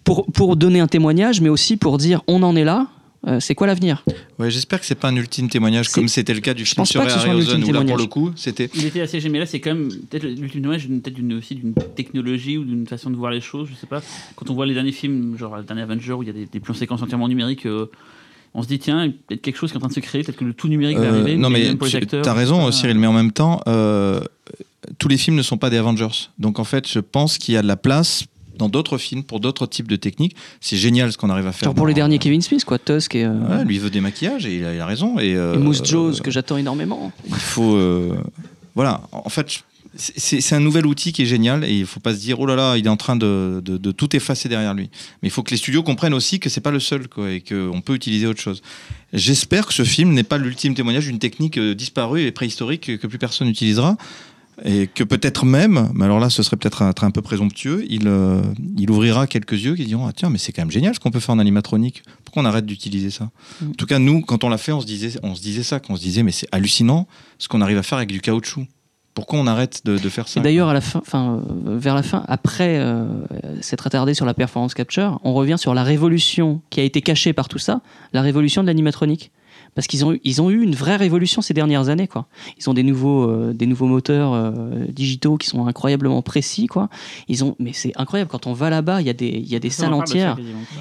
pour, 0.06 0.26
pour 0.28 0.56
donner 0.56 0.80
un 0.80 0.88
témoignage, 0.88 1.42
mais 1.42 1.50
aussi 1.50 1.76
pour 1.76 1.98
dire 1.98 2.22
on 2.28 2.44
en 2.44 2.56
est 2.56 2.64
là, 2.64 2.88
euh, 3.28 3.40
c'est 3.40 3.56
quoi 3.56 3.68
l'avenir? 3.68 4.04
Ouais, 4.40 4.52
j'espère 4.52 4.80
que 4.80 4.86
c'est 4.86 4.96
pas 4.96 5.08
un 5.10 5.16
ultime 5.16 5.50
témoignage 5.50 5.90
comme 5.90 6.08
c'était 6.08 6.34
le 6.34 6.42
cas 6.42 6.54
du 6.54 6.64
Je 6.66 6.70
film 6.70 6.78
pense 6.82 6.90
sur 6.90 7.00
pas 7.02 7.06
que 7.08 7.12
ce 7.14 7.20
soit 7.20 7.28
un 7.30 7.32
Harryhausen 7.32 7.60
ultime 7.60 7.76
où 7.76 7.80
là 7.80 7.86
pour 7.86 7.98
le 7.98 8.06
coup 8.06 8.32
c'était 8.36 8.70
Il 8.76 8.86
était 8.86 9.02
assez 9.02 9.20
génial. 9.20 9.42
Là, 9.42 9.46
c'est 9.46 9.60
quand 9.60 9.74
même 9.74 9.90
peut-être 10.10 10.24
l'ultime 10.24 10.62
témoignage, 10.62 10.88
d'une- 10.88 11.02
peut-être 11.02 11.16
d'une- 11.16 11.34
aussi 11.34 11.56
d'une 11.56 11.74
technologie 11.96 12.58
ou 12.58 12.64
d'une 12.66 12.86
façon 12.88 13.10
de 13.10 13.16
voir 13.16 13.32
les 13.32 13.42
choses. 13.42 13.70
Je 13.72 13.76
sais 13.76 13.88
pas. 13.88 14.02
Quand 14.36 14.50
on 14.50 14.54
voit 14.54 14.66
les 14.66 14.74
derniers 14.74 14.92
films, 14.92 15.38
genre 15.38 15.56
le 15.58 15.64
dernier 15.64 15.84
Avenger, 15.84 16.14
où 16.14 16.24
il 16.24 16.28
y 16.28 16.30
a 16.30 16.34
des, 16.34 16.46
des 16.46 16.60
plans 16.60 16.74
séquences 16.74 17.02
entièrement 17.02 17.28
numériques, 17.28 17.66
euh, 17.66 17.86
on 18.54 18.62
se 18.62 18.68
dit 18.68 18.78
tiens, 18.80 19.04
il 19.06 19.08
y 19.08 19.10
a 19.10 19.14
peut-être 19.28 19.42
quelque 19.42 19.58
chose 19.58 19.72
qui 19.72 19.76
est 19.76 19.78
en 19.78 19.82
train 19.82 19.90
de 19.90 19.94
se 19.94 20.00
créer, 20.00 20.24
peut-être 20.24 20.38
que 20.38 20.46
le 20.46 20.54
tout 20.54 20.68
numérique 20.68 20.98
va 20.98 21.06
Euh, 21.06 21.14
arriver. 21.14 21.38
non, 21.38 21.50
mais 21.50 21.76
tu 21.76 22.16
as 22.26 22.34
raison. 22.34 22.72
Cyril, 22.72 22.98
mais 23.00 23.08
en 23.08 23.14
même 23.14 23.32
temps, 23.32 23.62
euh, 23.68 24.20
tous 25.00 25.08
les 25.08 25.18
films 25.18 25.38
ne 25.38 25.42
sont 25.42 25.58
pas 25.58 25.70
des 25.70 25.78
Avengers. 25.78 26.30
Donc 26.40 26.60
en 26.60 26.64
fait, 26.66 26.88
je 26.92 27.00
pense 27.00 27.38
qu'il 27.38 27.54
y 27.54 27.58
a 27.58 27.62
de 27.62 27.68
la 27.68 27.78
place 27.78 28.26
dans 28.64 28.70
d'autres 28.70 28.98
films 28.98 29.24
pour 29.24 29.40
d'autres 29.40 29.66
types 29.68 29.88
de 29.88 29.96
techniques. 29.98 30.36
C'est 30.62 30.78
génial 30.78 31.12
ce 31.12 31.18
qu'on 31.18 31.30
arrive 31.30 31.48
à 31.48 31.52
faire. 31.52 31.68
Genre 31.68 31.76
pour 31.76 31.84
dans- 31.84 31.88
les 31.90 31.94
derniers 31.94 32.20
Kevin 32.20 32.42
Smith, 32.42 32.64
quoi, 32.66 32.80
Tusk 32.80 33.16
et, 33.16 33.26
euh, 33.26 33.34
Ouais, 33.58 33.66
lui 33.66 33.78
veut 33.78 33.90
des 33.90 34.02
maquillages 34.02 34.46
et 34.46 34.56
il 34.58 34.66
a, 34.66 34.74
il 34.74 34.80
a 34.80 34.86
raison. 34.86 35.20
Et, 35.20 35.36
euh, 35.36 35.56
et 35.56 35.58
Moose 35.58 35.82
Jaws, 35.84 36.20
que 36.24 36.32
j'attends 36.32 36.58
énormément. 36.58 37.12
il 37.28 37.36
faut. 37.36 37.76
euh, 37.76 38.16
voilà, 38.76 39.02
en 39.12 39.30
fait, 39.30 39.64
c'est 39.96 40.56
un 40.56 40.60
nouvel 40.60 40.88
outil 40.88 41.14
qui 41.14 41.22
est 41.22 41.26
génial 41.28 41.64
et 41.64 41.72
il 41.78 41.86
faut 41.86 42.00
pas 42.00 42.16
se 42.16 42.20
dire 42.20 42.40
oh 42.40 42.48
là 42.48 42.56
là, 42.56 42.78
il 42.78 42.86
est 42.88 42.90
en 42.90 42.98
train 42.98 43.16
de, 43.16 43.62
de- 43.64 43.78
de 43.78 43.92
tout 43.92 44.16
effacer 44.16 44.50
derrière 44.50 44.74
lui. 44.74 44.90
Mais 45.22 45.28
il 45.28 45.32
faut 45.32 45.44
que 45.44 45.52
les 45.52 45.58
studios 45.58 45.84
comprennent 45.84 46.16
aussi 46.16 46.40
que 46.40 46.50
c'est 46.50 46.62
pas 46.62 46.72
le 46.72 46.80
seul 46.80 47.08
quoi, 47.08 47.30
et 47.30 47.42
qu'on 47.42 47.82
peut 47.82 47.94
utiliser 47.94 48.26
autre 48.26 48.42
chose. 48.42 48.64
J'espère 49.14 49.68
que 49.68 49.74
ce 49.74 49.84
film 49.84 50.14
n'est 50.14 50.24
pas 50.24 50.40
l'ultime 50.40 50.74
témoignage 50.74 51.06
d'une 51.06 51.20
technique 51.20 51.60
euh, 51.60 51.76
disparue 51.76 52.24
et 52.24 52.32
préhistorique 52.32 52.82
que, 52.88 52.92
que 52.94 53.06
plus 53.06 53.20
personne 53.20 53.48
n'utilisera. 53.48 53.96
Et 54.64 54.88
que 54.88 55.04
peut-être 55.04 55.46
même, 55.46 55.90
mais 55.94 56.06
alors 56.06 56.20
là 56.20 56.30
ce 56.30 56.44
serait 56.44 56.58
peut-être 56.58 56.84
être 56.84 57.04
un 57.04 57.12
peu 57.12 57.22
présomptueux, 57.22 57.86
il, 57.90 58.08
euh, 58.08 58.42
il 58.78 58.92
ouvrira 58.92 59.26
quelques 59.26 59.54
yeux 59.54 59.76
qui 59.76 59.86
diront 59.86 60.06
ah 60.06 60.14
tiens 60.16 60.30
mais 60.30 60.38
c'est 60.38 60.52
quand 60.52 60.62
même 60.62 60.72
génial 60.72 60.94
ce 60.94 61.00
qu'on 61.00 61.12
peut 61.12 61.20
faire 61.20 61.36
en 61.36 61.40
animatronique. 61.40 62.04
Pourquoi 62.24 62.44
on 62.44 62.46
arrête 62.46 62.66
d'utiliser 62.66 63.10
ça? 63.10 63.32
Mm. 63.62 63.70
En 63.70 63.74
tout 63.74 63.86
cas 63.88 64.00
nous 64.00 64.22
quand 64.22 64.44
on 64.44 64.50
l'a 64.50 64.60
fait 64.60 64.72
on 64.72 64.82
se 64.82 64.86
disait 64.86 65.20
on 65.24 65.34
se 65.34 65.42
disait 65.42 65.64
ça, 65.64 65.80
qu'on 65.80 65.96
se 65.96 66.02
disait 66.02 66.22
mais 66.24 66.32
c'est 66.32 66.48
hallucinant 66.52 67.08
ce 67.40 67.48
qu'on 67.48 67.62
arrive 67.62 67.78
à 67.80 67.84
faire 67.84 67.98
avec 67.98 68.10
du 68.10 68.22
caoutchouc. 68.22 68.68
Pourquoi 69.16 69.38
on 69.38 69.46
arrête 69.46 69.86
de, 69.86 70.00
de 70.00 70.10
faire 70.10 70.28
ça? 70.28 70.40
Et 70.40 70.44
d'ailleurs, 70.44 70.70
à 70.70 70.74
la 70.74 70.82
fin, 70.82 71.04
euh, 71.14 71.78
vers 71.78 71.94
la 71.94 72.02
fin, 72.02 72.24
après 72.28 72.80
euh, 72.80 73.06
s'être 73.62 73.86
attardé 73.86 74.16
sur 74.16 74.26
la 74.26 74.34
performance 74.34 74.74
capture, 74.74 75.20
on 75.24 75.36
revient 75.36 75.58
sur 75.60 75.76
la 75.76 75.84
révolution 75.84 76.62
qui 76.72 76.80
a 76.80 76.84
été 76.84 77.04
cachée 77.04 77.32
par 77.32 77.48
tout 77.48 77.60
ça, 77.60 77.82
la 78.14 78.24
révolution 78.24 78.64
de 78.64 78.68
l'animatronique. 78.68 79.32
Parce 79.76 79.88
qu'ils 79.88 80.06
ont, 80.06 80.14
eu- 80.14 80.22
ils 80.24 80.42
ont 80.42 80.50
eu 80.50 80.62
une 80.62 80.76
vraie 80.76 80.96
révolution 80.96 81.42
ces 81.42 81.54
dernières 81.54 81.90
années. 81.90 82.08
Quoi. 82.08 82.26
Ils 82.60 82.70
ont 82.70 82.74
des 82.74 82.84
nouveaux, 82.84 83.24
euh, 83.30 83.54
des 83.54 83.66
nouveaux 83.66 83.88
moteurs 83.88 84.34
euh, 84.34 84.52
digitaux 84.90 85.38
qui 85.38 85.48
sont 85.48 85.66
incroyablement 85.68 86.22
précis. 86.22 86.68
Quoi. 86.68 86.90
Ils 87.28 87.44
ont, 87.44 87.56
mais 87.60 87.72
c'est 87.74 87.92
incroyable, 87.96 88.30
quand 88.32 88.46
on 88.48 88.54
va 88.54 88.70
là-bas, 88.70 89.02
il 89.02 89.08
y 89.08 89.10
a 89.10 89.14
des, 89.14 89.28
il 89.28 89.48
y 89.52 89.56
a 89.56 89.60
des 89.60 89.70
salles 89.70 89.94
entières. 89.94 90.38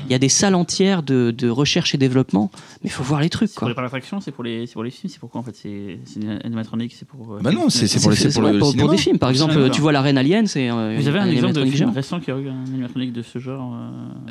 Il 0.07 0.13
y 0.13 0.15
a 0.15 0.19
des 0.19 0.29
salles 0.29 0.55
entières 0.55 1.03
de, 1.03 1.31
de 1.37 1.49
recherche 1.49 1.95
et 1.95 1.99
développement. 1.99 2.51
Mais 2.83 2.89
il 2.89 2.93
faut 2.93 3.03
voir 3.03 3.21
les 3.21 3.31
trucs. 3.31 3.49
C'est 3.49 3.55
pour 3.55 3.61
Quoi. 3.61 3.69
les 3.71 3.75
d'attraction, 3.75 4.21
c'est 4.21 4.31
pour 4.31 4.45
les, 4.45 4.67
c'est 4.67 4.75
pour 4.75 4.85
les 4.85 4.91
films, 4.91 5.11
c'est 5.11 5.19
pourquoi 5.21 5.41
en 5.41 5.45
fait? 5.45 5.55
C'est 5.57 5.99
animatronique, 6.45 6.95
c'est 6.99 7.07
pour. 7.09 7.35
euh, 7.35 7.39
Bah 7.43 7.51
non, 7.53 7.69
c'est- 7.71 7.87
c'est 7.87 8.01
pour 8.01 8.11
les- 8.11 8.17
C'est- 8.17 8.33
pour 8.33 8.43
le 8.43 8.59
pour, 8.59 8.71
cinéma. 8.73 8.91
des 8.91 8.99
films. 8.99 9.19
Par 9.19 9.29
Pour 9.33 9.47
le 9.47 9.53
exemple, 9.53 9.71
tu 9.71 9.81
vois 9.81 9.93
la 9.93 10.03
Reine 10.03 10.19
Alien, 10.19 10.47
c'est 10.47 10.71
euh, 10.71 10.97
Vous 10.99 11.09
avez 11.09 11.19
un 11.19 11.27
exemple 11.27 11.55
de 11.55 11.61
animatronique 11.61 11.75
film 11.77 11.89
géant. 11.89 11.93
récent 11.95 12.21
qui 12.21 12.31
a 12.31 12.37
eu 12.37 12.49
un 12.49 12.65
animatronique 12.67 13.13
de 13.13 13.23
ce 13.23 13.39
genre 13.39 13.75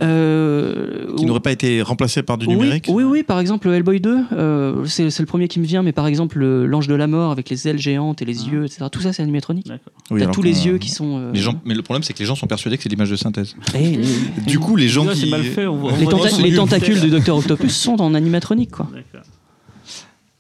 euh, 0.02 0.06
Euh, 0.22 1.16
Qui 1.18 1.26
n'aurait 1.26 1.40
pas 1.40 1.52
été 1.52 1.82
remplacé 1.82 2.24
par 2.24 2.38
du 2.38 2.48
numérique? 2.48 2.86
Oui, 2.90 3.04
oui, 3.04 3.24
par 3.24 3.40
exemple 3.40 3.70
Hellboy 3.70 4.00
2, 4.00 4.18
euh, 4.52 4.86
c'est 4.86 5.10
c'est 5.10 5.24
le 5.24 5.28
premier 5.28 5.48
qui 5.48 5.60
me 5.60 5.66
vient, 5.66 5.82
mais 5.84 5.92
par 5.92 6.08
exemple 6.08 6.38
le- 6.40 6.66
l'ange 6.66 6.88
de 6.88 6.96
la 6.96 7.08
mort 7.08 7.32
avec 7.32 7.50
les 7.50 7.68
ailes 7.68 7.80
géantes 7.80 8.22
et 8.22 8.26
les 8.26 8.40
Ah. 8.42 8.52
yeux, 8.52 8.66
etc. 8.66 8.86
Tout 8.92 9.02
ça 9.02 9.14
c'est 9.14 9.24
animatronique. 9.24 9.68
D'accord. 9.68 9.94
Oui, 10.12 10.20
T'as 10.20 10.26
alors 10.26 10.36
tous 10.36 10.42
les 10.44 10.66
yeux 10.66 10.78
qui 10.78 10.90
sont. 10.90 11.18
euh, 11.18 11.32
Les 11.32 11.40
gens, 11.40 11.60
mais 11.66 11.74
le 11.74 11.82
problème, 11.82 12.04
c'est 12.04 12.14
que 12.14 12.20
les 12.20 12.26
gens 12.26 12.36
sont 12.36 12.48
persuadés 12.48 12.78
que 12.78 12.84
c'est 12.84 12.90
l'image 12.90 13.10
de 13.10 13.16
synthèse. 13.16 13.56
eh, 13.76 14.00
eh, 14.38 14.42
Du 14.42 14.60
coup, 14.60 14.76
les 14.76 14.88
gens 14.90 15.06
Là, 15.06 15.14
qui. 15.14 15.22
c'est 15.22 15.28
mal 15.30 15.44
fait. 15.44 15.66
on 15.68 15.78
voit- 15.78 15.94
on 15.94 15.98
les, 15.98 16.06
tenta- 16.06 16.56
tentacules 16.56 17.00
du 17.00 17.10
Docteur 17.10 17.38
Octopus 17.38 17.76
sont 17.76 18.02
en 18.02 18.14
animatronique, 18.14 18.72
quoi. 18.72 18.88
D'accord. 18.94 19.26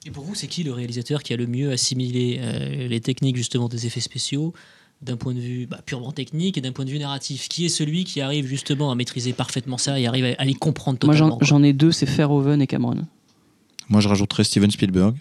Et 0.05 0.09
pour 0.11 0.23
vous, 0.23 0.33
c'est 0.35 0.47
qui 0.47 0.63
le 0.63 0.73
réalisateur 0.73 1.21
qui 1.23 1.33
a 1.33 1.37
le 1.37 1.45
mieux 1.47 1.71
assimilé 1.71 2.39
euh, 2.41 2.87
les 2.87 2.99
techniques 3.01 3.35
justement 3.37 3.67
des 3.69 3.85
effets 3.85 3.99
spéciaux 3.99 4.53
d'un 5.03 5.15
point 5.15 5.33
de 5.33 5.39
vue 5.39 5.67
bah, 5.69 5.79
purement 5.85 6.11
technique 6.11 6.57
et 6.57 6.61
d'un 6.61 6.71
point 6.71 6.85
de 6.85 6.89
vue 6.89 6.97
narratif? 6.99 7.47
Qui 7.49 7.65
est 7.65 7.69
celui 7.69 8.03
qui 8.03 8.19
arrive 8.21 8.45
justement 8.47 8.91
à 8.91 8.95
maîtriser 8.95 9.31
parfaitement 9.33 9.77
ça 9.77 9.99
et 9.99 10.07
arrive 10.07 10.25
à, 10.25 10.41
à 10.41 10.45
les 10.45 10.53
comprendre 10.55 10.97
Moi 11.03 11.13
totalement 11.13 11.29
j'en 11.33 11.37
quoi? 11.37 11.47
j'en 11.47 11.61
ai 11.63 11.73
deux, 11.73 11.91
c'est 11.91 12.07
Verhoeven 12.07 12.61
et 12.61 12.67
Cameron. 12.67 12.97
Moi, 13.91 14.01
je 14.01 14.07
rajouterais 14.07 14.43
Steven 14.43 14.71
Spielberg. 14.71 15.15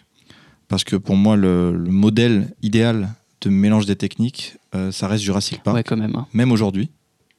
Parce 0.68 0.84
que 0.84 0.96
pour 0.96 1.16
moi, 1.16 1.36
le, 1.36 1.72
le 1.76 1.90
modèle 1.90 2.54
idéal 2.62 3.12
de 3.40 3.50
mélange 3.50 3.86
des 3.86 3.96
techniques, 3.96 4.54
euh, 4.74 4.92
ça 4.92 5.08
reste 5.08 5.24
Jurassic 5.24 5.62
Park. 5.62 5.76
Ouais, 5.76 5.82
quand 5.82 5.96
même. 5.96 6.14
hein. 6.14 6.26
Même 6.32 6.52
aujourd'hui. 6.52 6.88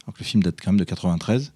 Alors 0.03 0.13
que 0.15 0.19
le 0.19 0.25
film 0.25 0.43
date 0.43 0.57
quand 0.61 0.71
même 0.71 0.79
de 0.79 0.83
93. 0.83 1.53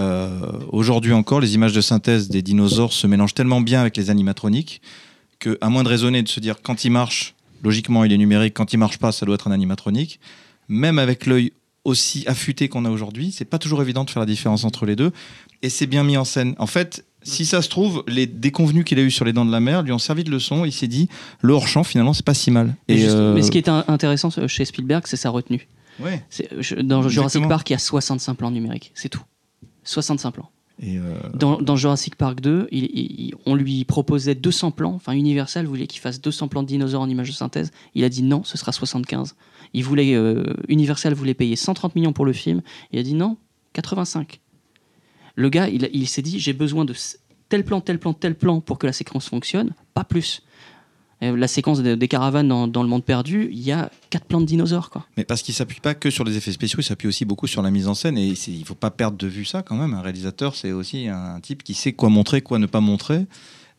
Euh, 0.00 0.40
aujourd'hui 0.70 1.12
encore, 1.12 1.40
les 1.40 1.54
images 1.54 1.72
de 1.72 1.80
synthèse 1.80 2.28
des 2.28 2.42
dinosaures 2.42 2.92
se 2.92 3.06
mélangent 3.06 3.34
tellement 3.34 3.60
bien 3.60 3.80
avec 3.80 3.96
les 3.96 4.10
animatroniques 4.10 4.80
que, 5.38 5.56
à 5.60 5.68
moins 5.68 5.82
de 5.84 5.88
raisonner 5.88 6.18
et 6.18 6.22
de 6.22 6.28
se 6.28 6.40
dire 6.40 6.62
quand 6.62 6.84
il 6.84 6.90
marche, 6.90 7.34
logiquement 7.62 8.04
il 8.04 8.12
est 8.12 8.18
numérique, 8.18 8.54
quand 8.54 8.72
il 8.72 8.78
marche 8.78 8.98
pas, 8.98 9.12
ça 9.12 9.24
doit 9.26 9.34
être 9.36 9.48
un 9.48 9.52
animatronique. 9.52 10.20
Même 10.68 10.98
avec 10.98 11.26
l'œil 11.26 11.52
aussi 11.84 12.24
affûté 12.26 12.68
qu'on 12.68 12.84
a 12.84 12.90
aujourd'hui, 12.90 13.30
c'est 13.32 13.44
pas 13.44 13.58
toujours 13.58 13.82
évident 13.82 14.04
de 14.04 14.10
faire 14.10 14.20
la 14.20 14.26
différence 14.26 14.64
entre 14.64 14.86
les 14.86 14.96
deux. 14.96 15.12
Et 15.62 15.68
c'est 15.68 15.86
bien 15.86 16.02
mis 16.02 16.16
en 16.16 16.24
scène. 16.24 16.54
En 16.58 16.66
fait, 16.66 17.04
si 17.24 17.44
ça 17.46 17.60
se 17.62 17.68
trouve, 17.68 18.04
les 18.06 18.26
déconvenus 18.26 18.84
qu'il 18.84 18.98
a 18.98 19.02
eu 19.02 19.10
sur 19.10 19.24
les 19.24 19.32
dents 19.32 19.44
de 19.44 19.50
la 19.52 19.60
mer 19.60 19.82
lui 19.82 19.92
ont 19.92 19.98
servi 19.98 20.22
de 20.24 20.30
leçon. 20.30 20.64
Il 20.64 20.72
s'est 20.72 20.86
dit, 20.86 21.08
le 21.40 21.52
hors-champ, 21.54 21.82
finalement, 21.84 22.12
c'est 22.12 22.24
pas 22.24 22.34
si 22.34 22.50
mal. 22.50 22.74
Mais, 22.88 22.94
Et, 22.94 22.98
juste- 22.98 23.10
euh, 23.16 23.34
mais 23.34 23.42
ce 23.42 23.50
qui 23.50 23.58
est 23.58 23.68
intéressant 23.68 24.28
euh, 24.38 24.46
chez 24.48 24.64
Spielberg, 24.64 25.04
c'est 25.06 25.16
sa 25.16 25.30
retenue. 25.30 25.66
ouais. 26.00 26.24
Je- 26.60 26.76
Dans 26.76 27.08
Jurassic. 27.08 27.46
Park, 27.48 27.70
il 27.70 27.72
y 27.72 27.76
a 27.76 27.78
65 27.78 28.34
plans 28.34 28.50
numériques, 28.50 28.92
c'est 28.94 29.08
tout. 29.08 29.22
65 29.84 30.32
plans. 30.32 30.50
Et, 30.82 30.98
euh, 30.98 31.02
Dans, 31.34 31.60
dans 31.60 31.76
Jurassic 31.76 32.16
Park 32.16 32.40
2, 32.40 32.66
il- 32.72 32.84
il- 32.92 33.34
on 33.46 33.54
lui 33.54 33.84
proposait 33.84 34.34
200 34.34 34.72
plans. 34.72 34.92
Enfin, 34.94 35.12
Universal 35.12 35.66
voulait 35.66 35.86
qu'il 35.86 36.00
fasse 36.00 36.20
200 36.20 36.48
plans 36.48 36.62
de 36.64 36.68
dinosaures 36.68 37.02
en 37.02 37.08
image 37.08 37.28
de 37.28 37.34
synthèse. 37.34 37.70
Il 37.94 38.02
a 38.02 38.08
dit 38.08 38.22
non, 38.24 38.42
ce 38.42 38.58
sera 38.58 38.72
75. 38.72 39.36
Il 39.72 39.84
voulait, 39.84 40.14
euh, 40.14 40.42
Universal 40.68 41.14
voulait 41.14 41.34
payer 41.34 41.54
130 41.54 41.94
millions 41.94 42.12
pour 42.12 42.24
le 42.24 42.32
film. 42.32 42.60
Il 42.92 42.98
a 42.98 43.02
dit 43.04 43.14
non, 43.14 43.36
85. 43.72 44.40
Le 45.36 45.48
gars, 45.48 45.68
il, 45.68 46.08
s'est 46.08 46.22
dit 46.22 46.38
j'ai 46.38 46.52
besoin 46.52 46.84
de 46.84 46.94
tel 47.48 47.64
plan, 47.64 47.80
tel 47.80 47.98
plan, 47.98 48.12
tel 48.12 48.34
plan 48.34 48.60
pour 48.60 48.78
que 48.78 48.86
la 48.86 48.92
séquence 48.92 49.28
fonctionne, 49.28 49.72
pas 49.94 50.04
plus. 50.04 50.42
La 51.20 51.48
séquence 51.48 51.82
de- 51.82 51.94
des 51.94 52.08
caravanes 52.08 52.48
dans, 52.48 52.68
dans 52.68 52.82
le 52.82 52.88
monde 52.88 53.02
perdu, 53.04 53.48
il 53.50 53.60
y 53.60 53.72
a 53.72 53.90
quatre 54.10 54.26
plans 54.26 54.42
de 54.42 54.46
dinosaures. 54.46 54.90
Quoi. 54.90 55.06
Mais 55.16 55.24
parce 55.24 55.40
qu'il 55.40 55.54
s'appuie 55.54 55.80
pas 55.80 55.94
que 55.94 56.10
sur 56.10 56.22
les 56.22 56.36
effets 56.36 56.52
spéciaux, 56.52 56.80
il 56.80 56.84
s'appuie 56.84 57.08
aussi 57.08 57.24
beaucoup 57.24 57.46
sur 57.46 57.62
la 57.62 57.70
mise 57.70 57.88
en 57.88 57.94
scène. 57.94 58.18
Et 58.18 58.26
il 58.26 58.64
faut 58.66 58.74
pas 58.74 58.90
perdre 58.90 59.16
de 59.16 59.26
vue 59.26 59.46
ça 59.46 59.62
quand 59.62 59.76
même. 59.76 59.94
Un 59.94 60.02
réalisateur, 60.02 60.54
c'est 60.54 60.72
aussi 60.72 61.08
un 61.08 61.40
type 61.40 61.62
qui 61.62 61.72
sait 61.72 61.94
quoi 61.94 62.10
montrer, 62.10 62.42
quoi 62.42 62.58
ne 62.58 62.66
pas 62.66 62.80
montrer. 62.80 63.24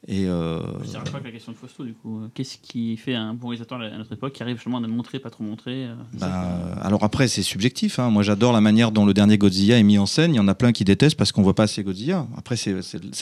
Et 0.07 0.25
euh, 0.27 0.59
Je 0.83 0.89
dirais 0.89 1.03
pas 1.11 1.19
que 1.19 1.23
la 1.25 1.31
question 1.31 1.51
de 1.51 1.57
Fausto, 1.57 1.83
du 1.83 1.93
coup. 1.93 2.19
euh, 2.19 2.27
Qu'est-ce 2.35 2.57
qui 2.61 2.95
fait 2.95 3.15
un 3.15 3.33
bon 3.33 3.47
réalisateur 3.47 3.81
à 3.81 3.97
notre 3.97 4.13
époque 4.13 4.33
qui 4.33 4.43
arrive 4.43 4.57
justement 4.57 4.77
à 4.77 4.81
montrer, 4.81 5.17
pas 5.17 5.31
trop 5.31 5.43
montrer 5.43 5.85
euh, 5.85 5.95
bah, 6.13 6.75
alors 6.83 7.03
après, 7.03 7.27
c'est 7.27 7.41
subjectif. 7.41 7.97
hein. 7.97 8.11
Moi, 8.11 8.21
j'adore 8.21 8.53
la 8.53 8.61
manière 8.61 8.91
dont 8.91 9.05
le 9.05 9.15
dernier 9.15 9.37
Godzilla 9.39 9.79
est 9.79 9.83
mis 9.83 9.97
en 9.97 10.05
scène. 10.05 10.33
Il 10.33 10.37
y 10.37 10.39
en 10.39 10.47
a 10.47 10.53
plein 10.53 10.71
qui 10.73 10.83
détestent 10.83 11.17
parce 11.17 11.31
qu'on 11.31 11.41
voit 11.41 11.55
pas 11.55 11.63
assez 11.63 11.83
Godzilla. 11.83 12.27
Après, 12.37 12.55
c'est 12.55 12.73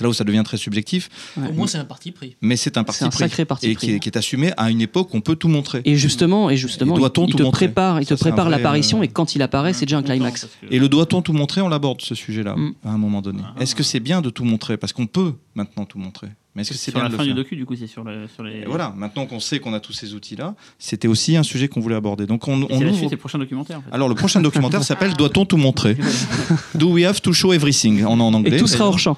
là 0.02 0.10
où 0.10 0.14
ça 0.14 0.26
devient 0.26 0.42
très 0.44 0.58
subjectif. 0.58 1.10
Ouais. 1.38 1.48
Au 1.50 1.54
moins, 1.54 1.68
c'est 1.68 1.78
un 1.78 1.86
parti 1.86 2.12
pris. 2.12 2.36
Mais 2.42 2.58
c'est 2.58 2.78
un 2.78 2.84
parti 2.84 3.00
C'est 3.00 3.06
un 3.06 3.10
pris. 3.10 3.18
sacré 3.20 3.46
parti 3.46 3.68
et 3.68 3.76
pris. 3.76 3.88
qui 3.88 3.94
est, 3.94 4.00
qui 4.00 4.10
est 4.10 4.18
assumé 4.18 4.52
à 4.58 4.70
une 4.70 4.82
époque 4.82 5.14
où 5.14 5.18
on 5.18 5.22
peut 5.22 5.38
tout 5.38 5.48
montrer. 5.48 5.82
Et 5.86 5.96
justement, 5.96 6.50
et 6.50 6.58
justement, 6.58 6.96
Et 6.98 7.00
il, 7.00 7.04
il 7.06 7.12
tout 7.32 7.38
te 7.38 7.50
prépare, 7.50 8.02
il 8.02 8.06
te 8.06 8.16
Ça, 8.16 8.30
prépare 8.30 8.50
l'apparition 8.50 9.00
euh, 9.00 9.04
et 9.04 9.08
quand 9.08 9.36
il 9.36 9.42
apparaît, 9.42 9.72
c'est 9.72 9.86
déjà 9.86 10.00
un 10.00 10.04
climax. 10.04 10.50
Et 10.70 10.80
le 10.80 10.90
doit-on 10.90 11.22
tout 11.22 11.32
montrer 11.34 11.62
On 11.62 11.70
l'aborde 11.70 12.02
ce 12.02 12.14
sujet-là 12.14 12.56
Mm. 12.58 12.74
à 12.84 12.90
un 12.92 12.98
moment 12.98 13.22
donné. 13.22 13.40
Ah. 13.44 13.62
Est-ce 13.62 13.74
que 13.74 13.84
c'est 13.84 14.02
bien 14.02 14.22
de 14.22 14.30
tout 14.30 14.44
montrer? 14.44 14.76
Parce 14.76 14.92
qu'on 14.92 15.08
peut 15.08 15.34
maintenant 15.56 15.86
tout 15.86 15.98
montrer. 15.98 16.28
Mais 16.56 16.62
est-ce 16.62 16.70
que 16.72 16.76
c'est 16.78 16.92
sur 16.92 17.00
bien 17.00 17.04
la 17.04 17.10
de 17.10 17.14
le 17.14 17.18
fin 17.18 17.24
du 17.26 17.34
docu, 17.34 17.56
du 17.56 17.66
coup, 17.66 17.76
c'est 17.76 17.88
sur, 17.88 18.04
le, 18.04 18.28
sur 18.28 18.44
les. 18.44 18.60
Et 18.62 18.66
voilà, 18.66 18.94
maintenant 18.96 19.26
qu'on 19.26 19.40
sait 19.40 19.60
qu'on 19.60 19.74
a 19.74 19.80
tous 19.80 19.94
ces 19.94 20.14
outils-là, 20.14 20.54
c'était 20.78 21.08
aussi 21.08 21.36
un 21.36 21.42
sujet 21.44 21.68
qu'on 21.68 21.80
voulait 21.80 21.96
aborder. 21.96 22.26
Donc 22.28 22.48
on, 22.48 22.62
on 22.64 22.68
c'est 22.68 22.84
la 22.84 22.90
ouvre- 22.92 22.98
suite 22.98 23.10
des 23.10 23.18
prochains 23.18 23.40
documentaires. 23.40 23.80
En 23.80 23.82
fait. 23.82 23.90
Alors 23.92 24.08
le 24.08 24.16
prochain 24.16 24.40
documentaire 24.42 24.84
s'appelle 24.90 25.14
Doit-on 25.14 25.46
tout 25.46 25.58
montrer 25.58 25.98
Do 26.76 26.90
we 26.92 27.06
have 27.06 27.22
to 27.22 27.34
show 27.34 27.54
everything 27.54 28.04
En, 28.06 28.20
en 28.20 28.34
anglais. 28.34 28.58
Et 28.58 28.60
tout 28.60 28.68
sera 28.68 28.86
hors 28.88 29.00
champ. 29.00 29.18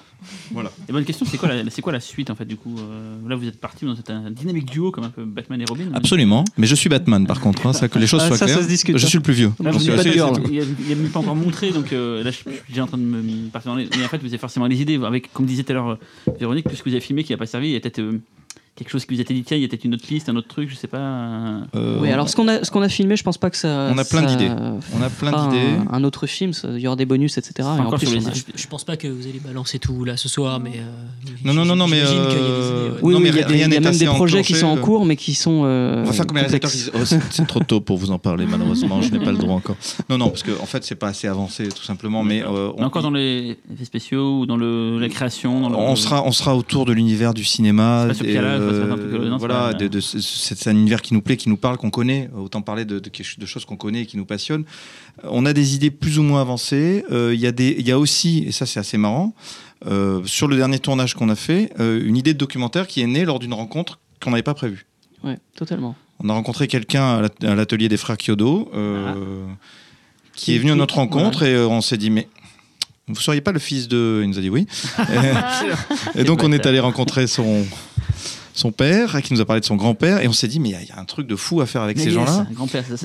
Et 0.88 0.92
bonne 0.92 1.04
question, 1.06 1.26
c'est 1.30 1.38
quoi, 1.38 1.50
la, 1.54 1.70
c'est 1.70 1.82
quoi 1.82 1.92
la 1.92 2.00
suite 2.00 2.30
en 2.30 2.36
fait 2.36 2.46
du 2.46 2.56
coup 2.56 2.76
euh, 2.80 3.18
Là, 3.28 3.36
vous 3.36 3.48
êtes 3.48 3.60
parti 3.60 3.86
dans 3.86 3.96
cette- 3.96 4.10
un 4.10 4.32
dynamique 4.32 4.66
duo 4.72 4.90
comme 4.92 5.04
un 5.04 5.10
peu 5.10 5.24
Batman 5.26 5.60
et 5.62 5.66
Robin. 5.66 5.86
Absolument. 5.94 6.46
Mais 6.58 6.66
je 6.68 6.74
suis 6.76 6.88
Batman 6.90 7.28
par 7.28 7.40
contre, 7.42 7.66
hein, 7.68 7.74
ça 7.74 7.88
que 7.90 8.00
les 8.00 8.08
choses 8.08 8.22
Ah, 8.24 8.28
soient 8.30 8.38
ça, 8.38 8.48
ça 8.48 8.54
claires. 8.54 8.64
se 8.64 8.70
discute, 8.70 8.98
je 8.98 9.06
hein. 9.06 9.10
suis 9.10 9.18
le 9.18 9.24
plus 9.24 9.34
vieux. 9.34 9.52
Là, 9.62 9.72
vous 9.72 9.86
pas 9.86 10.04
girl. 10.04 10.42
il 10.48 10.56
y 10.56 10.62
a- 10.62 10.96
même 10.96 11.10
pas 11.10 11.20
encore 11.20 11.36
montré, 11.36 11.72
donc 11.72 11.92
euh, 11.94 12.24
là, 12.24 12.32
je 12.32 12.38
je 12.38 12.50
suis 12.52 12.62
déjà 12.70 12.84
en 12.84 12.88
train 12.88 12.98
de 12.98 13.04
me 13.04 13.50
partir 13.50 13.72
dans 13.72 13.78
les. 13.78 13.88
Mais 13.98 14.06
en 14.06 14.08
fait, 14.08 14.18
vous 14.20 14.28
avez 14.28 14.38
forcément 14.38 14.68
les 14.68 14.82
idées. 14.82 15.00
Avec, 15.04 15.32
comme 15.34 15.46
disait 15.46 15.64
tout 15.64 15.72
à 15.72 15.76
l'heure 15.76 15.90
euh, 15.90 16.34
Véronique, 16.40 16.66
puisque 16.68 16.86
vous 16.86 16.92
avez 16.94 17.02
filmé 17.02 17.24
qui 17.26 17.34
n'a 17.34 17.38
pas 17.38 17.46
servi, 17.46 17.70
il 17.70 17.74
y 17.74 17.76
a 17.76 17.80
quelque 18.76 18.90
chose 18.90 19.06
qui 19.06 19.14
vous 19.14 19.20
a 19.20 19.24
été 19.24 19.34
dit 19.34 19.44
tiens, 19.44 19.56
il 19.56 19.62
y 19.62 19.66
a 19.66 19.70
peut-être 19.70 19.86
une 19.86 19.94
autre 19.94 20.06
piste, 20.06 20.28
un 20.28 20.36
autre 20.36 20.50
truc, 20.50 20.70
je 20.70 20.76
sais 20.76 20.88
pas. 20.88 20.98
euh, 20.98 21.98
Oui, 22.02 22.12
alors 22.12 22.28
ce 22.28 22.36
qu'on 22.36 22.48
a, 22.50 22.64
ce 22.64 22.72
qu'on 22.72 22.82
a 22.82 22.90
filmé, 22.90 23.16
je 23.16 23.24
pense 23.24 23.38
pas 23.38 23.50
que 23.50 23.56
ça. 23.58 23.90
On 23.94 23.98
a 23.98 24.04
plein 24.04 24.24
d'idées. 24.24 24.50
on 24.94 25.02
a 25.02 25.10
plein 25.10 25.32
d'idées. 25.50 25.66
Un, 25.90 25.94
un 25.94 26.04
autre 26.04 26.28
film, 26.28 26.52
il 26.74 26.80
y 26.80 26.88
aura 26.88 26.96
des 26.98 27.06
bonus, 27.06 27.38
etc. 27.38 27.54
Et 27.60 27.62
en 27.64 27.86
encore 27.86 28.00
plus, 28.00 28.10
on 28.14 28.28
a- 28.28 28.34
Je, 28.34 28.42
je 28.54 28.68
pense 28.68 28.84
pas 28.84 28.98
que 28.98 29.08
vous 29.08 29.24
allez 29.28 29.40
balancer 29.40 29.80
tout 29.80 30.04
là 30.04 30.18
ce 30.18 30.28
soir, 30.28 30.60
mais. 30.60 30.74
euh, 30.76 31.32
Non, 31.46 31.54
non, 31.54 31.64
non, 31.66 31.76
non, 31.78 31.88
mais, 31.88 31.98
j'imagine 32.06 32.28
qu'il 32.28 32.38
y 32.38 32.42
a 32.42 32.44
des 32.44 32.50
euh, 32.50 32.80
idées, 32.88 32.90
ouais. 32.96 33.00
Oui, 33.02 33.14
Non, 33.14 33.20
oui, 33.20 33.24
mais 33.24 33.30
il 33.30 33.36
y 33.36 33.40
a, 33.42 33.46
des- 33.48 33.58
y 33.60 33.64
a 33.64 33.80
même 33.80 33.98
des 33.98 34.06
projets 34.08 34.44
qui 34.44 34.56
sont 34.56 34.68
en 34.68 34.78
cours, 34.78 35.06
mais 35.06 35.16
qui 35.16 35.36
sont. 35.36 35.62
euh, 35.66 36.02
On 36.04 36.08
va 36.08 36.14
faire 36.14 36.28
comme 36.28 36.38
les 36.38 36.60
disent 36.60 36.92
Oh, 36.94 37.00
c'est 37.06 37.48
trop 37.48 37.60
tôt 37.62 37.80
pour 37.80 37.98
vous 37.98 38.12
en 38.12 38.20
parler, 38.20 38.46
malheureusement, 38.46 39.02
je 39.02 39.12
n'ai 39.12 39.20
pas 39.20 39.32
le 39.32 39.38
droit 39.38 39.56
encore. 39.56 39.78
Non, 40.10 40.18
non, 40.18 40.30
parce 40.30 40.44
qu'en 40.44 40.62
en 40.62 40.66
fait, 40.66 40.84
c'est 40.84 40.96
pas 40.96 41.08
assez 41.08 41.28
avancé, 41.28 41.70
tout 41.70 41.84
simplement. 41.84 42.24
Mais 42.24 42.44
on 42.46 42.84
encore 42.84 43.04
dans 43.04 43.12
les 43.12 43.58
effets 43.74 43.86
spéciaux 43.86 44.40
ou 44.42 44.46
dans 44.46 44.58
le, 44.58 45.00
la 45.00 45.08
création 45.10 45.62
dans 45.62 45.70
le- 45.70 45.76
on 45.76 45.96
sera, 45.96 46.24
on 46.26 46.32
sera 46.32 46.56
autour 46.56 46.86
de 46.86 46.92
l'univers 46.92 47.34
du 47.34 47.44
cinéma. 47.46 48.08
Euh, 48.74 49.36
voilà, 49.38 49.56
pas- 49.72 49.74
de, 49.74 49.88
de- 49.88 50.00
c'est 50.00 50.68
un 50.70 50.76
univers 50.76 51.02
qui 51.02 51.14
nous 51.14 51.22
plaît, 51.22 51.38
qui 51.38 51.50
nous 51.50 51.58
parle, 51.58 51.78
qu'on 51.78 51.90
connaît. 51.90 52.30
Autant 52.38 52.62
parler 52.62 52.86
de, 52.86 53.00
de, 53.00 53.10
quelque- 53.10 53.40
de 53.40 53.46
choses 53.46 53.66
qu'on 53.66 53.78
connaît 53.78 54.02
et 54.02 54.06
qui 54.06 54.18
nous 54.18 54.26
passionnent. 54.26 54.66
Euh, 55.24 55.28
On 55.32 55.46
a 55.46 55.54
des 55.54 55.76
idées 55.76 55.92
plus 55.92 56.20
ou 56.20 56.24
moins 56.24 56.42
avancées. 56.42 57.04
Euh, 57.12 57.34
Il 57.34 57.40
y, 57.40 57.48
a 57.48 57.52
des- 57.52 57.76
il 57.80 57.88
y 57.88 57.92
a 57.92 58.00
aussi, 58.00 58.44
et 58.48 58.52
ça 58.52 58.66
c'est 58.66 58.80
assez 58.80 58.98
marrant, 58.98 59.34
euh, 59.88 60.22
sur 60.26 60.48
le 60.48 60.56
dernier 60.58 60.80
tournage 60.80 61.14
qu'on 61.16 61.30
a 61.30 61.36
fait, 61.36 61.72
euh, 61.80 62.02
une 62.06 62.18
idée 62.18 62.34
de 62.34 62.40
documentaire 62.40 62.88
qui 62.88 63.02
est 63.02 63.08
née 63.08 63.26
lors 63.26 63.40
d'une 63.40 63.54
rencontre 63.54 64.00
qu'on 64.24 64.32
n'avait 64.32 64.44
pas 64.44 64.54
prévue. 64.54 64.86
Ouais, 65.24 65.38
totalement. 65.56 65.96
On 66.20 66.30
a 66.30 66.34
rencontré 66.34 66.68
quelqu'un 66.68 67.18
à 67.18 67.22
l'at- 67.24 67.44
à 67.52 67.56
l'atelier 67.56 67.90
des 67.90 67.98
frères 67.98 68.18
Kyodo 68.18 68.72
euh, 68.74 69.44
qui 70.34 70.56
est 70.56 70.60
venu 70.60 70.72
à 70.72 70.76
notre 70.76 70.96
rencontre 70.96 71.44
et 71.44 71.54
euh, 71.54 71.68
on 71.68 71.82
s'est 71.82 71.98
dit 71.98 72.10
mais 72.10 72.28
vous 73.08 73.20
seriez 73.20 73.42
pas 73.42 73.52
le 73.52 73.60
fils 73.60 73.88
de 73.88 74.22
il 74.24 74.30
nous 74.30 74.38
a 74.38 74.42
dit 74.42 74.50
oui 74.50 74.66
et, 76.16 76.20
et 76.22 76.24
donc 76.24 76.42
on 76.44 76.52
est 76.54 76.66
allé 76.66 76.80
rencontrer 76.80 77.28
son 77.28 77.66
son 78.56 78.72
père 78.72 79.22
qui 79.22 79.34
nous 79.34 79.42
a 79.42 79.46
parlé 79.46 79.60
de 79.60 79.66
son 79.66 79.76
grand-père 79.76 80.22
et 80.22 80.28
on 80.28 80.34
s'est 80.34 80.48
dit 80.48 80.60
mais 80.60 80.70
il 80.70 80.72
y 80.72 80.76
a- 80.76 80.82
il 80.82 80.88
y, 80.88 80.92
a 80.92 81.00
un 81.00 81.06
truc 81.06 81.28
de 81.28 81.36
fou 81.36 81.62
à 81.62 81.66
faire 81.66 81.82
avec 81.82 81.98
ces 82.00 82.10
gens-là 82.12 82.48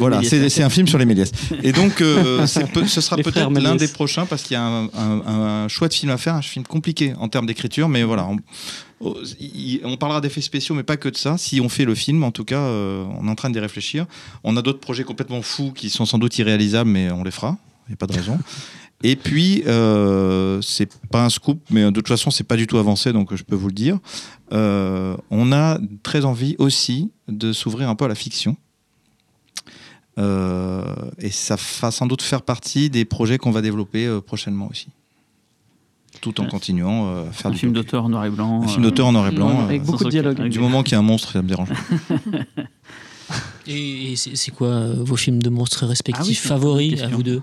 voilà, 0.00 0.18
c'est 0.48 0.62
un 0.62 0.70
film 0.70 0.86
sur 0.86 0.96
les 0.98 1.04
Méliès. 1.04 1.32
Et 1.62 1.72
donc, 1.72 2.00
euh, 2.00 2.46
ce 2.86 3.00
sera 3.00 3.16
peut-être 3.16 3.50
l'un 3.60 3.74
des 3.76 3.88
prochains 3.88 4.26
parce 4.26 4.42
qu'il 4.42 4.54
y 4.54 4.56
a 4.56 4.62
un, 4.62 4.84
un- 4.84 5.62
un 5.64 5.68
chouette 5.68 5.92
film 5.94 6.10
à 6.12 6.16
faire, 6.18 6.34
un 6.34 6.42
film 6.42 6.64
compliqué 6.64 7.12
en 7.18 7.28
termes 7.28 7.46
d'écriture, 7.46 7.88
mais 7.88 8.02
voilà. 8.04 8.26
On, 8.28 8.36
oh, 9.00 9.16
on 9.84 9.96
parlera 9.96 10.20
d'effets 10.20 10.40
spéciaux, 10.40 10.74
mais 10.74 10.82
pas 10.84 10.96
que 10.96 11.08
de 11.08 11.16
ça. 11.16 11.36
Si 11.38 11.60
on 11.60 11.68
fait 11.68 11.84
le 11.84 11.94
film, 11.94 12.22
en 12.22 12.30
tout 12.30 12.44
cas, 12.44 12.60
euh, 12.60 13.04
on 13.20 13.26
est 13.26 13.30
en 13.30 13.34
train 13.34 13.50
d'y 13.50 13.58
réfléchir. 13.58 14.06
On 14.44 14.56
a 14.56 14.62
d'autres 14.62 14.80
projets 14.80 15.04
complètement 15.04 15.42
fous 15.42 15.72
qui 15.74 15.90
sont 15.90 16.06
sans 16.06 16.18
doute 16.18 16.38
irréalisables, 16.38 16.88
mais 16.90 17.10
on 17.10 17.24
les 17.24 17.30
fera. 17.30 17.56
Il 17.88 17.90
n'y 17.90 17.94
a 17.94 17.96
pas 17.96 18.06
de 18.06 18.12
raison. 18.12 18.38
Et 19.02 19.16
puis, 19.16 19.62
euh, 19.66 20.60
c'est 20.60 20.90
pas 21.10 21.24
un 21.24 21.30
scoop, 21.30 21.58
mais 21.70 21.84
de 21.84 21.90
toute 21.90 22.08
façon, 22.08 22.30
c'est 22.30 22.44
pas 22.44 22.56
du 22.56 22.66
tout 22.66 22.76
avancé, 22.76 23.12
donc 23.14 23.34
je 23.34 23.42
peux 23.44 23.56
vous 23.56 23.68
le 23.68 23.72
dire. 23.74 23.98
Euh, 24.52 25.16
on 25.30 25.52
a 25.52 25.78
très 26.02 26.24
envie 26.26 26.54
aussi 26.58 27.10
de 27.28 27.52
s'ouvrir 27.54 27.88
un 27.88 27.94
peu 27.94 28.04
à 28.04 28.08
la 28.08 28.14
fiction. 28.14 28.56
Euh, 30.18 30.84
et 31.18 31.30
ça 31.30 31.56
va 31.80 31.90
sans 31.90 32.06
doute 32.06 32.20
faire 32.22 32.42
partie 32.42 32.90
des 32.90 33.04
projets 33.04 33.38
qu'on 33.38 33.52
va 33.52 33.62
développer 33.62 34.06
euh, 34.06 34.20
prochainement 34.20 34.68
aussi. 34.70 34.88
Tout 36.20 36.38
en 36.40 36.44
Ouais. 36.44 36.50
continuant 36.50 37.06
euh, 37.08 37.28
à 37.28 37.32
faire 37.32 37.46
Un 37.46 37.50
du 37.54 37.58
film 37.58 37.72
d'auteur 37.72 38.04
en 38.04 38.08
noir 38.10 38.24
et 38.26 38.30
blanc. 38.30 38.60
Un 38.60 38.64
euh, 38.64 38.68
film 38.68 38.82
d'auteur 38.82 39.06
en 39.06 39.12
noir 39.12 39.28
et 39.28 39.30
blanc. 39.30 39.60
Euh, 39.60 39.64
avec 39.64 39.82
beaucoup 39.84 40.04
de 40.04 40.10
dialogue. 40.10 40.46
du 40.48 40.58
moment 40.58 40.82
qu'il 40.82 40.92
y 40.92 40.96
a 40.96 40.98
un 40.98 41.02
monstre, 41.02 41.32
ça 41.32 41.40
me 41.42 41.48
dérange. 41.48 41.68
pas. 41.70 41.76
Et, 43.68 44.12
et 44.12 44.16
c'est 44.16 44.50
quoi 44.50 44.68
euh, 44.68 44.94
vos 44.98 45.14
films 45.14 45.40
de 45.40 45.50
monstres 45.50 45.86
respectifs 45.86 46.18
Ah 46.18 46.24
oui, 46.28 46.34
favoris 46.34 47.00
à 47.02 47.06
vous 47.08 47.22
deux? 47.22 47.40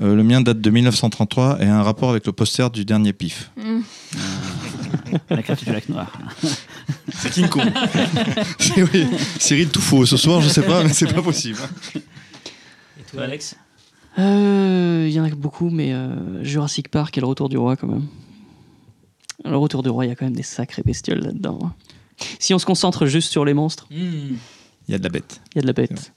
Euh, 0.00 0.14
le 0.14 0.22
mien 0.22 0.40
date 0.40 0.60
de 0.60 0.70
1933 0.70 1.58
et 1.60 1.66
a 1.66 1.76
un 1.78 1.82
rapport 1.82 2.10
avec 2.10 2.24
le 2.26 2.32
poster 2.32 2.70
du 2.70 2.84
dernier 2.84 3.12
pif. 3.12 3.50
Mm. 3.56 3.80
La 5.30 5.42
crête 5.42 5.64
du 5.64 5.72
lac 5.72 5.88
noir. 5.88 6.12
C'est 7.14 7.30
King 7.30 7.48
Kong. 7.48 7.64
C'est- 8.58 8.82
oui. 8.82 9.06
Cyril, 9.38 9.68
tout 9.70 9.80
faux. 9.80 10.06
Ce 10.06 10.16
soir, 10.16 10.40
je 10.40 10.48
sais 10.48 10.62
pas, 10.62 10.84
mais 10.84 10.92
c'est 10.92 11.12
pas 11.12 11.22
possible. 11.22 11.58
Et 11.96 13.02
toi, 13.10 13.22
Alex 13.24 13.56
Euh, 14.18 15.06
Il 15.08 15.12
y 15.12 15.18
en 15.20 15.24
a 15.24 15.30
beaucoup, 15.30 15.70
mais 15.70 15.92
euh, 15.92 16.44
Jurassic 16.44 16.88
Park 16.88 17.16
et 17.18 17.20
le 17.20 17.26
retour 17.26 17.48
du 17.48 17.56
roi, 17.58 17.76
quand 17.76 17.86
même. 17.88 18.06
Le 19.44 19.56
retour 19.56 19.82
du 19.82 19.88
roi, 19.88 20.04
il 20.04 20.08
y 20.08 20.12
a 20.12 20.14
quand 20.14 20.26
même 20.26 20.36
des 20.36 20.42
sacrées 20.42 20.82
bestioles 20.84 21.20
là-dedans. 21.20 21.58
hein. 21.64 21.72
Si 22.38 22.52
on 22.54 22.58
se 22.58 22.66
concentre 22.66 23.06
juste 23.06 23.30
sur 23.30 23.44
les 23.44 23.54
monstres, 23.54 23.86
Hmm. 23.90 24.36
Il 24.88 24.92
y 24.92 24.94
a 24.94 24.98
de 24.98 25.02
la 25.04 25.10
bête. 25.10 25.40
il 25.52 25.56
y 25.56 25.58
a 25.58 25.62
de 25.62 25.66
la 25.66 25.72
bête. 25.74 26.12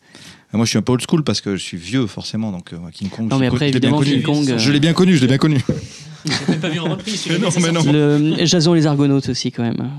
Moi, 0.53 0.65
je 0.65 0.69
suis 0.69 0.77
un 0.77 0.81
peu 0.81 0.91
old 0.91 1.01
school 1.07 1.23
parce 1.23 1.39
que 1.41 1.55
je 1.55 1.63
suis 1.63 1.77
vieux, 1.77 2.05
forcément. 2.07 2.51
Donc, 2.51 2.73
euh, 2.73 2.77
King 2.91 3.09
Kong, 3.09 3.29
Non, 3.29 3.37
je 3.37 3.41
mais 3.41 3.41
l'ai 3.41 3.47
après, 3.47 3.71
co- 3.71 3.71
je 3.71 3.73
l'ai 3.73 3.79
bien 3.79 3.89
évidemment, 3.89 3.97
connu. 3.99 4.11
King 4.11 4.21
Kong. 4.23 4.49
euh, 4.51 4.57
Je 4.57 4.71
l'ai 4.71 4.79
bien 4.79 4.93
connu, 4.93 5.15
je 5.15 5.21
l'ai 5.21 5.27
bien 5.27 5.37
connu. 5.37 5.59
Même 6.49 6.59
pas 6.59 6.69
vu 6.69 6.79
en 6.79 6.83
reprise. 6.89 7.25
Mais 7.29 7.37
non, 7.39 7.49
mais 7.59 7.71
non. 7.71 7.81
Le, 7.91 8.45
Jason 8.45 8.75
et 8.75 8.79
les 8.79 8.85
Argonautes 8.85 9.29
aussi, 9.29 9.51
quand 9.51 9.63
même. 9.63 9.89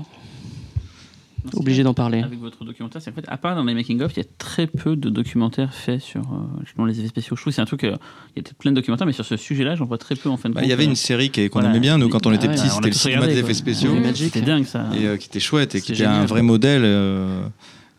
Obligé 1.55 1.83
d'en 1.83 1.93
parler. 1.93 2.21
Avec 2.23 2.39
votre 2.39 2.63
documentaire, 2.63 3.01
c'est 3.01 3.11
qu'en 3.11 3.19
fait, 3.21 3.27
à 3.27 3.35
part 3.37 3.55
dans 3.55 3.65
les 3.65 3.73
making-of, 3.73 4.13
il 4.15 4.19
y 4.19 4.25
a 4.25 4.29
très 4.37 4.65
peu 4.65 4.95
de 4.95 5.09
documentaires 5.09 5.73
faits 5.73 5.99
sur 5.99 6.21
euh, 6.21 6.63
justement 6.63 6.85
les 6.85 6.97
effets 6.99 7.09
spéciaux. 7.09 7.35
Je 7.35 7.41
trouve 7.41 7.51
que 7.51 7.55
c'est 7.55 7.61
un 7.61 7.65
truc. 7.65 7.83
euh, 7.83 7.97
il 8.35 8.41
y 8.43 8.47
a 8.47 8.53
plein 8.57 8.71
de 8.71 8.75
documentaires, 8.77 9.05
mais 9.05 9.11
sur 9.13 9.25
ce 9.25 9.35
sujet-là, 9.35 9.75
j'en 9.75 9.83
vois 9.85 9.97
très 9.97 10.15
peu 10.15 10.29
en 10.29 10.37
fin 10.37 10.47
de 10.49 10.53
Bah, 10.53 10.61
compte. 10.61 10.67
Il 10.67 10.69
y 10.69 10.73
avait 10.73 10.85
Euh, 10.85 10.89
une 10.89 10.95
série 10.95 11.29
qui- 11.29 11.49
qu'on 11.49 11.59
Voilà. 11.59 11.71
aimait 11.71 11.81
bien, 11.81 11.97
nous, 11.97 12.07
quand 12.07 12.25
on 12.25 12.31
Ah 12.31 12.35
était 12.35 12.47
ouais, 12.47 12.55
petits, 12.55 12.69
c'était 12.69 12.87
le 12.87 12.93
cinéma 12.93 13.21
regardé, 13.21 13.33
des 13.35 13.41
effets 13.41 13.53
spéciaux. 13.53 13.91
C'était 14.15 14.41
dingue 14.41 14.65
ça. 14.65 14.85
et 14.97 15.05
euh, 15.05 15.17
qui 15.17 15.27
était 15.27 15.41
chouette 15.41 15.75
et 15.75 15.81
qui 15.81 15.91
était 15.91 16.05
un 16.05 16.25
vrai 16.25 16.41
modèle. 16.43 16.83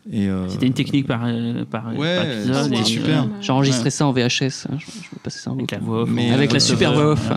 Euh, 0.07 0.11
et, 0.11 0.27
euh, 0.29 0.47
C'était 0.49 0.67
une 0.67 0.73
technique 0.73 1.07
par, 1.07 1.21
euh, 1.25 1.65
par, 1.65 1.87
Ouais, 1.95 2.15
par 2.15 2.25
épisode. 2.25 2.63
c'était 2.69 2.83
super. 2.83 3.23
euh, 3.23 3.27
J'ai 3.41 3.51
enregistré 3.51 3.85
Ouais. 3.85 3.89
ça 3.89 4.05
en 4.07 4.11
VHS. 4.11 4.67
hein, 4.71 4.77
Je, 4.77 4.85
je 4.85 5.09
vais 5.11 5.19
passer 5.23 5.39
ça 5.39 5.51
en 5.51 5.55
Avec 5.55 5.71
la 5.71 5.79
voix 5.79 6.01
off. 6.03 6.09
Mais, 6.11 6.31
Avec 6.31 6.51
la 6.51 6.59
super 6.59 6.93
voix 6.93 7.11
off. 7.13 7.31
euh, 7.31 7.35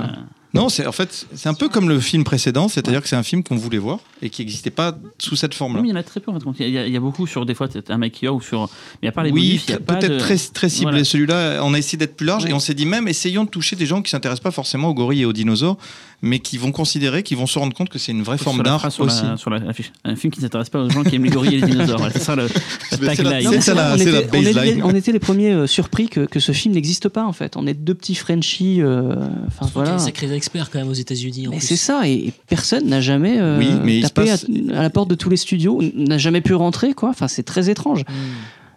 Non, 0.55 0.71
c'est 0.71 0.87
en 0.87 0.93
fait 0.93 1.27
c'est 1.35 1.49
un 1.51 1.55
peu 1.55 1.69
comme 1.69 1.91
le 1.91 2.01
film 2.01 2.25
précédent, 2.25 2.69
c'est-à-dire 2.69 3.03
que 3.03 3.09
c'est 3.09 3.17
un 3.17 3.23
film 3.23 3.43
qu'on 3.43 3.57
voulait 3.57 3.77
voir 3.79 3.99
et 4.23 4.31
qui 4.31 4.41
n'existait 4.43 4.71
pas 4.71 4.97
sous 5.19 5.37
cette 5.37 5.53
forme-là. 5.53 5.83
mais 5.83 5.89
il 5.89 5.91
y 5.91 5.95
en 5.95 6.01
a 6.01 6.03
très 6.03 6.21
peu 6.21 6.31
en 6.31 6.41
fait. 6.41 6.65
Il 6.65 6.71
y, 6.71 6.79
a, 6.79 6.87
il 6.87 6.93
y 6.93 6.97
a 6.97 7.01
beaucoup 7.01 7.27
sur 7.27 7.45
des 7.45 7.55
fois 7.55 7.69
c'est 7.71 7.91
un 7.91 7.99
maquilleur 7.99 8.35
ou 8.35 8.41
sur. 8.41 8.67
Mais 9.03 9.09
à 9.09 9.13
part 9.13 9.25
les 9.25 9.31
Oui, 9.31 9.61
peut-être 9.67 10.09
de- 10.13 10.19
très, 10.19 10.37
très 10.39 10.71
ciblé. 10.71 10.91
Voilà. 10.91 11.05
Celui-là, 11.05 11.61
on 11.63 11.75
a 11.75 11.79
essayé 11.79 11.99
d'être 11.99 12.17
plus 12.17 12.25
large 12.27 12.45
Ouais. 12.45 12.51
et 12.51 12.55
on 12.55 12.61
s'est 12.61 12.73
dit 12.75 12.87
même 12.87 13.09
essayons 13.09 13.45
de 13.45 13.51
toucher 13.51 13.77
des 13.77 13.85
gens 13.85 14.01
qui 14.01 14.11
s'intéressent 14.11 14.43
pas 14.43 14.51
forcément 14.51 14.89
aux 14.89 14.95
gorilles 14.95 15.21
et 15.23 15.27
aux 15.27 15.35
dinosaures, 15.35 15.77
mais 16.21 16.41
qui 16.41 16.59
vont 16.59 16.73
considérer, 16.73 17.23
qui 17.23 17.35
vont 17.37 17.47
se 17.47 17.59
rendre 17.59 17.73
compte 17.75 17.89
que 17.91 17.99
c'est 17.99 18.11
une 18.13 18.23
vraie 18.23 18.39
forme 18.39 18.63
d'art 18.65 18.85
aussi. 18.85 19.23
la- 19.25 19.37
sur 19.37 19.51
la- 19.51 19.59
l'affiche. 19.61 19.93
Un 20.05 20.17
film 20.17 20.33
qui 20.33 20.41
ne 20.41 20.45
s'intéresse 20.45 20.69
pas 20.69 20.81
aux 20.83 20.91
gens 20.91 21.05
qui 21.05 21.15
aiment 21.15 21.25
les 21.25 21.31
gorilles 21.31 21.57
et 21.57 21.61
les 21.61 21.67
dinosaures. 21.69 22.09
C'est 22.13 22.19
ça 22.23 22.35
le, 22.35 22.43
la 23.01 23.15
C'est 23.15 23.23
la- 23.23 23.31
tagline. 23.31 23.51
c'est 23.53 23.61
ça 23.61 23.75
la- 23.75 23.97
baseline. 23.97 24.83
on 24.83 24.95
était 24.95 25.13
les 25.13 25.21
premiers 25.21 25.53
euh, 25.53 25.67
surpris 25.69 26.09
que, 26.09 26.21
que 26.27 26.41
ce 26.41 26.51
film 26.53 26.75
n'existe 26.75 27.09
pas 27.09 27.25
en 27.25 27.33
fait. 27.33 27.57
On 27.57 27.67
est 27.67 27.75
deux 27.75 27.95
petits 27.95 28.17
Frenchies. 28.17 28.83
euh, 28.83 29.15
Enfin 29.47 29.71
voilà. 29.73 29.93
des 29.93 29.99
sacrés 30.03 30.33
experts 30.33 30.71
quand 30.71 30.79
même 30.81 30.89
aux 30.89 30.93
États-Unis. 30.93 31.47
Mais 31.51 31.61
c'est 31.61 31.77
ça, 31.77 32.09
et 32.09 32.33
personne 32.49 32.87
n'a 32.89 33.01
jamais 33.01 33.39
euh, 33.39 33.59
Oui, 33.85 34.01
tapé 34.03 34.25
passe- 34.27 34.47
à, 34.73 34.79
à 34.79 34.83
la 34.83 34.91
porte 34.91 35.09
de 35.11 35.15
tous 35.15 35.31
les 35.31 35.37
studios, 35.37 35.81
n'a 35.95 36.19
jamais 36.19 36.41
pu 36.41 36.55
rentrer, 36.55 36.95
quoi. 36.95 37.11
Enfin, 37.11 37.29
c'est 37.29 37.45
très 37.45 37.71
étrange. 37.71 38.03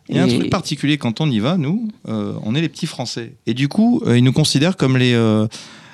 Il 0.09 0.15
y 0.17 0.19
a 0.19 0.23
un 0.23 0.27
truc 0.27 0.49
particulier 0.49 0.97
quand 0.97 1.21
on 1.21 1.29
y 1.31 1.39
va, 1.39 1.57
nous, 1.57 1.87
euh, 2.09 2.33
on 2.43 2.53
est 2.53 2.61
les 2.61 2.67
petits 2.69 2.85
Français. 2.87 3.33
Et 3.47 3.53
du 3.53 3.67
coup, 3.69 4.01
euh, 4.05 4.17
ils 4.17 4.23
nous 4.23 4.33
considèrent 4.33 4.75
comme 4.77 4.97
les. 4.97 5.13
euh, 5.13 5.47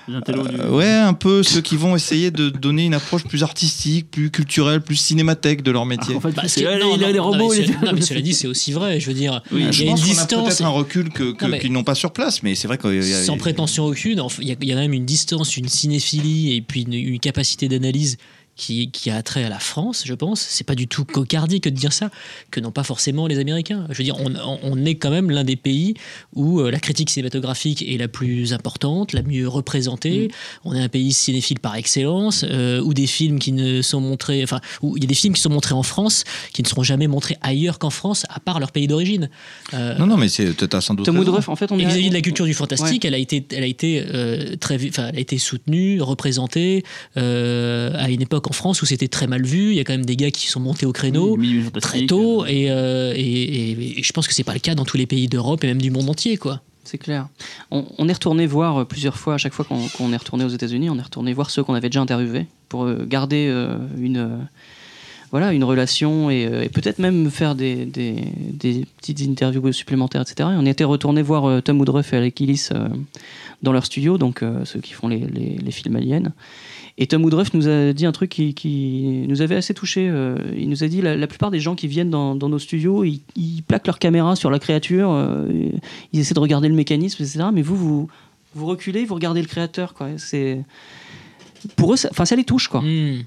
Les 0.07 0.15
intellos 0.15 0.47
du- 0.47 0.55
euh, 0.55 0.69
ouais, 0.69 0.87
un 0.89 1.13
peu 1.13 1.43
ceux 1.43 1.59
qui 1.61 1.75
vont 1.75 1.95
essayer 1.95 2.31
de 2.31 2.49
donner 2.49 2.85
une 2.85 2.93
approche 2.93 3.25
plus 3.25 3.43
artistique, 3.43 4.09
plus 4.09 4.31
culturelle, 4.31 4.81
plus 4.81 4.95
cinémathèque 4.95 5.63
de 5.63 5.71
leur 5.71 5.85
métier. 5.85 6.15
En 6.15 6.21
fait, 6.21 6.31
Bah, 6.31 6.43
c'est 6.47 6.63
non, 6.63 6.95
non, 6.97 7.07
les 7.07 7.13
non, 7.13 7.23
robots. 7.31 7.53
mais 7.53 7.67
non, 7.85 7.91
mais 7.93 8.01
cela 8.01 8.21
dit, 8.21 8.33
c'est 8.33 8.47
aussi 8.47 8.71
vrai. 8.71 8.99
Je 9.01 9.07
veux 9.07 9.13
dire, 9.13 9.41
Oui, 9.51 9.65
il 9.67 9.73
je 9.73 9.83
y 9.83 9.87
a 9.87 9.91
une 9.91 9.97
distance. 9.97 10.27
peut-être 10.45 10.63
un 10.63 10.69
recul 10.69 11.09
que- 11.09 11.33
que- 11.33 11.43
Non, 11.45 11.51
mais- 11.51 11.59
qu'ils 11.59 11.71
n'ont 11.73 11.83
pas 11.83 11.95
sur 11.95 12.11
place, 12.13 12.41
mais 12.41 12.55
c'est 12.55 12.67
vrai 12.69 12.77
qu'il 12.77 12.93
y 13.03 13.13
a. 13.13 13.23
Sans 13.23 13.37
prétention 13.37 13.85
aucune, 13.85 14.21
il 14.39 14.47
y, 14.47 14.51
a- 14.51 14.55
il 14.61 14.67
y 14.67 14.71
a 14.71 14.75
quand 14.75 14.81
même 14.81 14.93
une 14.93 15.05
distance, 15.05 15.57
une 15.57 15.67
cinéphilie 15.67 16.55
et 16.55 16.61
puis 16.61 16.83
une, 16.83 16.93
une 16.93 17.19
capacité 17.19 17.67
d'analyse 17.67 18.17
qui, 18.57 18.91
qui 18.91 19.09
a 19.09 19.21
trait 19.21 19.43
à 19.43 19.49
la 19.49 19.59
France, 19.59 20.03
je 20.05 20.13
pense. 20.13 20.41
C'est 20.41 20.65
pas 20.65 20.75
du 20.75 20.87
tout 20.87 21.05
cocardi 21.05 21.61
que 21.61 21.69
de 21.69 21.75
dire 21.75 21.93
ça, 21.93 22.09
que 22.51 22.59
n'ont 22.59 22.71
pas 22.71 22.83
forcément 22.83 23.27
les 23.27 23.39
Américains. 23.39 23.85
Je 23.89 23.97
veux 23.97 24.03
dire, 24.03 24.17
on, 24.17 24.85
est 24.85 24.95
quand 24.95 25.09
même 25.09 25.31
l'un 25.31 25.43
des 25.43 25.55
pays 25.55 25.95
où 26.33 26.59
euh, 26.59 26.71
la 26.71 26.79
critique 26.79 27.09
cinématographique 27.09 27.81
est 27.81 27.97
la 27.97 28.07
plus 28.07 28.53
importante, 28.53 29.13
la 29.13 29.21
mieux 29.21 29.47
représentée. 29.47 30.29
On 30.65 30.73
est 30.75 30.81
un 30.81 30.89
pays 30.89 31.13
cinéphile 31.13 31.59
par 31.59 31.75
excellence, 31.75 32.45
euh, 32.47 32.81
où 32.81 32.93
des 32.93 33.07
films 33.07 33.39
qui 33.39 33.51
ne 33.51 33.81
sont 33.81 34.01
montrés, 34.01 34.43
enfin, 34.43 34.61
où 34.81 34.97
il 34.97 35.03
y 35.03 35.05
a 35.05 35.07
des 35.07 35.15
films 35.15 35.33
qui 35.33 35.41
sont 35.41 35.49
montrés 35.49 35.73
en 35.73 35.83
France 35.83 36.23
qui 36.53 36.63
ne 36.63 36.67
seront 36.67 36.83
jamais 36.83 37.07
montrés 37.07 37.37
ailleurs 37.41 37.79
qu'en 37.79 37.89
France, 37.89 38.25
à 38.29 38.39
part 38.39 38.59
leur 38.59 38.71
pays 38.71 38.87
d'origine. 38.87 39.29
Euh, 39.73 39.97
Non, 39.97 40.07
non, 40.07 40.17
mais 40.17 40.29
c'est 40.29 40.53
peut-être 40.53 40.81
sans 40.81 40.93
doute. 40.93 41.05
Tom. 41.05 41.17
Woodruff, 41.17 41.49
en 41.49 41.55
fait, 41.55 41.71
on 41.71 41.77
vis-à-vis 41.77 42.09
de 42.09 42.13
la 42.13 42.21
culture 42.21 42.45
du 42.45 42.53
fantastique, 42.53 43.05
elle 43.05 43.13
a 43.13 43.17
été, 43.17 43.45
elle 43.51 43.63
a 43.63 43.67
été 43.67 44.03
euh, 44.13 44.55
très, 44.59 44.75
elle 44.75 45.15
a 45.15 45.19
été 45.19 45.37
soutenue, 45.37 46.01
représentée 46.01 46.83
euh, 47.17 47.91
à 47.95 48.09
une 48.09 48.21
époque 48.21 48.46
en 48.49 48.53
France 48.53 48.81
où 48.81 48.85
c'était 48.85 49.07
très 49.07 49.27
mal 49.27 49.43
vu. 49.45 49.69
Il 49.71 49.75
y 49.75 49.79
a 49.79 49.83
quand 49.83 49.93
même 49.93 50.05
des 50.05 50.15
gars 50.15 50.31
qui 50.31 50.47
sont 50.47 50.59
montés 50.59 50.85
au 50.85 50.93
créneau 50.93 51.35
Oui, 51.37 51.63
très 51.81 52.05
tôt, 52.05 52.45
et, 52.45 52.71
euh, 52.71 53.13
et, 53.15 53.19
et- 53.21 53.99
et 53.99 54.03
je 54.03 54.11
pense 54.13 54.27
que 54.27 54.33
c'est 54.33 54.43
pas 54.43 54.53
le 54.53 54.59
cas 54.59 54.75
dans 54.75 54.85
tous 54.85 54.97
les 54.97 55.05
pays 55.05 55.27
d'Europe 55.27 55.63
et 55.63 55.67
même 55.67 55.81
du 55.81 55.91
monde 55.91 56.09
entier, 56.09 56.37
quoi. 56.37 56.61
C'est 56.83 56.97
clair. 56.97 57.27
On, 57.69 57.85
on 57.97 58.07
est 58.07 58.13
retourné 58.13 58.47
voir 58.47 58.77
euh, 58.77 58.85
plusieurs 58.85 59.17
fois, 59.17 59.33
à 59.33 59.37
chaque 59.37 59.53
fois 59.53 59.65
qu'on 59.65 60.13
est 60.13 60.17
retourné 60.17 60.45
aux 60.45 60.49
États-Unis, 60.49 60.89
on 60.89 60.97
est 60.97 61.01
retourné 61.01 61.33
voir 61.33 61.49
ceux 61.49 61.61
qu'on 61.63 61.73
avait 61.73 61.89
déjà 61.89 61.99
interviewés 62.01 62.45
pour 62.69 62.85
euh, 62.85 63.05
garder 63.05 63.47
euh, 63.49 63.77
une, 63.99 64.17
euh, 64.17 64.37
voilà, 65.31 65.51
une 65.51 65.65
relation 65.65 66.29
et, 66.29 66.45
euh, 66.45 66.63
et 66.63 66.69
peut-être 66.69 66.99
même 66.99 67.29
faire 67.29 67.55
des, 67.55 67.85
des, 67.85 68.15
des 68.53 68.85
petites 68.97 69.21
interviews 69.27 69.73
supplémentaires, 69.73 70.21
etc. 70.21 70.35
Et 70.53 70.57
on 70.57 70.65
était 70.65 70.85
retourné 70.85 71.21
voir 71.21 71.43
euh, 71.49 71.59
Tom 71.59 71.77
Woodruff 71.79 72.13
et 72.13 72.17
Alec 72.17 72.37
Gillis 72.37 72.69
euh, 72.71 72.87
dans 73.63 73.73
leur 73.73 73.85
studio, 73.85 74.17
donc 74.17 74.41
euh, 74.41 74.63
ceux 74.63 74.79
qui 74.79 74.93
font 74.93 75.09
les, 75.09 75.19
les, 75.19 75.57
les 75.61 75.71
films 75.71 75.97
aliens. 75.97 76.31
Et 76.99 77.05
Tom 77.05 77.23
Woodruff 77.23 77.53
nous 77.53 77.67
a 77.67 77.93
dit 77.93 78.05
un 78.05 78.11
truc 78.11 78.29
qui, 78.29 79.25
nous 79.27 79.41
avait 79.41 79.55
assez 79.55 79.73
touché. 79.73 80.11
il 80.55 80.67
nous 80.67 80.83
a 80.83 80.87
dit 80.87 81.01
la, 81.01 81.15
la 81.15 81.27
plupart 81.27 81.51
des 81.51 81.59
gens 81.59 81.75
qui 81.75 81.87
viennent 81.87 82.09
dans, 82.09 82.35
nos 82.35 82.59
studios, 82.59 83.03
ils, 83.03 83.21
plaquent 83.67 83.87
leur 83.87 83.99
caméra 83.99 84.35
sur 84.35 84.49
la 84.49 84.59
créature, 84.59 85.11
euh, 85.11 85.45
ils 86.13 86.19
essaient 86.19 86.33
de 86.33 86.39
regarder 86.39 86.67
le 86.67 86.73
mécanisme, 86.73 87.21
etc. 87.21 87.45
Mais 87.53 87.61
vous, 87.61 87.75
vous, 87.75 88.07
vous 88.55 88.65
reculez, 88.65 89.05
vous 89.05 89.15
regardez 89.15 89.41
le 89.41 89.47
créateur. 89.47 89.93
Quoi. 89.93 90.09
C'est 90.17 90.63
pour 91.75 91.93
eux, 91.93 91.97
ça, 91.97 92.09
ça 92.25 92.35
les 92.35 92.43
touche. 92.43 92.67
Quoi. 92.67 92.81
Hmm. 92.81 93.23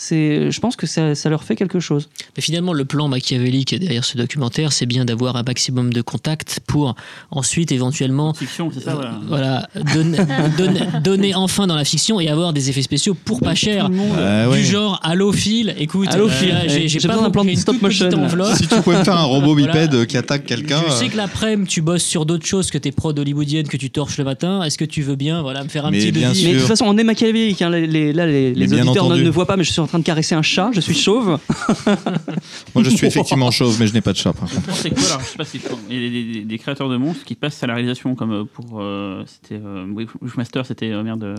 C'est, 0.00 0.52
je 0.52 0.60
pense 0.60 0.76
que 0.76 0.86
ça, 0.86 1.16
ça 1.16 1.28
leur 1.28 1.42
fait 1.42 1.56
quelque 1.56 1.80
chose. 1.80 2.08
Mais 2.36 2.40
finalement, 2.42 2.72
le 2.72 2.84
plan 2.84 3.08
machiavélique 3.08 3.74
derrière 3.76 4.04
ce 4.04 4.16
documentaire, 4.16 4.72
c'est 4.72 4.86
bien 4.86 5.04
d'avoir 5.04 5.34
un 5.34 5.42
maximum 5.42 5.92
de 5.92 6.02
contacts 6.02 6.60
pour 6.68 6.94
ensuite 7.32 7.72
éventuellement 7.72 8.32
Fiction, 8.32 8.70
c'est 8.72 8.78
ça, 8.84 8.94
voilà. 8.94 9.18
voilà, 9.26 9.68
donner, 11.02 11.34
enfin 11.34 11.66
dans 11.66 11.74
la 11.74 11.84
fiction 11.84 12.20
et 12.20 12.28
avoir 12.28 12.52
des 12.52 12.70
effets 12.70 12.82
spéciaux 12.82 13.14
pour 13.14 13.40
pas 13.40 13.56
cher. 13.56 13.90
Ah 14.16 14.44
Du 14.46 14.50
ouais. 14.52 14.62
genre 14.62 15.00
Allophile, 15.02 15.74
écoute, 15.78 16.08
Allophile, 16.12 16.54
euh, 16.68 16.78
j'ai 16.86 17.00
pas 17.00 17.08
besoin 17.08 17.24
d'un 17.24 17.30
plan 17.30 17.44
de 17.44 17.54
stop 17.54 17.82
motion. 17.82 18.08
Si 18.54 18.66
tu 18.68 18.80
pouvais 18.82 19.02
faire 19.02 19.16
un 19.18 19.24
robot 19.24 19.54
Voilà. 19.56 19.72
bipède 19.72 20.06
qui 20.06 20.16
attaque 20.16 20.44
quelqu'un. 20.44 20.80
Je 20.86 20.92
sais 20.92 21.06
euh, 21.06 21.08
que 21.08 21.16
l'après-midi, 21.16 21.68
tu 21.68 21.82
bosses 21.82 22.04
sur 22.04 22.24
d'autres 22.24 22.46
choses 22.46 22.70
que 22.70 22.78
tes 22.78 22.92
prods 22.92 23.18
hollywoodiennes 23.18 23.66
que 23.68 23.76
tu 23.76 23.90
torches 23.90 24.18
le 24.18 24.24
matin. 24.24 24.62
Est-ce 24.62 24.78
que 24.78 24.84
tu 24.84 25.02
veux 25.02 25.16
bien 25.16 25.42
voilà, 25.42 25.64
me 25.64 25.68
faire 25.68 25.86
un 25.86 25.90
Mais 25.90 25.98
petit 25.98 26.12
devis 26.12 26.44
Mais 26.44 26.54
de 26.54 26.58
toute 26.60 26.68
façon, 26.68 26.84
on 26.86 26.96
est 26.98 27.04
machiavélique. 27.04 27.62
hein. 27.62 27.70
Les, 27.70 27.86
les- 27.86 28.12
là, 28.12 28.26
les, 28.26 28.54
les 28.54 28.72
auditeurs 28.72 29.08
ne, 29.08 29.16
ne 29.20 29.30
voient 29.30 29.46
pas, 29.46 29.56
mais 29.56 29.64
je 29.64 29.72
suis 29.72 29.80
en 29.80 29.86
train 29.88 29.98
de 29.98 30.04
caresser 30.04 30.34
un 30.36 30.42
chat. 30.42 30.70
Je 30.72 30.80
suis 30.80 30.94
chauve. 30.94 31.38
Moi, 32.74 32.84
je 32.84 32.90
suis 32.90 33.06
effectivement 33.06 33.50
chauve, 33.50 33.76
mais 33.80 33.86
je 33.86 33.94
n'ai 33.94 34.00
pas 34.00 34.12
de 34.12 34.16
chat, 34.18 34.32
par 34.32 34.48
contre. 34.48 34.72
C'est 34.74 34.90
quoi 34.90 35.02
alors 35.06 35.20
Je 35.20 35.26
sais 35.26 35.36
pas 35.36 35.44
si 35.44 35.60
il 35.90 35.94
y 35.96 36.06
a 36.06 36.10
des, 36.10 36.24
des- 36.34 36.44
des 36.44 36.58
créateurs 36.58 36.88
de 36.88 36.96
monstres 36.96 37.24
qui 37.24 37.34
passent 37.34 37.62
à 37.62 37.66
la 37.66 37.74
réalisation 37.74 38.14
comme 38.14 38.32
euh, 38.32 38.44
pour 38.44 38.80
euh, 38.80 39.24
c'était 39.26 39.60
euh, 39.62 39.84
Wishmaster 40.22 40.64
c'était 40.66 40.90
euh, 40.92 41.02
merde 41.02 41.24
euh, 41.24 41.36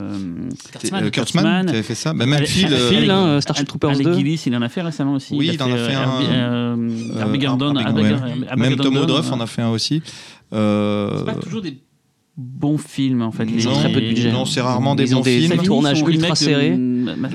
Kurtzman. 0.71 1.03
Euh, 1.05 1.09
Kurtzman 1.09 1.11
Kurtzman. 1.11 1.65
qui 1.67 1.71
avait 1.73 1.83
fait 1.83 1.95
ça. 1.95 2.13
Bah, 2.13 2.25
même 2.25 2.45
Phil. 2.45 2.67
euh, 2.73 2.89
Phil, 2.89 3.09
hein, 3.09 3.39
Starship 3.41 3.67
Troopers 3.67 3.91
Alec 3.91 4.03
2. 4.07 4.13
Gillis, 4.15 4.43
il 4.47 4.55
en 4.55 4.61
a 4.61 4.69
fait 4.69 4.81
récemment 4.81 5.13
aussi. 5.13 5.35
Oui, 5.37 5.51
il 5.53 5.61
en 5.63 5.71
a 5.71 5.77
fait 5.77 5.93
un, 5.95 6.77
Armageddon. 7.19 7.73
Même 8.57 8.75
Tom 8.77 8.97
Woodruff 8.97 9.31
en 9.31 9.39
a 9.39 9.47
fait 9.47 9.61
un 9.61 9.69
aussi. 9.69 10.01
Euh, 10.53 11.19
C'est 11.19 11.25
pas 11.25 11.33
toujours 11.35 11.61
des 11.61 11.77
bons 12.37 12.77
films 12.77 13.21
en 13.21 13.31
fait. 13.31 13.45
Ils 13.53 13.67
ont 13.67 13.71
non, 13.71 13.79
très 13.79 13.91
peu 13.91 14.01
de 14.01 14.07
budget. 14.07 14.31
Non, 14.31 14.45
c'est 14.45 14.61
rarement 14.61 14.95
des 14.95 15.03
Ils 15.09 15.13
ont 15.15 15.17
bons 15.19 15.23
des- 15.25 15.39
films. 15.41 15.57
des 15.57 15.63
tournages 15.65 16.01
ultra 16.01 16.35
serrés. 16.35 16.75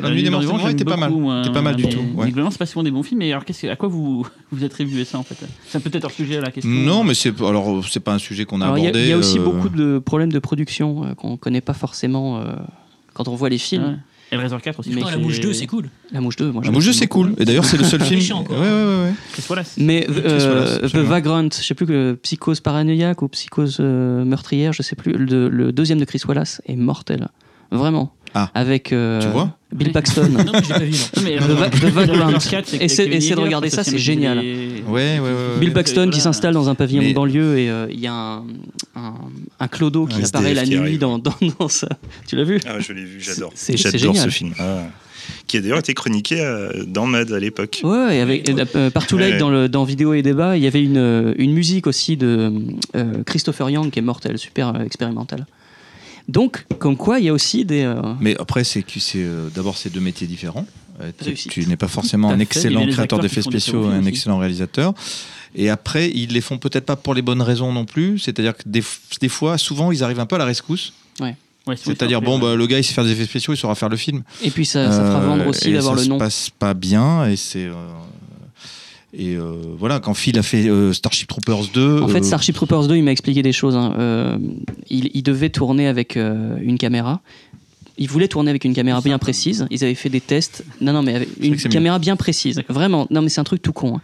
La 0.03 0.11
Nuit 0.11 0.23
des 0.23 0.31
Morts 0.31 0.41
Vivants 0.41 0.69
était 0.69 0.85
pas 0.85 0.97
mal. 0.97 1.13
Était 1.41 1.53
pas 1.53 1.63
mal 1.63 1.77
du 1.77 1.89
tout. 1.89 2.01
Globalement, 2.17 2.51
c'est 2.51 2.59
pas 2.59 2.67
souvent 2.67 2.83
des 2.83 2.91
bons 2.91 3.03
films. 3.03 3.21
Mais 3.21 3.33
alors, 3.33 3.45
à 3.71 3.77
quoi 3.77 3.89
vous 3.89 4.27
vous 4.53 4.65
attribuez 4.65 5.05
ça 5.05 5.19
en 5.19 5.23
fait? 5.23 5.37
C'est 5.69 5.83
peut-être 5.83 6.05
hors 6.05 6.11
sujet 6.11 6.41
la 6.41 6.51
question. 6.51 6.71
Non, 6.71 7.05
mais 7.05 7.15
c'est 7.15 7.39
alors 7.41 7.85
c'est 7.89 8.01
pas 8.01 8.13
un 8.15 8.19
sujet 8.19 8.45
qu'on 8.45 8.61
a 8.61 8.67
Alors, 8.67 8.79
Il 8.79 8.85
y, 8.85 8.87
a- 8.87 8.91
abordé. 8.91 9.05
il 9.07 9.11
y 9.11 9.13
a 9.13 9.19
aussi 9.19 9.39
euh, 9.39 9.43
beaucoup 9.43 9.69
de 9.69 9.99
problèmes 9.99 10.33
de 10.33 10.39
production 10.39 11.05
euh, 11.05 11.15
qu'on 11.15 11.37
connaît 11.37 11.61
pas 11.61 11.75
forcément 11.75 12.39
euh, 12.41 12.55
quand 13.13 13.29
on 13.29 13.35
voit 13.35 13.49
les 13.49 13.59
films. 13.59 14.01
Et 14.33 14.37
le 14.37 14.43
Razor 14.43 14.61
4 14.61 14.81
aussi. 14.81 14.91
Mais 14.91 15.03
la 15.03 15.17
mouche 15.19 15.39
2, 15.39 15.53
c'est 15.53 15.67
cool. 15.67 15.91
La 16.11 16.21
mouche 16.21 16.37
2, 16.37 16.51
moi 16.51 16.63
La 16.65 16.71
Mouche 16.71 16.85
2, 16.85 16.91
beaucoup. 16.91 16.99
c'est 16.99 17.07
cool. 17.07 17.35
Et 17.39 17.45
d'ailleurs, 17.45 17.65
c'est 17.65 17.77
le 17.77 17.85
seul 17.85 18.01
film. 18.03 18.45
Quoi. 18.45 18.57
Ouais, 18.59 18.63
ouais, 18.67 19.03
ouais. 19.05 19.13
Chris 19.33 19.45
Wallace. 19.49 19.75
Mais 19.79 20.07
Chris 20.09 20.15
euh, 20.25 20.79
Wallace, 20.81 20.93
The. 20.93 20.97
Vagrant, 20.97 21.49
je 21.53 21.63
sais 21.63 21.75
plus 21.75 21.87
que 21.87 22.15
psychose 22.23 22.61
paranoïaque 22.61 23.23
ou 23.23 23.29
psychose 23.29 23.77
euh, 23.81 24.25
meurtrière, 24.25 24.73
je 24.73 24.83
sais 24.83 24.97
plus. 24.97 25.13
Le, 25.13 25.49
le 25.49 25.73
deuxième 25.73 25.99
de 26.01 26.05
Chris 26.05 26.23
Wallace 26.27 26.63
est 26.67 26.75
mortel, 26.77 27.29
vraiment. 27.71 28.13
Ah. 28.35 28.51
Avec 28.55 28.93
euh, 28.93 29.21
Tu 29.21 29.29
vois? 29.29 29.57
Bill 29.75 29.91
Paxton. 29.93 30.29
Non, 30.29 30.45
mais 30.53 30.61
pas 30.63 30.79
vu, 30.79 30.91
non. 30.93 30.97
Non, 31.17 31.23
mais 31.25 31.37
The 31.37 31.41
Va- 31.51 31.69
The 31.71 31.83
le 31.83 31.89
Vagrant. 31.91 32.25
Razor 32.27 32.43
4, 32.51 32.69
c'est 32.69 32.77
Essaie- 32.83 33.05
Kevin 33.05 33.19
essaie 33.19 33.35
de 33.35 33.41
regarder 33.41 33.71
ça, 33.71 33.83
c'est 33.85 33.99
génial. 33.99 34.41
des- 34.41 34.83
Ouais, 34.89 35.19
ouais, 35.19 35.21
ouais. 35.21 35.59
Bill. 35.61 35.73
Paxton 35.73 36.11
qui 36.11 36.21
s'installe 36.21 36.55
dans 36.55 36.69
un 36.69 36.75
pavillon 36.75 37.03
Mais- 37.03 37.09
de 37.11 37.15
banlieue 37.15 37.59
et 37.59 37.69
euh, 37.71 37.87
il 37.91 37.99
y 38.01 38.07
a 38.07 38.13
un, 38.15 38.45
un, 38.95 39.15
un 39.61 39.69
clodo 39.69 40.07
qui 40.07 40.21
Un 40.23 40.25
apparaît 40.25 40.53
SDF 40.53 40.57
la 40.57 40.65
qui 40.65 40.91
nuit 40.93 40.99
dans, 40.99 41.19
dans, 41.19 41.35
dans 41.59 41.69
ça. 41.69 41.89
Tu 42.29 42.37
l'as 42.37 42.45
vu 42.45 42.61
Ah, 42.67 42.79
je 42.79 42.93
l'ai 42.93 43.05
vu, 43.05 43.21
j'adore. 43.21 43.53
J'adore 43.57 44.17
ce 44.17 44.29
film. 44.29 44.53
Ah. 44.59 44.83
Qui 45.47 45.57
a 45.57 45.61
d'ailleurs 45.63 45.79
été 45.79 45.95
chroniqué 45.95 46.41
euh, 46.41 46.85
dans 46.87 47.07
Mad 47.07 47.33
à 47.33 47.39
l'époque. 47.41 47.81
Ouais, 47.83 48.19
et 48.19 48.21
avec 48.21 48.49
euh, 48.51 48.65
euh, 48.77 48.91
partout 48.91 49.17
Ouais. 49.17 49.39
dans, 49.39 49.49
le, 49.51 49.69
dans 49.71 49.85
vidéo 49.85 50.13
et 50.15 50.21
débat, 50.23 50.57
il 50.57 50.63
y 50.63 50.67
avait 50.67 50.83
une, 50.83 50.99
euh, 50.99 51.33
une 51.39 51.53
musique 51.53 51.87
aussi 51.87 52.17
de 52.19 52.53
euh, 52.95 53.23
Christopher 53.25 53.71
Young 53.71 53.91
qui 53.91 53.99
est 53.99 54.03
mortel, 54.03 54.39
super 54.39 54.77
euh, 54.77 54.85
expérimental. 54.85 55.47
Donc, 56.29 56.65
comme 56.79 56.97
quoi, 56.97 57.19
il 57.21 57.27
y 57.27 57.29
a 57.29 57.33
aussi 57.33 57.65
des. 57.65 57.83
euh, 57.83 58.01
Mais 58.21 58.35
après, 58.41 58.65
c'est 58.65 58.83
que 58.83 58.99
c'est 58.99 59.19
euh, 59.23 59.49
d'abord 59.55 59.77
c'est 59.77 59.91
deux 59.91 60.01
métiers 60.01 60.27
différents. 60.27 60.67
Euh, 61.01 61.11
tu- 61.37 61.67
n'es 61.67 61.77
pas 61.77 61.89
forcément 61.89 62.31
un 62.31 62.39
excellent 62.39 62.87
créateur 62.87 63.19
d'effets 63.19 63.43
spéciaux 63.43 63.87
un 63.89 64.05
excellent 64.07 64.39
réalisateur. 64.39 64.95
Et 65.57 65.69
après, 65.71 66.11
ils 66.11 66.33
les 66.33 66.41
font 66.41 66.59
peut-être 66.59 66.85
pas 66.87 66.97
pour 66.97 67.15
les 67.15 67.23
bonnes 67.23 67.43
raisons 67.43 67.73
non 67.73 67.85
plus. 67.85 68.19
C'est-à-dire 68.19 68.57
que 68.57 68.63
des, 68.67 69.29
fois, 69.29 69.59
souvent, 69.59 69.93
ils 69.93 70.03
arrivent 70.03 70.21
un 70.21 70.27
peu 70.27 70.37
à 70.37 70.39
la 70.39 70.45
rescousse. 70.47 70.93
Ouais, 71.21 71.37
C'est-à-dire, 71.77 72.21
bon, 72.21 72.39
bah, 72.39 72.55
le 72.57 72.67
gars, 72.67 72.79
il 72.79 72.85
sait 72.85 72.93
faire 72.93 73.05
des 73.05 73.13
effets 73.13 73.25
spéciaux, 73.25 73.55
il 73.55 73.57
saura 73.57 73.75
faire 73.75 73.89
le 73.89 73.97
film. 73.97 74.23
Et 74.43 74.51
puis, 74.51 74.67
ça, 74.67 74.91
ça 74.91 74.99
fera 75.05 75.21
Euh, 75.23 75.27
vendre 75.27 75.47
aussi 75.47 75.71
et 75.71 75.73
d'avoir 75.75 75.97
ça 75.97 76.03
le 76.03 76.09
nom. 76.09 76.17
se 76.17 76.25
passe 76.25 76.51
pas 76.59 76.75
bien 76.75 77.27
et 77.27 77.37
c'est. 77.37 77.65
euh, 77.67 77.73
et 79.17 79.37
euh, 79.37 79.55
voilà, 79.79 80.01
quand 80.01 80.15
Phil 80.15 80.39
a 80.39 80.43
fait 80.43 80.69
euh, 80.69 80.93
Starship 80.93 81.29
Troopers 81.29 81.69
2. 81.73 82.01
En 82.03 82.09
fait, 82.09 82.19
euh, 82.19 82.23
Starship 82.23 82.55
Troopers 82.55 82.87
2, 82.89 82.97
il 82.97 83.03
m'a 83.05 83.13
expliqué 83.13 83.43
des 83.43 83.53
choses. 83.53 83.77
hein. 83.77 83.95
Euh, 83.99 84.39
il, 84.91 85.11
il 85.15 85.23
devait 85.23 85.51
tourner 85.51 85.87
avec 85.87 86.17
euh, 86.17 86.57
une 86.61 86.79
caméra. 86.79 87.21
Il 87.97 88.09
voulait 88.09 88.27
tourner 88.29 88.51
avec 88.51 88.65
une 88.65 88.75
caméra 88.75 89.01
bien 89.01 89.19
précise. 89.19 89.67
Ils 89.71 89.85
avaient 89.85 89.95
fait 89.95 90.09
des 90.09 90.21
tests. 90.21 90.65
Non, 90.81 90.93
non, 90.93 91.03
mais 91.03 91.15
avec 91.15 91.29
une 91.41 91.57
caméra 91.71 91.99
bien 92.01 92.17
précise. 92.17 92.61
Vraiment. 92.69 93.07
Non, 93.11 93.23
mais 93.23 93.29
c'est 93.29 93.41
un 93.41 93.45
truc 93.45 93.63
tout 93.63 93.73
con. 93.73 93.97
hein. 93.97 94.01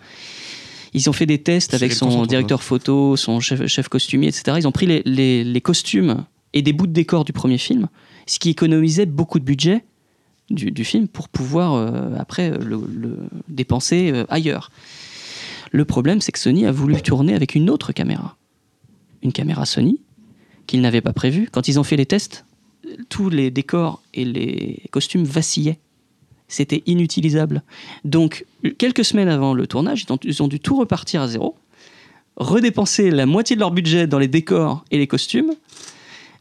Ils 0.94 1.08
ont 1.08 1.12
fait 1.12 1.26
des 1.26 1.38
tests 1.38 1.74
avec 1.74 1.92
son 1.92 2.08
directeur 2.26 2.62
photo, 2.62 3.16
son 3.16 3.40
chef, 3.40 3.66
chef 3.66 3.88
costumier, 3.88 4.28
etc. 4.28 4.56
Ils 4.60 4.66
ont 4.68 4.72
pris 4.72 4.86
les, 4.86 5.02
les- 5.04 5.44
les 5.44 5.60
costumes 5.60 6.24
et 6.52 6.62
des 6.62 6.72
bouts 6.72 6.86
de 6.88 6.92
décor 6.92 7.24
du 7.24 7.32
premier 7.32 7.58
film, 7.58 7.88
ce 8.26 8.38
qui 8.40 8.50
économisait 8.50 9.06
beaucoup 9.06 9.38
de 9.38 9.44
budget 9.44 9.84
du, 10.50 10.72
du 10.72 10.84
film 10.84 11.06
pour 11.06 11.28
pouvoir 11.28 11.74
euh, 11.74 12.16
après 12.18 12.50
le, 12.50 12.80
le 12.92 13.18
dépenser 13.48 14.10
euh, 14.12 14.24
ailleurs. 14.28 14.72
Le 15.70 15.84
problème, 15.84 16.20
c'est 16.20 16.32
que 16.32 16.38
Sony 16.38 16.66
a 16.66 16.72
voulu 16.72 17.00
tourner 17.00 17.34
avec 17.34 17.54
une 17.54 17.70
autre 17.70 17.92
caméra. 17.92 18.36
Une 19.22 19.32
caméra 19.32 19.66
Sony 19.66 20.00
qu'ils 20.66 20.80
n'avaient 20.80 21.00
pas 21.00 21.12
prévue. 21.12 21.48
Quand 21.50 21.68
ils 21.68 21.80
ont 21.80 21.84
fait 21.84 21.96
les 21.96 22.06
tests, 22.06 22.44
tous 23.08 23.28
les 23.28 23.50
décors 23.50 24.02
et 24.14 24.24
les 24.24 24.82
costumes 24.90 25.24
vacillaient. 25.24 25.78
C'était 26.48 26.82
inutilisable. 26.86 27.62
Donc, 28.04 28.44
quelques 28.78 29.04
semaines 29.04 29.28
avant 29.28 29.54
le 29.54 29.66
tournage, 29.66 30.06
ils 30.24 30.42
ont, 30.42 30.48
dû 30.48 30.58
tout 30.58 30.76
repartir 30.76 31.22
à 31.22 31.28
zéro, 31.28 31.56
redépenser 32.36 33.10
la 33.10 33.26
moitié 33.26 33.54
de 33.54 33.60
leur 33.60 33.70
budget 33.70 34.06
dans 34.06 34.18
les 34.18 34.28
décors 34.28 34.84
et 34.90 34.98
les 34.98 35.06
costumes, 35.06 35.52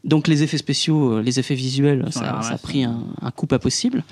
Donc 0.02 0.28
les 0.28 0.42
effets 0.42 0.56
spéciaux, 0.58 1.14
euh, 1.14 1.22
les 1.22 1.38
effets 1.38 1.54
visuels, 1.54 2.06
ça, 2.10 2.40
a 2.40 2.58
pris 2.58 2.84
un, 2.84 3.04
un 3.20 3.30
coup 3.30 3.46
pas 3.46 3.58
possible. 3.58 4.02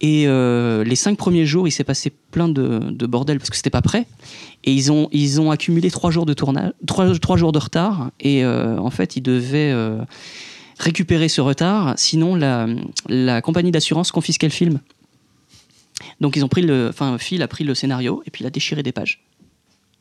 Et 0.00 0.24
euh, 0.26 0.84
les 0.84 0.96
cinq 0.96 1.18
premiers 1.18 1.44
jours, 1.44 1.68
il 1.68 1.72
s'est 1.72 1.84
passé 1.84 2.12
plein 2.30 2.48
de, 2.48 2.80
de 2.90 3.06
bordel 3.06 3.38
parce 3.38 3.50
que 3.50 3.56
c'était 3.56 3.68
pas 3.68 3.82
prêt. 3.82 4.06
Et 4.64 4.72
ils 4.72 4.90
ont, 4.90 5.08
ils 5.12 5.40
ont 5.40 5.50
accumulé 5.50 5.90
trois 5.90 6.10
jours 6.10 6.24
de 6.24 6.34
tournage, 6.34 6.72
trois, 6.86 7.18
trois 7.18 7.36
jours 7.36 7.52
de 7.52 7.58
retard. 7.58 8.10
Et 8.20 8.44
euh, 8.44 8.78
en 8.78 8.90
fait, 8.90 9.16
ils 9.16 9.22
devaient 9.22 9.70
euh, 9.72 9.98
récupérer 10.78 11.28
ce 11.28 11.40
retard, 11.40 11.94
sinon 11.96 12.34
la, 12.34 12.66
la 13.08 13.42
compagnie 13.42 13.70
d'assurance 13.70 14.12
confisquait 14.12 14.46
le 14.46 14.52
film. 14.52 14.80
Donc 16.20 16.36
ils 16.36 16.44
ont 16.44 16.48
pris 16.48 16.62
le, 16.62 16.88
enfin 16.88 17.18
Phil 17.18 17.42
a 17.42 17.48
pris 17.48 17.64
le 17.64 17.74
scénario 17.74 18.22
et 18.24 18.30
puis 18.30 18.44
il 18.44 18.46
a 18.46 18.50
déchiré 18.50 18.82
des 18.82 18.92
pages 18.92 19.20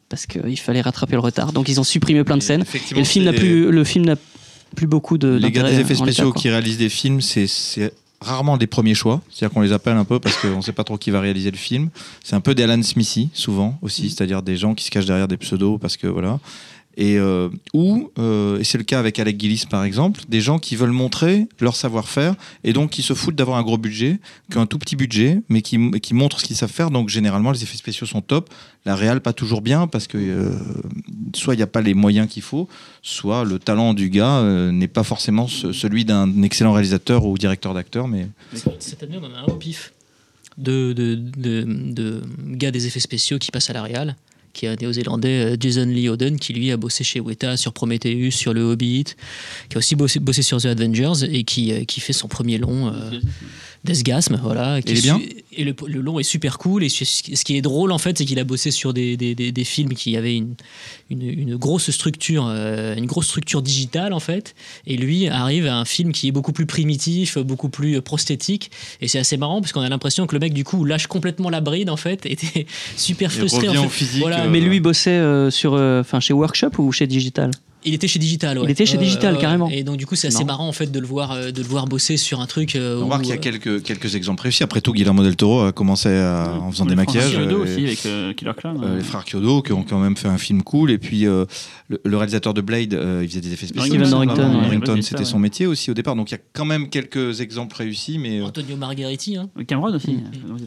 parce 0.09 0.25
qu'il 0.25 0.59
fallait 0.59 0.81
rattraper 0.81 1.13
le 1.13 1.19
retard. 1.19 1.51
Donc 1.51 1.67
ils 1.69 1.79
ont 1.79 1.83
supprimé 1.83 2.23
plein 2.23 2.37
de 2.37 2.43
scènes. 2.43 2.63
Et 2.91 2.99
le 2.99 3.03
film 3.03 3.25
n'a 3.25 3.33
plus, 3.33 3.71
le 3.71 3.83
film 3.83 4.05
n'a 4.05 4.15
plus 4.75 4.87
beaucoup 4.87 5.17
de. 5.17 5.27
Les 5.29 5.51
gars 5.51 5.63
des 5.63 5.79
effets 5.79 5.95
spéciaux 5.95 6.31
qui 6.33 6.49
réalisent 6.49 6.77
des 6.77 6.89
films, 6.89 7.21
c'est- 7.21 7.47
c'est 7.47 7.91
rarement 8.19 8.57
des 8.57 8.67
premiers 8.67 8.95
choix. 8.95 9.21
C'est-à-dire 9.31 9.53
qu'on 9.53 9.61
les 9.61 9.71
appelle 9.71 9.95
un 9.97 10.03
peu 10.03 10.19
parce 10.19 10.37
qu'on 10.37 10.57
ne 10.57 10.61
sait 10.61 10.71
pas 10.73 10.83
trop 10.83 10.97
qui 10.97 11.11
va 11.11 11.19
réaliser 11.21 11.51
le 11.51 11.57
film. 11.57 11.89
C'est 12.23 12.35
un 12.35 12.39
peu 12.41 12.55
des 12.55 12.63
Alan 12.63 12.81
Smithy, 12.81 13.29
souvent 13.33 13.77
aussi, 13.81 14.09
c'est-à-dire 14.09 14.41
des 14.41 14.57
gens 14.57 14.73
qui 14.73 14.83
se 14.85 14.89
cachent 14.91 15.05
derrière 15.05 15.27
des 15.27 15.37
pseudos 15.37 15.77
parce 15.79 15.97
que 15.97 16.07
voilà. 16.07 16.39
Et 16.99 17.19
euh, 17.19 17.49
ou, 17.75 18.09
euh, 18.17 18.57
et 18.57 18.63
c'est 18.63 18.79
le 18.79 18.83
cas 18.83 18.97
avec 18.97 19.19
Alec 19.19 19.39
Gillis 19.39 19.65
par 19.69 19.83
exemple, 19.83 20.21
des 20.29 20.41
gens 20.41 20.57
qui 20.57 20.75
veulent 20.75 20.89
montrer 20.89 21.47
leur 21.59 21.75
savoir-faire 21.75 22.33
et 22.63 22.73
donc 22.73 22.89
qui 22.89 23.03
se 23.03 23.13
foutent 23.13 23.35
d'avoir 23.35 23.59
un 23.59 23.61
gros 23.61 23.77
budget, 23.77 24.19
qui 24.51 24.57
ont 24.57 24.61
un 24.61 24.65
tout 24.65 24.79
petit 24.79 24.95
budget, 24.95 25.41
mais 25.47 25.61
qui, 25.61 25.91
qui 26.01 26.15
montrent 26.15 26.39
ce 26.39 26.45
qu'ils 26.45 26.55
savent 26.55 26.71
faire. 26.71 26.89
Donc 26.89 27.09
généralement, 27.09 27.51
les 27.51 27.61
effets 27.61 27.77
spéciaux 27.77 28.07
sont 28.07 28.21
top. 28.21 28.49
La 28.85 28.95
réal, 28.95 29.21
pas 29.21 29.31
toujours 29.33 29.61
bien 29.61 29.85
parce 29.85 30.07
que 30.07 30.17
euh, 30.17 30.49
soit 31.35 31.53
il 31.53 31.57
n'y 31.57 31.63
a 31.63 31.67
pas 31.67 31.81
les 31.81 31.93
moyens 31.93 32.27
qu'il 32.27 32.41
faut, 32.41 32.67
soit 33.03 33.43
le 33.43 33.59
talent 33.59 33.93
du 33.93 34.09
gars 34.09 34.41
n'est 34.71 34.87
pas 34.87 35.03
forcément 35.03 35.47
ce- 35.47 35.71
celui 35.73 36.03
d'un 36.03 36.41
excellent 36.41 36.73
réalisateur 36.73 37.25
ou 37.25 37.37
directeur 37.37 37.75
d'acteur, 37.75 38.07
mais 38.07 38.27
Cette 38.79 39.03
année, 39.03 39.19
on 39.21 39.25
en 39.25 39.33
a 39.35 39.41
un 39.41 39.53
au 39.53 39.55
pif 39.57 39.93
de, 40.57 40.93
de, 40.93 41.13
de, 41.13 41.63
de 41.93 42.21
gars 42.55 42.71
des 42.71 42.87
effets 42.87 42.99
spéciaux 42.99 43.37
qui 43.37 43.51
passe 43.51 43.69
à 43.69 43.73
la 43.73 43.83
Real, 43.83 44.15
qui 44.57 44.65
est 44.65 44.69
un 44.69 44.75
néo-zélandais, 44.75 45.53
euh, 45.53 45.57
Jason 45.59 45.85
Lee 45.85 46.09
Oden, 46.09 46.37
qui 46.39 46.51
lui 46.51 46.71
a 46.71 46.77
bossé 46.77 47.03
chez 47.03 47.19
Weta 47.19 47.57
sur 47.57 47.73
Prometheus, 47.73 48.31
sur 48.31 48.53
Le 48.53 48.63
Hobbit, 48.63 49.05
qui 49.69 49.75
a 49.75 49.77
aussi 49.77 49.95
bossé, 49.95 50.41
sur 50.41 50.59
The 50.59 50.65
Avengers 50.65 51.23
et 51.31 51.43
qui, 51.43 51.71
euh, 51.71 51.83
qui 51.85 52.01
fait 52.01 52.13
son 52.13 52.27
premier 52.27 52.57
long. 52.57 52.87
euh, 52.87 53.19
Desgasme, 53.83 54.39
voilà. 54.43 54.81
qui 54.81 54.93
Il 54.93 54.97
est 54.97 55.01
bien 55.01 55.19
Et 55.53 55.63
le, 55.63 55.73
le 55.87 56.01
long 56.01 56.19
est 56.19 56.23
super 56.23 56.57
cool. 56.57 56.83
Et 56.83 56.89
ce 56.89 57.43
qui 57.43 57.55
est 57.57 57.61
drôle, 57.61 57.91
en 57.91 57.97
fait, 57.97 58.17
c'est 58.17 58.25
qu'il 58.25 58.39
a 58.39 58.43
bossé 58.43 58.71
sur 58.71 58.93
des, 58.93 59.15
des, 59.17 59.33
des- 59.35 59.51
des 59.51 59.63
films 59.63 59.93
qui 59.93 60.17
avaient 60.17 60.35
une, 60.35 60.55
une, 61.09 61.21
une 61.23 61.55
grosse 61.55 61.89
structure, 61.91 62.45
euh, 62.49 62.95
une 62.95 63.05
grosse 63.05 63.27
structure 63.27 63.61
digitale, 63.61 64.13
en 64.13 64.19
fait. 64.19 64.55
Et 64.85 64.97
lui 64.97 65.27
arrive 65.27 65.67
à 65.67 65.77
un 65.77 65.85
film 65.85 66.11
qui 66.11 66.27
est 66.27 66.31
beaucoup 66.31 66.51
plus 66.53 66.65
primitif, 66.65 67.37
beaucoup 67.37 67.69
plus 67.69 68.01
prosthétique. 68.01 68.71
Et 69.01 69.07
c'est 69.07 69.19
assez 69.19 69.37
marrant 69.37 69.61
parce 69.61 69.71
qu'on 69.71 69.81
a 69.81 69.89
l'impression 69.89 70.27
que 70.27 70.35
le 70.35 70.39
mec, 70.39 70.53
du 70.53 70.63
coup, 70.63 70.83
lâche 70.83 71.07
complètement 71.07 71.49
la 71.49 71.61
bride, 71.61 71.89
en 71.89 71.97
fait, 71.97 72.25
était 72.25 72.65
super 72.97 73.31
il 73.33 73.39
frustré. 73.39 73.69
en 73.69 73.83
fait. 73.83 73.89
physique. 73.89 74.21
Voilà. 74.21 74.43
euh, 74.45 74.49
Mais 74.49 74.59
lui, 74.59 74.77
il 74.77 74.81
bossait 74.81 75.11
euh, 75.11 75.49
sur, 75.49 75.73
euh, 75.75 76.01
enfin, 76.01 76.19
chez 76.19 76.33
Workshop 76.33 76.71
ou 76.79 76.91
chez 76.91 77.07
Digital? 77.07 77.51
Il 77.87 77.93
était 77.93 78.07
chez 78.07 78.19
Digital, 78.19 78.59
ouais. 78.59 78.65
Il 78.65 78.71
était 78.71 78.85
chez 78.85 78.97
Digital, 78.97 79.37
carrément. 79.39 79.69
Et 79.69 79.83
donc, 79.83 79.97
du 79.97 80.05
coup, 80.05 80.15
c'est 80.15 80.27
assez 80.27 80.39
Non. 80.41 80.45
marrant, 80.47 80.67
en 80.67 80.71
fait, 80.73 80.91
de 80.91 80.99
le 80.99 81.07
voir, 81.07 81.31
euh, 81.31 81.51
de 81.51 81.61
le 81.61 81.67
voir 81.67 81.85
bosser 81.87 82.17
sur 82.17 82.41
un 82.41 82.45
truc. 82.45 82.75
euh, 82.75 83.01
on 83.01 83.05
voit 83.07 83.17
qu'il 83.19 83.29
y 83.29 83.31
a 83.31 83.35
euh, 83.35 83.37
quelques, 83.39 83.81
quelques 83.83 84.15
exemples 84.15 84.43
réussis. 84.43 84.63
Après 84.63 84.81
tout, 84.81 84.93
Guillermo 84.93 85.23
del 85.23 85.35
Toro 85.35 85.61
a 85.61 85.71
commencé 85.71 86.09
à- 86.09 86.53
en 86.61 86.71
faisant 86.71 86.85
des 86.85 86.95
maquillages. 86.95 87.31
Kyodo 87.33 87.63
aussi 87.63 87.85
avec 87.85 88.05
euh, 88.05 88.33
Killer 88.33 88.51
Clown. 88.57 88.81
Euh, 88.83 88.97
les 88.97 89.03
frères 89.03 89.23
Kyodo 89.25 89.61
qui 89.61 89.71
ont 89.73 89.83
quand 89.83 89.99
même 89.99 90.17
fait 90.17 90.27
un 90.27 90.37
film 90.37 90.61
cool 90.63 90.91
et 90.91 90.97
puis 90.97 91.25
euh, 91.25 91.45
le, 91.87 91.99
le 92.03 92.17
réalisateur 92.17 92.53
de 92.53 92.61
Blade 92.61 92.93
euh, 92.93 93.21
il 93.23 93.29
faisait 93.29 93.41
des 93.41 93.53
effets 93.53 93.67
spéciaux 93.67 93.95
Norrington, 93.97 95.01
c'était 95.01 95.25
son 95.25 95.39
métier 95.39 95.65
aussi 95.65 95.91
au 95.91 95.93
départ 95.93 96.15
donc 96.15 96.29
il 96.31 96.33
y 96.33 96.37
a 96.37 96.41
quand 96.53 96.65
même 96.65 96.89
quelques 96.89 97.41
exemples 97.41 97.75
réussis 97.77 98.17
mais 98.17 98.39
euh, 98.39 98.45
Antonio 98.45 98.75
Margheriti, 98.75 99.37
hein. 99.37 99.49
Cameron 99.67 99.93
aussi. 99.93 100.11
Mm. 100.13 100.59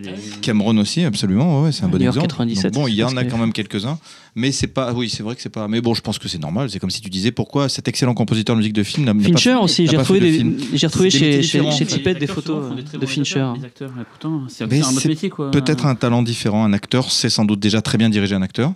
Des- 0.00 0.12
Cameron 0.40 0.76
aussi 0.78 1.04
absolument 1.04 1.62
ouais, 1.62 1.72
c'est 1.72 1.84
un 1.84 1.88
bon 1.88 2.00
exemple 2.00 2.26
97, 2.28 2.72
Donc 2.74 2.82
bon 2.82 2.88
il 2.88 2.94
y 2.94 3.02
en 3.04 3.16
a 3.16 3.24
quand 3.24 3.38
même 3.38 3.52
quelques-uns 3.52 3.98
mais 4.38 4.52
c'est 4.52 4.66
pas 4.68 4.92
oui 4.92 5.08
c'est 5.10 5.22
vrai 5.22 5.34
que 5.34 5.42
c'est 5.42 5.48
pas 5.48 5.68
mais 5.68 5.80
bon 5.80 5.94
je 5.94 6.00
pense 6.00 6.18
que 6.18 6.28
c'est 6.28 6.38
normal 6.38 6.70
c'est 6.70 6.78
comme 6.78 6.90
si 6.90 7.00
tu 7.00 7.10
disais 7.10 7.32
pourquoi 7.32 7.68
cet 7.68 7.88
excellent 7.88 8.14
compositeur 8.14 8.54
de 8.54 8.58
musique 8.60 8.72
de 8.72 8.82
film 8.82 9.06
pas 9.06 9.22
Fincher 9.24 9.50
fait- 9.50 9.54
aussi, 9.56 9.86
j'ai 9.86 9.96
pas 9.96 10.02
retrouvé, 10.02 10.20
des, 10.20 10.56
j'ai 10.74 10.86
retrouvé 10.86 11.10
chez, 11.10 11.42
chez. 11.42 11.60
Tippett 11.86 12.14
Les 12.14 12.20
des 12.20 12.26
photos 12.26 12.74
des 12.74 12.98
de 12.98 13.06
Fincher. 13.06 13.40
réalisateurs, 13.40 13.56
Les 13.58 13.64
acteurs, 13.64 13.90
ouais, 13.96 14.04
pourtant, 14.08 14.42
c'est 14.48 14.66
Mais 14.66 14.80
c'est 14.80 14.86
un 14.86 14.90
autre 14.90 15.00
c'est 15.00 15.08
métier 15.08 15.30
quoi. 15.30 15.50
peut-être 15.50 15.86
un 15.86 15.94
talent 15.94 16.22
différent 16.22 16.64
un 16.64 16.72
acteur 16.72 17.10
c'est 17.10 17.30
sans 17.30 17.44
doute 17.44 17.60
déjà 17.60 17.82
très 17.82 17.98
bien 17.98 18.08
dirigé 18.10 18.34
un 18.34 18.42
acteur 18.42 18.72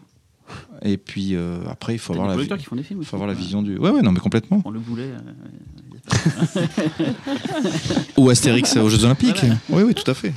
et 0.85 0.97
puis 0.97 1.35
euh, 1.37 1.59
après 1.71 1.95
il 1.95 1.99
faut 1.99 2.13
avoir 2.13 2.29
la 2.29 2.35
producteurs 2.35 2.59
qui 2.59 2.65
font 2.65 2.77
des 2.77 2.83
films. 2.83 3.03
faut 3.05 3.27
la 3.27 3.35
vision 3.35 3.63
du 3.63 3.77
ouais 3.79 3.91
ouais 3.91 4.03
non 4.03 4.13
mais 4.13 4.21
complètement 4.21 4.63
le 4.71 4.81
boulet. 4.81 5.05
euh, 5.05 5.19
Ou 8.17 8.31
Astérix 8.31 8.77
aux 8.77 8.89
Jeux 8.89 9.05
Olympiques. 9.05 9.41
Voilà. 9.41 9.57
Oui, 9.71 9.83
oui, 9.85 9.95
tout 9.95 10.09
à 10.11 10.15
fait. 10.15 10.33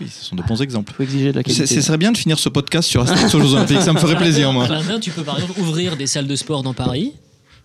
Oui, 0.00 0.06
ce 0.08 0.24
sont 0.24 0.36
de 0.36 0.42
bons 0.42 0.60
exemples. 0.62 0.92
faut 0.92 1.02
exiger 1.02 1.32
de 1.32 1.36
la 1.38 1.42
C'est- 1.46 1.54
qualité. 1.56 1.74
Ce 1.74 1.80
serait 1.80 1.98
bien 1.98 2.12
de 2.12 2.16
finir 2.18 2.38
ce 2.38 2.48
podcast 2.48 2.88
sur 2.88 3.02
Astérix 3.02 3.34
aux 3.34 3.40
Jeux 3.40 3.54
Olympiques. 3.54 3.82
Ça 3.82 3.92
me 3.92 3.98
ferait 3.98 4.16
plaisir, 4.16 4.52
moi. 4.52 4.64
Aladdin, 4.66 5.00
tu 5.00 5.10
peux 5.10 5.22
par 5.22 5.38
exemple 5.38 5.58
ouvrir 5.60 5.96
des 5.96 6.06
salles 6.06 6.26
de 6.28 6.36
sport 6.36 6.62
dans 6.62 6.74
Paris 6.74 7.12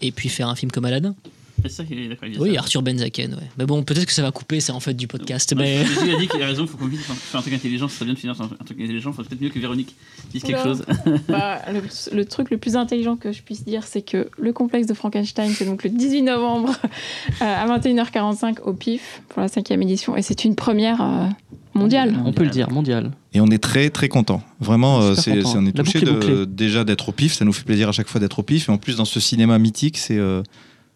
et 0.02 0.12
puis 0.12 0.30
faire 0.30 0.50
un 0.50 0.56
film 0.56 0.72
comme 0.72 0.86
Aladdin. 0.86 1.16
C'est 1.62 1.70
ça 1.70 1.84
qu'il 1.86 1.98
est 2.00 2.18
Oui, 2.40 2.56
ça. 2.56 2.60
Arthur 2.60 2.82
Benzaken, 2.82 3.36
ouais. 3.36 3.50
Mais 3.58 3.66
bon, 3.66 3.84
peut-être 3.84 4.06
que 4.08 4.12
ça 4.12 4.24
va 4.24 4.32
couper, 4.32 4.60
c'est 4.60 4.72
en 4.74 4.80
fait 4.82 4.96
du 4.96 5.08
podcast. 5.08 5.54
Ouais, 5.56 5.58
Mais 5.62 5.86
Jésus 5.86 6.14
a 6.14 6.20
dit 6.20 6.28
qu'il 6.28 6.42
a 6.42 6.48
raison, 6.48 6.64
il 6.64 6.68
faut 6.68 6.78
qu'on 6.78 6.88
finisse 6.88 7.06
un 7.34 7.42
truc 7.42 7.54
intelligent, 7.54 7.88
ça 7.88 7.94
serait 7.96 8.06
bien 8.06 8.16
de 8.16 8.20
finir 8.20 8.36
sur 8.36 8.44
un 8.44 8.48
truc 8.50 8.82
intelligent, 8.82 9.12
il 9.12 9.16
faudrait 9.16 9.30
peut-être 9.30 9.42
mieux 9.42 9.50
que 9.50 9.60
Véronique 9.60 9.96
dise 10.32 10.44
quelque 10.44 10.64
chose. 10.64 10.84
Bah, 11.30 11.62
le, 11.72 11.82
le 12.18 12.26
truc 12.26 12.50
le 12.50 12.58
plus 12.58 12.76
intelligent 12.76 13.16
que 13.16 13.32
je 13.32 13.42
puisse 13.44 13.64
dire, 13.64 13.84
c'est 13.86 14.02
que 14.02 14.30
le 14.38 14.52
complexe 14.52 14.88
de 14.88 14.94
Frankenstein, 14.96 15.54
c'est 15.56 15.64
donc 15.66 15.84
le 15.84 15.92
18 15.92 16.24
novembre 16.24 16.74
euh, 17.42 17.46
à 17.46 17.66
21h45 17.80 18.60
au 18.64 18.74
PIF 18.74 19.22
pour 19.30 19.42
la 19.42 19.48
cinquième 19.48 19.82
édition. 19.84 20.18
Et 20.18 20.22
c'est 20.24 20.44
une 20.44 20.56
première 20.56 21.02
euh, 21.02 21.28
mondiale. 21.74 22.16
On 22.26 22.32
peut 22.34 22.44
le 22.44 22.50
dire, 22.50 22.70
mondial. 22.70 23.12
Et 23.34 23.42
on 23.42 23.48
est 23.48 23.58
très, 23.62 23.90
très 23.90 24.08
content. 24.10 24.42
Vraiment, 24.60 25.02
euh, 25.02 25.16
c'est, 25.16 25.38
content. 25.38 25.50
c'est- 25.52 25.58
on 25.58 25.66
est 25.66 25.72
touché 25.72 26.02
de- 26.02 26.46
déjà 26.46 26.84
d'être 26.84 27.10
au 27.10 27.12
pif. 27.12 27.34
Ça 27.34 27.46
nous 27.46 27.54
fait 27.54 27.64
plaisir 27.64 27.90
à 27.90 27.92
chaque 27.92 28.08
fois 28.08 28.20
d'être 28.22 28.40
au 28.40 28.44
pif. 28.44 28.70
Et 28.70 28.72
en 28.72 28.78
plus, 28.78 28.96
dans 28.98 29.06
ce 29.06 29.20
cinéma 29.20 29.58
mythique, 29.60 29.98
c'est, 29.98 30.18
euh, 30.18 30.44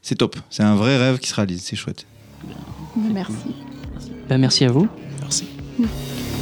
c'est 0.01 0.15
top. 0.15 0.35
C'est 0.49 0.63
un 0.63 0.75
vrai 0.75 0.97
rêve 0.97 1.17
qui 1.19 1.27
se 1.29 1.35
réalise. 1.35 1.61
C'est 1.63 1.75
chouette. 1.75 2.05
Merci. 3.13 3.33
Bah, 4.29 4.37
merci 4.37 4.65
à 4.65 4.71
vous. 4.71 4.87
merci. 5.21 5.45
Merci. 5.79 6.36